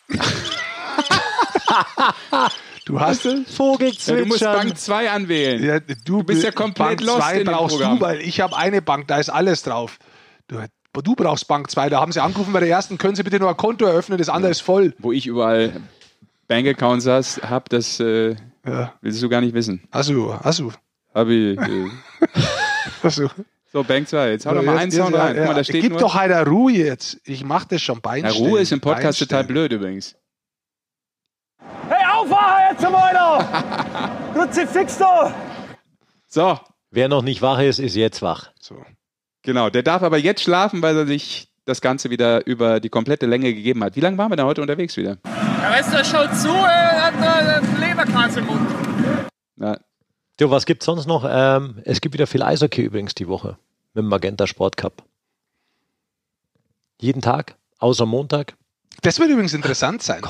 Du 2.87 3.01
hast 3.01 3.25
Ja, 3.25 3.33
du 3.33 4.27
musst 4.27 4.41
Bank 4.45 4.77
2 4.77 5.11
anwählen. 5.11 5.65
ja, 5.65 5.81
du, 6.05 6.23
bist 6.23 6.43
ja 6.43 6.51
komplett 6.51 6.99
Bank 6.99 7.01
lost 7.03 7.19
2 7.29 7.39
in 7.41 7.47
brauchst 7.47 7.77
Programm. 7.77 7.99
du, 7.99 8.05
weil 8.05 8.21
ich 8.21 8.41
habe 8.41 8.55
eine 8.57 8.83
Bank, 8.83 9.09
da 9.09 9.19
ist 9.19 9.31
alles 9.31 9.63
drauf. 9.63 9.99
Du, 10.49 10.59
du 10.93 11.15
brauchst 11.15 11.49
Bank 11.49 11.71
2, 11.71 11.89
da 11.89 12.01
haben 12.01 12.13
sie 12.13 12.21
angerufen 12.23 12.53
bei 12.53 12.61
der 12.61 12.69
ersten, 12.69 12.99
können 12.99 13.17
Sie 13.17 13.23
bitte 13.23 13.39
nur 13.41 13.49
ein 13.49 13.57
Konto 13.57 13.87
eröffnen, 13.87 14.19
das 14.19 14.29
andere 14.29 14.51
ist 14.51 14.61
voll. 14.61 14.95
Wo 14.99 15.13
ich 15.13 15.27
überall 15.27 15.73
Bankaccounts 16.49 17.07
habe, 17.43 17.65
das 17.71 18.01
äh, 18.01 18.37
Ja. 18.67 18.93
willst 19.01 19.23
du 19.23 19.29
gar 19.31 19.41
nicht 19.41 19.55
wissen. 19.55 19.83
Also, 19.91 20.33
also, 20.43 20.71
Hab 21.15 21.29
ich, 21.29 21.59
äh, 21.59 21.87
also. 23.03 23.31
so, 23.73 23.83
Bank 23.83 24.09
2. 24.09 24.31
Jetzt 24.31 24.45
hau 24.45 24.53
doch 24.55 24.63
mal 24.63 24.77
einen 24.77 24.91
Jetzt- 24.91 24.97
Sound 24.97 25.13
jetzt- 25.15 25.21
rein. 25.25 25.37
Guck 25.37 25.47
mal, 25.47 25.55
da 25.55 25.65
steht 25.65 25.81
Gib 25.81 25.93
nur. 25.93 26.01
doch 26.01 26.15
einer 26.17 26.47
Ruhe 26.47 26.73
jetzt. 26.73 27.19
Ich 27.25 27.45
mach 27.45 27.65
das 27.65 27.81
schon 27.81 28.01
Na, 28.05 28.11
Beinstellen. 28.11 28.47
Ruhe 28.51 28.61
ist 28.61 28.73
im 28.73 28.81
Podcast 28.83 29.19
total 29.19 29.45
Beinstellen. 29.45 29.69
blöd 29.69 29.73
übrigens. 29.81 30.17
Hey, 31.89 32.05
aufwachen 32.15 32.54
jetzt 32.81 32.91
mal! 32.91 34.11
Kruzifix 34.35 34.99
da! 34.99 35.33
So, 36.27 36.59
Wer 36.91 37.09
noch 37.09 37.23
nicht 37.23 37.43
wach 37.43 37.59
ist, 37.59 37.81
ist 37.81 37.97
jetzt 37.97 38.23
wach. 38.23 38.53
So. 38.61 38.77
genau. 39.43 39.69
Der 39.69 39.83
darf 39.83 40.03
aber 40.03 40.17
jetzt 40.17 40.43
schlafen, 40.43 40.81
weil 40.81 40.97
er 40.97 41.07
sich 41.07 41.49
das 41.65 41.81
Ganze 41.81 42.09
wieder 42.11 42.47
über 42.47 42.79
die 42.79 42.89
komplette 42.89 43.27
Länge 43.27 43.53
gegeben 43.53 43.83
hat. 43.83 43.97
Wie 43.97 44.01
lange 44.01 44.17
waren 44.17 44.31
wir 44.31 44.37
denn 44.37 44.47
heute 44.47 44.63
unterwegs 44.63 44.97
wieder? 44.97 45.17
Der 45.25 45.73
Rest 45.73 45.93
der 45.93 46.05
schaut 46.05 46.37
zu, 46.37 46.51
er 46.51 47.07
hat 47.07 47.15
einen 47.15 47.81
Leberkranz 47.81 48.37
im 48.37 48.47
Mund. 48.47 48.61
Na, 49.57 49.77
Du, 50.37 50.51
was 50.51 50.67
gibt's 50.67 50.85
sonst 50.85 51.07
noch? 51.07 51.25
Ähm, 51.29 51.81
es 51.85 52.01
gibt 52.01 52.13
wieder 52.13 52.27
viel 52.29 52.43
Eishockey 52.43 52.83
übrigens 52.83 53.15
die 53.15 53.29
Woche 53.29 53.57
mit 53.93 54.03
dem 54.05 54.09
Magenta 54.09 54.47
Sport 54.47 54.77
Cup. 54.77 55.05
Jeden 57.01 57.23
Tag, 57.23 57.57
außer 57.79 58.07
Montag. 58.07 58.55
Das 59.05 59.19
wird 59.19 59.29
übrigens 59.29 59.53
interessant 59.53 60.03
sein. 60.03 60.23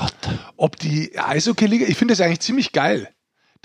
Ob 0.57 0.75
die 0.75 1.17
Eishockey-Liga, 1.17 1.85
ich 1.87 1.97
finde 1.97 2.11
das 2.11 2.19
eigentlich 2.19 2.41
ziemlich 2.41 2.73
geil, 2.73 3.09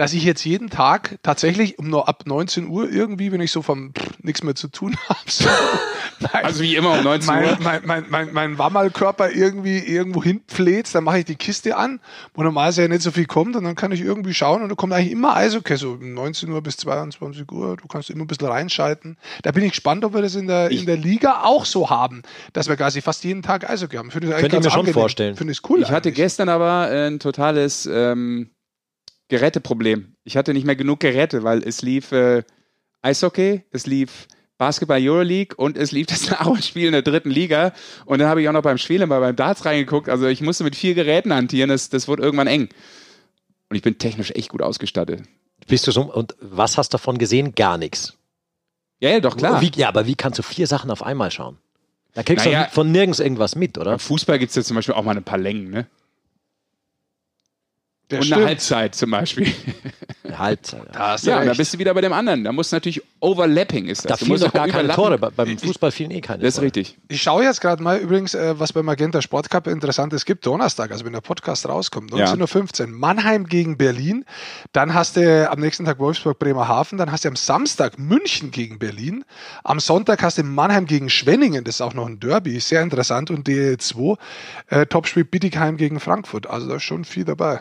dass 0.00 0.14
ich 0.14 0.24
jetzt 0.24 0.42
jeden 0.46 0.70
Tag 0.70 1.18
tatsächlich 1.22 1.78
um 1.78 1.90
nur 1.90 2.08
ab 2.08 2.22
19 2.24 2.68
Uhr 2.68 2.90
irgendwie, 2.90 3.32
wenn 3.32 3.42
ich 3.42 3.52
so 3.52 3.60
vom 3.60 3.92
nichts 4.22 4.42
mehr 4.42 4.54
zu 4.54 4.68
tun 4.68 4.96
habe, 5.10 5.18
so 5.26 5.46
mein, 6.20 6.42
also 6.42 6.62
wie 6.62 6.74
immer 6.74 6.92
um 6.92 7.04
19 7.04 7.28
Uhr. 7.28 7.40
mein, 7.42 7.58
mein, 7.60 7.82
mein, 7.84 8.04
mein, 8.08 8.32
mein 8.32 8.58
Wammerlkörper 8.58 9.30
irgendwie 9.30 9.76
irgendwo 9.76 10.24
hinpfläzt, 10.24 10.94
dann 10.94 11.04
mache 11.04 11.18
ich 11.18 11.26
die 11.26 11.34
Kiste 11.34 11.76
an, 11.76 12.00
wo 12.32 12.42
normalerweise 12.42 12.80
ja 12.80 12.88
nicht 12.88 13.02
so 13.02 13.10
viel 13.10 13.26
kommt 13.26 13.56
und 13.56 13.64
dann 13.64 13.74
kann 13.74 13.92
ich 13.92 14.00
irgendwie 14.00 14.32
schauen 14.32 14.62
und 14.62 14.70
da 14.70 14.74
kommt 14.74 14.94
eigentlich 14.94 15.12
immer 15.12 15.36
Eishockey, 15.36 15.76
so 15.76 15.90
um 15.90 16.14
19 16.14 16.48
Uhr 16.48 16.62
bis 16.62 16.78
22 16.78 17.52
Uhr, 17.52 17.76
du 17.76 17.86
kannst 17.86 18.08
immer 18.08 18.24
ein 18.24 18.26
bisschen 18.26 18.48
reinschalten. 18.48 19.18
Da 19.42 19.52
bin 19.52 19.64
ich 19.64 19.72
gespannt, 19.72 20.02
ob 20.06 20.14
wir 20.14 20.22
das 20.22 20.34
in 20.34 20.46
der, 20.46 20.70
in 20.70 20.86
der 20.86 20.96
Liga 20.96 21.42
auch 21.42 21.66
so 21.66 21.90
haben, 21.90 22.22
dass 22.54 22.70
wir 22.70 22.76
quasi 22.76 23.02
fast 23.02 23.22
jeden 23.24 23.42
Tag 23.42 23.68
Eishockey 23.68 23.98
haben. 23.98 24.10
Finde 24.10 24.28
ich 24.28 24.36
Könnte 24.36 24.56
ich 24.56 24.62
mir 24.62 24.70
schon 24.70 24.80
angenehm. 24.80 24.94
vorstellen. 24.94 25.36
Finde 25.36 25.52
ich 25.52 25.60
cool. 25.68 25.82
Ich 25.82 25.90
hatte 25.90 26.08
eigentlich. 26.08 26.14
gestern 26.14 26.48
aber 26.48 26.88
ein 26.88 27.18
totales 27.18 27.84
ähm, 27.84 28.48
Geräteproblem. 29.30 30.14
Ich 30.24 30.36
hatte 30.36 30.52
nicht 30.52 30.66
mehr 30.66 30.76
genug 30.76 31.00
Geräte, 31.00 31.42
weil 31.42 31.62
es 31.62 31.82
lief 31.82 32.12
äh, 32.12 32.42
Eishockey, 33.02 33.62
es 33.70 33.86
lief 33.86 34.28
Basketball 34.58 35.00
Euroleague 35.00 35.56
und 35.56 35.78
es 35.78 35.90
lief 35.90 36.06
das 36.06 36.28
Nachholspiel 36.30 36.86
in 36.86 36.92
der 36.92 37.02
dritten 37.02 37.30
Liga. 37.30 37.72
Und 38.04 38.18
dann 38.18 38.28
habe 38.28 38.42
ich 38.42 38.48
auch 38.48 38.52
noch 38.52 38.62
beim 38.62 38.76
mal 39.08 39.20
beim 39.20 39.36
Darts 39.36 39.64
reingeguckt. 39.64 40.10
Also 40.10 40.26
ich 40.26 40.42
musste 40.42 40.64
mit 40.64 40.76
vier 40.76 40.94
Geräten 40.94 41.32
hantieren. 41.32 41.70
Das, 41.70 41.88
das 41.88 42.06
wurde 42.08 42.22
irgendwann 42.22 42.46
eng. 42.46 42.68
Und 43.70 43.76
ich 43.76 43.82
bin 43.82 43.96
technisch 43.98 44.32
echt 44.32 44.50
gut 44.50 44.60
ausgestattet. 44.60 45.22
Bist 45.66 45.86
du 45.86 45.92
so, 45.92 46.02
und 46.02 46.34
was 46.40 46.76
hast 46.76 46.92
du 46.92 46.96
davon 46.96 47.16
gesehen? 47.16 47.54
Gar 47.54 47.78
nichts. 47.78 48.18
Ja, 49.00 49.10
ja, 49.10 49.20
doch 49.20 49.36
klar. 49.36 49.62
Wie, 49.62 49.70
ja, 49.76 49.88
aber 49.88 50.06
wie 50.06 50.14
kannst 50.14 50.38
du 50.38 50.42
vier 50.42 50.66
Sachen 50.66 50.90
auf 50.90 51.02
einmal 51.02 51.30
schauen? 51.30 51.56
Da 52.12 52.22
kriegst 52.22 52.44
Naja. 52.44 52.64
du 52.64 52.70
von 52.70 52.90
nirgends 52.90 53.20
irgendwas 53.20 53.54
mit, 53.54 53.78
oder? 53.78 53.98
Fußball 53.98 54.38
gibt 54.38 54.50
es 54.50 54.56
ja 54.56 54.62
zum 54.62 54.74
Beispiel 54.74 54.94
auch 54.94 55.04
mal 55.04 55.16
ein 55.16 55.24
paar 55.24 55.38
Längen, 55.38 55.70
ne? 55.70 55.86
Der 58.10 58.18
und 58.18 58.24
stimmt. 58.24 58.40
eine 58.40 58.48
Halbzeit 58.48 58.94
zum 58.94 59.10
Beispiel. 59.10 59.52
Eine 60.24 60.38
Halbzeit. 60.38 60.82
Ja, 60.94 61.16
ja 61.16 61.44
da 61.44 61.54
bist 61.54 61.74
du 61.74 61.78
wieder 61.78 61.94
bei 61.94 62.00
dem 62.00 62.12
anderen. 62.12 62.44
Da 62.44 62.52
muss 62.52 62.72
natürlich 62.72 63.02
Overlapping 63.20 63.86
ist 63.86 64.04
das. 64.04 64.18
Da 64.20 64.24
fielen 64.24 64.40
doch 64.40 64.52
gar 64.52 64.68
keine 64.68 64.88
Tore. 64.88 65.18
Beim 65.18 65.58
Fußball 65.58 65.90
fielen 65.90 66.10
eh 66.10 66.20
keine 66.20 66.42
Das 66.42 66.54
ist 66.54 66.62
richtig. 66.62 66.98
Ich 67.08 67.22
schaue 67.22 67.44
jetzt 67.44 67.60
gerade 67.60 67.82
mal 67.82 67.98
übrigens, 67.98 68.34
äh, 68.34 68.58
was 68.58 68.72
bei 68.72 68.82
Magenta 68.82 69.22
Sportcup 69.22 69.66
Interessantes 69.66 70.24
gibt. 70.24 70.46
Donnerstag, 70.46 70.90
also 70.90 71.04
wenn 71.04 71.12
der 71.12 71.20
Podcast 71.20 71.68
rauskommt, 71.68 72.12
19.15 72.12 72.80
Uhr. 72.80 72.86
Mannheim 72.88 73.46
gegen 73.46 73.76
Berlin. 73.76 74.24
Dann 74.72 74.94
hast 74.94 75.16
du 75.16 75.50
am 75.50 75.60
nächsten 75.60 75.84
Tag 75.84 75.98
Wolfsburg, 75.98 76.38
Bremerhaven. 76.38 76.98
Dann 76.98 77.12
hast 77.12 77.24
du 77.24 77.28
am 77.28 77.36
Samstag 77.36 77.98
München 77.98 78.50
gegen 78.50 78.78
Berlin. 78.78 79.24
Am 79.64 79.80
Sonntag 79.80 80.22
hast 80.22 80.38
du 80.38 80.42
Mannheim 80.42 80.86
gegen 80.86 81.10
Schwenningen. 81.10 81.64
Das 81.64 81.76
ist 81.76 81.80
auch 81.80 81.94
noch 81.94 82.06
ein 82.06 82.20
Derby. 82.20 82.58
Sehr 82.60 82.82
interessant. 82.82 83.30
Und 83.30 83.46
DL2. 83.48 84.16
Äh, 84.68 84.86
Topspiel 84.86 85.24
Bittigheim 85.24 85.76
gegen 85.76 86.00
Frankfurt. 86.00 86.48
Also 86.48 86.68
da 86.68 86.76
ist 86.76 86.84
schon 86.84 87.04
viel 87.04 87.24
dabei. 87.24 87.60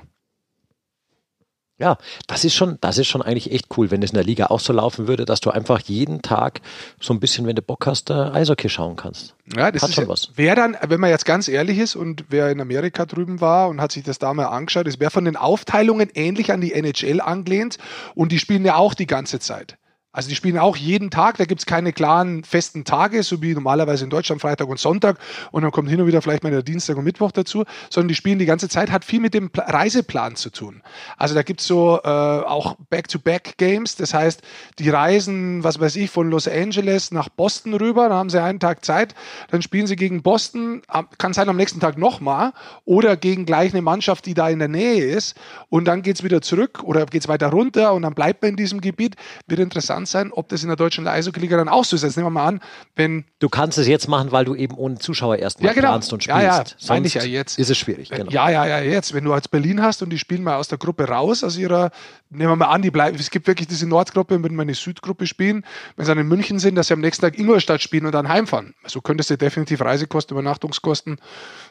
Ja, 1.79 1.97
das 2.27 2.43
ist 2.43 2.55
schon, 2.55 2.77
das 2.81 2.97
ist 2.97 3.07
schon 3.07 3.21
eigentlich 3.21 3.51
echt 3.51 3.67
cool, 3.77 3.89
wenn 3.89 4.03
es 4.03 4.11
in 4.11 4.15
der 4.15 4.25
Liga 4.25 4.47
auch 4.47 4.59
so 4.59 4.73
laufen 4.73 5.07
würde, 5.07 5.23
dass 5.23 5.39
du 5.39 5.49
einfach 5.49 5.79
jeden 5.79 6.21
Tag 6.21 6.59
so 6.99 7.13
ein 7.13 7.21
bisschen, 7.21 7.47
wenn 7.47 7.55
du 7.55 7.61
Bock 7.61 7.87
hast, 7.87 8.11
Eishockey 8.11 8.67
schauen 8.67 8.97
kannst. 8.97 9.33
Ja, 9.55 9.71
das 9.71 9.83
hat 9.83 9.89
ist 9.89 9.95
schon 9.95 10.07
was. 10.09 10.31
Wer 10.35 10.55
dann, 10.55 10.75
wenn 10.87 10.99
man 10.99 11.09
jetzt 11.09 11.25
ganz 11.25 11.47
ehrlich 11.47 11.77
ist 11.77 11.95
und 11.95 12.25
wer 12.29 12.51
in 12.51 12.59
Amerika 12.59 13.05
drüben 13.05 13.39
war 13.39 13.69
und 13.69 13.79
hat 13.79 13.93
sich 13.93 14.03
das 14.03 14.19
da 14.19 14.33
mal 14.33 14.47
angeschaut, 14.47 14.87
ist 14.87 14.99
wer 14.99 15.09
von 15.09 15.23
den 15.23 15.37
Aufteilungen 15.37 16.09
ähnlich 16.13 16.51
an 16.51 16.59
die 16.59 16.73
NHL 16.73 17.21
angelehnt 17.21 17.77
und 18.13 18.33
die 18.33 18.39
spielen 18.39 18.65
ja 18.65 18.75
auch 18.75 18.93
die 18.93 19.07
ganze 19.07 19.39
Zeit. 19.39 19.77
Also 20.11 20.27
die 20.27 20.35
spielen 20.35 20.57
auch 20.57 20.75
jeden 20.75 21.11
Tag, 21.11 21.37
da 21.37 21.45
gibt 21.45 21.61
es 21.61 21.65
keine 21.67 21.93
klaren 21.93 22.43
festen 22.43 22.83
Tage, 22.83 23.21
so 23.21 23.43
wie 23.43 23.53
normalerweise 23.53 24.05
in 24.05 24.09
Deutschland 24.09 24.41
Freitag 24.41 24.67
und 24.67 24.79
Sonntag. 24.79 25.19
Und 25.51 25.61
dann 25.61 25.71
kommt 25.71 25.87
hin 25.87 26.01
und 26.01 26.07
wieder 26.07 26.23
vielleicht 26.23 26.43
mal 26.43 26.51
der 26.51 26.63
Dienstag 26.63 26.97
und 26.97 27.03
Mittwoch 27.03 27.31
dazu, 27.31 27.63
sondern 27.91 28.07
die 28.07 28.15
spielen 28.15 28.39
die 28.39 28.47
ganze 28.47 28.69
Zeit, 28.69 28.89
hat 28.89 29.05
viel 29.05 29.19
mit 29.19 29.35
dem 29.35 29.51
Reiseplan 29.55 30.35
zu 30.35 30.49
tun. 30.49 30.81
Also 31.17 31.35
da 31.35 31.43
gibt 31.43 31.61
es 31.61 31.67
so 31.67 31.99
äh, 32.03 32.07
auch 32.07 32.75
Back-to-Back-Games, 32.89 33.97
das 33.97 34.15
heißt, 34.15 34.41
die 34.79 34.89
reisen, 34.89 35.63
was 35.63 35.79
weiß 35.79 35.95
ich, 35.95 36.09
von 36.09 36.31
Los 36.31 36.47
Angeles 36.47 37.11
nach 37.11 37.29
Boston 37.29 37.75
rüber, 37.75 38.09
da 38.09 38.15
haben 38.15 38.31
sie 38.31 38.41
einen 38.41 38.59
Tag 38.59 38.83
Zeit, 38.83 39.13
dann 39.51 39.61
spielen 39.61 39.85
sie 39.85 39.95
gegen 39.95 40.23
Boston, 40.23 40.81
kann 41.19 41.33
sein 41.33 41.49
am 41.49 41.55
nächsten 41.55 41.79
Tag 41.79 41.99
nochmal. 41.99 42.53
Oder 42.85 43.15
gegen 43.15 43.45
gleich 43.45 43.73
eine 43.73 43.83
Mannschaft, 43.83 44.25
die 44.25 44.33
da 44.33 44.49
in 44.49 44.59
der 44.59 44.67
Nähe 44.67 45.03
ist. 45.03 45.37
Und 45.69 45.85
dann 45.85 46.01
geht 46.01 46.15
es 46.15 46.23
wieder 46.23 46.41
zurück 46.41 46.81
oder 46.83 47.05
geht 47.05 47.21
es 47.21 47.27
weiter 47.27 47.49
runter. 47.49 47.93
Und 47.93 48.01
dann 48.01 48.15
bleibt 48.15 48.41
man 48.41 48.51
in 48.51 48.57
diesem 48.57 48.81
Gebiet, 48.81 49.15
wird 49.47 49.59
interessant 49.59 49.98
gespannt 49.99 50.07
sein, 50.07 50.31
ob 50.31 50.49
das 50.49 50.61
in 50.61 50.67
der 50.67 50.75
deutschen 50.75 51.07
Eishockey-Liga 51.07 51.57
dann 51.57 51.69
auch 51.69 51.85
so 51.85 51.95
ist. 51.95 52.03
Jetzt 52.03 52.17
nehmen 52.17 52.27
wir 52.27 52.31
mal 52.31 52.47
an, 52.47 52.61
wenn. 52.95 53.25
Du 53.39 53.49
kannst 53.49 53.77
es 53.77 53.87
jetzt 53.87 54.07
machen, 54.07 54.31
weil 54.31 54.45
du 54.45 54.55
eben 54.55 54.75
ohne 54.75 54.97
Zuschauer 54.97 55.37
erstmal 55.37 55.67
ja, 55.67 55.73
genau. 55.73 55.89
planst 55.89 56.13
und 56.13 56.23
spielst. 56.23 56.41
Ja, 56.41 56.57
ja, 56.57 56.63
meine 56.87 57.07
ich 57.07 57.13
ja 57.13 57.23
jetzt. 57.23 57.59
Ist 57.59 57.69
es 57.69 57.77
schwierig, 57.77 58.09
genau. 58.09 58.31
Ja, 58.31 58.49
ja, 58.49 58.67
ja, 58.67 58.79
jetzt. 58.79 59.13
Wenn 59.13 59.23
du 59.23 59.33
als 59.33 59.47
Berlin 59.47 59.81
hast 59.81 60.01
und 60.01 60.09
die 60.09 60.17
spielen 60.17 60.43
mal 60.43 60.55
aus 60.55 60.67
der 60.67 60.77
Gruppe 60.77 61.07
raus, 61.07 61.43
aus 61.43 61.57
ihrer, 61.57 61.91
nehmen 62.29 62.51
wir 62.51 62.55
mal 62.55 62.67
an, 62.67 62.81
die 62.81 62.91
bleiben, 62.91 63.17
es 63.19 63.29
gibt 63.29 63.47
wirklich 63.47 63.67
diese 63.67 63.87
Nordgruppe, 63.87 64.41
wenn 64.41 64.55
wir 64.55 64.61
eine 64.61 64.75
Südgruppe 64.75 65.27
spielen, 65.27 65.65
wenn 65.95 66.05
sie 66.05 66.11
dann 66.11 66.19
in 66.19 66.27
München 66.27 66.59
sind, 66.59 66.75
dass 66.75 66.87
sie 66.87 66.93
am 66.93 67.01
nächsten 67.01 67.21
Tag 67.21 67.37
Ingolstadt 67.37 67.81
spielen 67.81 68.05
und 68.05 68.13
dann 68.13 68.29
heimfahren. 68.29 68.73
So 68.81 68.85
also 68.85 69.01
könntest 69.01 69.29
du 69.29 69.37
definitiv 69.37 69.81
Reisekosten, 69.81 70.35
Übernachtungskosten, 70.35 71.17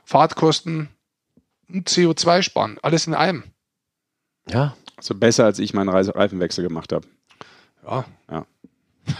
Fahrtkosten 0.04 0.88
und 1.68 1.88
CO2 1.88 2.42
sparen. 2.42 2.78
Alles 2.82 3.06
in 3.06 3.14
einem. 3.14 3.44
Ja. 4.48 4.74
So 5.00 5.12
also 5.12 5.14
besser, 5.14 5.44
als 5.44 5.58
ich 5.60 5.74
meinen 5.74 5.90
Reifenwechsel 5.90 6.64
gemacht 6.64 6.92
habe. 6.92 7.06
Ja. 7.86 8.04
ja. 8.30 8.46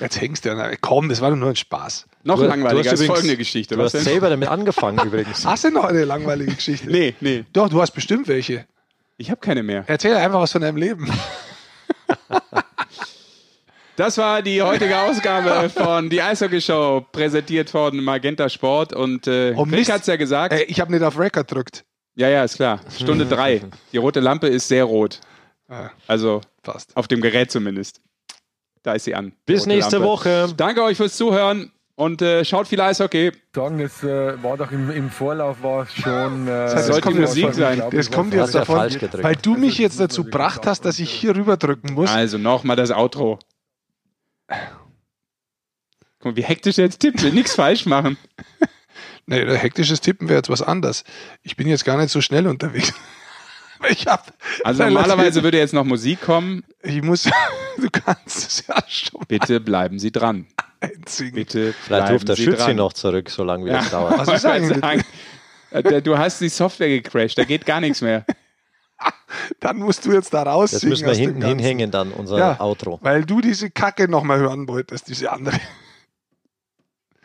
Jetzt 0.00 0.20
hängst 0.20 0.44
du 0.44 0.48
ja. 0.48 0.76
Komm, 0.80 1.08
das 1.08 1.20
war 1.20 1.30
doch 1.30 1.36
nur 1.36 1.50
ein 1.50 1.56
Spaß. 1.56 2.06
Noch 2.24 2.38
du, 2.38 2.46
langweiliger 2.46 2.90
als 2.90 3.04
folgende 3.04 3.36
Geschichte. 3.36 3.76
Du 3.76 3.80
Was 3.80 3.94
hast 3.94 4.04
denn? 4.04 4.12
selber 4.12 4.30
damit 4.30 4.48
angefangen 4.48 4.98
übrigens. 5.06 5.46
Hast 5.46 5.64
du 5.64 5.70
noch 5.70 5.84
eine 5.84 6.04
langweilige 6.04 6.54
Geschichte? 6.54 6.90
nee, 6.90 7.14
nee. 7.20 7.44
Doch, 7.52 7.68
du 7.68 7.80
hast 7.80 7.92
bestimmt 7.92 8.26
welche. 8.26 8.66
Ich 9.16 9.30
habe 9.30 9.40
keine 9.40 9.62
mehr. 9.62 9.84
Erzähl 9.86 10.14
einfach 10.16 10.40
was 10.40 10.52
von 10.52 10.62
deinem 10.62 10.76
Leben. 10.76 11.10
Das 13.96 14.18
war 14.18 14.42
die 14.42 14.60
heutige 14.60 14.98
Ausgabe 14.98 15.70
von 15.70 16.10
Die 16.10 16.20
Eishockey 16.20 16.60
Show, 16.60 17.06
präsentiert 17.12 17.70
von 17.70 17.96
Magenta 17.96 18.50
Sport. 18.50 18.92
Und 18.92 19.26
äh, 19.26 19.54
oh, 19.56 19.62
Rick 19.62 19.90
hat 19.90 20.02
es 20.02 20.06
ja 20.06 20.16
gesagt. 20.16 20.52
Ey, 20.52 20.64
ich 20.64 20.80
habe 20.80 20.92
nicht 20.92 21.02
auf 21.02 21.18
Record 21.18 21.48
gedrückt. 21.48 21.82
Ja, 22.14 22.28
ja, 22.28 22.44
ist 22.44 22.56
klar. 22.56 22.80
Stunde 22.94 23.24
drei. 23.24 23.62
Die 23.92 23.96
rote 23.96 24.20
Lampe 24.20 24.48
ist 24.48 24.68
sehr 24.68 24.84
rot. 24.84 25.20
Also 26.06 26.40
Passt. 26.62 26.96
auf 26.96 27.08
dem 27.08 27.20
Gerät 27.20 27.50
zumindest. 27.50 28.00
Da 28.82 28.92
ist 28.92 29.04
sie 29.04 29.14
an. 29.14 29.32
Bis 29.46 29.66
nächste 29.66 29.96
Lampe. 29.96 30.08
Woche. 30.08 30.54
Danke 30.56 30.82
euch 30.84 30.96
fürs 30.96 31.16
Zuhören 31.16 31.72
und 31.96 32.22
äh, 32.22 32.44
schaut 32.44 32.68
viel 32.68 32.80
Eishockey. 32.80 33.32
Sagen, 33.54 33.80
es 33.80 34.02
äh, 34.04 34.40
war 34.42 34.56
doch 34.56 34.70
im, 34.70 34.90
im 34.90 35.10
Vorlauf 35.10 35.62
war 35.62 35.86
schon. 35.86 36.46
Äh, 36.46 36.50
das 36.50 36.86
sollte 36.86 37.10
Musik 37.10 37.52
sein. 37.54 37.82
Das 37.90 38.10
kommt 38.10 38.32
jetzt 38.32 38.54
davon, 38.54 38.88
weil 39.22 39.34
du 39.36 39.56
mich 39.56 39.78
jetzt 39.78 39.98
dazu 39.98 40.24
gebracht 40.24 40.66
hast, 40.66 40.84
dass 40.84 41.00
ich 41.00 41.10
hier 41.10 41.34
rüber 41.34 41.56
drücken 41.56 41.94
muss. 41.94 42.10
Also 42.10 42.38
nochmal 42.38 42.76
das 42.76 42.92
Outro. 42.92 43.40
Guck 46.18 46.24
mal, 46.24 46.36
wie 46.36 46.44
hektisch 46.44 46.76
jetzt 46.76 47.00
tippt. 47.00 47.22
Will 47.22 47.32
nichts 47.32 47.54
falsch 47.54 47.86
machen. 47.86 48.16
Nee, 49.28 49.44
hektisches 49.56 50.00
Tippen 50.00 50.28
wäre 50.28 50.38
jetzt 50.38 50.50
was 50.50 50.62
anderes. 50.62 51.02
Ich 51.42 51.56
bin 51.56 51.66
jetzt 51.66 51.84
gar 51.84 51.96
nicht 51.98 52.12
so 52.12 52.20
schnell 52.20 52.46
unterwegs. 52.46 52.94
Ich 53.98 54.06
hab 54.06 54.32
also 54.62 54.84
normalerweise 54.84 55.42
würde 55.42 55.58
jetzt 55.58 55.72
noch 55.72 55.84
Musik 55.84 56.20
kommen. 56.20 56.64
Ich 56.82 57.02
muss, 57.02 57.24
du 57.78 57.88
kannst 57.90 58.46
es 58.46 58.66
ja 58.66 58.76
schon. 58.86 59.22
Bitte 59.26 59.58
bleiben 59.58 59.98
Sie 59.98 60.12
dran. 60.12 60.46
Einzigen. 60.80 61.34
Bitte 61.34 61.72
Vielleicht 61.72 62.12
ruft 62.12 62.28
der 62.28 62.36
Schütze 62.36 62.74
noch 62.74 62.92
zurück, 62.92 63.30
solange 63.30 63.64
wie 63.64 63.70
ja. 63.70 63.78
das 63.78 63.90
dauert. 63.90 64.18
Was 64.18 64.28
ist 64.28 64.44
eigentlich? 64.44 64.78
Sagen, 64.78 65.04
äh, 65.70 66.02
du 66.02 66.18
hast 66.18 66.40
die 66.42 66.50
Software 66.50 66.88
gecrashed, 66.88 67.38
da 67.38 67.44
geht 67.44 67.64
gar 67.64 67.80
nichts 67.80 68.02
mehr. 68.02 68.26
Dann 69.60 69.78
musst 69.78 70.04
du 70.04 70.12
jetzt 70.12 70.32
da 70.32 70.42
raus. 70.42 70.72
Das 70.72 70.82
müssen 70.82 71.06
wir 71.06 71.14
hinten 71.14 71.42
hinhängen 71.42 71.90
dann, 71.90 72.12
unser 72.12 72.38
ja, 72.38 72.60
Outro. 72.60 72.98
Weil 73.02 73.24
du 73.24 73.40
diese 73.40 73.70
Kacke 73.70 74.08
nochmal 74.08 74.38
hören 74.38 74.68
wolltest, 74.68 75.08
diese 75.08 75.30
andere. 75.30 75.58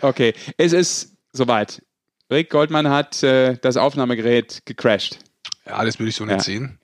Okay, 0.02 0.34
es 0.58 0.74
ist 0.74 1.16
soweit. 1.32 1.82
Rick 2.30 2.50
Goldmann 2.50 2.90
hat 2.90 3.24
äh, 3.24 3.58
das 3.62 3.78
Aufnahmegerät 3.78 4.64
gecrashed. 4.66 5.20
Ja, 5.66 5.84
das 5.84 6.00
würde 6.00 6.10
ich 6.10 6.16
so 6.16 6.26
nicht 6.26 6.38
ja. 6.38 6.44
sehen. 6.44 6.80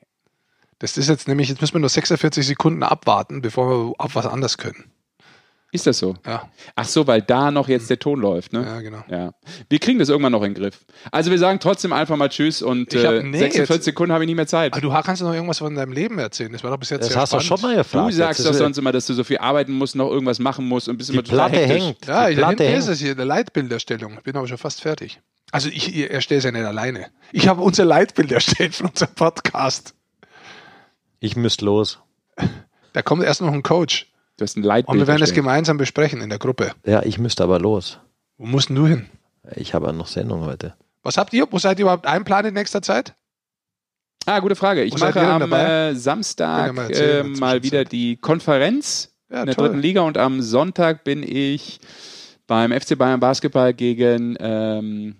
Das 0.80 0.98
ist 0.98 1.10
jetzt 1.10 1.28
nämlich, 1.28 1.50
jetzt 1.50 1.62
müssen 1.62 1.74
wir 1.74 1.80
nur 1.80 1.90
46 1.90 2.46
Sekunden 2.46 2.84
abwarten, 2.84 3.42
bevor 3.42 3.70
wir 3.70 3.94
auf 3.98 4.16
was 4.16 4.28
anderes 4.28 4.58
können. 4.58 4.92
Ist 5.78 5.86
das 5.86 6.00
so? 6.00 6.16
Ja. 6.26 6.50
Ach 6.76 6.86
so, 6.86 7.06
weil 7.06 7.22
da 7.22 7.52
noch 7.52 7.68
jetzt 7.68 7.88
der 7.92 8.00
Ton 8.00 8.20
läuft, 8.20 8.52
ne? 8.52 8.64
Ja, 8.64 8.82
genau. 8.82 9.04
Ja. 9.10 9.32
Wir 9.70 9.78
kriegen 9.78 10.00
das 10.00 10.10
irgendwann 10.10 10.32
noch 10.32 10.42
in 10.42 10.56
den 10.56 10.60
Griff. 10.64 10.86
Also 11.12 11.30
wir 11.30 11.38
sagen 11.38 11.60
trotzdem 11.60 11.94
einfach 11.94 12.16
mal 12.18 12.30
Tschüss 12.30 12.64
und 12.64 12.92
hab, 12.96 13.24
nee, 13.24 13.38
46 13.38 13.68
jetzt, 13.70 13.86
Sekunden 13.86 14.12
habe 14.12 14.24
ich 14.24 14.28
nicht 14.28 14.36
mehr 14.38 14.48
Zeit. 14.48 14.74
Aber 14.74 14.82
du 14.82 14.90
kannst 14.90 15.22
noch 15.22 15.32
irgendwas 15.36 15.60
von 15.60 15.76
deinem 15.76 15.92
Leben 15.92 16.18
erzählen. 16.18 16.52
Das 16.52 16.64
war 16.64 16.72
doch 16.72 16.80
bis 16.80 16.90
jetzt 16.90 17.08
Das 17.08 17.16
hast 17.16 17.34
du 17.34 17.40
schon 17.42 17.62
mal 17.62 17.76
gefragt. 17.76 18.10
Du 18.10 18.16
sagst 18.16 18.44
doch 18.44 18.54
sonst 18.54 18.80
immer, 18.80 18.92
dass 18.92 19.06
du 19.06 19.14
so 19.14 19.24
viel 19.24 19.38
arbeiten 19.38 19.72
musst, 19.74 19.96
noch 19.96 20.10
irgendwas 20.10 20.40
machen 20.40 20.68
musst 20.68 20.90
und 20.90 20.98
bist 20.98 21.12
immer 21.12 21.24
total 21.24 21.52
Platte 21.52 21.64
hektisch. 21.68 21.84
hängt. 21.86 22.06
Ja, 22.08 22.30
Die 22.30 22.36
Platte 22.38 22.64
hängt. 22.64 22.80
ist 22.80 22.88
es 22.88 23.00
hier, 23.00 23.14
der 23.14 23.26
Leitbilderstellung. 23.26 24.18
Bin 24.24 24.36
aber 24.36 24.48
schon 24.48 24.58
fast 24.58 24.82
fertig. 24.82 25.22
Also 25.52 25.70
ich, 25.70 25.96
ich 25.96 26.10
erstelle 26.10 26.40
es 26.40 26.44
ja 26.44 26.52
nicht 26.52 26.66
alleine. 26.66 27.06
Ich 27.32 27.48
habe 27.48 27.62
unser 27.62 27.86
Leitbild 27.86 28.32
erstellt 28.32 28.74
von 28.74 28.88
unserem 28.88 29.14
Podcast. 29.14 29.94
Ich 31.20 31.36
müsste 31.36 31.66
los. 31.66 32.00
Da 32.94 33.02
kommt 33.04 33.24
erst 33.24 33.42
noch 33.42 33.54
ein 33.54 33.62
Coach. 33.64 34.08
Du 34.38 34.44
hast 34.44 34.56
ein 34.56 34.64
Leitbild. 34.64 34.94
Und 34.94 35.00
wir 35.00 35.08
werden 35.08 35.24
es 35.24 35.34
gemeinsam 35.34 35.78
besprechen 35.78 36.22
in 36.22 36.30
der 36.30 36.38
Gruppe. 36.38 36.72
Ja, 36.86 37.04
ich 37.04 37.18
müsste 37.18 37.44
aber 37.44 37.60
los. 37.60 38.00
Wo 38.38 38.46
musst 38.46 38.70
du 38.70 38.86
hin? 38.86 39.08
Ich 39.56 39.74
habe 39.74 39.92
noch 39.94 40.08
Sendung 40.08 40.46
heute. 40.46 40.76
Was 41.02 41.18
habt 41.18 41.34
ihr? 41.34 41.48
Wo 41.50 41.58
seid 41.58 41.80
ihr 41.80 41.84
überhaupt 41.84 42.06
einplanen 42.06 42.50
in 42.50 42.54
nächster 42.54 42.82
Zeit? 42.82 43.16
Ah, 44.26 44.40
gute 44.40 44.56
Frage. 44.56 44.84
Ich 44.84 44.94
Wo 44.94 45.00
mache 45.00 45.22
am 45.22 45.52
äh, 45.54 45.96
Samstag 45.96 46.74
mal, 46.74 46.92
äh, 46.92 47.24
mal 47.24 47.64
wieder 47.64 47.86
die 47.86 48.18
Konferenz 48.18 49.16
ja, 49.32 49.40
in 49.40 49.46
der 49.48 49.56
toll. 49.56 49.70
dritten 49.70 49.82
Liga 49.82 50.02
und 50.02 50.18
am 50.18 50.42
Sonntag 50.42 51.04
bin 51.04 51.24
ich 51.24 51.80
beim 52.46 52.72
FC 52.72 52.98
Bayern 52.98 53.20
Basketball 53.20 53.74
gegen 53.74 54.36
ähm, 54.40 55.16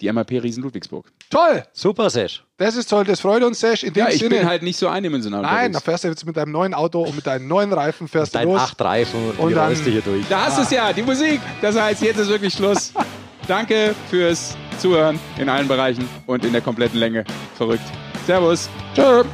die 0.00 0.12
MAP 0.12 0.30
Riesen 0.30 0.62
Ludwigsburg. 0.62 1.06
Toll! 1.30 1.64
Super, 1.72 2.10
Sesh. 2.10 2.42
Das 2.56 2.76
ist 2.76 2.88
toll, 2.90 3.04
das 3.04 3.20
freut 3.20 3.42
uns, 3.42 3.60
Sesh. 3.60 3.84
In 3.84 3.92
dem 3.92 4.04
ja, 4.04 4.10
ich 4.10 4.18
Sinne, 4.20 4.36
bin 4.36 4.46
halt 4.46 4.62
nicht 4.62 4.76
so 4.76 4.88
eindimensional. 4.88 5.42
Nein, 5.42 5.72
da 5.72 5.80
fährst 5.80 6.04
du 6.04 6.08
jetzt 6.08 6.26
mit 6.26 6.36
deinem 6.36 6.52
neuen 6.52 6.74
Auto 6.74 7.02
und 7.02 7.16
mit 7.16 7.26
deinen 7.26 7.48
neuen 7.48 7.72
Reifen 7.72 8.08
fährst 8.08 8.34
du 8.34 8.42
los. 8.42 8.60
acht 8.60 8.80
Reifen 8.80 9.30
und, 9.30 9.38
und 9.38 9.54
dann, 9.54 9.74
du 9.74 9.90
hier 9.90 10.02
durch. 10.02 10.26
Da 10.28 10.46
hast 10.46 10.58
du 10.58 10.62
es 10.62 10.70
ja, 10.70 10.92
die 10.92 11.02
Musik. 11.02 11.40
Das 11.62 11.78
heißt, 11.78 12.02
jetzt 12.02 12.18
ist 12.18 12.28
wirklich 12.28 12.52
Schluss. 12.52 12.92
Danke 13.48 13.94
fürs 14.08 14.56
Zuhören 14.78 15.18
in 15.38 15.48
allen 15.48 15.66
Bereichen 15.66 16.08
und 16.26 16.44
in 16.44 16.52
der 16.52 16.60
kompletten 16.62 16.98
Länge. 16.98 17.24
Verrückt. 17.56 17.84
Servus. 18.26 18.68
Tschö. 18.94 19.24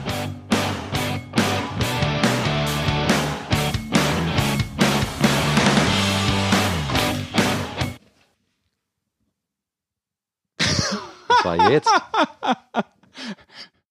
war 11.46 11.70
jetzt? 11.70 11.90